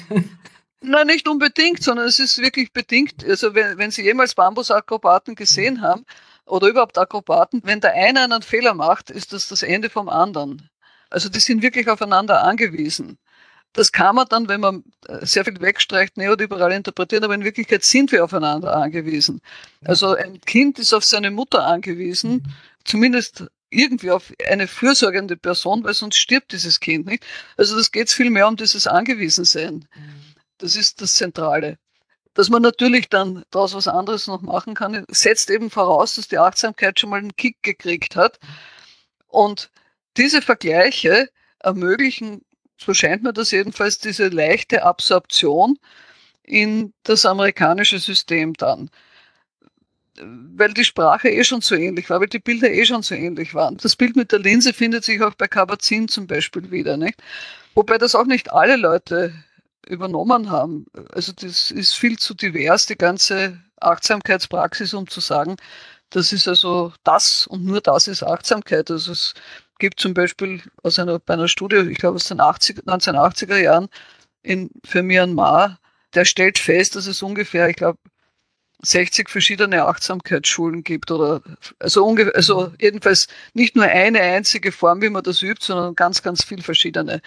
Nein, 0.81 1.07
nicht 1.07 1.27
unbedingt, 1.27 1.81
sondern 1.81 2.07
es 2.07 2.19
ist 2.19 2.37
wirklich 2.37 2.71
bedingt. 2.71 3.25
Also 3.25 3.55
wenn, 3.55 3.77
wenn 3.77 3.91
Sie 3.91 4.03
jemals 4.03 4.35
Bambusakrobaten 4.35 5.35
gesehen 5.35 5.81
haben 5.81 6.05
oder 6.45 6.67
überhaupt 6.67 6.97
Akrobaten, 6.97 7.61
wenn 7.65 7.81
der 7.81 7.93
eine 7.93 8.23
einen 8.23 8.41
Fehler 8.41 8.73
macht, 8.73 9.09
ist 9.09 9.33
das 9.33 9.47
das 9.47 9.63
Ende 9.63 9.89
vom 9.89 10.09
anderen. 10.09 10.69
Also 11.09 11.29
die 11.29 11.39
sind 11.39 11.63
wirklich 11.63 11.89
aufeinander 11.89 12.43
angewiesen. 12.43 13.17
Das 13.75 13.91
kann 13.91 14.15
man 14.15 14.25
dann, 14.29 14.47
wenn 14.47 14.61
man 14.61 14.85
äh, 15.07 15.25
sehr 15.25 15.43
viel 15.43 15.59
wegstreicht, 15.59 16.15
neoliberal 16.15 16.71
interpretieren, 16.71 17.25
aber 17.25 17.35
in 17.35 17.43
Wirklichkeit 17.43 17.83
sind 17.83 18.11
wir 18.13 18.23
aufeinander 18.23 18.73
angewiesen. 18.73 19.41
Also 19.83 20.15
ein 20.15 20.39
Kind 20.39 20.79
ist 20.79 20.93
auf 20.93 21.03
seine 21.03 21.29
Mutter 21.29 21.65
angewiesen, 21.65 22.31
mhm. 22.31 22.43
zumindest 22.85 23.43
irgendwie 23.69 24.11
auf 24.11 24.31
eine 24.47 24.67
fürsorgende 24.67 25.35
Person, 25.35 25.83
weil 25.83 25.93
sonst 25.93 26.15
stirbt 26.15 26.53
dieses 26.53 26.79
Kind 26.79 27.05
nicht. 27.05 27.25
Also 27.57 27.75
das 27.75 27.91
geht 27.91 28.09
viel 28.09 28.29
mehr 28.29 28.47
um 28.47 28.55
dieses 28.55 28.87
Angewiesensein. 28.87 29.85
Mhm. 29.93 30.25
Das 30.57 30.77
ist 30.77 31.01
das 31.01 31.15
Zentrale. 31.15 31.77
Dass 32.33 32.49
man 32.49 32.61
natürlich 32.61 33.09
dann 33.09 33.43
daraus 33.51 33.73
was 33.73 33.89
anderes 33.89 34.27
noch 34.27 34.41
machen 34.41 34.73
kann, 34.73 35.03
setzt 35.09 35.49
eben 35.49 35.69
voraus, 35.69 36.15
dass 36.15 36.29
die 36.29 36.37
Achtsamkeit 36.37 36.97
schon 36.97 37.09
mal 37.09 37.19
einen 37.19 37.35
Kick 37.35 37.61
gekriegt 37.61 38.15
hat. 38.15 38.39
Mhm. 38.41 38.47
Und 39.27 39.69
diese 40.15 40.41
Vergleiche 40.41 41.29
ermöglichen 41.59 42.41
so 42.77 42.93
scheint 42.93 43.23
mir 43.23 43.33
das 43.33 43.51
jedenfalls, 43.51 43.99
diese 43.99 44.27
leichte 44.27 44.83
Absorption 44.83 45.77
in 46.43 46.93
das 47.03 47.25
amerikanische 47.25 47.99
System 47.99 48.53
dann. 48.53 48.89
Weil 50.17 50.73
die 50.73 50.85
Sprache 50.85 51.29
eh 51.29 51.43
schon 51.43 51.61
so 51.61 51.75
ähnlich 51.75 52.09
war, 52.09 52.21
weil 52.21 52.27
die 52.27 52.39
Bilder 52.39 52.69
eh 52.69 52.85
schon 52.85 53.01
so 53.01 53.15
ähnlich 53.15 53.53
waren. 53.53 53.77
Das 53.77 53.95
Bild 53.95 54.15
mit 54.15 54.31
der 54.31 54.39
Linse 54.39 54.71
findet 54.73 55.03
sich 55.03 55.21
auch 55.21 55.35
bei 55.35 55.47
Kabat-Zinn 55.47 56.07
zum 56.07 56.27
Beispiel 56.27 56.71
wieder. 56.71 56.95
Nicht? 56.95 57.21
Wobei 57.73 57.97
das 57.97 58.15
auch 58.15 58.25
nicht 58.25 58.53
alle 58.53 58.77
Leute 58.77 59.33
übernommen 59.87 60.49
haben. 60.49 60.85
Also 61.11 61.33
das 61.33 61.71
ist 61.71 61.93
viel 61.93 62.17
zu 62.17 62.33
divers, 62.33 62.85
die 62.85 62.97
ganze 62.97 63.59
Achtsamkeitspraxis, 63.81 64.93
um 64.93 65.07
zu 65.07 65.19
sagen, 65.19 65.57
das 66.09 66.31
ist 66.31 66.47
also 66.47 66.93
das 67.03 67.45
und 67.47 67.65
nur 67.65 67.81
das 67.81 68.07
ist 68.07 68.23
Achtsamkeit. 68.23 68.89
Also 68.89 69.11
es 69.11 69.33
gibt 69.79 69.99
zum 69.99 70.13
Beispiel 70.13 70.61
aus 70.83 70.99
einer, 70.99 71.19
bei 71.19 71.33
einer 71.33 71.47
Studie, 71.47 71.77
ich 71.89 71.97
glaube 71.97 72.15
aus 72.15 72.27
den 72.27 72.39
80, 72.39 72.79
1980er 72.79 73.57
Jahren 73.57 73.89
in, 74.43 74.69
für 74.85 75.03
Myanmar, 75.03 75.79
der 76.13 76.25
stellt 76.25 76.57
fest, 76.57 76.95
dass 76.95 77.07
es 77.07 77.21
ungefähr, 77.21 77.69
ich 77.69 77.75
glaube, 77.75 77.99
60 78.83 79.29
verschiedene 79.29 79.85
Achtsamkeitsschulen 79.85 80.83
gibt 80.83 81.09
oder 81.11 81.41
also 81.79 82.05
ungefähr, 82.05 82.35
also 82.35 82.71
jedenfalls 82.79 83.27
nicht 83.53 83.75
nur 83.75 83.85
eine 83.85 84.19
einzige 84.21 84.71
Form, 84.71 85.01
wie 85.01 85.09
man 85.09 85.23
das 85.23 85.41
übt, 85.41 85.65
sondern 85.65 85.95
ganz, 85.95 86.21
ganz 86.21 86.43
viel 86.43 86.61
verschiedene. 86.61 87.21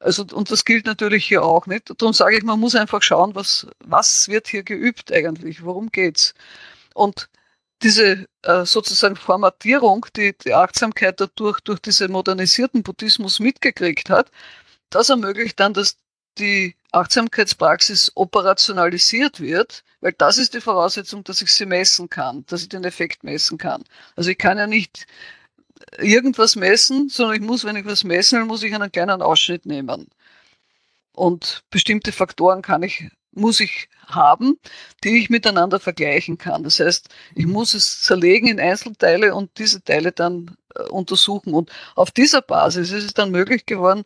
Also, 0.00 0.24
und 0.32 0.50
das 0.50 0.64
gilt 0.64 0.86
natürlich 0.86 1.26
hier 1.26 1.42
auch 1.42 1.66
nicht. 1.66 1.90
Darum 1.98 2.12
sage 2.12 2.36
ich, 2.36 2.42
man 2.44 2.60
muss 2.60 2.74
einfach 2.74 3.02
schauen, 3.02 3.34
was, 3.34 3.66
was 3.80 4.28
wird 4.28 4.48
hier 4.48 4.62
geübt 4.62 5.12
eigentlich, 5.12 5.64
worum 5.64 5.90
geht's. 5.90 6.34
Und 6.94 7.28
diese 7.82 8.26
äh, 8.42 8.64
sozusagen 8.64 9.16
Formatierung, 9.16 10.06
die 10.16 10.36
die 10.44 10.54
Achtsamkeit 10.54 11.20
dadurch 11.20 11.60
durch 11.60 11.80
diesen 11.80 12.12
modernisierten 12.12 12.82
Buddhismus 12.82 13.40
mitgekriegt 13.40 14.10
hat, 14.10 14.30
das 14.90 15.10
ermöglicht 15.10 15.58
dann, 15.60 15.74
dass 15.74 15.96
die 16.38 16.76
Achtsamkeitspraxis 16.92 18.12
operationalisiert 18.14 19.40
wird, 19.40 19.84
weil 20.00 20.12
das 20.12 20.38
ist 20.38 20.54
die 20.54 20.60
Voraussetzung, 20.60 21.24
dass 21.24 21.42
ich 21.42 21.52
sie 21.52 21.66
messen 21.66 22.08
kann, 22.08 22.44
dass 22.46 22.62
ich 22.62 22.68
den 22.68 22.84
Effekt 22.84 23.24
messen 23.24 23.58
kann. 23.58 23.84
Also 24.16 24.30
ich 24.30 24.38
kann 24.38 24.58
ja 24.58 24.66
nicht 24.66 25.06
irgendwas 25.98 26.56
messen, 26.56 27.08
sondern 27.08 27.36
ich 27.36 27.42
muss, 27.42 27.64
wenn 27.64 27.76
ich 27.76 27.84
was 27.84 28.04
messen 28.04 28.38
will, 28.38 28.46
muss 28.46 28.62
ich 28.62 28.74
einen 28.74 28.92
kleinen 28.92 29.22
Ausschnitt 29.22 29.66
nehmen. 29.66 30.08
Und 31.12 31.62
bestimmte 31.70 32.12
Faktoren 32.12 32.62
kann 32.62 32.82
ich, 32.82 33.08
muss 33.34 33.60
ich 33.60 33.88
haben, 34.06 34.58
die 35.02 35.18
ich 35.18 35.30
miteinander 35.30 35.80
vergleichen 35.80 36.38
kann. 36.38 36.64
Das 36.64 36.80
heißt, 36.80 37.08
ich 37.34 37.46
muss 37.46 37.74
es 37.74 38.02
zerlegen 38.02 38.48
in 38.48 38.60
Einzelteile 38.60 39.34
und 39.34 39.58
diese 39.58 39.82
Teile 39.82 40.12
dann 40.12 40.56
äh, 40.74 40.82
untersuchen. 40.84 41.54
Und 41.54 41.70
auf 41.94 42.10
dieser 42.10 42.42
Basis 42.42 42.90
ist 42.92 43.04
es 43.04 43.14
dann 43.14 43.30
möglich 43.30 43.66
geworden, 43.66 44.04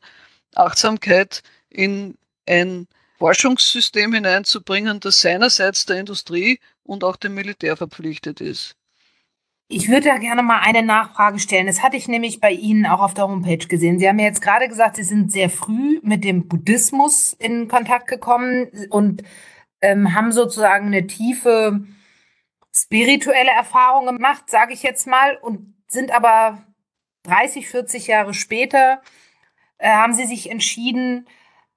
Achtsamkeit 0.54 1.42
in 1.68 2.16
ein 2.46 2.88
Forschungssystem 3.18 4.12
hineinzubringen, 4.14 5.00
das 5.00 5.20
seinerseits 5.20 5.86
der 5.86 5.98
Industrie 5.98 6.60
und 6.84 7.04
auch 7.04 7.16
dem 7.16 7.34
Militär 7.34 7.76
verpflichtet 7.76 8.40
ist. 8.40 8.77
Ich 9.70 9.90
würde 9.90 10.08
da 10.08 10.16
gerne 10.16 10.42
mal 10.42 10.60
eine 10.60 10.82
Nachfrage 10.82 11.38
stellen. 11.38 11.66
Das 11.66 11.82
hatte 11.82 11.98
ich 11.98 12.08
nämlich 12.08 12.40
bei 12.40 12.52
Ihnen 12.52 12.86
auch 12.86 13.00
auf 13.00 13.12
der 13.12 13.28
Homepage 13.28 13.58
gesehen. 13.58 13.98
Sie 13.98 14.08
haben 14.08 14.18
ja 14.18 14.24
jetzt 14.24 14.40
gerade 14.40 14.66
gesagt, 14.66 14.96
Sie 14.96 15.02
sind 15.02 15.30
sehr 15.30 15.50
früh 15.50 16.00
mit 16.02 16.24
dem 16.24 16.48
Buddhismus 16.48 17.34
in 17.34 17.68
Kontakt 17.68 18.06
gekommen 18.06 18.68
und 18.88 19.22
ähm, 19.82 20.14
haben 20.14 20.32
sozusagen 20.32 20.86
eine 20.86 21.06
tiefe 21.06 21.84
spirituelle 22.74 23.50
Erfahrung 23.50 24.06
gemacht, 24.06 24.48
sage 24.48 24.72
ich 24.72 24.82
jetzt 24.82 25.06
mal, 25.06 25.36
und 25.36 25.74
sind 25.86 26.12
aber 26.12 26.62
30, 27.24 27.68
40 27.68 28.06
Jahre 28.06 28.32
später, 28.32 29.02
äh, 29.76 29.90
haben 29.90 30.14
Sie 30.14 30.24
sich 30.24 30.50
entschieden, 30.50 31.26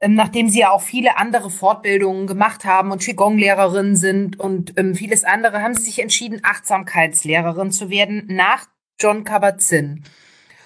nachdem 0.08 0.50
sie 0.50 0.60
ja 0.60 0.72
auch 0.72 0.82
viele 0.82 1.18
andere 1.18 1.50
Fortbildungen 1.50 2.28
gemacht 2.28 2.66
haben 2.66 2.92
und 2.92 3.02
Qigong-Lehrerin 3.02 3.96
sind 3.96 4.40
und 4.40 4.78
ähm, 4.78 4.96
vieles 4.96 5.24
andere, 5.24 5.62
haben 5.62 5.76
sie 5.76 5.84
sich 5.84 6.00
entschieden, 6.00 6.42
Achtsamkeitslehrerin 6.44 7.72
zu 7.72 7.90
werden 7.90 8.26
nach 8.28 8.66
John 9.00 9.24
Kabat-Zinn. 9.24 10.04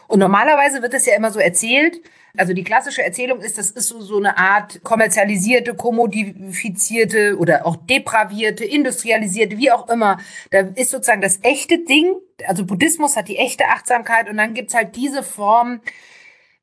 Und 0.07 0.19
normalerweise 0.19 0.81
wird 0.81 0.93
es 0.93 1.05
ja 1.05 1.15
immer 1.15 1.31
so 1.31 1.39
erzählt, 1.39 1.99
also 2.37 2.53
die 2.53 2.63
klassische 2.63 3.03
Erzählung 3.03 3.39
ist, 3.39 3.57
das 3.57 3.71
ist 3.71 3.87
so, 3.87 4.01
so 4.01 4.17
eine 4.17 4.37
Art 4.37 4.83
kommerzialisierte, 4.83 5.73
kommodifizierte 5.73 7.37
oder 7.37 7.65
auch 7.65 7.77
depravierte, 7.77 8.65
industrialisierte, 8.65 9.57
wie 9.57 9.71
auch 9.71 9.89
immer. 9.89 10.19
Da 10.51 10.59
ist 10.59 10.91
sozusagen 10.91 11.21
das 11.21 11.39
echte 11.43 11.79
Ding, 11.79 12.13
also 12.45 12.65
Buddhismus 12.65 13.15
hat 13.15 13.27
die 13.27 13.37
echte 13.37 13.65
Achtsamkeit 13.67 14.29
und 14.29 14.37
dann 14.37 14.53
gibt's 14.53 14.73
halt 14.73 14.95
diese 14.95 15.23
Form, 15.23 15.81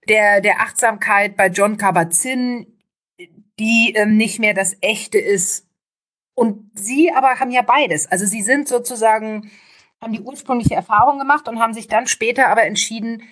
der, 0.09 0.41
der 0.41 0.61
Achtsamkeit 0.61 1.37
bei 1.37 1.49
John 1.49 1.77
Kabat-Zinn, 1.77 2.67
die 3.59 3.95
ähm, 3.97 4.17
nicht 4.17 4.39
mehr 4.39 4.55
das 4.55 4.77
Echte 4.81 5.19
ist. 5.19 5.69
Und 6.35 6.71
sie 6.75 7.13
aber 7.13 7.39
haben 7.39 7.51
ja 7.51 7.63
beides. 7.63 8.11
Also 8.11 8.27
sie 8.27 8.43
sind 8.43 8.67
sozusagen, 8.67 9.51
haben 10.01 10.13
die 10.13 10.21
ursprüngliche 10.21 10.75
Erfahrung 10.75 11.19
gemacht 11.19 11.49
und 11.49 11.61
haben 11.61 11.75
sich 11.75 11.89
dann 11.89 12.07
später 12.07 12.49
aber 12.49 12.65
entschieden, 12.65 13.23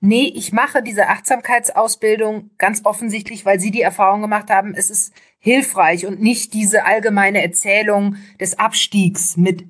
nee, 0.00 0.32
ich 0.34 0.52
mache 0.52 0.82
diese 0.82 1.08
Achtsamkeitsausbildung 1.08 2.50
ganz 2.58 2.84
offensichtlich, 2.84 3.44
weil 3.44 3.60
sie 3.60 3.70
die 3.70 3.82
Erfahrung 3.82 4.20
gemacht 4.22 4.50
haben, 4.50 4.74
es 4.74 4.90
ist 4.90 5.14
hilfreich 5.38 6.06
und 6.06 6.20
nicht 6.20 6.52
diese 6.54 6.84
allgemeine 6.84 7.42
Erzählung 7.42 8.16
des 8.38 8.58
Abstiegs 8.58 9.36
mit 9.36 9.64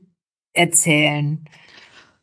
erzählen. 0.52 1.44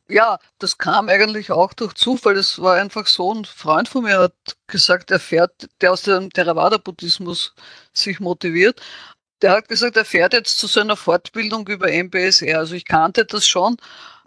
Ja, 0.09 0.39
das 0.59 0.77
kam 0.77 1.09
eigentlich 1.09 1.51
auch 1.51 1.73
durch 1.73 1.93
Zufall. 1.93 2.35
Das 2.35 2.61
war 2.61 2.75
einfach 2.75 3.07
so, 3.07 3.33
ein 3.33 3.45
Freund 3.45 3.89
von 3.89 4.03
mir 4.03 4.19
hat 4.19 4.33
gesagt, 4.67 5.11
er 5.11 5.19
fährt, 5.19 5.67
der 5.81 5.91
aus 5.91 6.03
dem 6.03 6.29
Theravada-Buddhismus 6.31 7.53
sich 7.93 8.19
motiviert, 8.19 8.81
der 9.41 9.51
hat 9.51 9.67
gesagt, 9.67 9.97
er 9.97 10.05
fährt 10.05 10.33
jetzt 10.33 10.57
zu 10.57 10.67
seiner 10.67 10.95
Fortbildung 10.95 11.67
über 11.67 11.91
MBSR. 11.91 12.57
Also 12.57 12.75
ich 12.75 12.85
kannte 12.85 13.25
das 13.25 13.47
schon 13.47 13.77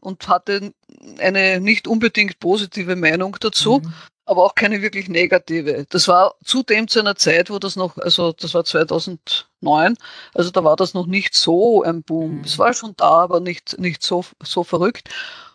und 0.01 0.29
hatte 0.29 0.73
eine 1.19 1.61
nicht 1.61 1.89
unbedingt 1.89 2.39
positive 2.41 2.97
Meinung 2.97 3.37
dazu, 3.41 3.81
mhm. 3.81 3.93
aber 4.25 4.45
auch 4.45 4.55
keine 4.55 4.83
wirklich 4.83 5.09
negative. 5.09 5.87
Das 5.91 6.09
war 6.09 6.35
zudem 6.45 6.89
zu 6.89 7.01
einer 7.01 7.17
Zeit, 7.17 7.51
wo 7.51 7.59
das 7.59 7.77
noch, 7.77 7.99
also 7.99 8.33
das 8.33 8.55
war 8.55 8.65
2009, 8.65 9.97
also 10.35 10.51
da 10.51 10.65
war 10.65 10.77
das 10.77 10.95
noch 10.95 11.07
nicht 11.07 11.35
so 11.35 11.83
ein 11.83 12.03
Boom. 12.03 12.39
Mhm. 12.39 12.45
Es 12.45 12.59
war 12.59 12.73
schon 12.73 12.95
da, 12.97 13.11
aber 13.11 13.41
nicht, 13.41 13.79
nicht 13.79 14.03
so, 14.03 14.25
so 14.43 14.65
verrückt. 14.65 15.09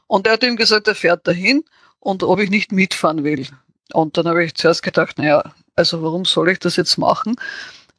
Und 0.08 0.28
er 0.28 0.34
hat 0.34 0.44
ihm 0.44 0.56
gesagt, 0.56 0.88
er 0.88 0.96
fährt 0.96 1.28
dahin 1.28 1.64
und 2.00 2.24
ob 2.24 2.40
ich 2.40 2.50
nicht 2.50 2.72
mitfahren 2.72 3.24
will. 3.24 3.48
Und 3.94 4.18
dann 4.18 4.28
habe 4.28 4.44
ich 4.44 4.56
zuerst 4.56 4.84
gedacht, 4.84 5.18
naja, 5.18 5.54
also 5.76 6.02
warum 6.02 6.26
soll 6.26 6.50
ich 6.50 6.60
das 6.60 6.76
jetzt 6.76 6.98
machen? 6.98 7.36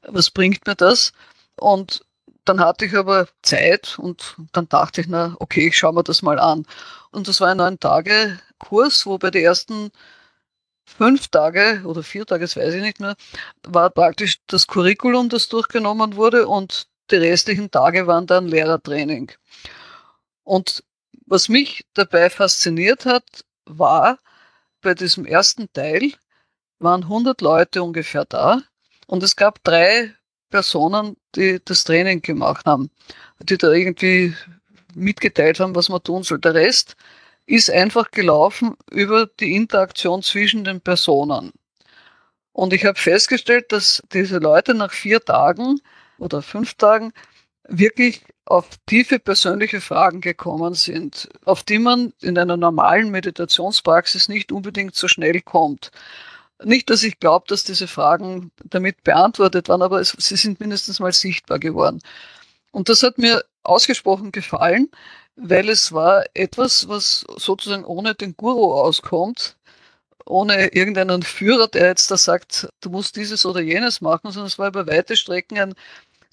Was 0.03 0.31
bringt 0.31 0.66
mir 0.66 0.77
das? 0.77 1.12
Und 1.57 2.05
dann 2.45 2.61
hatte 2.61 2.87
ich 2.87 2.95
aber 2.97 3.28
Zeit 3.43 3.99
und 3.99 4.37
dann 4.53 4.69
dachte 4.69 5.01
ich, 5.01 5.09
na, 5.09 5.37
okay, 5.41 5.69
ich 5.69 5.77
schaue 5.77 5.95
mir 5.95 6.05
das 6.05 6.23
mal 6.23 6.39
an. 6.39 6.65
Und 7.11 7.28
das 7.28 7.41
war 7.41 7.49
ein 7.49 7.57
neun 7.57 7.81
Tage 7.81 8.39
Kurs, 8.59 9.05
wo 9.07 9.19
bei 9.19 9.31
den 9.31 9.45
ersten 9.45 9.91
fünf 10.85 11.28
Tage 11.28 11.83
oder 11.85 12.03
vier 12.03 12.24
Tage, 12.24 12.45
das 12.45 12.57
weiß 12.57 12.74
ich 12.74 12.83
nicht 12.83 13.01
mehr, 13.01 13.16
war 13.65 13.91
praktisch 13.91 14.39
das 14.47 14.66
Curriculum, 14.66 15.28
das 15.28 15.49
durchgenommen 15.49 16.16
wurde 16.16 16.47
und 16.47 16.87
die 17.11 17.16
restlichen 17.16 17.70
Tage 17.70 18.07
waren 18.07 18.27
dann 18.27 18.47
Lehrertraining. 18.47 19.33
Und 20.45 20.85
was 21.27 21.48
mich 21.48 21.85
dabei 21.94 22.31
fasziniert 22.31 23.05
hat, 23.05 23.44
war, 23.66 24.19
bei 24.81 24.94
diesem 24.94 25.27
ersten 25.27 25.73
Teil 25.73 26.12
waren 26.78 27.03
100 27.03 27.40
Leute 27.40 27.82
ungefähr 27.82 28.24
da 28.24 28.62
und 29.07 29.23
es 29.23 29.36
gab 29.36 29.62
drei 29.65 30.15
Personen, 30.51 31.16
die 31.35 31.61
das 31.65 31.85
Training 31.85 32.23
gemacht 32.23 32.65
haben, 32.66 32.90
die 33.40 33.59
da 33.59 33.73
irgendwie 33.73 34.35
mitgeteilt 34.94 35.61
haben, 35.61 35.74
was 35.74 35.89
man 35.89 36.03
tun 36.03 36.23
soll. 36.23 36.39
Der 36.39 36.55
Rest 36.55 36.97
ist 37.47 37.70
einfach 37.70 38.11
gelaufen 38.11 38.77
über 38.90 39.27
die 39.27 39.55
Interaktion 39.55 40.23
zwischen 40.23 40.65
den 40.65 40.81
Personen. 40.81 41.53
Und 42.53 42.73
ich 42.73 42.85
habe 42.85 42.98
festgestellt, 42.98 43.70
dass 43.73 44.03
diese 44.12 44.39
Leute 44.39 44.74
nach 44.74 44.93
vier 44.93 45.20
Tagen 45.20 45.81
oder 46.19 46.43
fünf 46.43 46.74
Tagen 46.74 47.12
wirklich 47.68 48.22
auf 48.44 48.68
tiefe 48.86 49.18
persönliche 49.18 49.80
Fragen 49.80 50.20
gekommen 50.20 50.74
sind, 50.74 51.28
auf 51.44 51.64
die 51.64 51.78
man 51.78 52.12
in 52.20 52.38
einer 52.38 52.56
normalen 52.56 53.10
Meditationspraxis 53.10 54.28
nicht 54.28 54.52
unbedingt 54.52 54.94
so 54.94 55.09
schnell 55.09 55.40
kommt. 55.40 55.90
Nicht, 56.62 56.88
dass 56.90 57.02
ich 57.02 57.18
glaube, 57.18 57.47
dass 57.48 57.64
diese 57.64 57.88
Fragen 57.88 58.51
damit 58.64 59.02
beantwortet 59.05 59.68
waren, 59.68 59.82
aber 59.82 60.01
es, 60.01 60.10
sie 60.18 60.36
sind 60.36 60.60
mindestens 60.60 61.01
mal 61.01 61.12
sichtbar 61.12 61.59
geworden. 61.59 62.01
Und 62.70 62.88
das 62.88 63.02
hat 63.02 63.18
mir 63.18 63.44
ausgesprochen 63.62 64.32
gefallen, 64.32 64.88
weil 65.34 65.68
es 65.68 65.93
war 65.93 66.24
etwas, 66.34 66.88
was 66.88 67.26
sozusagen 67.36 67.84
ohne 67.84 68.14
den 68.14 68.36
Guru 68.36 68.72
auskommt, 68.74 69.56
ohne 70.24 70.68
irgendeinen 70.74 71.22
Führer, 71.22 71.68
der 71.68 71.86
jetzt 71.88 72.10
da 72.10 72.16
sagt, 72.16 72.68
du 72.80 72.90
musst 72.90 73.16
dieses 73.16 73.44
oder 73.47 73.60
jenes 73.60 74.01
machen, 74.01 74.30
sondern 74.32 74.47
es 74.47 74.59
war 74.59 74.68
über 74.68 74.86
weite 74.86 75.16
Strecken 75.16 75.59
ein 75.59 75.74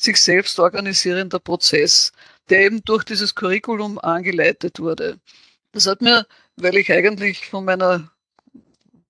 sich 0.04 0.18
selbst 0.22 0.60
organisierender 0.60 1.40
Prozess, 1.40 2.12
der 2.50 2.62
eben 2.62 2.84
durch 2.84 3.04
dieses 3.04 3.36
Curriculum 3.36 4.00
angeleitet 4.00 4.80
wurde. 4.80 5.20
Das 5.72 5.88
hat 5.88 6.02
mir, 6.02 6.28
weil 6.58 6.78
ich 6.78 6.92
eigentlich 6.92 7.48
von 7.48 7.66
meiner 7.66 8.12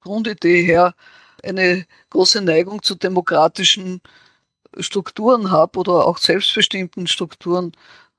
Grundidee 0.02 0.64
her 0.64 0.95
eine 1.44 1.86
große 2.10 2.41
Neigung 2.41 2.82
zu 2.84 2.95
demokratischen 2.95 4.02
Strukturen 4.80 5.52
habe 5.52 5.80
oder 5.80 6.06
auch 6.06 6.18
selbstbestimmten 6.18 7.07
Strukturen, 7.07 7.74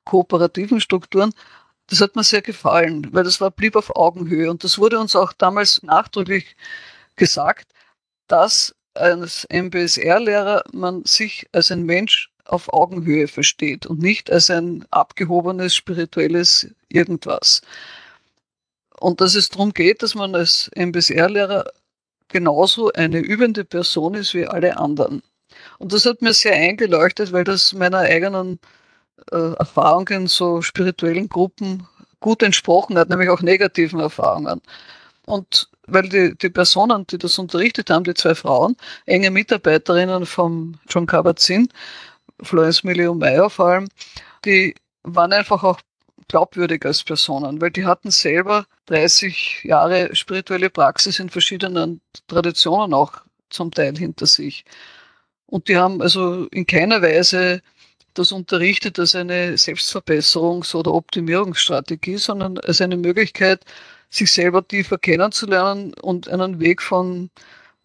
kooperativen 0.04 0.80
Strukturen, 0.80 1.32
das 1.86 2.00
hat 2.00 2.16
mir 2.16 2.24
sehr 2.24 2.42
gefallen, 2.42 3.08
weil 3.12 3.24
das 3.24 3.40
war, 3.40 3.50
blieb 3.50 3.76
auf 3.76 3.94
Augenhöhe. 3.94 4.50
Und 4.50 4.64
das 4.64 4.78
wurde 4.78 4.98
uns 4.98 5.14
auch 5.16 5.32
damals 5.32 5.82
nachdrücklich 5.82 6.56
gesagt, 7.16 7.70
dass 8.26 8.74
als 8.94 9.46
MBSR-Lehrer 9.50 10.64
man 10.72 11.04
sich 11.04 11.46
als 11.52 11.70
ein 11.70 11.82
Mensch 11.82 12.30
auf 12.44 12.72
Augenhöhe 12.72 13.28
versteht 13.28 13.86
und 13.86 14.00
nicht 14.00 14.30
als 14.30 14.50
ein 14.50 14.84
abgehobenes 14.90 15.74
spirituelles 15.74 16.68
irgendwas. 16.88 17.62
Und 19.00 19.20
dass 19.20 19.34
es 19.34 19.48
darum 19.48 19.72
geht, 19.72 20.02
dass 20.02 20.14
man 20.14 20.34
als 20.34 20.70
MBSR-Lehrer 20.74 21.64
genauso 22.28 22.92
eine 22.92 23.18
übende 23.18 23.64
Person 23.64 24.14
ist 24.14 24.34
wie 24.34 24.46
alle 24.46 24.76
anderen. 24.76 25.22
Und 25.78 25.92
das 25.92 26.06
hat 26.06 26.22
mir 26.22 26.34
sehr 26.34 26.54
eingeleuchtet, 26.54 27.32
weil 27.32 27.44
das 27.44 27.72
meiner 27.72 27.98
eigenen 27.98 28.58
äh, 29.30 29.52
Erfahrungen 29.54 30.22
in 30.22 30.26
so 30.26 30.62
spirituellen 30.62 31.28
Gruppen 31.28 31.86
gut 32.20 32.42
entsprochen 32.42 32.98
hat, 32.98 33.08
nämlich 33.08 33.28
auch 33.28 33.42
negativen 33.42 34.00
Erfahrungen. 34.00 34.60
Und 35.26 35.68
weil 35.86 36.08
die, 36.08 36.36
die 36.36 36.50
Personen, 36.50 37.06
die 37.06 37.18
das 37.18 37.38
unterrichtet 37.38 37.90
haben, 37.90 38.04
die 38.04 38.14
zwei 38.14 38.34
Frauen, 38.34 38.76
enge 39.06 39.30
Mitarbeiterinnen 39.30 40.26
vom 40.26 40.78
John 40.88 41.06
Kabat-Zinn, 41.06 41.68
Florence 42.42 42.84
Milio 42.84 43.14
Meyer 43.14 43.50
vor 43.50 43.66
allem, 43.66 43.88
die 44.44 44.74
waren 45.02 45.32
einfach 45.32 45.62
auch 45.62 45.80
glaubwürdig 46.28 46.84
als 46.84 47.04
Personen, 47.04 47.60
weil 47.60 47.70
die 47.70 47.84
hatten 47.84 48.10
selber 48.10 48.66
30 48.86 49.64
Jahre 49.64 50.14
spirituelle 50.14 50.70
Praxis 50.70 51.18
in 51.18 51.28
verschiedenen 51.30 52.00
Traditionen 52.28 52.94
auch 52.94 53.12
zum 53.50 53.70
Teil 53.70 53.96
hinter 53.96 54.26
sich. 54.26 54.64
Und 55.46 55.68
die 55.68 55.76
haben 55.76 56.00
also 56.02 56.46
in 56.46 56.66
keiner 56.66 57.02
Weise 57.02 57.62
das 58.14 58.32
unterrichtet 58.32 58.98
als 58.98 59.14
eine 59.14 59.54
Selbstverbesserungs- 59.56 60.74
oder 60.74 60.94
Optimierungsstrategie, 60.94 62.16
sondern 62.16 62.58
als 62.58 62.80
eine 62.80 62.96
Möglichkeit, 62.96 63.64
sich 64.08 64.32
selber 64.32 64.66
tiefer 64.66 64.98
kennenzulernen 64.98 65.92
und 65.94 66.28
einen 66.28 66.60
Weg 66.60 66.80
von, 66.80 67.30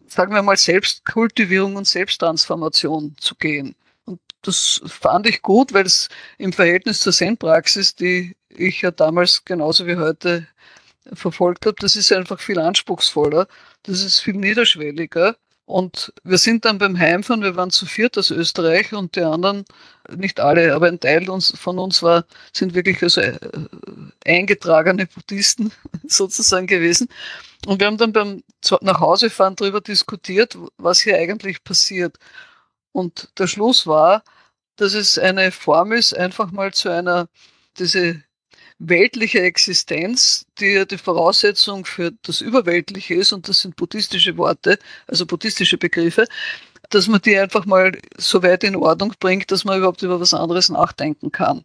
sagen 0.08 0.34
wir 0.34 0.44
mal, 0.44 0.58
Selbstkultivierung 0.58 1.76
und 1.76 1.88
Selbsttransformation 1.88 3.16
zu 3.20 3.36
gehen. 3.36 3.76
Das 4.42 4.82
fand 4.86 5.28
ich 5.28 5.42
gut, 5.42 5.74
weil 5.74 5.86
es 5.86 6.10
im 6.38 6.54
Verhältnis 6.54 7.02
zur 7.02 7.14
Zen-Praxis, 7.14 7.96
die 7.96 8.36
ich 8.50 8.82
ja 8.82 8.92
damals 8.92 9.44
genauso 9.46 9.86
wie 9.86 9.98
heute 9.98 10.48
verfolgt 11.14 11.66
habe, 11.66 11.76
das 11.80 11.96
ist 11.96 12.12
einfach 12.12 12.40
viel 12.40 12.60
anspruchsvoller, 12.60 13.48
das 13.84 14.02
ist 14.02 14.20
viel 14.20 14.36
niederschwelliger 14.36 15.36
und 15.70 16.12
wir 16.24 16.40
sind 16.40 16.66
dann 16.66 16.80
beim 16.80 16.98
Heimfahren, 16.98 17.44
wir 17.44 17.56
waren 17.56 17.70
zu 17.70 17.86
viert 17.86 18.18
aus 18.18 18.32
Österreich 18.32 18.92
und 18.92 19.16
die 19.16 19.22
anderen, 19.22 19.66
nicht 20.16 20.40
alle, 20.40 20.74
aber 20.74 20.88
ein 20.88 21.00
Teil 21.00 21.30
uns, 21.30 21.54
von 21.56 21.78
uns 21.78 22.02
war, 22.02 22.26
sind 22.54 22.74
wirklich 22.74 23.04
also 23.04 23.22
äh, 23.22 23.38
eingetragene 24.26 25.06
Buddhisten 25.06 25.72
sozusagen 26.08 26.66
gewesen. 26.66 27.08
Und 27.68 27.80
wir 27.80 27.86
haben 27.86 27.98
dann 27.98 28.14
beim 28.14 28.44
Nachhausefahren 28.82 29.56
darüber 29.56 29.80
diskutiert, 29.80 30.58
was 30.78 31.02
hier 31.02 31.18
eigentlich 31.18 31.64
passiert. 31.64 32.18
Und 32.92 33.30
der 33.38 33.48
Schluss 33.48 33.88
war, 33.88 34.24
dass 34.76 34.94
es 34.94 35.18
eine 35.20 35.52
Form 35.52 35.92
ist, 35.92 36.16
einfach 36.18 36.52
mal 36.52 36.74
zu 36.74 36.90
einer, 36.90 37.28
diese 37.78 38.24
weltliche 38.80 39.42
Existenz, 39.42 40.46
die 40.60 40.68
ja 40.68 40.86
die 40.86 40.98
Voraussetzung 40.98 41.86
für 41.86 42.12
das 42.24 42.42
Überweltliche 42.42 43.16
ist, 43.16 43.34
und 43.34 43.48
das 43.50 43.62
sind 43.62 43.76
buddhistische 43.76 44.38
Worte, 44.38 44.80
also 45.08 45.26
buddhistische 45.26 45.78
Begriffe, 45.78 46.26
dass 46.90 47.08
man 47.08 47.22
die 47.22 47.38
einfach 47.38 47.66
mal 47.66 47.92
so 48.18 48.42
weit 48.42 48.64
in 48.64 48.76
Ordnung 48.76 49.14
bringt, 49.20 49.52
dass 49.52 49.66
man 49.66 49.78
überhaupt 49.78 50.02
über 50.02 50.20
was 50.20 50.34
anderes 50.34 50.70
nachdenken 50.70 51.32
kann. 51.32 51.64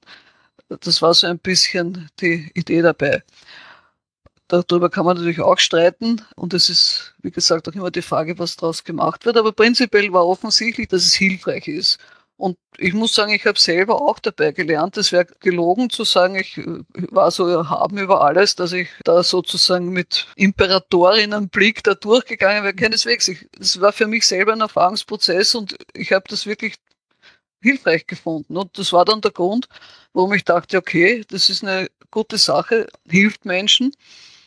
Das 0.68 1.02
war 1.02 1.14
so 1.14 1.26
ein 1.26 1.38
bisschen 1.38 2.10
die 2.20 2.50
Idee 2.54 2.82
dabei. 2.82 3.22
Darüber 4.48 4.90
kann 4.90 5.06
man 5.06 5.16
natürlich 5.16 5.40
auch 5.40 5.58
streiten 5.58 6.20
und 6.36 6.52
es 6.52 6.68
ist, 6.68 7.14
wie 7.22 7.30
gesagt, 7.30 7.68
auch 7.68 7.72
immer 7.72 7.90
die 7.90 8.02
Frage, 8.02 8.38
was 8.38 8.56
daraus 8.56 8.84
gemacht 8.84 9.24
wird. 9.24 9.38
Aber 9.38 9.52
prinzipiell 9.52 10.12
war 10.12 10.26
offensichtlich, 10.26 10.88
dass 10.88 11.04
es 11.04 11.14
hilfreich 11.14 11.66
ist. 11.66 11.98
Und 12.36 12.58
ich 12.78 12.92
muss 12.92 13.14
sagen, 13.14 13.32
ich 13.32 13.46
habe 13.46 13.58
selber 13.58 14.02
auch 14.02 14.18
dabei 14.18 14.50
gelernt. 14.52 14.96
Es 14.96 15.12
wäre 15.12 15.26
gelogen 15.40 15.88
zu 15.88 16.04
sagen, 16.04 16.34
ich 16.34 16.58
äh, 16.58 16.82
war 17.10 17.30
so 17.30 17.46
erhaben 17.46 17.96
über 17.98 18.22
alles, 18.22 18.56
dass 18.56 18.72
ich 18.72 18.88
da 19.04 19.22
sozusagen 19.22 19.90
mit 19.90 20.26
Imperatorinnenblick 20.36 21.84
da 21.84 21.94
durchgegangen 21.94 22.64
wäre. 22.64 22.74
Keineswegs. 22.74 23.30
Es 23.60 23.80
war 23.80 23.92
für 23.92 24.08
mich 24.08 24.26
selber 24.26 24.52
ein 24.52 24.60
Erfahrungsprozess 24.60 25.54
und 25.54 25.76
ich 25.94 26.12
habe 26.12 26.24
das 26.28 26.44
wirklich 26.44 26.74
hilfreich 27.62 28.06
gefunden. 28.06 28.56
Und 28.56 28.78
das 28.78 28.92
war 28.92 29.04
dann 29.04 29.20
der 29.20 29.30
Grund, 29.30 29.68
warum 30.12 30.32
ich 30.34 30.44
dachte, 30.44 30.76
okay, 30.76 31.24
das 31.28 31.48
ist 31.48 31.62
eine 31.62 31.88
gute 32.10 32.38
Sache, 32.38 32.88
hilft 33.08 33.44
Menschen, 33.44 33.94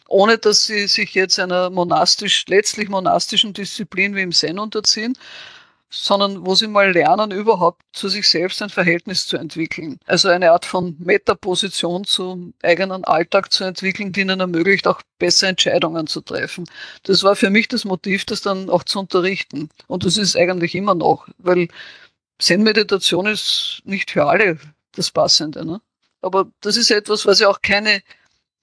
ohne 0.08 0.38
dass 0.38 0.66
sie 0.66 0.88
sich 0.88 1.14
jetzt 1.14 1.40
einer 1.40 1.70
monastisch, 1.70 2.46
letztlich 2.48 2.90
monastischen 2.90 3.54
Disziplin 3.54 4.16
wie 4.16 4.22
im 4.22 4.32
Zen 4.32 4.60
unterziehen 4.60 5.18
sondern 5.90 6.46
wo 6.46 6.54
sie 6.54 6.68
mal 6.68 6.92
lernen, 6.92 7.32
überhaupt 7.32 7.82
zu 7.94 8.10
sich 8.10 8.28
selbst 8.28 8.62
ein 8.62 8.70
Verhältnis 8.70 9.26
zu 9.26 9.38
entwickeln. 9.38 10.00
Also 10.06 10.28
eine 10.28 10.52
Art 10.52 10.66
von 10.66 10.98
Metaposition 11.00 12.04
zum 12.04 12.54
eigenen 12.62 13.06
Alltag 13.06 13.54
zu 13.54 13.64
entwickeln, 13.64 14.12
die 14.12 14.22
ihnen 14.22 14.40
ermöglicht, 14.40 14.88
auch 14.88 15.02
bessere 15.18 15.52
Entscheidungen 15.52 16.08
zu 16.08 16.22
treffen. 16.22 16.66
Das 17.04 17.24
war 17.24 17.36
für 17.36 17.50
mich 17.50 17.68
das 17.70 17.86
Motiv, 17.86 18.26
das 18.26 18.42
dann 18.42 18.70
auch 18.70 18.84
zu 18.84 19.00
unterrichten. 19.00 19.70
Und 19.88 20.06
das 20.06 20.18
ist 20.18 20.36
eigentlich 20.36 20.76
immer 20.76 20.96
noch, 20.96 21.28
weil 21.38 21.70
Zen-Meditation 22.40 23.26
ist 23.26 23.82
nicht 23.86 24.12
für 24.12 24.26
alle 24.26 24.60
das 24.92 25.10
Passende. 25.12 25.66
Ne? 25.66 25.82
Aber 26.22 26.52
das 26.62 26.76
ist 26.76 26.92
etwas, 26.92 27.26
was 27.26 27.40
ja 27.40 27.48
auch 27.48 27.62
keine, 27.62 28.02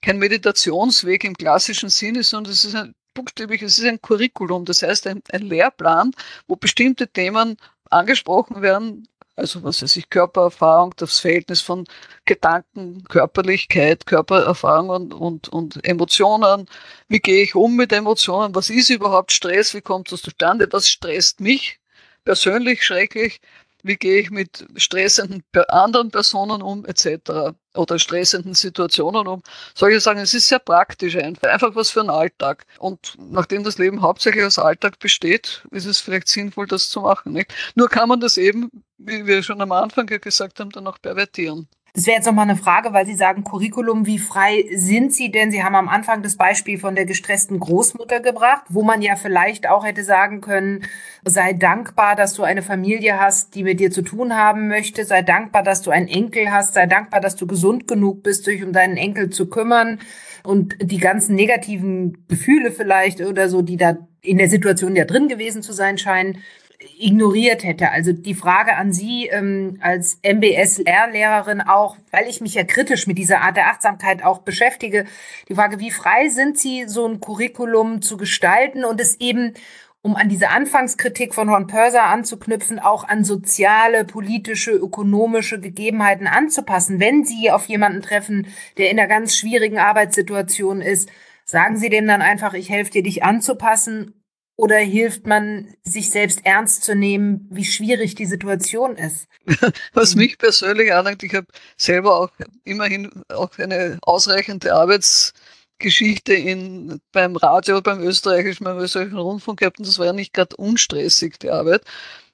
kein 0.05 0.19
Meditationsweg 0.19 1.23
im 1.23 1.35
klassischen 1.35 1.89
Sinn 1.89 2.15
ist, 2.15 2.29
sondern 2.29 2.53
es 2.53 2.63
ist 2.63 2.75
ein 2.75 2.93
buchstäblich, 3.15 3.63
es 3.63 3.79
ist 3.79 3.85
ein 3.85 4.01
Curriculum, 4.01 4.65
das 4.65 4.83
heißt 4.83 5.07
ein, 5.07 5.23
ein 5.31 5.41
Lehrplan, 5.41 6.11
wo 6.47 6.55
bestimmte 6.55 7.07
Themen 7.07 7.57
angesprochen 7.89 8.61
werden, 8.61 9.07
also 9.35 9.63
was 9.63 9.81
weiß 9.81 9.95
ich, 9.95 10.09
Körpererfahrung, 10.09 10.93
das 10.97 11.19
Verhältnis 11.19 11.61
von 11.61 11.85
Gedanken, 12.25 13.03
Körperlichkeit, 13.05 14.05
Körpererfahrung 14.05 14.89
und, 14.89 15.13
und, 15.13 15.49
und 15.49 15.85
Emotionen. 15.87 16.67
Wie 17.07 17.19
gehe 17.19 17.43
ich 17.43 17.55
um 17.55 17.75
mit 17.75 17.91
Emotionen? 17.91 18.53
Was 18.53 18.69
ist 18.69 18.89
überhaupt 18.91 19.31
Stress? 19.31 19.73
Wie 19.73 19.81
kommt 19.81 20.11
das 20.11 20.21
zustande? 20.21 20.67
Was 20.71 20.87
stresst 20.87 21.39
mich 21.41 21.79
persönlich 22.23 22.85
schrecklich? 22.85 23.41
wie 23.85 23.97
gehe 23.97 24.19
ich 24.19 24.31
mit 24.31 24.65
stressenden 24.77 25.43
anderen 25.67 26.09
Personen 26.09 26.63
um, 26.63 26.85
etc. 26.85 27.53
oder 27.75 27.99
stressenden 27.99 28.53
Situationen 28.53 29.27
um. 29.27 29.43
Solche 29.73 29.99
Sachen, 29.99 30.19
es 30.19 30.33
ist 30.33 30.47
sehr 30.47 30.59
praktisch 30.59 31.15
einfach, 31.15 31.49
einfach 31.49 31.75
was 31.75 31.89
für 31.89 32.01
einen 32.01 32.09
Alltag. 32.09 32.65
Und 32.79 33.15
nachdem 33.17 33.63
das 33.63 33.77
Leben 33.77 34.01
hauptsächlich 34.01 34.43
aus 34.43 34.59
Alltag 34.59 34.99
besteht, 34.99 35.63
ist 35.71 35.85
es 35.85 35.99
vielleicht 35.99 36.27
sinnvoll, 36.27 36.67
das 36.67 36.89
zu 36.89 37.01
machen. 37.01 37.33
Nicht? 37.33 37.53
Nur 37.75 37.89
kann 37.89 38.09
man 38.09 38.19
das 38.19 38.37
eben, 38.37 38.69
wie 38.97 39.25
wir 39.25 39.43
schon 39.43 39.61
am 39.61 39.71
Anfang 39.71 40.07
gesagt 40.07 40.59
haben, 40.59 40.71
dann 40.71 40.87
auch 40.87 41.01
pervertieren. 41.01 41.67
Das 41.95 42.07
wäre 42.07 42.17
jetzt 42.17 42.25
nochmal 42.25 42.49
eine 42.49 42.57
Frage, 42.57 42.91
weil 42.91 43.05
Sie 43.05 43.15
sagen 43.15 43.45
Curriculum, 43.45 44.05
wie 44.05 44.19
frei 44.19 44.65
sind 44.75 45.13
Sie 45.13 45.31
denn? 45.31 45.49
Sie 45.49 45.63
haben 45.63 45.75
am 45.75 45.87
Anfang 45.87 46.23
das 46.23 46.35
Beispiel 46.35 46.77
von 46.77 46.93
der 46.93 47.05
gestressten 47.05 47.57
Großmutter 47.57 48.19
gebracht, 48.19 48.63
wo 48.67 48.83
man 48.83 49.01
ja 49.01 49.15
vielleicht 49.15 49.69
auch 49.69 49.85
hätte 49.85 50.03
sagen 50.03 50.41
können, 50.41 50.83
sei 51.23 51.53
dankbar, 51.53 52.17
dass 52.17 52.33
du 52.33 52.43
eine 52.43 52.63
Familie 52.63 53.17
hast, 53.17 53.55
die 53.55 53.63
mit 53.63 53.79
dir 53.79 53.91
zu 53.91 54.01
tun 54.01 54.35
haben 54.35 54.67
möchte, 54.67 55.05
sei 55.05 55.21
dankbar, 55.21 55.63
dass 55.63 55.83
du 55.83 55.91
einen 55.91 56.09
Enkel 56.09 56.51
hast, 56.51 56.73
sei 56.73 56.85
dankbar, 56.85 57.21
dass 57.21 57.37
du 57.37 57.47
gesund 57.47 57.87
genug 57.87 58.23
bist, 58.23 58.45
dich 58.45 58.61
um 58.61 58.73
deinen 58.73 58.97
Enkel 58.97 59.29
zu 59.29 59.47
kümmern. 59.47 59.99
Und 60.43 60.75
die 60.81 60.97
ganzen 60.97 61.33
negativen 61.35 62.27
Gefühle 62.27 62.71
vielleicht 62.71 63.21
oder 63.21 63.47
so, 63.47 63.61
die 63.61 63.77
da 63.77 63.97
in 64.21 64.37
der 64.37 64.49
Situation 64.49 64.97
ja 64.97 65.05
drin 65.05 65.29
gewesen 65.29 65.61
zu 65.61 65.71
sein 65.71 65.97
scheinen 65.97 66.39
ignoriert 66.79 67.63
hätte. 67.63 67.91
Also 67.91 68.11
die 68.11 68.33
Frage 68.33 68.75
an 68.75 68.91
Sie 68.91 69.27
ähm, 69.27 69.77
als 69.81 70.19
MBS-Lehrlehrerin 70.23 71.61
auch, 71.61 71.97
weil 72.11 72.27
ich 72.27 72.41
mich 72.41 72.55
ja 72.55 72.63
kritisch 72.63 73.07
mit 73.07 73.17
dieser 73.17 73.41
Art 73.41 73.57
der 73.57 73.67
Achtsamkeit 73.67 74.23
auch 74.23 74.39
beschäftige, 74.39 75.05
die 75.47 75.55
Frage, 75.55 75.79
wie 75.79 75.91
frei 75.91 76.29
sind 76.29 76.57
Sie, 76.57 76.85
so 76.87 77.07
ein 77.07 77.19
Curriculum 77.19 78.01
zu 78.01 78.17
gestalten 78.17 78.83
und 78.83 78.99
es 78.99 79.19
eben 79.19 79.53
um 80.01 80.15
an 80.15 80.29
diese 80.29 80.49
Anfangskritik 80.49 81.33
von 81.33 81.49
Ron 81.49 81.65
Pörser 81.65 82.03
anzuknüpfen, 82.03 82.77
auch 82.77 83.07
an 83.07 83.23
soziale, 83.23 84.05
politische, 84.05 84.69
ökonomische 84.69 85.59
Gegebenheiten 85.59 86.27
anzupassen. 86.27 86.99
Wenn 86.99 87.25
Sie 87.25 87.49
auf 87.49 87.65
jemanden 87.65 88.03
treffen, 88.03 88.47
der 88.77 88.91
in 88.91 88.99
einer 88.99 89.07
ganz 89.07 89.35
schwierigen 89.35 89.79
Arbeitssituation 89.79 90.81
ist, 90.81 91.09
sagen 91.43 91.77
Sie 91.77 91.89
dem 91.89 92.05
dann 92.05 92.21
einfach, 92.21 92.53
ich 92.53 92.69
helfe 92.69 92.91
dir, 92.91 93.01
dich 93.01 93.23
anzupassen 93.23 94.13
oder 94.57 94.77
hilft 94.77 95.27
man, 95.27 95.73
sich 95.83 96.09
selbst 96.09 96.45
ernst 96.45 96.83
zu 96.83 96.95
nehmen, 96.95 97.47
wie 97.51 97.65
schwierig 97.65 98.15
die 98.15 98.25
Situation 98.25 98.95
ist? 98.95 99.27
Was 99.93 100.15
mich 100.15 100.37
persönlich 100.37 100.93
anlangt, 100.93 101.23
ich 101.23 101.33
habe 101.33 101.47
selber 101.77 102.19
auch 102.19 102.31
immerhin 102.63 103.11
auch 103.29 103.57
eine 103.57 103.97
ausreichende 104.01 104.73
Arbeitsgeschichte 104.73 106.33
in, 106.33 107.01
beim 107.11 107.35
Radio, 107.35 107.81
beim 107.81 108.01
österreichischen, 108.01 108.63
beim 108.63 108.79
österreichischen 108.79 109.17
Rundfunk 109.17 109.59
gehabt 109.59 109.79
und 109.79 109.87
das 109.87 109.99
war 109.99 110.05
ja 110.05 110.13
nicht 110.13 110.33
gerade 110.33 110.55
unstressig, 110.55 111.37
die 111.39 111.49
Arbeit. 111.49 111.83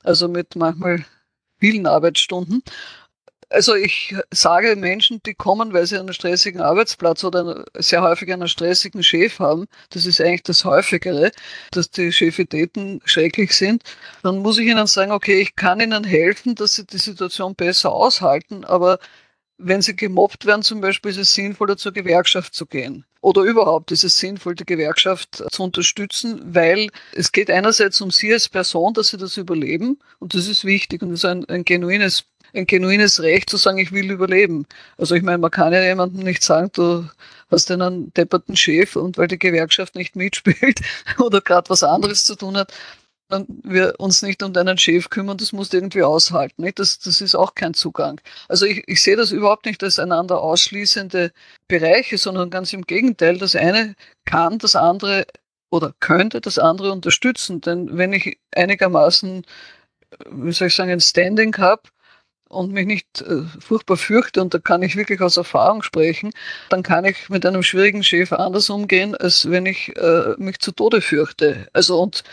Also 0.04 0.28
mit 0.28 0.56
manchmal 0.56 1.06
vielen 1.60 1.88
Arbeitsstunden. 1.88 2.64
Also 3.52 3.76
ich 3.76 4.16
sage 4.34 4.78
Menschen, 4.78 5.22
die 5.26 5.34
kommen, 5.34 5.74
weil 5.74 5.86
sie 5.86 6.00
einen 6.00 6.14
stressigen 6.14 6.62
Arbeitsplatz 6.62 7.24
oder 7.26 7.66
sehr 7.76 8.02
häufig 8.02 8.32
einen 8.32 8.48
stressigen 8.48 9.04
Chef 9.04 9.40
haben, 9.40 9.68
das 9.90 10.06
ist 10.06 10.22
eigentlich 10.22 10.44
das 10.44 10.64
Häufigere, 10.64 11.32
dass 11.72 11.92
die 11.92 12.14
Chefitäten 12.14 13.02
schrecklich 13.04 13.54
sind, 13.54 13.84
dann 14.24 14.40
muss 14.40 14.58
ich 14.58 14.68
ihnen 14.68 14.88
sagen, 14.88 15.12
okay, 15.12 15.42
ich 15.42 15.58
kann 15.58 15.82
ihnen 15.82 16.06
helfen, 16.06 16.56
dass 16.56 16.76
sie 16.76 16.86
die 16.86 16.98
Situation 16.98 17.54
besser 17.56 17.92
aushalten, 17.92 18.64
aber 18.64 19.00
wenn 19.58 19.82
sie 19.82 19.96
gemobbt 19.98 20.46
werden 20.46 20.64
zum 20.64 20.80
Beispiel, 20.82 21.12
ist 21.12 21.18
es 21.18 21.34
sinnvoller, 21.34 21.78
zur 21.78 21.92
Gewerkschaft 21.92 22.54
zu 22.54 22.66
gehen. 22.66 23.06
Oder 23.22 23.44
überhaupt 23.44 23.92
ist 23.92 24.04
es 24.04 24.18
sinnvoll, 24.18 24.56
die 24.56 24.66
Gewerkschaft 24.66 25.44
zu 25.52 25.64
unterstützen, 25.64 26.42
weil 26.56 26.90
es 27.14 27.32
geht 27.32 27.52
einerseits 27.52 28.02
um 28.02 28.10
sie 28.10 28.34
als 28.34 28.50
Person, 28.50 28.94
dass 28.94 29.10
sie 29.10 29.18
das 29.18 29.38
überleben 29.38 30.00
und 30.20 30.34
das 30.34 30.48
ist 30.48 30.66
wichtig 30.66 31.04
und 31.04 31.12
das 31.12 31.20
ist 31.20 31.26
ein, 31.26 31.46
ein 31.46 31.64
genuines 31.64 32.26
ein 32.54 32.68
genuines 32.68 33.22
Recht 33.22 33.50
zu 33.50 33.58
sagen, 33.58 33.78
ich 33.78 33.92
will 33.92 34.12
überleben. 34.12 34.66
Also 34.98 35.16
ich 35.16 35.24
meine, 35.24 35.38
man 35.38 35.52
kann 35.52 35.74
ja 35.74 35.84
jemandem 35.84 36.24
nicht 36.24 36.44
sagen, 36.44 36.70
du 36.74 37.10
hast 37.50 37.72
einen 37.72 38.14
depperten 38.14 38.56
Chef 38.56 38.96
und 38.96 39.18
weil 39.18 39.28
die 39.28 39.40
Gewerkschaft 39.40 39.96
nicht 39.96 40.16
mitspielt 40.16 40.82
oder 41.20 41.42
gerade 41.42 41.70
was 41.70 41.84
anderes 41.84 42.24
zu 42.26 42.36
tun 42.36 42.58
hat, 42.58 42.74
und 43.32 43.48
wir 43.64 43.96
uns 44.00 44.22
nicht 44.22 44.44
um 44.44 44.54
deinen 44.54 44.78
Chef 44.78 45.10
kümmern, 45.10 45.38
das 45.38 45.54
musst 45.54 45.74
du 45.74 45.78
irgendwie 45.78 46.04
aushalten. 46.04 46.62
Nicht? 46.64 46.80
Das, 46.80 47.00
das 47.00 47.22
ist 47.22 47.36
auch 47.36 47.56
kein 47.56 47.74
Zugang. 47.74 48.22
Also 48.48 48.66
ich, 48.66 48.84
ich 48.88 49.02
sehe 49.02 49.16
das 49.16 49.32
überhaupt 49.32 49.66
nicht 49.66 49.84
als 49.84 50.00
einander 50.00 50.42
ausschließende 50.42 51.32
Bereiche, 51.68 52.18
sondern 52.18 52.50
ganz 52.50 52.74
im 52.74 52.84
Gegenteil. 52.84 53.38
Das 53.38 53.56
eine 53.56 53.96
kann 54.26 54.60
das 54.60 54.76
andere 54.76 55.26
oder 55.70 55.94
könnte 56.00 56.42
das 56.42 56.60
andere 56.60 56.92
unterstützen. 56.92 57.62
Denn 57.62 57.98
wenn 57.98 58.14
ich 58.14 58.38
einigermaßen, 58.56 59.46
wie 60.30 60.52
soll 60.52 60.68
ich 60.68 60.76
sagen, 60.76 60.92
ein 60.92 61.00
Standing 61.00 61.58
habe, 61.58 61.84
und 62.52 62.72
mich 62.72 62.86
nicht 62.86 63.22
äh, 63.22 63.44
furchtbar 63.60 63.98
fürchte, 63.98 64.42
und 64.42 64.54
da 64.54 64.60
kann 64.60 64.84
ich 64.84 64.96
wirklich 64.96 65.22
aus 65.22 65.38
Erfahrung 65.38 65.82
sprechen, 65.84 66.32
dann 66.70 66.84
kann 66.84 67.06
ich 67.06 67.30
mit 67.30 67.46
einem 67.46 67.64
schwierigen 67.64 68.04
Chef 68.04 68.32
anders 68.34 68.70
umgehen, 68.70 69.16
als 69.16 69.50
wenn 69.50 69.66
ich 69.66 69.96
äh, 69.98 70.36
mich 70.38 70.60
zu 70.60 70.72
Tode 70.72 71.02
fürchte. 71.02 71.68
Also 71.74 72.02
und 72.02 72.24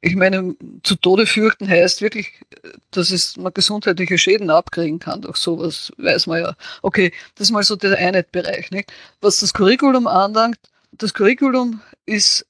ich 0.00 0.14
meine, 0.14 0.54
zu 0.84 0.94
Tode 0.94 1.26
fürchten 1.26 1.68
heißt 1.68 2.02
wirklich, 2.02 2.40
dass 2.92 3.10
es 3.10 3.36
man 3.36 3.52
gesundheitliche 3.52 4.16
Schäden 4.16 4.50
abkriegen 4.50 5.00
kann 5.00 5.22
durch 5.22 5.36
sowas, 5.36 5.92
weiß 5.98 6.28
man 6.28 6.40
ja. 6.40 6.56
Okay, 6.82 7.12
das 7.34 7.48
ist 7.48 7.52
mal 7.52 7.64
so 7.64 7.74
der 7.74 7.98
eine 7.98 8.22
Bereich. 8.22 8.70
Nicht? 8.70 8.92
Was 9.20 9.40
das 9.40 9.52
Curriculum 9.52 10.06
anlangt, 10.06 10.58
das 10.92 11.14
Curriculum 11.14 11.80
ist 12.06 12.46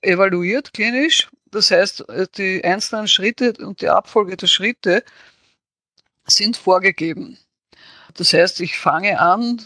evaluiert 0.00 0.72
klinisch. 0.72 1.28
Das 1.50 1.70
heißt, 1.70 2.04
die 2.36 2.62
einzelnen 2.64 3.08
Schritte 3.08 3.54
und 3.58 3.80
die 3.80 3.88
Abfolge 3.88 4.36
der 4.36 4.46
Schritte 4.46 5.02
sind 6.26 6.56
vorgegeben. 6.56 7.38
Das 8.14 8.32
heißt, 8.32 8.60
ich 8.60 8.78
fange 8.78 9.20
an, 9.20 9.60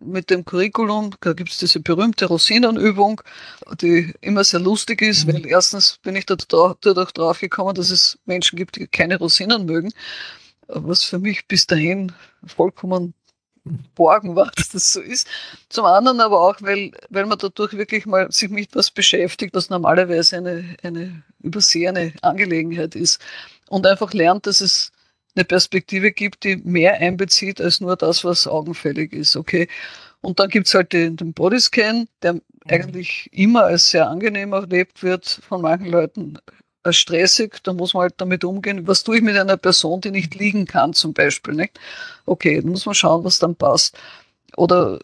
mit 0.00 0.30
dem 0.30 0.44
Curriculum, 0.44 1.14
da 1.20 1.32
gibt 1.32 1.50
es 1.50 1.58
diese 1.58 1.80
berühmte 1.80 2.26
Rosinenübung, 2.26 3.22
die 3.80 4.12
immer 4.20 4.44
sehr 4.44 4.60
lustig 4.60 5.02
ist, 5.02 5.26
mhm. 5.26 5.34
weil 5.34 5.46
erstens 5.46 5.98
bin 6.02 6.16
ich 6.16 6.26
dadurch 6.26 7.12
drauf 7.12 7.40
gekommen, 7.40 7.74
dass 7.74 7.90
es 7.90 8.18
Menschen 8.24 8.56
gibt, 8.56 8.76
die 8.76 8.86
keine 8.86 9.18
Rosinen 9.18 9.64
mögen, 9.64 9.92
was 10.68 11.04
für 11.04 11.18
mich 11.18 11.46
bis 11.46 11.66
dahin 11.66 12.12
vollkommen 12.44 13.14
borgen 13.94 14.36
war, 14.36 14.50
dass 14.56 14.70
das 14.70 14.92
so 14.92 15.00
ist. 15.00 15.26
Zum 15.68 15.86
anderen 15.86 16.20
aber 16.20 16.40
auch, 16.40 16.56
weil, 16.60 16.92
weil 17.08 17.26
man 17.26 17.38
dadurch 17.38 17.72
wirklich 17.72 18.06
mal 18.06 18.30
sich 18.30 18.50
mit 18.50 18.74
was 18.74 18.90
beschäftigt, 18.90 19.54
was 19.54 19.70
normalerweise 19.70 20.36
eine, 20.36 20.76
eine 20.82 21.22
übersehene 21.40 22.12
Angelegenheit 22.22 22.94
ist 22.94 23.20
und 23.68 23.86
einfach 23.86 24.12
lernt, 24.12 24.46
dass 24.46 24.60
es 24.60 24.92
eine 25.36 25.44
Perspektive 25.44 26.12
gibt, 26.12 26.44
die 26.44 26.56
mehr 26.56 26.94
einbezieht 26.94 27.60
als 27.60 27.80
nur 27.80 27.96
das, 27.96 28.24
was 28.24 28.46
augenfällig 28.46 29.12
ist. 29.12 29.36
Okay. 29.36 29.68
Und 30.20 30.40
dann 30.40 30.48
gibt's 30.48 30.74
halt 30.74 30.92
den, 30.92 31.16
den 31.16 31.32
Bodyscan, 31.32 32.08
der 32.22 32.34
mhm. 32.34 32.40
eigentlich 32.68 33.28
immer 33.32 33.64
als 33.64 33.90
sehr 33.90 34.08
angenehm 34.08 34.52
erlebt 34.52 35.02
wird 35.02 35.26
von 35.26 35.62
manchen 35.62 35.90
Leuten 35.90 36.38
als 36.84 36.96
stressig, 36.96 37.62
da 37.62 37.72
muss 37.72 37.94
man 37.94 38.02
halt 38.02 38.14
damit 38.18 38.44
umgehen. 38.44 38.86
Was 38.86 39.02
tue 39.02 39.16
ich 39.16 39.22
mit 39.22 39.36
einer 39.36 39.56
Person, 39.56 40.00
die 40.02 40.10
nicht 40.10 40.34
liegen 40.34 40.66
kann, 40.66 40.92
zum 40.92 41.14
Beispiel, 41.14 41.54
nicht? 41.54 41.78
Okay, 42.26 42.60
dann 42.60 42.70
muss 42.70 42.86
man 42.86 42.94
schauen, 42.94 43.24
was 43.24 43.38
dann 43.38 43.56
passt. 43.56 43.96
Oder, 44.56 45.00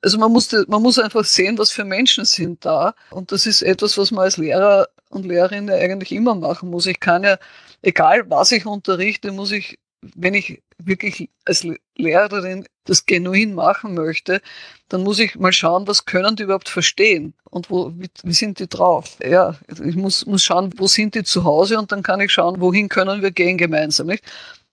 also 0.00 0.18
man 0.18 0.32
muss, 0.32 0.50
man 0.68 0.80
muss 0.80 0.98
einfach 0.98 1.24
sehen, 1.24 1.58
was 1.58 1.70
für 1.70 1.84
Menschen 1.84 2.24
sind 2.24 2.64
da. 2.64 2.94
Und 3.10 3.32
das 3.32 3.46
ist 3.46 3.62
etwas, 3.62 3.98
was 3.98 4.12
man 4.12 4.24
als 4.24 4.36
Lehrer 4.36 4.88
und 5.10 5.26
Lehrerin 5.26 5.68
eigentlich 5.70 6.12
immer 6.12 6.34
machen 6.34 6.70
muss. 6.70 6.86
Ich 6.86 7.00
kann 7.00 7.24
ja 7.24 7.38
egal 7.84 8.28
was 8.30 8.52
ich 8.52 8.66
unterrichte, 8.66 9.32
muss 9.32 9.52
ich, 9.52 9.78
wenn 10.16 10.34
ich 10.34 10.62
wirklich 10.78 11.30
als 11.44 11.66
Lehrerin 11.96 12.66
das 12.84 13.06
genuin 13.06 13.54
machen 13.54 13.94
möchte, 13.94 14.40
dann 14.88 15.02
muss 15.02 15.18
ich 15.18 15.36
mal 15.36 15.52
schauen, 15.52 15.86
was 15.86 16.04
können 16.04 16.36
die 16.36 16.42
überhaupt 16.42 16.68
verstehen 16.68 17.34
und 17.50 17.70
wo, 17.70 17.92
wie, 17.96 18.10
wie 18.22 18.32
sind 18.32 18.58
die 18.58 18.68
drauf. 18.68 19.16
Ja, 19.22 19.56
ich 19.68 19.96
muss, 19.96 20.26
muss 20.26 20.44
schauen, 20.44 20.72
wo 20.76 20.86
sind 20.86 21.14
die 21.14 21.24
zu 21.24 21.44
Hause 21.44 21.78
und 21.78 21.92
dann 21.92 22.02
kann 22.02 22.20
ich 22.20 22.32
schauen, 22.32 22.60
wohin 22.60 22.88
können 22.88 23.22
wir 23.22 23.30
gehen 23.30 23.56
gemeinsam. 23.56 24.08
Nicht? 24.08 24.24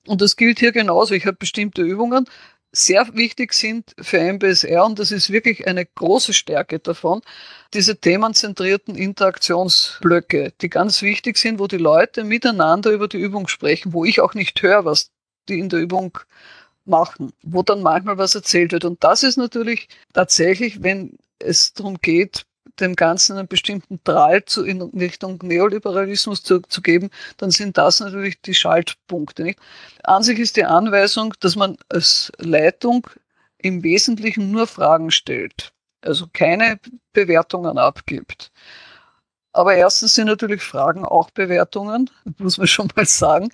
Und 0.08 0.22
das 0.22 0.36
gilt 0.36 0.60
hier 0.60 0.72
genauso. 0.72 1.14
Ich 1.14 1.26
habe 1.26 1.38
bestimmte 1.38 1.84
Übungen, 1.84 2.26
sehr 2.72 3.14
wichtig 3.14 3.54
sind 3.54 3.94
für 4.00 4.20
MBSR, 4.20 4.86
und 4.86 5.00
das 5.00 5.12
ist 5.12 5.32
wirklich 5.32 5.68
eine 5.68 5.86
große 5.86 6.34
Stärke 6.34 6.80
davon, 6.80 7.22
diese 7.74 7.98
themenzentrierten 7.98 8.96
Interaktionsblöcke, 8.96 10.54
die 10.62 10.70
ganz 10.70 11.02
wichtig 11.02 11.38
sind, 11.38 11.60
wo 11.60 11.68
die 11.68 11.78
Leute 11.78 12.24
miteinander 12.24 12.92
über 12.92 13.08
die 13.08 13.20
Übung 13.20 13.48
sprechen, 13.48 13.94
wo 13.94 14.06
ich 14.06 14.22
auch 14.22 14.34
nicht 14.34 14.62
höre, 14.62 14.86
was 14.86 15.12
die 15.50 15.60
in 15.60 15.70
der 15.70 15.80
Übung 15.80 16.18
machen, 16.86 17.34
wo 17.44 17.64
dann 17.64 17.82
manchmal 17.82 18.18
was 18.18 18.36
erzählt 18.36 18.72
wird. 18.72 18.86
Und 18.86 19.04
das 19.04 19.24
ist 19.24 19.38
natürlich 19.38 19.90
tatsächlich, 20.14 20.82
wenn 20.82 21.18
es 21.40 21.74
darum 21.74 21.98
geht, 22.02 22.46
dem 22.82 22.96
Ganzen 22.96 23.38
einen 23.38 23.48
bestimmten 23.48 24.00
Drall 24.04 24.44
zu, 24.46 24.64
in 24.64 24.82
Richtung 24.82 25.40
Neoliberalismus 25.42 26.44
zu, 26.44 26.60
zu 26.60 26.82
geben, 26.82 27.10
dann 27.38 27.52
sind 27.52 27.78
das 27.78 28.00
natürlich 28.00 28.42
die 28.42 28.54
Schaltpunkte. 28.54 29.44
Nicht? 29.44 29.60
An 30.04 30.24
sich 30.24 30.40
ist 30.40 30.58
die 30.58 30.66
Anweisung, 30.66 31.34
dass 31.40 31.56
man 31.56 31.78
als 31.90 32.32
Leitung 32.38 33.08
im 33.58 33.84
Wesentlichen 33.84 34.52
nur 34.52 34.68
Fragen 34.68 35.12
stellt, 35.12 35.72
also 36.02 36.28
keine 36.34 36.80
Bewertungen 37.14 37.78
abgibt. 37.78 38.52
Aber 39.54 39.76
erstens 39.76 40.16
sind 40.16 40.28
natürlich 40.28 40.62
Fragen 40.62 41.04
auch 41.04 41.30
Bewertungen, 41.30 42.10
muss 42.38 42.58
man 42.58 42.68
schon 42.68 42.90
mal 42.96 43.06
sagen, 43.06 43.50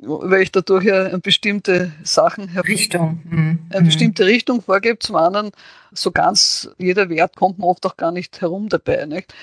weil 0.00 0.42
ich 0.42 0.52
dadurch 0.52 0.84
ja 0.84 1.04
eine 1.04 1.18
bestimmte 1.18 1.92
Sachen 2.02 2.48
Richtung. 2.58 3.20
Mhm. 3.24 3.58
eine 3.70 3.84
bestimmte 3.84 4.26
Richtung 4.26 4.62
vorgebe. 4.62 4.98
Zum 4.98 5.16
anderen, 5.16 5.52
so 5.92 6.10
ganz 6.10 6.70
jeder 6.78 7.08
Wert 7.08 7.36
kommt 7.36 7.58
man 7.58 7.68
oft 7.68 7.84
auch 7.86 7.96
gar 7.96 8.10
nicht 8.10 8.40
herum 8.40 8.68
dabei. 8.68 9.06
Nicht? 9.06 9.34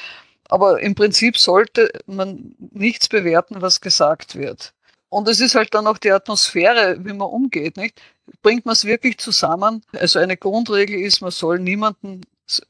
Aber 0.50 0.82
im 0.82 0.96
Prinzip 0.96 1.38
sollte 1.38 1.92
man 2.06 2.56
nichts 2.60 3.08
bewerten, 3.08 3.62
was 3.62 3.80
gesagt 3.80 4.36
wird. 4.36 4.74
Und 5.10 5.28
es 5.28 5.40
ist 5.40 5.56
halt 5.56 5.74
dann 5.74 5.88
auch 5.88 5.98
die 5.98 6.12
Atmosphäre, 6.12 6.98
wie 7.00 7.14
man 7.14 7.28
umgeht. 7.28 7.78
Nicht? 7.78 8.02
Bringt 8.42 8.66
man 8.66 8.74
es 8.74 8.86
wirklich 8.86 9.18
zusammen? 9.18 9.84
Also 9.98 10.20
eine 10.20 10.38
Grundregel 10.38 11.00
ist, 11.00 11.22
man 11.22 11.32
soll 11.32 11.60
niemanden 11.60 12.22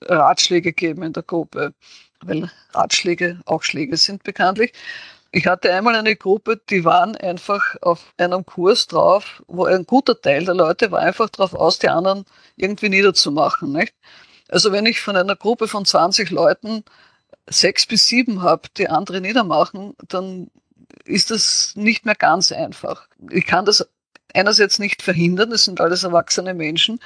Ratschläge 0.04 0.74
geben 0.74 1.04
in 1.04 1.14
der 1.14 1.24
Gruppe 1.24 1.74
weil 2.24 2.52
Ratschläge 2.74 3.40
auch 3.46 3.64
Schläge 3.64 3.98
sind 3.98 4.24
bekanntlich. 4.24 4.74
Ich 5.32 5.48
hatte 5.48 5.74
einmal 5.74 5.96
eine 5.96 6.16
Gruppe, 6.16 6.60
die 6.70 6.84
waren 6.84 7.16
einfach 7.16 7.78
auf 7.82 8.14
einem 8.18 8.46
Kurs 8.46 8.88
drauf, 8.88 9.42
wo 9.48 9.66
ein 9.66 9.86
guter 9.86 10.20
Teil 10.20 10.44
der 10.44 10.56
Leute 10.56 10.92
war 10.92 11.00
einfach 11.00 11.30
darauf 11.30 11.54
aus, 11.54 11.80
die 11.80 11.88
anderen 11.88 12.26
irgendwie 12.58 12.90
niederzumachen. 12.90 13.72
Nicht? 13.72 13.94
Also 14.50 14.74
wenn 14.74 14.86
ich 14.86 15.00
von 15.00 15.16
einer 15.16 15.38
Gruppe 15.38 15.70
von 15.70 15.86
20 15.86 16.32
Leuten 16.32 16.84
sechs 17.50 17.86
bis 17.86 18.08
sieben 18.08 18.42
habe, 18.42 18.68
die 18.78 18.90
andere 18.90 19.22
niedermachen, 19.22 19.96
dann 20.10 20.52
ist 21.06 21.32
das 21.32 21.74
nicht 21.76 22.06
mehr 22.06 22.16
ganz 22.16 22.52
einfach. 22.52 23.08
Ich 23.30 23.46
kann 23.46 23.66
das 23.66 23.88
einerseits 24.34 24.80
nicht 24.80 25.02
verhindern, 25.02 25.50
das 25.50 25.66
sind 25.66 25.82
alles 25.82 26.04
erwachsene 26.04 26.54
Menschen, 26.54 27.00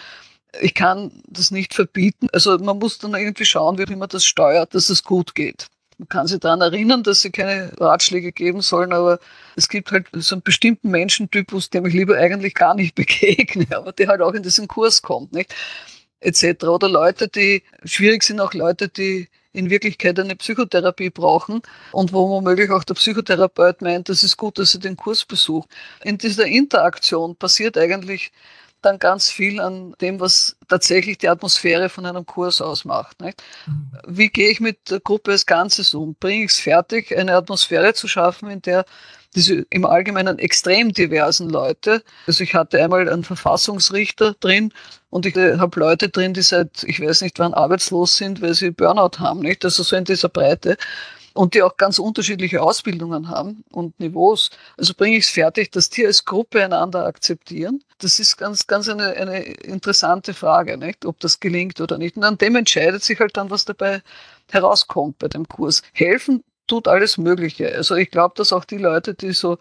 ich 0.62 0.74
kann 0.74 1.12
das 1.28 1.52
nicht 1.52 1.74
verbieten. 1.74 2.28
Also 2.32 2.58
man 2.58 2.80
muss 2.80 2.98
dann 2.98 3.14
irgendwie 3.14 3.46
schauen, 3.46 3.78
wie 3.78 3.96
man 3.96 4.10
das 4.10 4.26
steuert, 4.26 4.74
dass 4.76 4.90
es 4.90 5.04
gut 5.04 5.36
geht. 5.36 5.68
Man 5.98 6.10
kann 6.10 6.28
sich 6.28 6.40
daran 6.40 6.62
erinnern, 6.62 7.04
dass 7.04 7.22
sie 7.22 7.32
keine 7.32 7.72
Ratschläge 7.80 8.34
geben 8.34 8.62
sollen, 8.62 8.92
aber 8.92 9.20
es 9.56 9.70
gibt 9.70 9.92
halt 9.92 10.08
so 10.14 10.36
einen 10.36 10.42
bestimmten 10.42 10.90
Menschentypus, 10.92 11.70
dem 11.70 11.86
ich 11.86 11.94
lieber 11.94 12.18
eigentlich 12.18 12.54
gar 12.54 12.76
nicht 12.76 12.96
begegne, 12.96 13.68
aber 13.72 13.94
der 13.94 14.08
halt 14.10 14.22
auch 14.22 14.34
in 14.34 14.44
diesen 14.44 14.68
Kurs 14.68 15.02
kommt, 15.02 15.32
nicht? 15.32 15.54
Etc. 16.20 16.64
Oder 16.66 16.90
Leute, 16.90 17.28
die, 17.28 17.64
schwierig 17.84 18.24
sind 18.24 18.40
auch 18.40 18.54
Leute, 18.54 18.90
die 18.90 19.30
in 19.54 19.70
Wirklichkeit 19.70 20.20
eine 20.20 20.36
Psychotherapie 20.36 21.10
brauchen 21.10 21.62
und 21.92 22.12
wo 22.12 22.30
womöglich 22.30 22.72
auch 22.72 22.84
der 22.84 22.96
Psychotherapeut 22.96 23.82
meint, 23.82 24.10
das 24.10 24.24
ist 24.24 24.36
gut, 24.36 24.60
dass 24.60 24.72
sie 24.72 24.80
den 24.80 24.98
Kurs 24.98 25.24
besucht. 25.24 25.70
In 26.04 26.18
dieser 26.18 26.46
Interaktion 26.46 27.36
passiert 27.38 27.78
eigentlich 27.78 28.32
dann 28.86 29.00
ganz 29.00 29.30
viel 29.30 29.60
an 29.60 29.94
dem, 30.02 30.20
was 30.20 30.56
tatsächlich 30.68 31.18
die 31.18 31.30
Atmosphäre 31.30 31.90
von 31.90 32.06
einem 32.06 32.26
Kurs 32.26 32.62
ausmacht. 32.62 33.20
Nicht? 33.22 33.44
Mhm. 33.66 33.92
Wie 34.08 34.30
gehe 34.30 34.50
ich 34.50 34.60
mit 34.60 34.90
der 34.90 35.00
Gruppe 35.00 35.32
als 35.32 35.46
Ganzes 35.46 35.94
um? 35.94 36.16
Bringe 36.16 36.46
ich 36.46 36.52
es 36.52 36.60
fertig, 36.60 37.18
eine 37.18 37.36
Atmosphäre 37.36 37.94
zu 37.94 38.08
schaffen, 38.08 38.50
in 38.50 38.62
der 38.62 38.86
diese 39.36 39.66
im 39.70 39.86
Allgemeinen 39.86 40.40
extrem 40.40 40.94
diversen 40.94 41.50
Leute, 41.50 42.02
also 42.26 42.44
ich 42.44 42.56
hatte 42.56 42.82
einmal 42.82 43.10
einen 43.10 43.24
Verfassungsrichter 43.24 44.34
drin 44.40 44.72
und 45.10 45.26
ich 45.26 45.36
habe 45.36 45.80
Leute 45.80 46.10
drin, 46.10 46.34
die 46.34 46.42
seit, 46.42 46.84
ich 46.84 47.02
weiß 47.02 47.22
nicht 47.22 47.38
wann, 47.40 47.54
arbeitslos 47.54 48.16
sind, 48.16 48.42
weil 48.42 48.54
sie 48.54 48.72
Burnout 48.72 49.20
haben, 49.20 49.42
nicht? 49.42 49.66
Also 49.66 49.84
so 49.84 49.96
in 49.96 50.06
dieser 50.06 50.30
Breite 50.30 50.78
und 51.36 51.54
die 51.54 51.62
auch 51.62 51.76
ganz 51.76 52.00
unterschiedliche 52.00 52.62
Ausbildungen 52.62 53.30
haben 53.30 53.66
und 53.70 54.00
Niveaus. 54.00 54.52
Also 54.78 54.94
bringe 54.96 55.18
ich 55.18 55.26
es 55.26 55.30
fertig, 55.30 55.70
dass 55.72 55.90
die 55.90 56.06
als 56.06 56.24
Gruppe 56.24 56.64
einander 56.64 57.06
akzeptieren. 57.06 57.84
Das 57.98 58.20
ist 58.20 58.38
ganz, 58.38 58.68
ganz 58.68 58.88
eine, 58.88 59.10
eine 59.10 59.44
interessante 59.44 60.34
Frage, 60.34 60.78
nicht? 60.78 61.06
ob 61.06 61.20
das 61.20 61.42
gelingt 61.42 61.82
oder 61.82 61.98
nicht. 61.98 62.16
Und 62.16 62.24
an 62.24 62.38
dem 62.38 62.56
entscheidet 62.56 63.04
sich 63.04 63.20
halt 63.20 63.36
dann, 63.36 63.50
was 63.50 63.66
dabei 63.66 64.02
herauskommt 64.50 65.20
bei 65.20 65.28
dem 65.28 65.46
Kurs. 65.48 65.82
Helfen 65.92 66.42
tut 66.68 66.88
alles 66.88 67.18
Mögliche. 67.18 67.74
Also 67.76 67.96
ich 67.96 68.12
glaube, 68.12 68.36
dass 68.38 68.54
auch 68.54 68.64
die 68.64 68.78
Leute, 68.78 69.14
die 69.14 69.34
so 69.34 69.58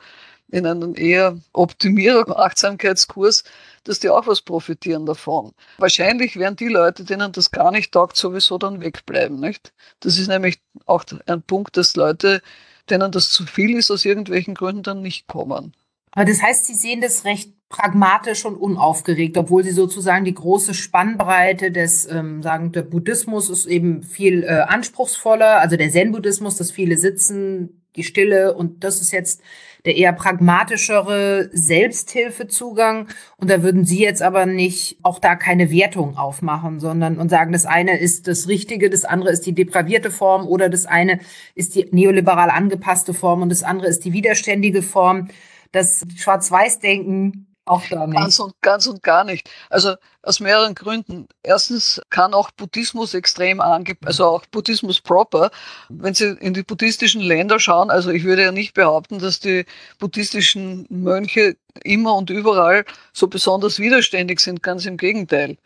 in 0.51 0.67
einem 0.67 0.95
eher 0.97 1.37
Optimierer 1.53 2.39
Achtsamkeitskurs 2.39 3.43
dass 3.85 4.01
die 4.01 4.09
auch 4.09 4.27
was 4.27 4.43
profitieren 4.43 5.07
davon. 5.07 5.53
Wahrscheinlich 5.79 6.37
werden 6.37 6.57
die 6.57 6.69
Leute, 6.69 7.05
denen 7.05 7.33
das 7.33 7.51
gar 7.51 7.71
nicht 7.71 7.93
taugt, 7.93 8.17
sowieso 8.17 8.59
dann 8.59 8.81
wegbleiben, 8.81 9.39
nicht? 9.39 9.73
Das 10.01 10.19
ist 10.19 10.29
nämlich 10.29 10.59
auch 10.87 11.05
ein 11.27 11.43
Punkt, 11.43 11.77
dass 11.77 11.97
Leute 11.97 12.43
denen 12.91 13.13
das 13.13 13.31
zu 13.31 13.47
viel 13.47 13.77
ist, 13.77 13.91
aus 13.91 14.05
irgendwelchen 14.05 14.55
Gründen 14.55 14.83
dann 14.83 15.03
nicht 15.03 15.27
kommen. 15.27 15.73
Aber 16.13 16.25
das 16.25 16.43
heißt, 16.43 16.67
Sie 16.67 16.75
sehen 16.75 17.01
das 17.01 17.25
recht 17.25 17.53
pragmatisch 17.69 18.45
und 18.45 18.57
unaufgeregt, 18.57 19.37
obwohl 19.37 19.65
Sie 19.65 19.73
sozusagen 19.73 20.25
die 20.25 20.35
große 20.35 20.75
Spannbreite 20.75 21.73
des, 21.73 22.07
ähm, 22.09 22.43
sagen, 22.43 22.71
der 22.73 22.83
Buddhismus 22.83 23.51
ist 23.51 23.67
eben 23.67 24.03
viel 24.03 24.45
äh, 24.45 24.65
anspruchsvoller, 24.69 25.61
also 25.61 25.77
der 25.77 25.91
Zen-Buddhismus, 25.91 26.57
dass 26.57 26.71
viele 26.71 26.97
sitzen, 26.97 27.83
die 27.97 28.05
Stille 28.05 28.55
und 28.55 28.85
das 28.85 29.01
ist 29.01 29.13
jetzt 29.13 29.41
der 29.85 29.97
eher 29.97 30.13
pragmatischere 30.13 31.51
Selbsthilfezugang. 31.53 33.09
Und 33.37 33.51
da 33.51 33.63
würden 33.63 33.85
Sie 33.85 34.01
jetzt 34.01 34.23
aber 34.23 34.47
nicht 34.47 34.99
auch 35.03 35.19
da 35.19 35.37
keine 35.37 35.71
Wertung 35.71 36.17
aufmachen, 36.17 36.81
sondern 36.81 37.19
und 37.19 37.29
sagen, 37.29 37.53
das 37.53 37.67
eine 37.67 37.99
ist 37.99 38.27
das 38.27 38.49
Richtige, 38.49 38.91
das 38.91 39.05
andere 39.05 39.31
ist 39.31 39.45
die 39.47 39.55
depravierte 39.55 40.11
Form 40.11 40.47
oder 40.47 40.69
das 40.69 40.87
eine 40.87 41.21
ist 41.55 41.75
die 41.75 41.89
neoliberal 41.91 42.51
angepasste 42.51 43.15
Form 43.15 43.43
und 43.43 43.51
das 43.51 43.63
andere 43.63 43.89
ist 43.89 44.05
die 44.05 44.13
widerständige 44.13 44.83
Form. 44.83 45.29
Das 45.73 46.07
Schwarz-Weiß-Denken 46.17 47.54
auch 47.67 47.83
da 47.89 48.07
nicht. 48.07 48.19
Ganz 48.19 48.39
und, 48.39 48.55
ganz 48.61 48.87
und 48.87 49.03
gar 49.03 49.25
nicht. 49.25 49.49
Also 49.71 49.95
aus 50.23 50.41
mehreren 50.41 50.75
Gründen. 50.75 51.29
Erstens 51.43 52.01
kann 52.11 52.35
auch 52.35 52.51
Buddhismus 52.51 53.15
extrem 53.15 53.61
angepasst, 53.61 54.07
also 54.07 54.27
auch 54.27 54.47
Buddhismus 54.47 55.01
proper. 55.01 55.51
Wenn 55.89 56.15
Sie 56.15 56.37
in 56.41 56.55
die 56.55 56.63
buddhistischen 56.63 57.21
Länder 57.21 57.59
schauen, 57.59 57.91
also 57.91 58.11
ich 58.11 58.25
würde 58.25 58.43
ja 58.43 58.53
nicht 58.53 58.75
behaupten, 58.75 59.19
dass 59.19 59.41
die 59.41 59.65
buddhistischen 59.99 60.87
Mönche 60.91 61.57
immer 61.83 62.15
und 62.15 62.31
überall 62.31 62.85
so 63.13 63.29
besonders 63.29 63.79
widerständig 63.79 64.41
sind, 64.41 64.63
ganz 64.63 64.87
im 64.87 64.97
Gegenteil. 64.97 65.57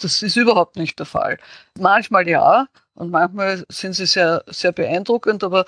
Das 0.00 0.22
ist 0.22 0.36
überhaupt 0.36 0.76
nicht 0.76 0.98
der 0.98 1.06
Fall. 1.06 1.38
Manchmal 1.78 2.28
ja, 2.28 2.66
und 2.94 3.10
manchmal 3.10 3.64
sind 3.68 3.94
sie 3.94 4.06
sehr, 4.06 4.42
sehr 4.46 4.72
beeindruckend, 4.72 5.44
aber 5.44 5.66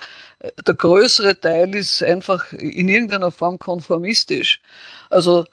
der 0.65 0.73
größere 0.73 1.39
Teil 1.39 1.75
ist 1.75 2.01
einfach 2.01 2.51
in 2.53 2.89
irgendeiner 2.89 3.31
Form 3.31 3.59
konformistisch. 3.59 4.61
Also 5.11 5.45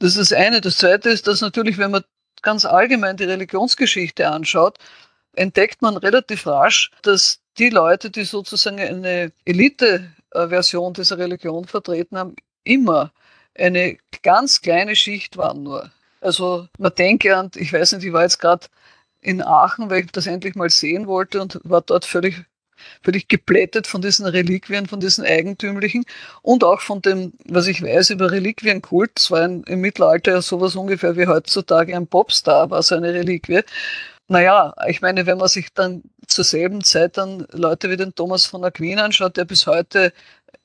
das 0.00 0.16
ist 0.16 0.32
das 0.32 0.38
eine. 0.38 0.60
Das 0.60 0.76
zweite 0.78 1.10
ist, 1.10 1.26
dass 1.26 1.40
natürlich, 1.40 1.78
wenn 1.78 1.92
man 1.92 2.04
ganz 2.42 2.64
allgemein 2.64 3.16
die 3.16 3.24
Religionsgeschichte 3.24 4.28
anschaut, 4.28 4.78
entdeckt 5.34 5.82
man 5.82 5.96
relativ 5.96 6.46
rasch, 6.46 6.90
dass 7.02 7.40
die 7.58 7.70
Leute, 7.70 8.10
die 8.10 8.24
sozusagen 8.24 8.80
eine 8.80 9.32
Elite-Version 9.44 10.94
dieser 10.94 11.18
Religion 11.18 11.66
vertreten 11.66 12.18
haben, 12.18 12.34
immer 12.64 13.12
eine 13.54 13.98
ganz 14.22 14.60
kleine 14.60 14.96
Schicht 14.96 15.36
waren 15.36 15.62
nur. 15.62 15.90
Also 16.20 16.68
man 16.78 16.94
denke 16.94 17.36
an, 17.36 17.50
ich 17.56 17.72
weiß 17.72 17.92
nicht, 17.92 18.04
ich 18.04 18.12
war 18.12 18.22
jetzt 18.22 18.38
gerade 18.38 18.66
in 19.20 19.42
Aachen, 19.42 19.90
weil 19.90 20.04
ich 20.04 20.12
das 20.12 20.26
endlich 20.26 20.54
mal 20.54 20.70
sehen 20.70 21.06
wollte 21.06 21.40
und 21.40 21.60
war 21.64 21.82
dort 21.82 22.04
völlig 22.06 22.44
völlig 23.02 23.28
geplättet 23.28 23.86
von 23.86 24.02
diesen 24.02 24.26
Reliquien, 24.26 24.86
von 24.86 25.00
diesen 25.00 25.24
eigentümlichen 25.24 26.04
und 26.42 26.64
auch 26.64 26.80
von 26.80 27.02
dem, 27.02 27.32
was 27.46 27.66
ich 27.66 27.82
weiß 27.82 28.10
über 28.10 28.30
Reliquienkult. 28.30 29.12
Das 29.14 29.30
war 29.30 29.42
ein, 29.42 29.62
im 29.64 29.80
Mittelalter 29.80 30.32
ja 30.32 30.42
sowas 30.42 30.76
ungefähr 30.76 31.16
wie 31.16 31.26
heutzutage 31.26 31.94
ein 31.96 32.06
Popstar, 32.06 32.70
war 32.70 32.82
so 32.82 32.94
eine 32.94 33.12
Reliquie. 33.14 33.62
Naja, 34.28 34.74
ich 34.86 35.00
meine, 35.00 35.26
wenn 35.26 35.38
man 35.38 35.48
sich 35.48 35.72
dann 35.74 36.02
zur 36.28 36.44
selben 36.44 36.84
Zeit 36.84 37.16
dann 37.16 37.46
Leute 37.50 37.90
wie 37.90 37.96
den 37.96 38.14
Thomas 38.14 38.46
von 38.46 38.64
Aquin 38.64 39.00
anschaut, 39.00 39.36
der 39.36 39.44
bis 39.44 39.66
heute 39.66 40.12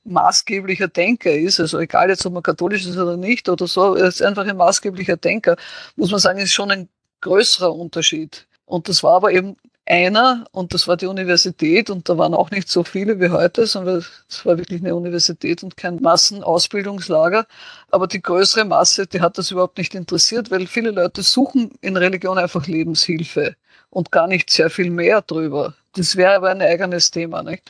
maßgeblicher 0.04 0.88
Denker 0.88 1.32
ist, 1.32 1.60
also 1.60 1.78
egal 1.80 2.08
jetzt, 2.08 2.24
ob 2.26 2.32
man 2.32 2.42
katholisch 2.42 2.86
ist 2.86 2.96
oder 2.96 3.16
nicht 3.16 3.48
oder 3.48 3.66
so, 3.66 3.96
er 3.96 4.06
ist 4.06 4.22
einfach 4.22 4.46
ein 4.46 4.56
maßgeblicher 4.56 5.16
Denker, 5.16 5.56
muss 5.96 6.10
man 6.10 6.20
sagen, 6.20 6.38
ist 6.38 6.52
schon 6.52 6.70
ein 6.70 6.88
größerer 7.20 7.74
Unterschied. 7.74 8.46
Und 8.66 8.88
das 8.88 9.02
war 9.02 9.16
aber 9.16 9.32
eben 9.32 9.56
einer 9.86 10.46
und 10.52 10.74
das 10.74 10.88
war 10.88 10.96
die 10.96 11.06
Universität 11.06 11.90
und 11.90 12.08
da 12.08 12.18
waren 12.18 12.34
auch 12.34 12.50
nicht 12.50 12.68
so 12.68 12.82
viele 12.84 13.20
wie 13.20 13.30
heute, 13.30 13.66
sondern 13.66 14.04
es 14.28 14.44
war 14.44 14.58
wirklich 14.58 14.80
eine 14.80 14.94
Universität 14.94 15.62
und 15.62 15.76
kein 15.76 15.96
Massenausbildungslager. 16.02 17.46
Aber 17.90 18.06
die 18.06 18.20
größere 18.20 18.64
Masse, 18.64 19.06
die 19.06 19.20
hat 19.20 19.38
das 19.38 19.50
überhaupt 19.50 19.78
nicht 19.78 19.94
interessiert, 19.94 20.50
weil 20.50 20.66
viele 20.66 20.90
Leute 20.90 21.22
suchen 21.22 21.70
in 21.80 21.96
Religion 21.96 22.38
einfach 22.38 22.66
Lebenshilfe 22.66 23.56
und 23.90 24.10
gar 24.10 24.26
nicht 24.26 24.50
sehr 24.50 24.70
viel 24.70 24.90
mehr 24.90 25.22
drüber. 25.22 25.74
Das 25.94 26.16
wäre 26.16 26.34
aber 26.34 26.50
ein 26.50 26.60
eigenes 26.60 27.10
Thema. 27.10 27.42
Nicht? 27.42 27.62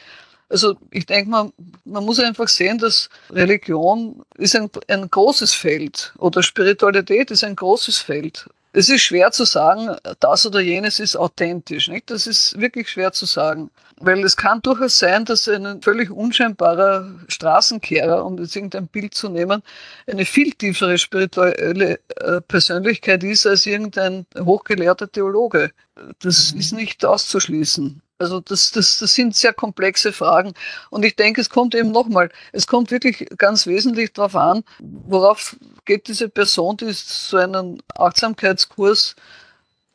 Also 0.48 0.76
ich 0.90 1.06
denke 1.06 1.30
mal, 1.30 1.52
man 1.84 2.04
muss 2.04 2.20
einfach 2.20 2.48
sehen, 2.48 2.78
dass 2.78 3.10
Religion 3.30 4.22
ist 4.36 4.56
ein, 4.56 4.70
ein 4.88 5.10
großes 5.10 5.54
Feld 5.54 6.14
oder 6.18 6.42
Spiritualität 6.42 7.30
ist 7.30 7.44
ein 7.44 7.56
großes 7.56 7.98
Feld. 7.98 8.48
Es 8.78 8.90
ist 8.90 9.00
schwer 9.00 9.30
zu 9.30 9.46
sagen, 9.46 9.96
das 10.20 10.44
oder 10.44 10.60
jenes 10.60 11.00
ist 11.00 11.16
authentisch. 11.16 11.88
Nicht? 11.88 12.10
Das 12.10 12.26
ist 12.26 12.60
wirklich 12.60 12.90
schwer 12.90 13.10
zu 13.10 13.24
sagen. 13.24 13.70
Weil 13.98 14.22
es 14.22 14.36
kann 14.36 14.60
durchaus 14.60 14.98
sein, 14.98 15.24
dass 15.24 15.48
ein 15.48 15.80
völlig 15.80 16.10
unscheinbarer 16.10 17.10
Straßenkehrer, 17.26 18.22
um 18.22 18.36
jetzt 18.36 18.54
irgendein 18.54 18.86
Bild 18.86 19.14
zu 19.14 19.30
nehmen, 19.30 19.62
eine 20.06 20.26
viel 20.26 20.52
tiefere 20.52 20.98
spirituelle 20.98 22.00
äh, 22.16 22.42
Persönlichkeit 22.42 23.24
ist 23.24 23.46
als 23.46 23.64
irgendein 23.64 24.26
hochgelehrter 24.38 25.10
Theologe. 25.10 25.70
Das 26.18 26.52
mhm. 26.52 26.60
ist 26.60 26.72
nicht 26.72 27.02
auszuschließen. 27.02 28.02
Also 28.18 28.40
das, 28.40 28.70
das, 28.72 28.98
das 28.98 29.14
sind 29.14 29.36
sehr 29.36 29.52
komplexe 29.52 30.12
Fragen. 30.12 30.54
Und 30.90 31.04
ich 31.04 31.16
denke, 31.16 31.40
es 31.40 31.50
kommt 31.50 31.74
eben 31.74 31.90
nochmal, 31.92 32.30
es 32.52 32.66
kommt 32.66 32.90
wirklich 32.90 33.26
ganz 33.36 33.66
wesentlich 33.66 34.12
darauf 34.14 34.34
an, 34.36 34.64
worauf 34.78 35.56
geht 35.84 36.08
diese 36.08 36.28
Person, 36.28 36.78
die 36.78 36.92
so 36.92 37.36
einen 37.36 37.82
Achtsamkeitskurs 37.94 39.16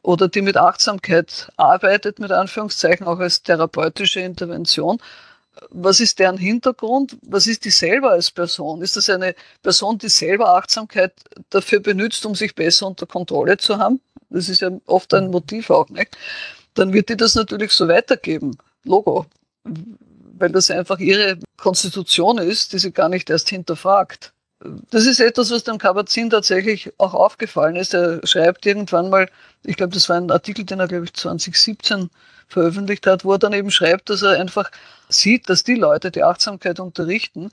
oder 0.04 0.28
die 0.28 0.42
mit 0.42 0.58
Achtsamkeit 0.58 1.52
arbeitet, 1.58 2.20
mit 2.20 2.32
Anführungszeichen 2.32 3.08
auch 3.08 3.20
als 3.20 3.42
therapeutische 3.42 4.20
Intervention. 4.20 5.00
Was 5.70 6.00
ist 6.00 6.20
deren 6.20 6.38
Hintergrund? 6.38 7.18
Was 7.24 7.48
ist 7.48 7.66
die 7.66 7.72
selber 7.72 8.12
als 8.12 8.32
Person? 8.32 8.82
Ist 8.82 8.98
das 8.98 9.10
eine 9.10 9.36
Person, 9.64 9.98
die 9.98 10.10
selber 10.10 10.56
Achtsamkeit 10.56 11.14
dafür 11.50 11.80
benutzt, 11.80 12.26
um 12.26 12.36
sich 12.36 12.56
besser 12.56 12.88
unter 12.88 13.06
Kontrolle 13.06 13.58
zu 13.58 13.78
haben? 13.78 14.00
Das 14.30 14.48
ist 14.48 14.62
ja 14.62 14.72
oft 14.86 15.14
ein 15.14 15.30
Motiv 15.30 15.70
auch, 15.70 15.90
nicht? 15.90 16.18
Dann 16.74 16.94
wird 16.94 17.10
die 17.10 17.18
das 17.18 17.36
natürlich 17.36 17.72
so 17.72 17.88
weitergeben. 17.88 18.58
Logo. 18.84 19.26
Weil 19.64 20.52
das 20.52 20.72
einfach 20.72 21.00
ihre 21.00 21.38
Konstitution 21.58 22.38
ist, 22.38 22.74
die 22.74 22.80
sie 22.80 22.92
gar 22.92 23.10
nicht 23.10 23.30
erst 23.30 23.50
hinterfragt. 23.50 24.34
Das 24.92 25.06
ist 25.06 25.20
etwas, 25.20 25.52
was 25.52 25.64
dem 25.64 25.78
Kabat-Zinn 25.78 26.30
tatsächlich 26.30 26.92
auch 26.98 27.14
aufgefallen 27.14 27.76
ist. 27.76 27.94
Er 27.94 28.26
schreibt 28.26 28.66
irgendwann 28.66 29.10
mal, 29.10 29.28
ich 29.64 29.76
glaube, 29.76 29.94
das 29.94 30.08
war 30.08 30.18
ein 30.18 30.30
Artikel, 30.30 30.66
den 30.66 30.80
er, 30.80 30.88
glaube 30.88 31.06
ich, 31.06 31.14
2017 31.14 32.10
veröffentlicht 32.48 33.08
hat, 33.08 33.26
wo 33.26 33.34
er 33.34 33.40
dann 33.40 33.54
eben 33.54 33.72
schreibt, 33.72 34.10
dass 34.10 34.22
er 34.22 34.40
einfach 34.40 34.70
sieht, 35.10 35.50
dass 35.50 35.64
die 35.64 35.76
Leute, 35.76 36.12
die 36.12 36.24
Achtsamkeit 36.24 36.80
unterrichten, 36.80 37.52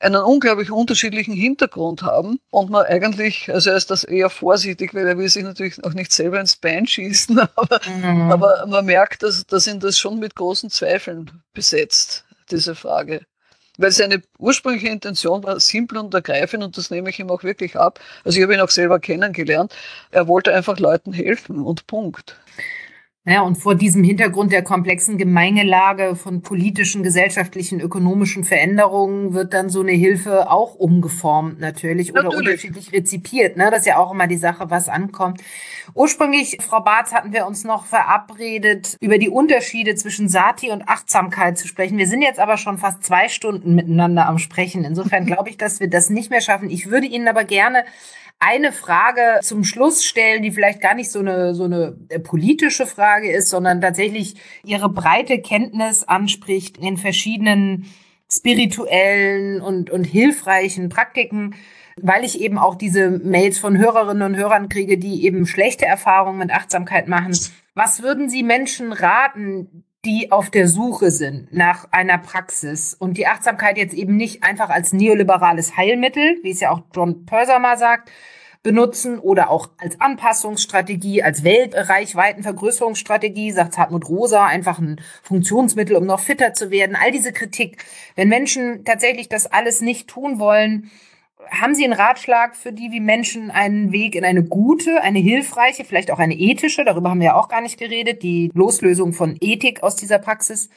einen 0.00 0.22
unglaublich 0.22 0.70
unterschiedlichen 0.70 1.34
Hintergrund 1.34 2.02
haben 2.02 2.38
und 2.50 2.70
man 2.70 2.84
eigentlich, 2.84 3.50
also 3.52 3.70
er 3.70 3.76
ist 3.76 3.90
das 3.90 4.04
eher 4.04 4.28
vorsichtig, 4.28 4.94
weil 4.94 5.06
er 5.06 5.16
will 5.16 5.28
sich 5.28 5.44
natürlich 5.44 5.82
auch 5.84 5.94
nicht 5.94 6.12
selber 6.12 6.40
ins 6.40 6.56
Bein 6.56 6.86
schießen, 6.86 7.38
aber, 7.56 7.80
mhm. 7.86 8.30
aber 8.30 8.66
man 8.66 8.84
merkt, 8.84 9.22
dass, 9.22 9.46
dass 9.46 9.66
ihn 9.66 9.80
das 9.80 9.98
schon 9.98 10.18
mit 10.18 10.34
großen 10.34 10.70
Zweifeln 10.70 11.42
besetzt, 11.52 12.24
diese 12.50 12.74
Frage. 12.74 13.22
Weil 13.76 13.90
seine 13.90 14.22
ursprüngliche 14.38 14.88
Intention 14.88 15.42
war 15.42 15.58
simpel 15.58 15.98
und 15.98 16.14
ergreifend 16.14 16.62
und 16.62 16.76
das 16.76 16.90
nehme 16.90 17.10
ich 17.10 17.18
ihm 17.18 17.30
auch 17.30 17.42
wirklich 17.42 17.76
ab. 17.76 17.98
Also 18.24 18.38
ich 18.38 18.44
habe 18.44 18.54
ihn 18.54 18.60
auch 18.60 18.70
selber 18.70 19.00
kennengelernt. 19.00 19.74
Er 20.12 20.28
wollte 20.28 20.54
einfach 20.54 20.78
Leuten 20.78 21.12
helfen 21.12 21.58
und 21.58 21.88
Punkt. 21.88 22.36
Ja, 23.26 23.40
und 23.40 23.56
vor 23.56 23.74
diesem 23.74 24.04
Hintergrund 24.04 24.52
der 24.52 24.62
komplexen 24.62 25.16
Gemengelage 25.16 26.14
von 26.14 26.42
politischen, 26.42 27.02
gesellschaftlichen, 27.02 27.80
ökonomischen 27.80 28.44
Veränderungen 28.44 29.32
wird 29.32 29.54
dann 29.54 29.70
so 29.70 29.80
eine 29.80 29.92
Hilfe 29.92 30.50
auch 30.50 30.74
umgeformt 30.74 31.58
natürlich, 31.58 32.12
natürlich. 32.12 32.28
oder 32.28 32.36
unterschiedlich 32.36 32.92
rezipiert. 32.92 33.56
Ne? 33.56 33.70
Das 33.70 33.80
ist 33.80 33.86
ja 33.86 33.96
auch 33.96 34.12
immer 34.12 34.26
die 34.26 34.36
Sache, 34.36 34.68
was 34.68 34.90
ankommt. 34.90 35.40
Ursprünglich, 35.94 36.58
Frau 36.60 36.80
Barth, 36.80 37.14
hatten 37.14 37.32
wir 37.32 37.46
uns 37.46 37.64
noch 37.64 37.86
verabredet, 37.86 38.98
über 39.00 39.16
die 39.16 39.30
Unterschiede 39.30 39.94
zwischen 39.94 40.28
Sati 40.28 40.70
und 40.70 40.86
Achtsamkeit 40.86 41.56
zu 41.56 41.66
sprechen. 41.66 41.96
Wir 41.96 42.06
sind 42.06 42.20
jetzt 42.20 42.40
aber 42.40 42.58
schon 42.58 42.76
fast 42.76 43.04
zwei 43.04 43.30
Stunden 43.30 43.74
miteinander 43.74 44.26
am 44.26 44.36
Sprechen. 44.36 44.84
Insofern 44.84 45.24
glaube 45.26 45.48
ich, 45.48 45.56
dass 45.56 45.80
wir 45.80 45.88
das 45.88 46.10
nicht 46.10 46.28
mehr 46.28 46.42
schaffen. 46.42 46.68
Ich 46.68 46.90
würde 46.90 47.06
Ihnen 47.06 47.28
aber 47.28 47.44
gerne 47.44 47.84
eine 48.38 48.72
Frage 48.72 49.40
zum 49.42 49.64
Schluss 49.64 50.04
stellen, 50.04 50.42
die 50.42 50.50
vielleicht 50.50 50.80
gar 50.80 50.94
nicht 50.94 51.10
so 51.10 51.20
eine, 51.20 51.54
so 51.54 51.64
eine 51.64 51.96
äh, 52.08 52.18
politische 52.18 52.86
Frage 52.86 53.30
ist, 53.30 53.48
sondern 53.48 53.80
tatsächlich 53.80 54.34
ihre 54.64 54.88
breite 54.88 55.40
Kenntnis 55.40 56.04
anspricht 56.04 56.76
in 56.78 56.96
verschiedenen 56.96 57.86
spirituellen 58.30 59.60
und, 59.60 59.90
und 59.90 60.04
hilfreichen 60.04 60.88
Praktiken, 60.88 61.54
weil 62.00 62.24
ich 62.24 62.40
eben 62.40 62.58
auch 62.58 62.74
diese 62.74 63.10
Mails 63.10 63.58
von 63.58 63.78
Hörerinnen 63.78 64.22
und 64.22 64.36
Hörern 64.36 64.68
kriege, 64.68 64.98
die 64.98 65.24
eben 65.24 65.46
schlechte 65.46 65.86
Erfahrungen 65.86 66.38
mit 66.38 66.50
Achtsamkeit 66.50 67.08
machen. 67.08 67.38
Was 67.74 68.02
würden 68.02 68.28
Sie 68.28 68.42
Menschen 68.42 68.92
raten, 68.92 69.84
die 70.04 70.30
auf 70.32 70.50
der 70.50 70.68
Suche 70.68 71.10
sind 71.10 71.52
nach 71.52 71.88
einer 71.90 72.18
Praxis 72.18 72.94
und 72.94 73.16
die 73.16 73.26
Achtsamkeit 73.26 73.78
jetzt 73.78 73.94
eben 73.94 74.16
nicht 74.16 74.44
einfach 74.44 74.70
als 74.70 74.92
neoliberales 74.92 75.76
Heilmittel, 75.76 76.38
wie 76.42 76.50
es 76.50 76.60
ja 76.60 76.70
auch 76.70 76.82
John 76.94 77.26
Purser 77.26 77.58
mal 77.58 77.76
sagt, 77.78 78.10
benutzen 78.62 79.18
oder 79.18 79.50
auch 79.50 79.70
als 79.78 80.00
Anpassungsstrategie, 80.00 81.22
als 81.22 81.44
Weltreichweitenvergrößerungsstrategie, 81.44 83.52
sagt 83.52 83.78
Hartmut 83.78 84.08
Rosa, 84.08 84.46
einfach 84.46 84.78
ein 84.78 85.00
Funktionsmittel, 85.22 85.96
um 85.96 86.06
noch 86.06 86.20
fitter 86.20 86.54
zu 86.54 86.70
werden. 86.70 86.96
All 87.00 87.12
diese 87.12 87.32
Kritik. 87.32 87.84
Wenn 88.16 88.28
Menschen 88.28 88.84
tatsächlich 88.84 89.28
das 89.28 89.46
alles 89.46 89.82
nicht 89.82 90.08
tun 90.08 90.38
wollen, 90.38 90.90
haben 91.50 91.74
Sie 91.74 91.84
einen 91.84 91.92
Ratschlag 91.92 92.56
für 92.56 92.72
die, 92.72 92.90
wie 92.92 93.00
Menschen 93.00 93.50
einen 93.50 93.92
Weg 93.92 94.14
in 94.14 94.24
eine 94.24 94.44
gute, 94.44 95.02
eine 95.02 95.18
hilfreiche, 95.18 95.84
vielleicht 95.84 96.10
auch 96.10 96.18
eine 96.18 96.34
ethische, 96.34 96.84
darüber 96.84 97.10
haben 97.10 97.20
wir 97.20 97.28
ja 97.28 97.34
auch 97.36 97.48
gar 97.48 97.60
nicht 97.60 97.78
geredet, 97.78 98.22
die 98.22 98.50
Loslösung 98.54 99.12
von 99.12 99.36
Ethik 99.40 99.82
aus 99.82 99.96
dieser 99.96 100.18
Praxis, 100.18 100.68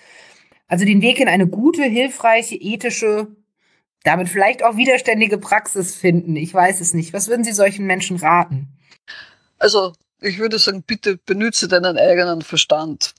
also 0.68 0.86
den 0.86 1.02
Weg 1.02 1.20
in 1.20 1.28
eine 1.28 1.48
gute, 1.48 1.84
hilfreiche, 1.84 2.56
ethische, 2.56 3.28
damit 4.04 4.30
vielleicht 4.30 4.64
auch 4.64 4.78
widerständige 4.78 5.38
Praxis 5.38 5.96
finden. 5.96 6.36
Ich 6.36 6.54
weiß 6.54 6.82
es 6.82 6.94
nicht. 6.94 7.14
Was 7.14 7.28
würden 7.28 7.44
Sie 7.44 7.52
solchen 7.52 7.86
Menschen 7.86 8.18
raten? 8.18 8.68
Also 9.60 9.94
ich 10.22 10.40
würde 10.40 10.60
sagen, 10.60 10.84
bitte 10.84 11.18
benütze 11.18 11.68
deinen 11.68 11.98
eigenen 11.98 12.42
Verstand 12.42 13.14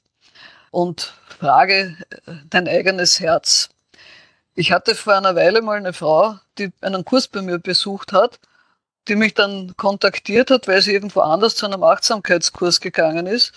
und 0.71 1.15
frage 1.39 1.97
dein 2.51 2.69
eigenes 2.69 3.21
Herz. 3.21 3.71
Ich 4.59 4.73
hatte 4.73 4.97
vor 4.97 5.15
einer 5.15 5.37
Weile 5.37 5.63
mal 5.63 5.77
eine 5.77 5.93
Frau, 5.93 6.37
die 6.59 6.73
einen 6.81 7.05
Kurs 7.05 7.29
bei 7.29 7.43
mir 7.43 7.61
besucht 7.61 8.13
hat, 8.13 8.41
die 9.07 9.15
mich 9.15 9.35
dann 9.35 9.77
kontaktiert 9.77 10.51
hat, 10.51 10.67
weil 10.67 10.83
sie 10.83 10.95
irgendwo 10.95 11.21
anders 11.21 11.55
zu 11.55 11.65
einem 11.67 11.85
Achtsamkeitskurs 11.85 12.81
gegangen 12.81 13.29
ist 13.29 13.53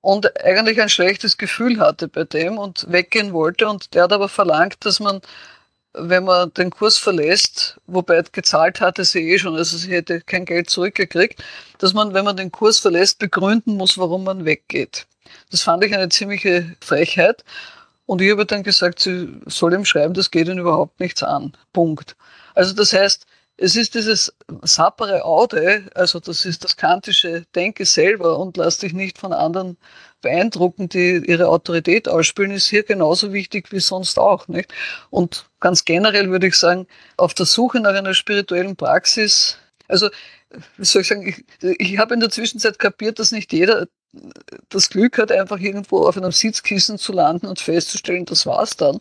und 0.00 0.34
eigentlich 0.42 0.80
ein 0.80 0.88
schlechtes 0.88 1.36
Gefühl 1.36 1.78
hatte 1.78 2.08
bei 2.08 2.24
dem 2.24 2.56
und 2.56 2.90
weggehen 2.90 3.34
wollte. 3.34 3.68
Und 3.68 3.92
der 3.94 4.04
hat 4.04 4.14
aber 4.14 4.30
verlangt, 4.30 4.76
dass 4.86 4.98
man, 4.98 5.20
wenn 5.92 6.24
man 6.24 6.54
den 6.54 6.70
Kurs 6.70 6.96
verlässt, 6.96 7.78
wobei 7.86 8.22
gezahlt 8.32 8.80
hatte 8.80 9.04
sie 9.04 9.30
eh 9.30 9.38
schon, 9.38 9.56
also 9.56 9.76
sie 9.76 9.92
hätte 9.92 10.22
kein 10.22 10.46
Geld 10.46 10.70
zurückgekriegt, 10.70 11.44
dass 11.80 11.92
man, 11.92 12.14
wenn 12.14 12.24
man 12.24 12.38
den 12.38 12.50
Kurs 12.50 12.78
verlässt, 12.78 13.18
begründen 13.18 13.76
muss, 13.76 13.98
warum 13.98 14.24
man 14.24 14.46
weggeht. 14.46 15.06
Das 15.50 15.60
fand 15.60 15.84
ich 15.84 15.94
eine 15.94 16.08
ziemliche 16.08 16.76
Frechheit. 16.80 17.44
Und 18.06 18.22
ich 18.22 18.30
habe 18.30 18.46
dann 18.46 18.62
gesagt, 18.62 19.00
sie 19.00 19.40
soll 19.46 19.74
ihm 19.74 19.84
schreiben, 19.84 20.14
das 20.14 20.30
geht 20.30 20.48
ihn 20.48 20.58
überhaupt 20.58 21.00
nichts 21.00 21.22
an. 21.22 21.52
Punkt. 21.72 22.16
Also 22.54 22.72
das 22.72 22.92
heißt, 22.92 23.26
es 23.58 23.74
ist 23.74 23.94
dieses 23.94 24.34
sapere 24.62 25.24
Aude, 25.24 25.84
also 25.94 26.20
das 26.20 26.44
ist 26.44 26.62
das 26.62 26.76
kantische 26.76 27.46
Denke 27.54 27.86
selber 27.86 28.38
und 28.38 28.56
lass 28.56 28.78
dich 28.78 28.92
nicht 28.92 29.18
von 29.18 29.32
anderen 29.32 29.78
beeindrucken, 30.20 30.88
die 30.88 31.22
ihre 31.26 31.48
Autorität 31.48 32.08
ausspielen, 32.08 32.50
ist 32.50 32.66
hier 32.66 32.82
genauso 32.82 33.32
wichtig 33.32 33.72
wie 33.72 33.80
sonst 33.80 34.18
auch. 34.18 34.46
Nicht? 34.48 34.72
Und 35.10 35.46
ganz 35.60 35.84
generell 35.84 36.30
würde 36.30 36.48
ich 36.48 36.56
sagen, 36.56 36.86
auf 37.16 37.32
der 37.32 37.46
Suche 37.46 37.80
nach 37.80 37.94
einer 37.94 38.14
spirituellen 38.14 38.76
Praxis, 38.76 39.56
also 39.88 40.10
wie 40.76 40.84
soll 40.84 41.02
ich 41.02 41.08
sagen, 41.08 41.26
ich, 41.26 41.44
ich 41.78 41.98
habe 41.98 42.14
in 42.14 42.20
der 42.20 42.30
Zwischenzeit 42.30 42.78
kapiert, 42.78 43.18
dass 43.18 43.32
nicht 43.32 43.52
jeder 43.52 43.86
das 44.68 44.88
Glück 44.88 45.18
hat, 45.18 45.30
einfach 45.30 45.58
irgendwo 45.58 46.06
auf 46.06 46.16
einem 46.16 46.32
Sitzkissen 46.32 46.98
zu 46.98 47.12
landen 47.12 47.46
und 47.46 47.60
festzustellen, 47.60 48.24
das 48.24 48.46
war's 48.46 48.76
dann, 48.76 48.98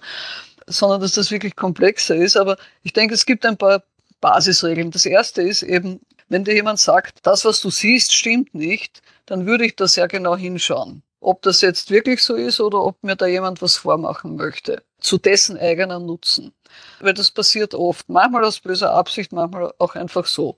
sondern 0.67 1.01
dass 1.01 1.13
das 1.13 1.31
wirklich 1.31 1.55
komplexer 1.55 2.15
ist. 2.15 2.37
Aber 2.37 2.57
ich 2.83 2.93
denke, 2.93 3.13
es 3.13 3.25
gibt 3.25 3.45
ein 3.45 3.57
paar 3.57 3.83
Basisregeln. 4.21 4.91
Das 4.91 5.05
erste 5.05 5.41
ist 5.41 5.63
eben, 5.63 6.01
wenn 6.29 6.43
dir 6.43 6.53
jemand 6.53 6.79
sagt, 6.79 7.19
das, 7.23 7.45
was 7.45 7.61
du 7.61 7.69
siehst, 7.69 8.13
stimmt 8.13 8.53
nicht, 8.55 9.01
dann 9.25 9.45
würde 9.45 9.65
ich 9.65 9.75
da 9.75 9.87
sehr 9.87 10.07
genau 10.07 10.35
hinschauen. 10.35 11.03
Ob 11.19 11.41
das 11.41 11.61
jetzt 11.61 11.89
wirklich 11.89 12.21
so 12.23 12.35
ist 12.35 12.59
oder 12.59 12.83
ob 12.83 13.03
mir 13.03 13.15
da 13.15 13.25
jemand 13.25 13.61
was 13.61 13.77
vormachen 13.77 14.35
möchte. 14.35 14.83
Zu 14.99 15.17
dessen 15.17 15.57
eigener 15.57 15.99
Nutzen. 15.99 16.53
Weil 16.99 17.13
das 17.13 17.31
passiert 17.31 17.73
oft. 17.73 18.09
Manchmal 18.09 18.43
aus 18.43 18.59
böser 18.59 18.91
Absicht, 18.91 19.31
manchmal 19.31 19.73
auch 19.79 19.95
einfach 19.95 20.25
so. 20.25 20.57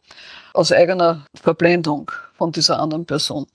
Aus 0.53 0.71
eigener 0.71 1.25
Verblendung 1.41 2.11
von 2.37 2.51
dieser 2.51 2.79
anderen 2.79 3.05
Person. 3.05 3.47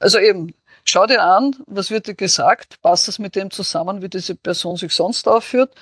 Also 0.00 0.18
eben, 0.18 0.54
schau 0.84 1.06
dir 1.06 1.22
an, 1.22 1.56
was 1.66 1.90
wird 1.90 2.06
dir 2.06 2.14
gesagt, 2.14 2.80
passt 2.82 3.08
das 3.08 3.18
mit 3.18 3.36
dem 3.36 3.50
zusammen, 3.50 4.02
wie 4.02 4.08
diese 4.08 4.34
Person 4.34 4.76
sich 4.76 4.92
sonst 4.92 5.26
aufführt 5.28 5.74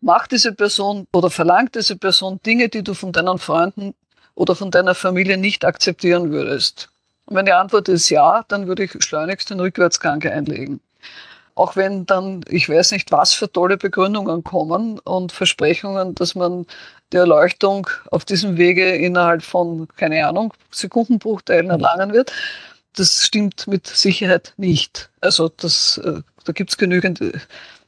macht 0.00 0.32
diese 0.32 0.52
Person 0.52 1.06
oder 1.12 1.30
verlangt 1.30 1.74
diese 1.74 1.96
Person 1.96 2.40
Dinge, 2.44 2.68
die 2.68 2.82
du 2.82 2.94
von 2.94 3.12
deinen 3.12 3.38
Freunden 3.38 3.94
oder 4.34 4.54
von 4.54 4.70
deiner 4.70 4.94
Familie 4.94 5.36
nicht 5.36 5.64
akzeptieren 5.64 6.30
würdest? 6.30 6.90
Und 7.26 7.36
wenn 7.36 7.46
die 7.46 7.52
Antwort 7.52 7.88
ist 7.88 8.08
ja, 8.08 8.44
dann 8.48 8.66
würde 8.66 8.84
ich 8.84 8.92
schleunigst 9.00 9.50
den 9.50 9.60
Rückwärtsgang 9.60 10.22
einlegen. 10.24 10.80
Auch 11.54 11.74
wenn 11.74 12.06
dann, 12.06 12.42
ich 12.48 12.68
weiß 12.68 12.92
nicht, 12.92 13.10
was 13.10 13.34
für 13.34 13.50
tolle 13.50 13.76
Begründungen 13.76 14.44
kommen 14.44 15.00
und 15.00 15.32
Versprechungen, 15.32 16.14
dass 16.14 16.36
man 16.36 16.66
die 17.12 17.16
Erleuchtung 17.16 17.88
auf 18.12 18.24
diesem 18.24 18.56
Wege 18.56 18.94
innerhalb 18.94 19.42
von, 19.42 19.88
keine 19.96 20.26
Ahnung, 20.26 20.54
Sekundenbruchteilen 20.70 21.70
erlangen 21.70 22.12
wird. 22.12 22.32
Das 22.98 23.24
stimmt 23.24 23.68
mit 23.68 23.86
Sicherheit 23.86 24.54
nicht. 24.56 25.10
Also 25.20 25.48
das, 25.48 25.98
äh, 25.98 26.20
da 26.44 26.52
gibt 26.52 26.70
es 26.70 26.76
genügend 26.76 27.20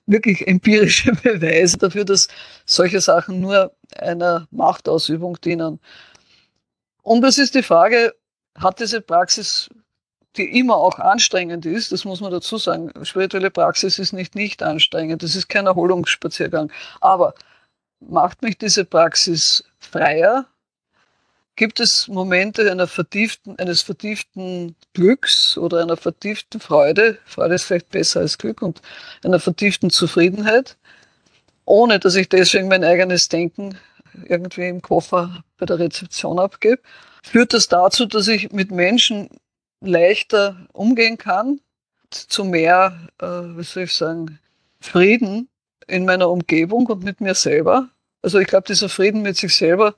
wirklich 0.07 0.47
empirische 0.47 1.13
Beweise 1.23 1.79
dafür, 1.79 2.05
dass 2.05 2.29
solche 2.65 3.01
Sachen 3.01 3.41
nur 3.41 3.73
einer 3.99 4.47
Machtausübung 4.53 5.41
dienen. 5.41 5.81
Und 7.03 7.25
es 7.25 7.39
ist 7.39 7.57
die 7.57 7.63
Frage, 7.63 8.15
hat 8.57 8.79
diese 8.79 9.01
Praxis, 9.01 9.69
die 10.37 10.59
immer 10.59 10.77
auch 10.77 10.99
anstrengend 11.01 11.67
ist, 11.67 11.91
das 11.91 12.05
muss 12.05 12.21
man 12.21 12.31
dazu 12.31 12.57
sagen, 12.57 12.93
spirituelle 13.05 13.51
Praxis 13.51 13.99
ist 13.99 14.13
nicht 14.13 14.37
nicht 14.37 14.63
anstrengend, 14.63 15.25
das 15.25 15.35
ist 15.35 15.49
kein 15.49 15.67
Erholungsspaziergang, 15.67 16.71
aber 17.01 17.35
macht 17.99 18.43
mich 18.43 18.59
diese 18.59 18.85
Praxis 18.85 19.65
freier, 19.79 20.47
Gibt 21.61 21.79
es 21.79 22.09
Momente 22.09 22.71
einer 22.71 22.87
vertieften, 22.87 23.59
eines 23.59 23.83
vertieften 23.83 24.77
Glücks 24.95 25.59
oder 25.59 25.83
einer 25.83 25.99
vertieften 25.99 26.59
Freude? 26.59 27.19
Freude 27.27 27.57
ist 27.57 27.65
vielleicht 27.65 27.91
besser 27.91 28.21
als 28.21 28.39
Glück 28.39 28.63
und 28.63 28.81
einer 29.23 29.41
vertieften 29.41 29.91
Zufriedenheit, 29.91 30.79
ohne 31.67 31.99
dass 31.99 32.15
ich 32.15 32.31
deswegen 32.31 32.69
mein 32.69 32.83
eigenes 32.83 33.29
Denken 33.29 33.77
irgendwie 34.25 34.69
im 34.69 34.81
Koffer 34.81 35.45
bei 35.59 35.67
der 35.67 35.79
Rezeption 35.79 36.39
abgebe? 36.39 36.81
Führt 37.23 37.53
das 37.53 37.69
dazu, 37.69 38.07
dass 38.07 38.27
ich 38.29 38.53
mit 38.53 38.71
Menschen 38.71 39.29
leichter 39.83 40.67
umgehen 40.73 41.19
kann, 41.19 41.61
zu 42.09 42.45
mehr, 42.45 43.07
äh, 43.21 43.27
wie 43.27 43.65
soll 43.65 43.83
ich 43.83 43.93
sagen, 43.93 44.39
Frieden 44.81 45.51
in 45.87 46.07
meiner 46.07 46.31
Umgebung 46.31 46.87
und 46.87 47.05
mit 47.05 47.21
mir 47.21 47.35
selber? 47.35 47.91
Also 48.23 48.39
ich 48.39 48.47
glaube, 48.47 48.67
dieser 48.67 48.89
Frieden 48.89 49.21
mit 49.21 49.37
sich 49.37 49.55
selber 49.55 49.95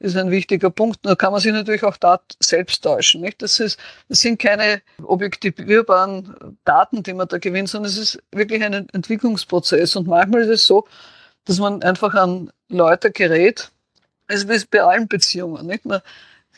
ist 0.00 0.16
ein 0.16 0.30
wichtiger 0.30 0.70
Punkt. 0.70 1.04
Nur 1.04 1.16
kann 1.16 1.32
man 1.32 1.40
sich 1.40 1.52
natürlich 1.52 1.82
auch 1.82 1.96
da 1.96 2.20
selbst 2.40 2.82
täuschen. 2.82 3.20
Nicht? 3.20 3.42
Das, 3.42 3.58
ist, 3.60 3.78
das 4.08 4.20
sind 4.20 4.38
keine 4.38 4.80
objektivierbaren 5.02 6.58
Daten, 6.64 7.02
die 7.02 7.14
man 7.14 7.28
da 7.28 7.38
gewinnt, 7.38 7.68
sondern 7.68 7.90
es 7.90 7.98
ist 7.98 8.22
wirklich 8.32 8.62
ein 8.62 8.88
Entwicklungsprozess. 8.90 9.96
Und 9.96 10.06
manchmal 10.06 10.42
ist 10.42 10.48
es 10.48 10.66
so, 10.66 10.86
dass 11.44 11.58
man 11.58 11.82
einfach 11.82 12.14
an 12.14 12.50
Leute 12.68 13.10
gerät, 13.10 13.70
es 14.28 14.44
ist 14.44 14.70
bei 14.70 14.82
allen 14.82 15.08
Beziehungen. 15.08 15.66
Nicht? 15.66 15.84
Man 15.84 16.00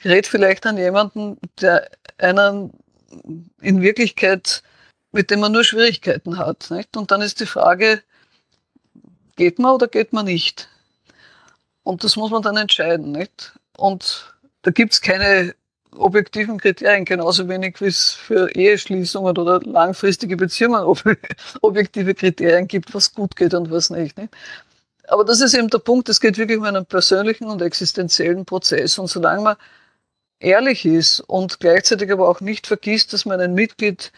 gerät 0.02 0.26
vielleicht 0.26 0.66
an 0.66 0.76
jemanden, 0.76 1.38
der 1.60 1.88
einen 2.18 2.72
in 3.60 3.80
Wirklichkeit, 3.80 4.62
mit 5.12 5.30
dem 5.30 5.40
man 5.40 5.52
nur 5.52 5.64
Schwierigkeiten 5.64 6.38
hat. 6.38 6.70
Nicht? 6.70 6.96
Und 6.96 7.10
dann 7.10 7.22
ist 7.22 7.40
die 7.40 7.46
Frage, 7.46 8.02
geht 9.36 9.58
man 9.58 9.74
oder 9.74 9.88
geht 9.88 10.12
man 10.12 10.26
nicht? 10.26 10.68
Und 11.82 12.04
das 12.04 12.16
muss 12.16 12.30
man 12.30 12.42
dann 12.42 12.56
entscheiden. 12.56 13.12
Nicht? 13.12 13.58
Und 13.76 14.34
da 14.62 14.70
gibt 14.70 14.92
es 14.92 15.00
keine 15.00 15.54
objektiven 15.96 16.58
Kriterien, 16.58 17.04
genauso 17.04 17.48
wenig 17.48 17.80
wie 17.80 17.86
es 17.86 18.12
für 18.12 18.50
Eheschließungen 18.54 19.36
oder 19.36 19.60
langfristige 19.60 20.36
Beziehungen 20.36 20.84
objektive 21.62 22.14
Kriterien 22.14 22.68
gibt, 22.68 22.94
was 22.94 23.12
gut 23.14 23.34
geht 23.36 23.54
und 23.54 23.70
was 23.70 23.90
nicht, 23.90 24.16
nicht. 24.16 24.32
Aber 25.08 25.24
das 25.24 25.40
ist 25.40 25.54
eben 25.54 25.68
der 25.68 25.78
Punkt, 25.78 26.08
es 26.08 26.20
geht 26.20 26.38
wirklich 26.38 26.58
um 26.58 26.64
einen 26.64 26.86
persönlichen 26.86 27.48
und 27.48 27.62
existenziellen 27.62 28.44
Prozess. 28.44 28.96
Und 28.98 29.08
solange 29.08 29.42
man 29.42 29.56
ehrlich 30.38 30.84
ist 30.86 31.20
und 31.20 31.58
gleichzeitig 31.58 32.10
aber 32.12 32.28
auch 32.28 32.40
nicht 32.40 32.68
vergisst, 32.68 33.12
dass 33.12 33.24
man 33.24 33.40
ein 33.40 33.54
Mitglied 33.54 34.12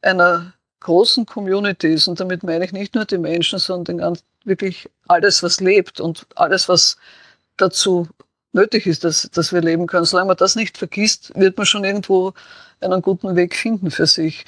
einer 0.00 0.52
großen 0.82 1.26
Community 1.26 1.88
ist, 1.88 2.08
und 2.08 2.20
damit 2.20 2.42
meine 2.42 2.64
ich 2.64 2.72
nicht 2.72 2.94
nur 2.94 3.04
die 3.04 3.18
Menschen, 3.18 3.58
sondern 3.58 3.84
den 3.84 3.98
ganzen 3.98 4.24
wirklich 4.44 4.88
alles, 5.08 5.42
was 5.42 5.60
lebt 5.60 6.00
und 6.00 6.26
alles, 6.34 6.68
was 6.68 6.96
dazu 7.56 8.08
nötig 8.52 8.86
ist, 8.86 9.04
dass, 9.04 9.30
dass 9.30 9.52
wir 9.52 9.60
leben 9.60 9.86
können. 9.86 10.04
Solange 10.04 10.28
man 10.28 10.36
das 10.36 10.56
nicht 10.56 10.78
vergisst, 10.78 11.32
wird 11.34 11.56
man 11.56 11.66
schon 11.66 11.84
irgendwo 11.84 12.32
einen 12.80 13.02
guten 13.02 13.36
Weg 13.36 13.54
finden 13.54 13.90
für 13.90 14.06
sich. 14.06 14.44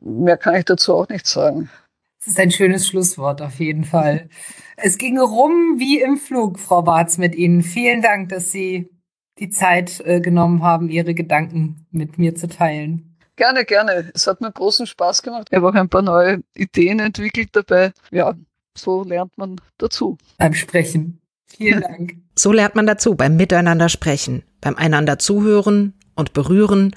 Mehr 0.00 0.36
kann 0.36 0.56
ich 0.56 0.64
dazu 0.64 0.94
auch 0.94 1.08
nicht 1.08 1.26
sagen. 1.26 1.70
Das 2.18 2.28
ist 2.28 2.40
ein 2.40 2.50
schönes 2.50 2.86
Schlusswort 2.86 3.42
auf 3.42 3.58
jeden 3.60 3.84
Fall. 3.84 4.28
Es 4.76 4.98
ging 4.98 5.20
rum 5.20 5.76
wie 5.78 6.00
im 6.00 6.16
Flug, 6.16 6.58
Frau 6.58 6.82
Barz, 6.82 7.16
mit 7.16 7.36
Ihnen. 7.36 7.62
Vielen 7.62 8.02
Dank, 8.02 8.30
dass 8.30 8.50
Sie 8.50 8.90
die 9.38 9.48
Zeit 9.48 10.00
äh, 10.04 10.20
genommen 10.20 10.64
haben, 10.64 10.88
Ihre 10.88 11.14
Gedanken 11.14 11.86
mit 11.92 12.18
mir 12.18 12.34
zu 12.34 12.48
teilen. 12.48 13.13
Gerne, 13.36 13.64
gerne. 13.64 14.10
Es 14.14 14.26
hat 14.26 14.40
mir 14.40 14.52
großen 14.52 14.86
Spaß 14.86 15.22
gemacht. 15.22 15.48
Ich 15.50 15.56
habe 15.56 15.68
auch 15.68 15.74
ein 15.74 15.88
paar 15.88 16.02
neue 16.02 16.42
Ideen 16.54 17.00
entwickelt 17.00 17.50
dabei. 17.52 17.92
Ja, 18.10 18.34
so 18.76 19.02
lernt 19.04 19.36
man 19.36 19.60
dazu. 19.78 20.18
Beim 20.38 20.54
Sprechen. 20.54 21.20
Vielen 21.46 21.80
Dank. 21.88 22.16
So 22.36 22.52
lernt 22.52 22.74
man 22.74 22.86
dazu 22.86 23.14
beim 23.14 23.36
Miteinander 23.36 23.88
sprechen. 23.88 24.42
beim 24.60 24.76
einander 24.76 25.18
zuhören 25.18 25.94
und 26.14 26.32
berühren. 26.32 26.94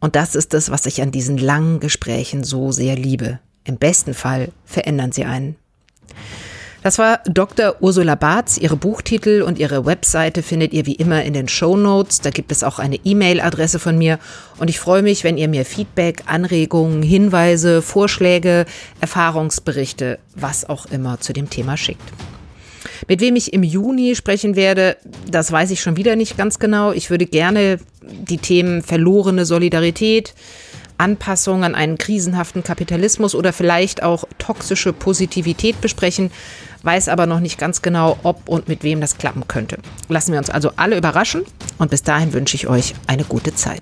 Und 0.00 0.16
das 0.16 0.34
ist 0.34 0.52
es, 0.54 0.70
was 0.70 0.86
ich 0.86 1.00
an 1.00 1.12
diesen 1.12 1.38
langen 1.38 1.80
Gesprächen 1.80 2.44
so 2.44 2.72
sehr 2.72 2.96
liebe. 2.96 3.40
Im 3.64 3.78
besten 3.78 4.12
Fall 4.14 4.52
verändern 4.64 5.12
sie 5.12 5.24
einen. 5.24 5.56
Das 6.84 6.98
war 6.98 7.20
Dr. 7.24 7.76
Ursula 7.80 8.14
Barz. 8.14 8.58
Ihre 8.58 8.76
Buchtitel 8.76 9.40
und 9.40 9.58
ihre 9.58 9.86
Webseite 9.86 10.42
findet 10.42 10.74
ihr 10.74 10.84
wie 10.84 10.92
immer 10.92 11.24
in 11.24 11.32
den 11.32 11.48
Show 11.48 11.78
Notes. 11.78 12.20
Da 12.20 12.28
gibt 12.28 12.52
es 12.52 12.62
auch 12.62 12.78
eine 12.78 12.96
E-Mail-Adresse 13.02 13.78
von 13.78 13.96
mir. 13.96 14.18
Und 14.58 14.68
ich 14.68 14.78
freue 14.78 15.00
mich, 15.00 15.24
wenn 15.24 15.38
ihr 15.38 15.48
mir 15.48 15.64
Feedback, 15.64 16.24
Anregungen, 16.26 17.02
Hinweise, 17.02 17.80
Vorschläge, 17.80 18.66
Erfahrungsberichte, 19.00 20.18
was 20.34 20.68
auch 20.68 20.84
immer 20.84 21.18
zu 21.20 21.32
dem 21.32 21.48
Thema 21.48 21.78
schickt. 21.78 22.02
Mit 23.08 23.22
wem 23.22 23.34
ich 23.36 23.54
im 23.54 23.62
Juni 23.62 24.14
sprechen 24.14 24.54
werde, 24.54 24.98
das 25.26 25.50
weiß 25.50 25.70
ich 25.70 25.80
schon 25.80 25.96
wieder 25.96 26.16
nicht 26.16 26.36
ganz 26.36 26.58
genau. 26.58 26.92
Ich 26.92 27.08
würde 27.08 27.24
gerne 27.24 27.78
die 28.02 28.36
Themen 28.36 28.82
verlorene 28.82 29.46
Solidarität, 29.46 30.34
Anpassung 30.98 31.64
an 31.64 31.74
einen 31.74 31.96
krisenhaften 31.96 32.62
Kapitalismus 32.62 33.34
oder 33.34 33.54
vielleicht 33.54 34.02
auch 34.02 34.24
toxische 34.38 34.92
Positivität 34.92 35.80
besprechen, 35.80 36.30
weiß 36.84 37.08
aber 37.08 37.26
noch 37.26 37.40
nicht 37.40 37.58
ganz 37.58 37.82
genau, 37.82 38.18
ob 38.22 38.48
und 38.48 38.68
mit 38.68 38.82
wem 38.82 39.00
das 39.00 39.18
klappen 39.18 39.48
könnte. 39.48 39.78
Lassen 40.08 40.32
wir 40.32 40.38
uns 40.38 40.50
also 40.50 40.72
alle 40.76 40.96
überraschen 40.96 41.42
und 41.78 41.90
bis 41.90 42.02
dahin 42.02 42.32
wünsche 42.32 42.56
ich 42.56 42.68
euch 42.68 42.94
eine 43.06 43.24
gute 43.24 43.54
Zeit. 43.54 43.80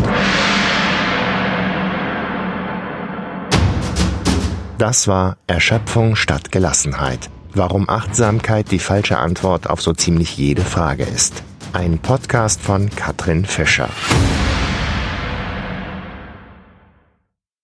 Das 4.78 5.06
war 5.06 5.36
Erschöpfung 5.46 6.16
statt 6.16 6.50
Gelassenheit. 6.50 7.30
Warum 7.54 7.88
Achtsamkeit 7.88 8.70
die 8.70 8.78
falsche 8.78 9.18
Antwort 9.18 9.68
auf 9.68 9.82
so 9.82 9.92
ziemlich 9.92 10.36
jede 10.36 10.62
Frage 10.62 11.04
ist. 11.04 11.42
Ein 11.72 11.98
Podcast 11.98 12.60
von 12.60 12.90
Katrin 12.90 13.44
Fischer. 13.44 13.88